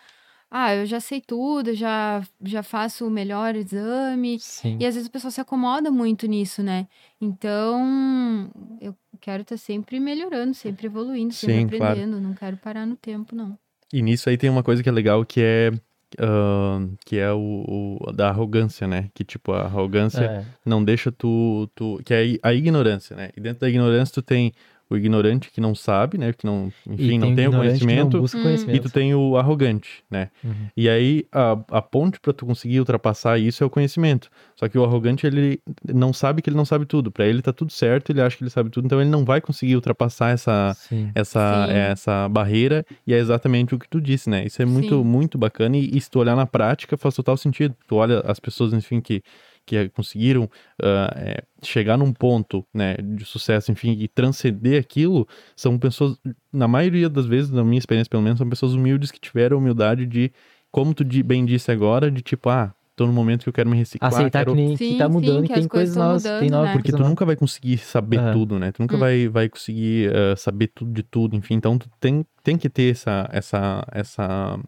Ah, 0.49 0.75
eu 0.75 0.87
já 0.87 1.01
sei 1.01 1.21
tudo, 1.21 1.75
já, 1.75 2.23
já 2.41 2.63
faço 2.63 3.05
o 3.07 3.11
melhor 3.11 3.57
exame. 3.57 4.39
Sim. 4.39 4.79
E 4.81 4.87
às 4.87 4.95
vezes 4.95 5.09
o 5.09 5.11
pessoal 5.11 5.31
se 5.33 5.41
acomoda 5.41 5.91
muito 5.91 6.27
nisso, 6.27 6.63
né? 6.63 6.87
Então, 7.21 8.49
eu 8.81 8.95
quero 9.21 9.43
estar 9.43 9.57
sempre 9.57 9.99
melhorando, 9.99 10.55
sempre 10.55 10.87
evoluindo, 10.87 11.35
sempre 11.35 11.63
Sim, 11.63 11.69
claro. 11.69 11.85
aprendendo. 11.95 12.21
Não 12.21 12.33
quero 12.33 12.57
parar 12.57 12.87
no 12.87 12.95
tempo, 12.97 13.35
não. 13.35 13.59
E 13.93 14.01
nisso 14.03 14.29
aí 14.29 14.37
tem 14.37 14.49
uma 14.51 14.63
coisa 14.63 14.83
que 14.83 14.89
é 14.89 14.93
legal 14.93 15.25
que 15.25 15.41
é. 15.41 15.73
Ah, 16.19 16.79
que 17.05 17.19
é 17.19 17.33
o, 17.33 17.99
o- 18.01 18.13
da 18.13 18.29
arrogância, 18.29 18.87
né? 18.87 19.09
Que 19.15 19.25
tipo, 19.25 19.53
a 19.53 19.63
arrogância 19.63 20.25
É. 20.25 20.45
não 20.65 20.83
deixa 20.85 21.11
tu, 21.13 21.69
tu. 21.75 22.01
Que 22.05 22.15
é 22.15 22.39
a 22.43 22.53
ignorância, 22.53 23.15
né? 23.17 23.31
E 23.37 23.41
dentro 23.41 23.61
da 23.61 23.69
ignorância 23.69 24.15
tu 24.15 24.23
tem 24.23 24.53
o 24.89 24.97
ignorante 24.97 25.51
que 25.51 25.61
não 25.61 25.75
sabe, 25.75 26.17
né? 26.17 26.33
Que 26.33 26.47
não, 26.47 26.73
enfim, 26.87 27.15
E 27.15 27.19
não 27.19 27.35
tem 27.35 27.49
o 27.49 27.53
conhecimento. 27.53 28.21
busca 28.21 28.41
conhecimento. 28.41 28.77
E 28.77 28.81
tu 28.81 28.89
tem 28.91 29.15
o 29.15 29.37
arrogante, 29.37 30.05
né? 30.11 30.31
Uhum. 30.45 30.53
E 30.77 30.89
aí 30.89 31.27
a, 31.33 31.59
a 31.71 31.83
ponte 31.83 32.21
pra 32.21 32.33
tu 32.33 32.47
conseguir 32.47 32.79
ultrapassar 32.79 33.39
isso 33.39 33.65
é 33.65 33.67
o 33.67 33.71
conhecimento. 33.71 34.31
Só 34.55 34.69
que 34.69 34.79
o 34.79 34.85
arrogante 34.85 35.27
ele 35.27 35.61
não 35.93 36.13
sabe 36.13 36.41
que 36.41 36.49
ele 36.49 36.57
não 36.57 36.65
sabe 36.65 36.87
tudo. 36.87 37.11
Pra 37.11 37.27
ele 37.27 37.43
tá 37.43 37.53
tudo 37.53 37.73
certo, 37.73 38.11
ele 38.11 38.21
acha 38.21 38.37
que 38.37 38.45
ele 38.45 38.51
sabe 38.51 38.71
tudo, 38.71 38.87
então 38.87 39.01
ele 39.01 39.11
não 39.11 39.25
vai 39.25 39.41
conseguir 39.41 39.75
ultrapassar 39.75 40.31
essa 40.31 40.73
Sim. 40.77 41.11
essa 41.15 41.67
Sim. 41.67 41.73
essa 41.73 42.29
barreira 42.29 42.85
e 43.07 43.13
é 43.13 43.19
exatamente 43.19 43.75
o 43.75 43.79
que 43.79 43.89
tu 43.89 44.01
disse, 44.01 44.31
né? 44.31 44.45
Isso 44.47 44.63
é 44.63 44.65
muito 44.65 44.99
Sim. 44.99 45.05
muito 45.05 45.37
bacana 45.37 45.77
e, 45.77 45.91
e 45.97 46.01
se 46.01 46.09
tu 46.11 46.21
olhar 46.21 46.37
na 46.37 46.47
prática 46.47 46.97
faz 46.97 47.15
total 47.15 47.37
sentido. 47.37 47.75
Tu 47.89 47.95
olha 47.97 48.21
as 48.21 48.39
pessoas, 48.39 48.73
enfim, 48.73 49.01
que 49.01 49.21
que 49.67 49.89
conseguiram 49.91 50.49
ah, 50.83 51.13
é, 51.17 51.43
chegar 51.63 51.99
num 51.99 52.13
ponto, 52.13 52.65
né, 52.73 52.95
de 52.97 53.25
sucesso, 53.25 53.73
enfim, 53.73 53.93
e 53.99 54.07
transcender 54.07 54.81
aquilo, 54.81 55.27
são 55.57 55.77
pessoas, 55.79 56.17
na 56.53 56.69
maioria 56.69 57.09
das 57.09 57.27
vezes, 57.27 57.51
na 57.51 57.65
minha 57.65 57.79
experiência 57.79 58.09
pelo 58.09 58.23
menos, 58.23 58.39
são 58.39 58.49
pessoas 58.49 58.73
humildes 58.73 59.11
que 59.11 59.21
tiveram 59.21 59.57
a 59.57 59.61
humildade 59.61 60.07
de, 60.07 60.33
como 60.71 60.95
tu 60.95 61.05
bem 61.25 61.45
disse 61.45 61.71
agora, 61.73 62.11
de 62.11 62.23
tipo, 62.23 62.49
ah, 62.49 62.73
tô 62.95 63.07
no 63.07 63.13
momento 63.13 63.43
que 63.43 63.49
eu 63.49 63.53
quero 63.53 63.69
me 63.69 63.77
reciclar, 63.77 64.13
Aceitar 64.13 64.45
quero 64.45 64.53
que, 64.53 64.57
nem, 64.57 64.77
Sim, 64.77 64.89
que 64.89 64.99
tá 64.99 65.07
sim, 65.07 65.13
mudando 65.13 65.41
que 65.41 65.53
e 65.53 65.55
tem 65.55 65.63
as 65.65 65.67
coisas 65.67 65.97
novas. 65.97 66.23
Tem 66.23 66.33
mudando, 66.33 66.53
novas 66.53 66.69
né? 66.69 66.73
porque 66.73 66.93
tu 66.93 66.99
nunca 67.03 67.25
vai 67.27 67.37
conseguir 67.37 67.79
saber 67.79 68.19
Aham. 68.19 68.33
tudo, 68.33 68.59
né? 68.59 68.73
Tu 68.73 68.81
nunca 68.83 68.97
Hum. 68.97 69.01
vai, 69.01 69.29
vai 69.29 69.49
conseguir 69.49 70.11
eh, 70.15 70.37
saber 70.37 70.69
tudo 70.69 70.93
de 70.93 71.03
tudo, 71.03 71.37
enfim. 71.37 71.55
Então 71.55 71.77
tu 71.77 71.91
tem, 72.01 72.25
tem 72.43 72.57
que 72.57 72.71
ter 72.71 72.93
essa, 72.93 73.29
essa, 73.31 73.87
essa, 73.93 74.59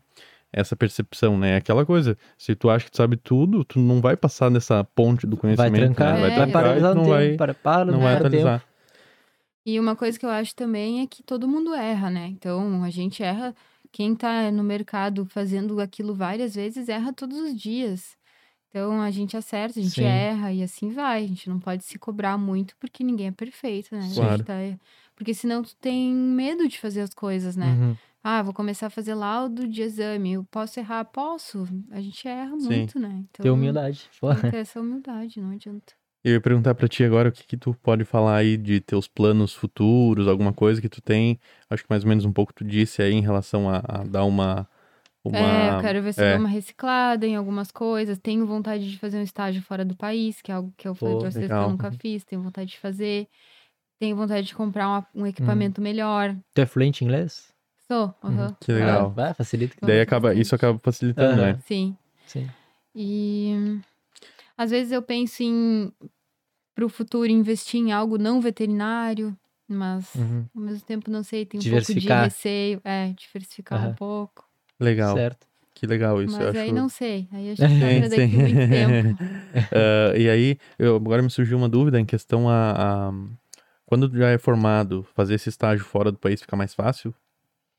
essa 0.52 0.74
percepção, 0.76 1.36
né? 1.38 1.56
Aquela 1.56 1.84
coisa, 1.84 2.16
se 2.36 2.54
tu 2.54 2.70
acha 2.70 2.84
que 2.86 2.90
tu 2.90 2.96
sabe 2.96 3.16
tudo, 3.16 3.64
tu 3.64 3.78
não 3.78 4.00
vai 4.00 4.16
passar 4.16 4.50
nessa 4.50 4.82
ponte 4.84 5.26
do 5.26 5.36
Vai 5.36 5.56
conhecimento, 5.56 5.94
trancar, 5.96 6.14
né? 6.14 6.18
É, 6.18 6.20
Vai 6.20 6.30
vai 6.30 6.36
trancar 6.36 6.48
e 6.48 6.52
paralisar 6.52 6.92
tu 6.92 6.94
no 6.96 7.02
não 7.02 7.04
tempo. 7.04 7.16
vai, 7.16 7.36
Para, 7.36 7.54
para, 7.54 7.92
não 7.92 8.00
vai 8.00 8.16
para 8.16 8.30
tempo. 8.30 8.46
atualizar. 8.48 8.64
E 9.66 9.78
uma 9.78 9.94
coisa 9.94 10.18
que 10.18 10.24
eu 10.24 10.30
acho 10.30 10.54
também 10.54 11.02
é 11.02 11.06
que 11.06 11.22
todo 11.22 11.46
mundo 11.46 11.74
erra, 11.74 12.10
né? 12.10 12.26
Então, 12.28 12.82
a 12.82 12.90
gente 12.90 13.22
erra. 13.22 13.54
Quem 13.90 14.14
tá 14.14 14.50
no 14.50 14.62
mercado 14.62 15.24
fazendo 15.26 15.80
aquilo 15.80 16.14
várias 16.14 16.54
vezes 16.54 16.88
erra 16.88 17.12
todos 17.12 17.38
os 17.38 17.54
dias. 17.54 18.16
Então, 18.68 19.00
a 19.00 19.10
gente 19.10 19.36
acerta, 19.36 19.78
a 19.80 19.82
gente 19.82 19.94
Sim. 19.94 20.04
erra 20.04 20.52
e 20.52 20.62
assim 20.62 20.90
vai. 20.90 21.24
A 21.24 21.26
gente 21.26 21.48
não 21.48 21.58
pode 21.58 21.84
se 21.84 21.98
cobrar 21.98 22.36
muito 22.36 22.74
porque 22.78 23.02
ninguém 23.02 23.28
é 23.28 23.32
perfeito, 23.32 23.88
né? 23.94 24.00
A 24.00 24.02
gente 24.04 24.14
Claro. 24.14 24.44
tá- 24.44 24.54
Porque 25.16 25.34
senão 25.34 25.62
tu 25.62 25.74
tem 25.76 26.14
medo 26.14 26.68
de 26.68 26.78
fazer 26.78 27.00
as 27.00 27.12
coisas, 27.12 27.56
né? 27.56 27.66
Uhum. 27.72 27.96
Ah, 28.22 28.42
vou 28.42 28.52
começar 28.52 28.88
a 28.88 28.90
fazer 28.90 29.14
laudo 29.14 29.66
de 29.66 29.82
exame. 29.82 30.32
Eu 30.32 30.44
posso 30.44 30.78
errar? 30.80 31.04
Posso. 31.04 31.66
A 31.90 32.00
gente 32.00 32.26
erra 32.26 32.58
Sim. 32.58 32.66
muito, 32.66 32.98
né? 32.98 33.24
Então, 33.30 33.42
Ter 33.42 33.50
humildade. 33.50 34.10
Tem 34.20 34.50
que 34.50 34.56
essa 34.56 34.80
humildade, 34.80 35.40
não 35.40 35.52
adianta. 35.52 35.94
Eu 36.24 36.32
ia 36.32 36.40
perguntar 36.40 36.74
pra 36.74 36.88
ti 36.88 37.04
agora 37.04 37.28
o 37.28 37.32
que 37.32 37.46
que 37.46 37.56
tu 37.56 37.72
pode 37.74 38.04
falar 38.04 38.36
aí 38.36 38.56
de 38.56 38.80
teus 38.80 39.06
planos 39.06 39.54
futuros, 39.54 40.26
alguma 40.26 40.52
coisa 40.52 40.80
que 40.80 40.88
tu 40.88 41.00
tem. 41.00 41.38
Acho 41.70 41.84
que 41.84 41.90
mais 41.90 42.02
ou 42.02 42.08
menos 42.08 42.24
um 42.24 42.32
pouco 42.32 42.52
tu 42.52 42.64
disse 42.64 43.00
aí 43.00 43.12
em 43.12 43.22
relação 43.22 43.70
a, 43.70 43.78
a 43.78 44.04
dar 44.04 44.24
uma, 44.24 44.68
uma... 45.24 45.38
É, 45.38 45.76
eu 45.76 45.80
quero 45.80 46.02
ver 46.02 46.12
se 46.12 46.20
eu 46.20 46.26
é. 46.26 46.30
dou 46.30 46.40
uma 46.40 46.48
reciclada 46.48 47.24
em 47.24 47.36
algumas 47.36 47.70
coisas. 47.70 48.18
Tenho 48.18 48.44
vontade 48.46 48.90
de 48.90 48.98
fazer 48.98 49.18
um 49.18 49.22
estágio 49.22 49.62
fora 49.62 49.84
do 49.84 49.96
país, 49.96 50.42
que 50.42 50.50
é 50.50 50.54
algo 50.56 50.72
que 50.76 50.88
eu 50.88 50.94
falei 50.94 51.14
Pô, 51.14 51.20
pra 51.20 51.30
vocês 51.30 51.46
que 51.46 51.52
legal. 51.52 51.64
eu 51.64 51.70
nunca 51.70 51.92
fiz. 51.92 52.24
Tenho 52.24 52.42
vontade 52.42 52.70
de 52.70 52.78
fazer. 52.78 53.28
Tenho 54.00 54.16
vontade 54.16 54.48
de 54.48 54.54
comprar 54.54 55.06
um, 55.14 55.22
um 55.22 55.26
equipamento 55.26 55.80
melhor. 55.80 56.36
Tu 56.52 56.60
é 56.60 56.66
fluente 56.66 57.04
em 57.04 57.06
inglês? 57.06 57.47
Sou, 57.88 58.14
aham. 58.22 58.54
Que 58.60 58.72
legal. 58.72 59.06
Ah, 59.06 59.08
vai, 59.08 59.34
facilita. 59.34 59.74
Gosto 59.74 59.86
Daí 59.86 60.00
acaba, 60.00 60.34
isso 60.34 60.54
acaba 60.54 60.78
facilitando, 60.78 61.40
né? 61.42 61.58
Sim. 61.66 61.96
Sim. 62.26 62.46
E 62.94 63.80
às 64.56 64.70
vezes 64.70 64.92
eu 64.92 65.02
penso 65.02 65.42
em 65.42 65.90
pro 66.74 66.88
futuro 66.88 67.26
investir 67.30 67.80
em 67.80 67.90
algo 67.92 68.18
não 68.18 68.40
veterinário, 68.40 69.36
mas 69.66 70.14
Uhum. 70.14 70.46
ao 70.54 70.62
mesmo 70.62 70.86
tempo 70.86 71.10
não 71.10 71.22
sei, 71.22 71.44
tem 71.46 71.58
um 71.60 71.70
pouco 71.70 71.94
de 71.94 72.08
receio, 72.08 72.80
é, 72.84 73.12
diversificar 73.12 73.78
um 73.78 73.82
Aham. 73.86 73.94
pouco. 73.94 74.46
Legal, 74.78 75.16
Certo. 75.16 75.46
que 75.74 75.86
legal 75.86 76.22
isso. 76.22 76.36
eu 76.36 76.40
mas 76.40 76.48
acho... 76.50 76.58
aí 76.58 76.72
não 76.72 76.88
sei, 76.88 77.28
aí 77.32 77.50
acho 77.52 77.62
que 77.66 77.78
vai 77.80 78.08
daqui 78.08 78.36
muito 78.36 78.68
tempo. 78.68 79.18
Ah, 79.72 80.16
e 80.16 80.28
aí, 80.28 80.58
eu, 80.78 80.96
agora 80.96 81.22
me 81.22 81.30
surgiu 81.30 81.56
uma 81.56 81.68
dúvida 81.68 81.98
em 81.98 82.04
questão 82.04 82.48
a, 82.48 83.08
a- 83.08 83.12
Quando 83.86 84.14
já 84.16 84.28
é 84.28 84.38
formado, 84.38 85.02
fazer 85.14 85.34
esse 85.34 85.48
estágio 85.48 85.84
fora 85.84 86.12
do 86.12 86.18
país 86.18 86.40
fica 86.40 86.54
mais 86.54 86.74
fácil 86.74 87.14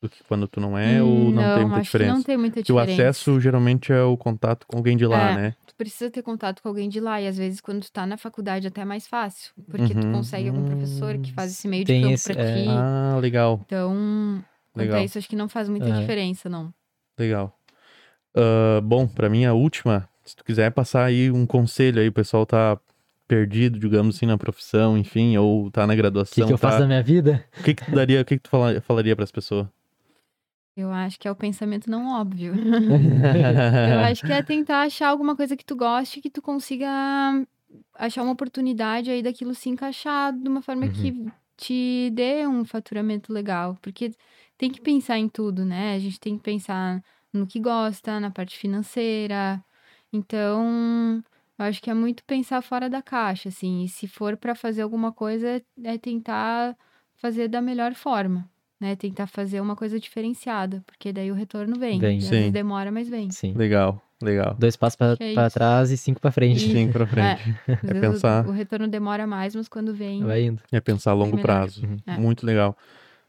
do 0.00 0.08
que 0.08 0.24
quando 0.24 0.48
tu 0.48 0.60
não 0.60 0.76
é? 0.78 1.02
ou 1.02 1.28
Hum, 1.28 1.32
não, 1.32 1.54
tem 1.54 1.64
muita 1.64 1.80
acho 1.80 1.90
que 1.90 1.96
diferença? 1.98 2.14
não 2.14 2.22
tem 2.22 2.36
muita 2.38 2.54
Porque 2.60 2.72
o 2.72 2.76
diferença. 2.76 3.02
acesso 3.02 3.40
geralmente 3.40 3.92
é 3.92 4.02
o 4.02 4.16
contato 4.16 4.66
com 4.66 4.76
alguém 4.78 4.96
de 4.96 5.06
lá, 5.06 5.30
É. 5.30 5.34
né? 5.34 5.54
Tu 5.66 5.74
precisa 5.76 6.10
ter 6.10 6.22
contato 6.22 6.62
com 6.62 6.68
alguém 6.68 6.88
de 6.88 7.00
lá. 7.00 7.20
E 7.20 7.26
às 7.26 7.36
vezes, 7.36 7.60
quando 7.60 7.82
tu 7.82 7.92
tá 7.92 8.06
na 8.06 8.16
faculdade, 8.16 8.66
até 8.66 8.80
é 8.80 8.84
mais 8.84 9.06
fácil. 9.06 9.52
Porque 9.70 9.94
tu 9.94 10.06
Uhum. 10.06 10.12
consegue 10.14 10.48
algum 10.48 10.64
professor 10.64 11.16
que 11.18 11.32
faz 11.32 11.52
esse 11.52 11.68
meio 11.68 11.84
de 11.84 12.00
campo 12.00 12.14
esse- 12.14 12.32
pra 12.32 12.42
é. 12.42 12.52
ti. 12.52 12.66
Ah, 12.68 13.18
legal, 13.20 13.60
Então, 13.66 14.42
quanto 14.72 14.78
legal, 14.78 15.00
a 15.00 15.04
isso, 15.04 15.18
acho 15.18 15.28
que 15.28 15.36
não 15.36 15.48
faz 15.48 15.68
muita 15.68 15.90
Aham. 15.90 16.00
diferença, 16.00 16.48
não. 16.48 16.72
legal. 17.18 17.54
Ah, 18.34 18.80
bom, 18.82 19.06
pra 19.06 19.28
mim 19.28 19.44
a 19.44 19.52
última, 19.52 20.08
se 20.24 20.34
tu 20.36 20.44
quiser 20.44 20.70
passar 20.70 21.04
aí 21.04 21.30
um 21.30 21.44
conselho 21.46 22.00
aí, 22.00 22.08
o 22.08 22.12
pessoal 22.12 22.46
tá 22.46 22.78
perdido, 23.28 23.78
digamos 23.78 24.16
assim, 24.16 24.26
na 24.26 24.38
profissão, 24.38 24.96
enfim, 24.98 25.36
ou 25.36 25.70
tá 25.70 25.86
na 25.86 25.92
O 25.92 25.96
que, 25.96 26.02
graduação, 26.02 26.46
que 26.46 26.52
eu 26.52 26.58
tá... 26.58 26.68
faço 26.68 26.78
da 26.80 26.86
minha 26.86 27.02
vida? 27.02 27.44
O 27.58 27.62
que 27.62 27.74
que 27.74 27.84
tu 27.84 27.90
daria, 27.92 28.20
o 28.20 28.24
que 28.24 28.36
que 28.36 28.42
tu 28.42 28.50
fala- 28.50 28.80
falaria 28.80 29.14
pras 29.14 29.30
pessoas? 29.30 29.66
Eu 30.76 30.90
acho 30.92 31.18
que 31.18 31.28
é 31.28 31.30
o 31.30 31.36
pensamento 31.36 31.90
não 31.90 32.20
óbvio. 32.20 32.54
Eu 33.92 34.00
acho 34.00 34.24
que 34.24 34.32
é 34.32 34.42
tentar 34.42 34.82
achar 34.82 35.08
alguma 35.08 35.36
coisa 35.36 35.56
que 35.56 35.64
tu 35.64 35.76
goste, 35.76 36.20
que 36.20 36.30
tu 36.30 36.40
consiga 36.40 36.88
achar 37.94 38.22
uma 38.22 38.32
oportunidade 38.32 39.10
aí 39.10 39.22
daquilo 39.22 39.54
se 39.54 39.68
encaixar 39.68 40.32
de 40.32 40.48
uma 40.48 40.62
forma 40.62 40.88
que 40.88 41.12
te 41.56 42.10
dê 42.12 42.46
um 42.46 42.64
faturamento 42.64 43.32
legal. 43.32 43.76
Porque 43.82 44.12
tem 44.56 44.70
que 44.70 44.80
pensar 44.80 45.18
em 45.18 45.28
tudo, 45.28 45.64
né? 45.64 45.94
A 45.94 45.98
gente 45.98 46.18
tem 46.18 46.36
que 46.36 46.42
pensar 46.42 47.02
no 47.32 47.46
que 47.46 47.60
gosta, 47.60 48.18
na 48.18 48.30
parte 48.30 48.56
financeira. 48.58 49.62
Então, 50.12 51.22
eu 51.58 51.64
acho 51.64 51.80
que 51.82 51.90
é 51.90 51.94
muito 51.94 52.24
pensar 52.24 52.62
fora 52.62 52.88
da 52.88 53.02
caixa, 53.02 53.48
assim. 53.48 53.84
E 53.84 53.88
se 53.88 54.08
for 54.08 54.36
para 54.36 54.54
fazer 54.54 54.82
alguma 54.82 55.12
coisa, 55.12 55.62
é 55.84 55.98
tentar 55.98 56.76
fazer 57.16 57.48
da 57.48 57.60
melhor 57.60 57.94
forma, 57.94 58.49
né? 58.80 58.96
Tentar 58.96 59.26
fazer 59.26 59.60
uma 59.60 59.76
coisa 59.76 60.00
diferenciada, 60.00 60.82
porque 60.86 61.12
daí 61.12 61.30
o 61.30 61.34
retorno 61.34 61.78
vem. 61.78 61.98
Vem. 62.00 62.16
E 62.16 62.18
às 62.18 62.24
Sim. 62.24 62.30
vezes 62.30 62.52
demora, 62.52 62.90
mas 62.90 63.08
vem. 63.08 63.30
Sim. 63.30 63.52
Legal. 63.54 64.00
Legal. 64.22 64.54
Dois 64.58 64.76
passos 64.76 64.96
pra, 64.96 65.16
Que 65.16 65.38
é 65.38 65.48
trás 65.48 65.90
e 65.90 65.96
cinco 65.96 66.20
pra 66.20 66.30
frente. 66.30 66.58
Isso. 66.58 66.72
Cinco 66.74 66.92
pra 66.92 67.06
frente. 67.06 67.54
Às 67.66 67.68
É 67.68 67.74
vezes 67.94 67.98
o- 68.08 68.12
pensar- 68.12 68.46
O, 68.46 68.50
retorno 68.52 68.86
demora 68.88 69.26
mais, 69.26 69.54
mas 69.54 69.66
quando 69.68 69.94
vem. 69.94 70.22
Vai 70.22 70.42
indo. 70.44 70.60
É 70.70 70.78
pensar 70.80 71.12
a 71.12 71.14
longo 71.14 71.36
Melhor. 71.36 71.42
prazo. 71.42 71.86
Uhum. 71.86 71.96
É. 72.06 72.18
Muito 72.18 72.44
legal. 72.44 72.76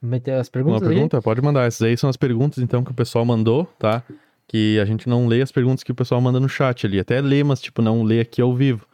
Meter 0.02 0.32
as 0.34 0.48
Uma 0.48 0.52
perguntas 0.52 0.82
aí? 0.88 0.94
pergunta? 0.96 1.22
Pode 1.22 1.42
mandar. 1.42 1.66
Essas 1.68 1.84
aí 1.84 1.96
são 1.96 2.10
as 2.10 2.18
perguntas, 2.18 2.58
então, 2.62 2.84
que 2.84 2.92
o 2.92 2.94
pessoal 2.94 3.24
mandou, 3.24 3.66
tá? 3.80 4.04
Que 4.48 4.80
a 4.80 4.86
gente 4.86 5.08
não 5.08 5.28
lê 5.28 5.42
as 5.42 5.52
perguntas 5.52 5.82
que 5.84 5.92
o 5.94 5.96
pessoal 5.96 6.20
manda 6.20 6.40
no 6.42 6.50
chat 6.50 6.86
ali. 6.86 7.00
Até 7.00 7.22
lê, 7.22 7.42
mas, 7.44 7.62
tipo, 7.62 7.82
não 7.82 8.04
lê 8.04 8.20
aqui 8.20 8.42
ao 8.42 8.54
vivo. 8.54 8.86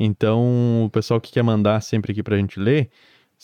Então, 0.00 0.84
o 0.86 0.90
pessoal 0.90 1.20
que 1.20 1.30
quer 1.32 1.42
mandar 1.42 1.80
sempre 1.82 2.12
aqui 2.12 2.22
pra 2.22 2.36
gente 2.38 2.58
ler, 2.58 2.88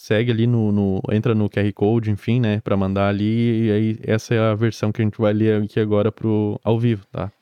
segue 0.01 0.31
ali 0.31 0.47
no, 0.47 0.71
no- 0.71 1.03
entra 1.11 1.35
no 1.35 1.51
QR 1.51 1.73
Code, 1.73 2.11
enfim, 2.11 2.39
né, 2.41 2.61
Pra 2.61 2.77
mandar 2.77 3.09
ali, 3.09 3.67
e 3.67 3.73
aí 3.73 3.99
essa 4.05 4.33
é 4.33 4.39
a 4.39 4.55
versão 4.55 4.93
que 4.93 5.03
a 5.03 5.05
gente 5.05 5.19
vai 5.19 5.33
ler 5.33 5.61
aqui 5.63 5.81
agora 5.81 6.13
pro 6.13 6.59
ao 6.63 6.79
vivo, 6.79 7.05
tá? 7.11 7.33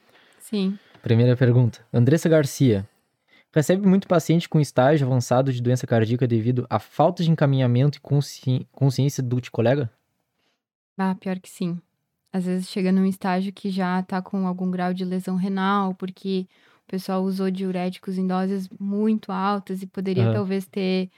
Sim. 0.41 0.79
Primeira 1.03 1.37
pergunta. 1.37 1.85
Andressa 1.93 2.29
Garcia. 2.31 2.89
Recebe 3.55 3.87
muito 3.87 4.09
paciente 4.09 4.49
com 4.49 4.59
estágio 4.59 5.07
avançado 5.07 5.53
de 5.53 5.61
doença 5.63 5.87
cardíaca 5.87 6.27
devido 6.27 6.67
à 6.71 6.79
falta 6.79 7.23
de 7.23 7.31
encaminhamento 7.31 7.99
e 7.99 8.01
consci... 8.01 8.67
consciência 8.73 9.23
do 9.23 9.39
colega? 9.51 9.91
Ah, 10.97 11.15
pior 11.15 11.39
que 11.39 11.49
sim. 11.51 11.79
Às 12.33 12.45
vezes 12.47 12.69
chega 12.69 12.91
num 12.91 13.05
estágio 13.07 13.53
que 13.53 13.71
já 13.71 14.03
tá 14.03 14.21
com 14.23 14.47
algum 14.47 14.71
grau 14.71 14.93
de 14.95 15.05
lesão 15.05 15.37
renal, 15.37 15.95
porque 15.95 16.47
o 16.87 16.91
pessoal 16.91 17.23
usou 17.23 17.51
diuréticos 17.51 18.17
em 18.19 18.27
doses 18.27 18.69
muito 18.81 19.31
altas 19.31 19.83
e 19.83 19.87
poderia 19.87 20.25
Aham. 20.25 20.33
talvez 20.35 20.67
ter 20.67 21.11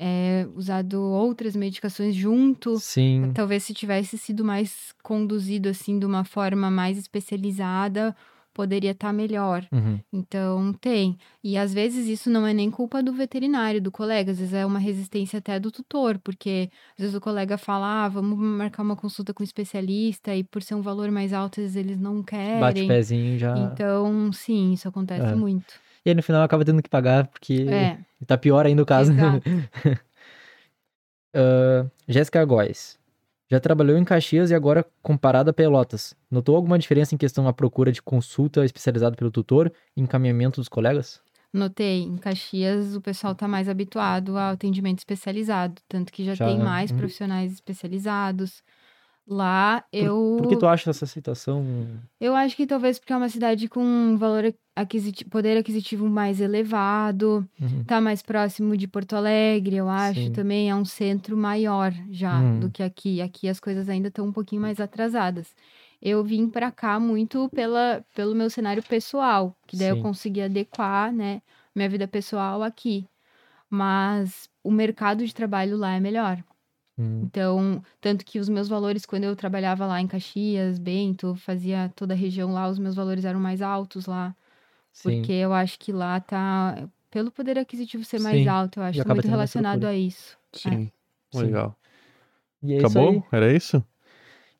é, 0.00 0.48
usado 0.56 1.00
outras 1.02 1.54
medicações 1.54 2.14
junto. 2.14 2.78
Sim. 2.78 3.32
Talvez 3.34 3.62
se 3.64 3.74
tivesse 3.74 4.16
sido 4.16 4.42
mais 4.42 4.94
conduzido 5.02 5.68
assim 5.68 5.98
de 5.98 6.06
uma 6.06 6.24
forma 6.24 6.70
mais 6.70 6.96
especializada, 6.96 8.16
poderia 8.54 8.90
estar 8.92 9.12
melhor. 9.12 9.66
Uhum. 9.70 10.00
Então, 10.12 10.72
tem. 10.80 11.16
E 11.44 11.56
às 11.56 11.72
vezes 11.72 12.08
isso 12.08 12.28
não 12.30 12.46
é 12.46 12.52
nem 12.52 12.70
culpa 12.70 13.02
do 13.02 13.12
veterinário, 13.12 13.80
do 13.80 13.92
colega, 13.92 14.32
às 14.32 14.38
vezes 14.38 14.54
é 14.54 14.64
uma 14.64 14.78
resistência 14.78 15.38
até 15.38 15.60
do 15.60 15.70
tutor, 15.70 16.18
porque 16.18 16.70
às 16.94 17.00
vezes 17.02 17.14
o 17.14 17.20
colega 17.20 17.56
fala, 17.58 18.04
ah, 18.04 18.08
vamos 18.08 18.38
marcar 18.38 18.82
uma 18.82 18.96
consulta 18.96 19.32
com 19.34 19.42
um 19.42 19.44
especialista, 19.44 20.34
e 20.34 20.42
por 20.42 20.62
ser 20.62 20.74
um 20.74 20.82
valor 20.82 21.10
mais 21.10 21.32
alto, 21.32 21.60
às 21.60 21.64
vezes 21.66 21.76
eles 21.76 21.98
não 22.00 22.22
querem. 22.22 22.60
Bate 22.60 22.86
pezinho 22.86 23.38
já. 23.38 23.56
Então, 23.56 24.32
sim, 24.32 24.72
isso 24.72 24.88
acontece 24.88 25.26
É. 25.26 25.34
muito. 25.34 25.74
E 26.04 26.10
aí 26.10 26.14
no 26.14 26.22
final 26.22 26.42
acaba 26.42 26.64
tendo 26.64 26.82
que 26.82 26.88
pagar, 26.88 27.26
porque 27.28 27.54
É, 27.70 27.98
tá 28.26 28.38
pior 28.38 28.66
ainda 28.66 28.82
o 28.82 28.86
caso. 28.86 29.12
Ah, 31.34 31.86
Jéssica 32.08 32.44
Góes. 32.44 32.98
Já 33.50 33.58
trabalhou 33.60 33.96
em 33.98 34.04
Caxias 34.04 34.50
e 34.50 34.54
agora 34.54 34.84
comparada 35.02 35.50
a 35.50 35.54
Pelotas. 35.54 36.14
Notou 36.30 36.54
alguma 36.56 36.78
diferença 36.78 37.14
em 37.14 37.18
questão 37.18 37.48
à 37.48 37.52
procura 37.52 37.90
de 37.90 38.00
consulta 38.00 38.64
especializada 38.64 39.16
pelo 39.16 39.30
tutor 39.30 39.72
e 39.96 40.00
encaminhamento 40.00 40.60
dos 40.60 40.68
colegas? 40.68 41.20
Notei, 41.52 42.02
em 42.02 42.16
Caxias 42.16 42.94
o 42.94 43.00
pessoal 43.00 43.34
tá 43.34 43.48
mais 43.48 43.68
habituado 43.68 44.38
ao 44.38 44.52
atendimento 44.52 44.98
especializado, 44.98 45.82
tanto 45.88 46.12
que 46.12 46.24
já, 46.24 46.36
Já, 46.36 46.46
tem 46.46 46.58
né? 46.58 46.64
mais 46.64 46.90
Uhum. 46.92 46.98
profissionais 46.98 47.52
especializados. 47.52 48.62
Lá 49.32 49.84
Por- 49.92 49.96
eu 49.96 50.36
Por 50.38 50.48
que 50.48 50.56
tu 50.56 50.66
acha 50.66 50.90
essa 50.90 51.06
situação? 51.06 51.64
Eu 52.20 52.34
acho 52.34 52.56
que 52.56 52.66
talvez 52.66 52.98
porque 52.98 53.12
é 53.12 53.16
uma 53.16 53.28
cidade 53.28 53.68
com 53.68 53.80
um 53.80 54.16
valor 54.16 54.52
aquisitivo, 54.74 55.30
poder 55.30 55.56
aquisitivo 55.56 56.08
mais 56.08 56.40
elevado, 56.40 57.48
Uhum. 57.60 57.84
tá 57.84 58.00
mais 58.00 58.22
próximo 58.22 58.76
de 58.76 58.88
Porto 58.88 59.14
Alegre, 59.14 59.76
eu 59.76 59.88
acho, 59.88 60.20
Sim. 60.20 60.32
também 60.32 60.68
é 60.68 60.74
um 60.74 60.84
centro 60.84 61.36
maior 61.36 61.92
já 62.10 62.40
Hum. 62.40 62.58
do 62.60 62.70
que 62.70 62.82
aqui. 62.82 63.22
Aqui 63.22 63.48
as 63.48 63.60
coisas 63.60 63.88
ainda 63.88 64.08
estão 64.08 64.26
um 64.26 64.32
pouquinho 64.32 64.62
mais 64.62 64.80
atrasadas. 64.80 65.54
Eu 66.02 66.24
vim 66.24 66.48
pra 66.48 66.72
cá 66.72 66.98
muito 66.98 67.48
pela, 67.50 68.04
pelo 68.16 68.34
meu 68.34 68.50
cenário 68.50 68.82
pessoal, 68.82 69.54
que 69.66 69.76
daí 69.76 69.86
Sim. 69.92 69.96
eu 69.98 70.02
consegui 70.02 70.42
adequar, 70.42 71.12
né, 71.12 71.40
minha 71.74 71.88
vida 71.88 72.08
pessoal 72.08 72.62
aqui. 72.64 73.06
Mas 73.68 74.48
o 74.64 74.70
mercado 74.72 75.24
de 75.24 75.32
trabalho 75.34 75.76
lá 75.76 75.92
é 75.94 76.00
melhor. 76.00 76.42
Hum, 77.00 77.22
Então, 77.24 77.82
tanto 78.00 78.24
que 78.24 78.38
os 78.38 78.48
meus 78.48 78.68
valores, 78.68 79.06
quando 79.06 79.24
eu 79.24 79.36
trabalhava 79.36 79.86
lá 79.86 80.00
em 80.00 80.06
Caxias, 80.06 80.78
Bento, 80.78 81.34
fazia 81.36 81.90
toda 81.96 82.14
a 82.14 82.16
região 82.16 82.52
lá, 82.52 82.68
os 82.68 82.78
meus 82.78 82.94
valores 82.94 83.24
eram 83.24 83.40
mais 83.40 83.62
altos 83.62 84.06
lá. 84.06 84.34
sim. 84.92 85.20
Porque 85.20 85.32
eu 85.32 85.52
acho 85.52 85.78
que 85.78 85.92
lá 85.92 86.20
tá. 86.20 86.88
Pelo 87.10 87.30
poder 87.32 87.58
aquisitivo 87.58 88.04
ser 88.04 88.20
mais 88.20 88.40
Sim, 88.42 88.48
alto, 88.48 88.80
eu 88.80 88.84
acho 88.84 89.08
muito 89.08 89.28
relacionado 89.28 89.84
a 89.84 89.94
isso. 89.94 90.38
Sim. 90.52 90.90
Sim. 91.32 91.46
Legal. 91.46 91.76
E 92.62 92.72
é 92.74 92.76
isso 92.78 92.98
Acabou? 92.98 93.10
aí. 93.14 93.22
Era 93.32 93.52
isso? 93.52 93.84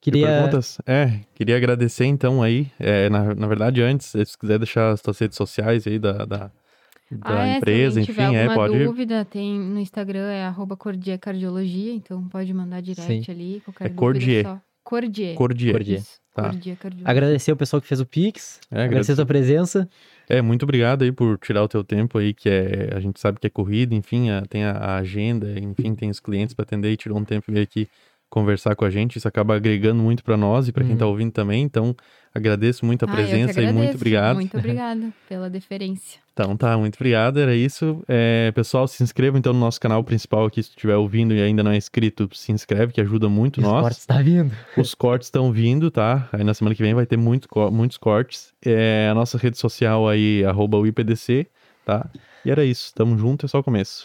Queria. 0.01 0.27
perguntas? 0.27 0.79
É, 0.87 1.21
queria 1.35 1.57
agradecer 1.57 2.07
então 2.07 2.43
aí. 2.43 2.71
é, 2.79 3.09
na, 3.11 3.35
na 3.35 3.47
verdade, 3.47 3.83
antes, 3.83 4.07
se 4.09 4.39
quiser 4.39 4.59
deixar 4.59 4.93
as 4.93 5.03
tuas 5.03 5.19
redes 5.19 5.37
sociais 5.37 5.87
aí 5.87 5.99
da, 5.99 6.25
da, 6.25 6.51
da 7.11 7.43
Ah, 7.43 7.47
é, 7.49 7.57
empresa, 7.59 7.95
se 7.95 7.99
alguém 8.01 8.05
tiver 8.07 8.25
enfim, 8.29 8.37
é, 8.37 8.55
pode. 8.55 8.85
dúvida, 8.85 9.25
tem 9.25 9.59
no 9.59 9.79
Instagram, 9.81 10.31
é 10.31 10.45
arroba 10.45 10.77
Cordier 10.77 11.19
Cardiologia, 11.19 11.93
então 11.93 12.23
pode 12.29 12.53
mandar 12.55 12.81
direct 12.81 13.25
Sim. 13.25 13.31
ali, 13.33 13.61
qualquer 13.65 13.85
É 13.85 13.89
dúvida 13.89 13.99
Cordier. 14.01 14.45
só. 14.45 14.61
Cordier. 14.85 15.35
Cordier. 15.35 15.73
Cordier. 15.73 16.03
Tá. 16.35 16.43
Cordier 16.51 16.77
Cardiologia. 16.77 17.11
Agradecer 17.11 17.53
o 17.53 17.57
pessoal 17.57 17.81
que 17.83 17.87
fez 17.89 18.01
o 18.01 18.07
Pix. 18.07 18.61
É, 18.71 18.85
agradecer 18.85 19.13
a 19.13 19.17
tua 19.17 19.27
presença. 19.27 19.89
É, 20.29 20.41
muito 20.41 20.63
obrigado 20.63 21.03
aí 21.03 21.11
por 21.13 21.37
tirar 21.39 21.63
o 21.63 21.69
teu 21.69 21.83
tempo 21.85 22.17
aí, 22.19 22.33
que 22.33 22.49
é, 22.49 22.91
a 22.95 23.01
gente 23.01 23.19
sabe 23.21 23.39
que 23.41 23.47
é 23.47 23.51
corrida, 23.51 23.95
enfim, 23.95 24.31
a- 24.31 24.43
tem 24.49 24.65
a, 24.65 24.71
a 24.73 24.97
agenda, 24.99 25.59
enfim, 25.59 25.95
tem 25.95 26.09
os 26.11 26.21
clientes 26.21 26.55
para 26.55 26.63
atender 26.63 26.91
e 26.93 26.97
tirou 26.97 27.19
um 27.19 27.25
tempo 27.25 27.51
e 27.51 27.53
veio 27.55 27.65
aqui 27.65 27.89
conversar 28.29 28.77
com 28.77 28.85
a 28.85 28.91
gente, 28.91 29.17
isso 29.17 29.27
acaba 29.27 29.57
agregando 29.57 30.01
muito 30.01 30.23
para 30.23 30.37
nós 30.37 30.69
e 30.69 30.73
para 30.73 30.85
quem 30.85 30.93
Uhum. 30.93 30.99
tá 30.99 31.07
ouvindo 31.07 31.33
também, 31.33 31.65
então 31.65 31.97
agradeço 32.33 32.87
muito 32.87 33.03
a 33.05 33.07
Ah, 33.07 33.11
que 33.11 33.17
presença 33.17 33.61
e 33.61 33.73
muito 33.73 33.97
obrigado. 33.97 34.37
Muito 34.37 34.57
obrigada 34.57 35.13
pela 35.29 35.51
deferência. 35.51 36.21
Então 36.41 36.57
tá, 36.57 36.75
muito 36.79 36.95
obrigado, 36.95 37.39
era 37.39 37.55
isso. 37.55 38.03
É, 38.09 38.51
pessoal, 38.53 38.89
se 38.89 39.03
inscreva 39.03 39.37
então 39.39 39.53
no 39.53 39.61
nosso 39.61 39.79
canal 39.79 40.03
principal 40.03 40.47
aqui, 40.47 40.63
se 40.63 40.71
estiver 40.71 40.97
ouvindo 40.97 41.35
e 41.35 41.43
ainda 41.43 41.63
não 41.63 41.71
é 41.71 41.77
inscrito, 41.77 42.31
se 42.33 42.51
inscreve, 42.51 42.95
que 42.95 43.01
ajuda 43.03 43.29
muito 43.29 43.59
Os 43.59 43.65
nós. 43.65 43.83
cortes 43.83 44.07
tá 44.07 44.23
vindo. 44.23 44.51
Os 44.75 44.95
cortes 44.95 45.27
estão 45.27 45.53
vindo, 45.53 45.91
tá? 45.91 46.31
Aí 46.33 46.43
na 46.43 46.55
semana 46.55 46.75
que 46.75 46.83
vem 46.83 46.95
vai 46.95 47.05
ter 47.05 47.19
muito, 47.19 47.47
muitos 47.71 47.99
cortes. 47.99 48.55
É, 48.65 49.09
a 49.11 49.15
nossa 49.15 49.37
rede 49.37 49.59
social 49.59 50.09
aí, 50.09 50.43
arroba 50.43 50.79
o 50.79 50.87
IPDC, 50.87 51.47
tá? 51.85 52.09
E 52.43 52.51
era 52.51 52.65
isso, 52.65 52.91
tamo 52.95 53.19
junto, 53.19 53.45
é 53.45 53.49
só 53.49 53.59
o 53.59 53.63
começo. 53.63 53.99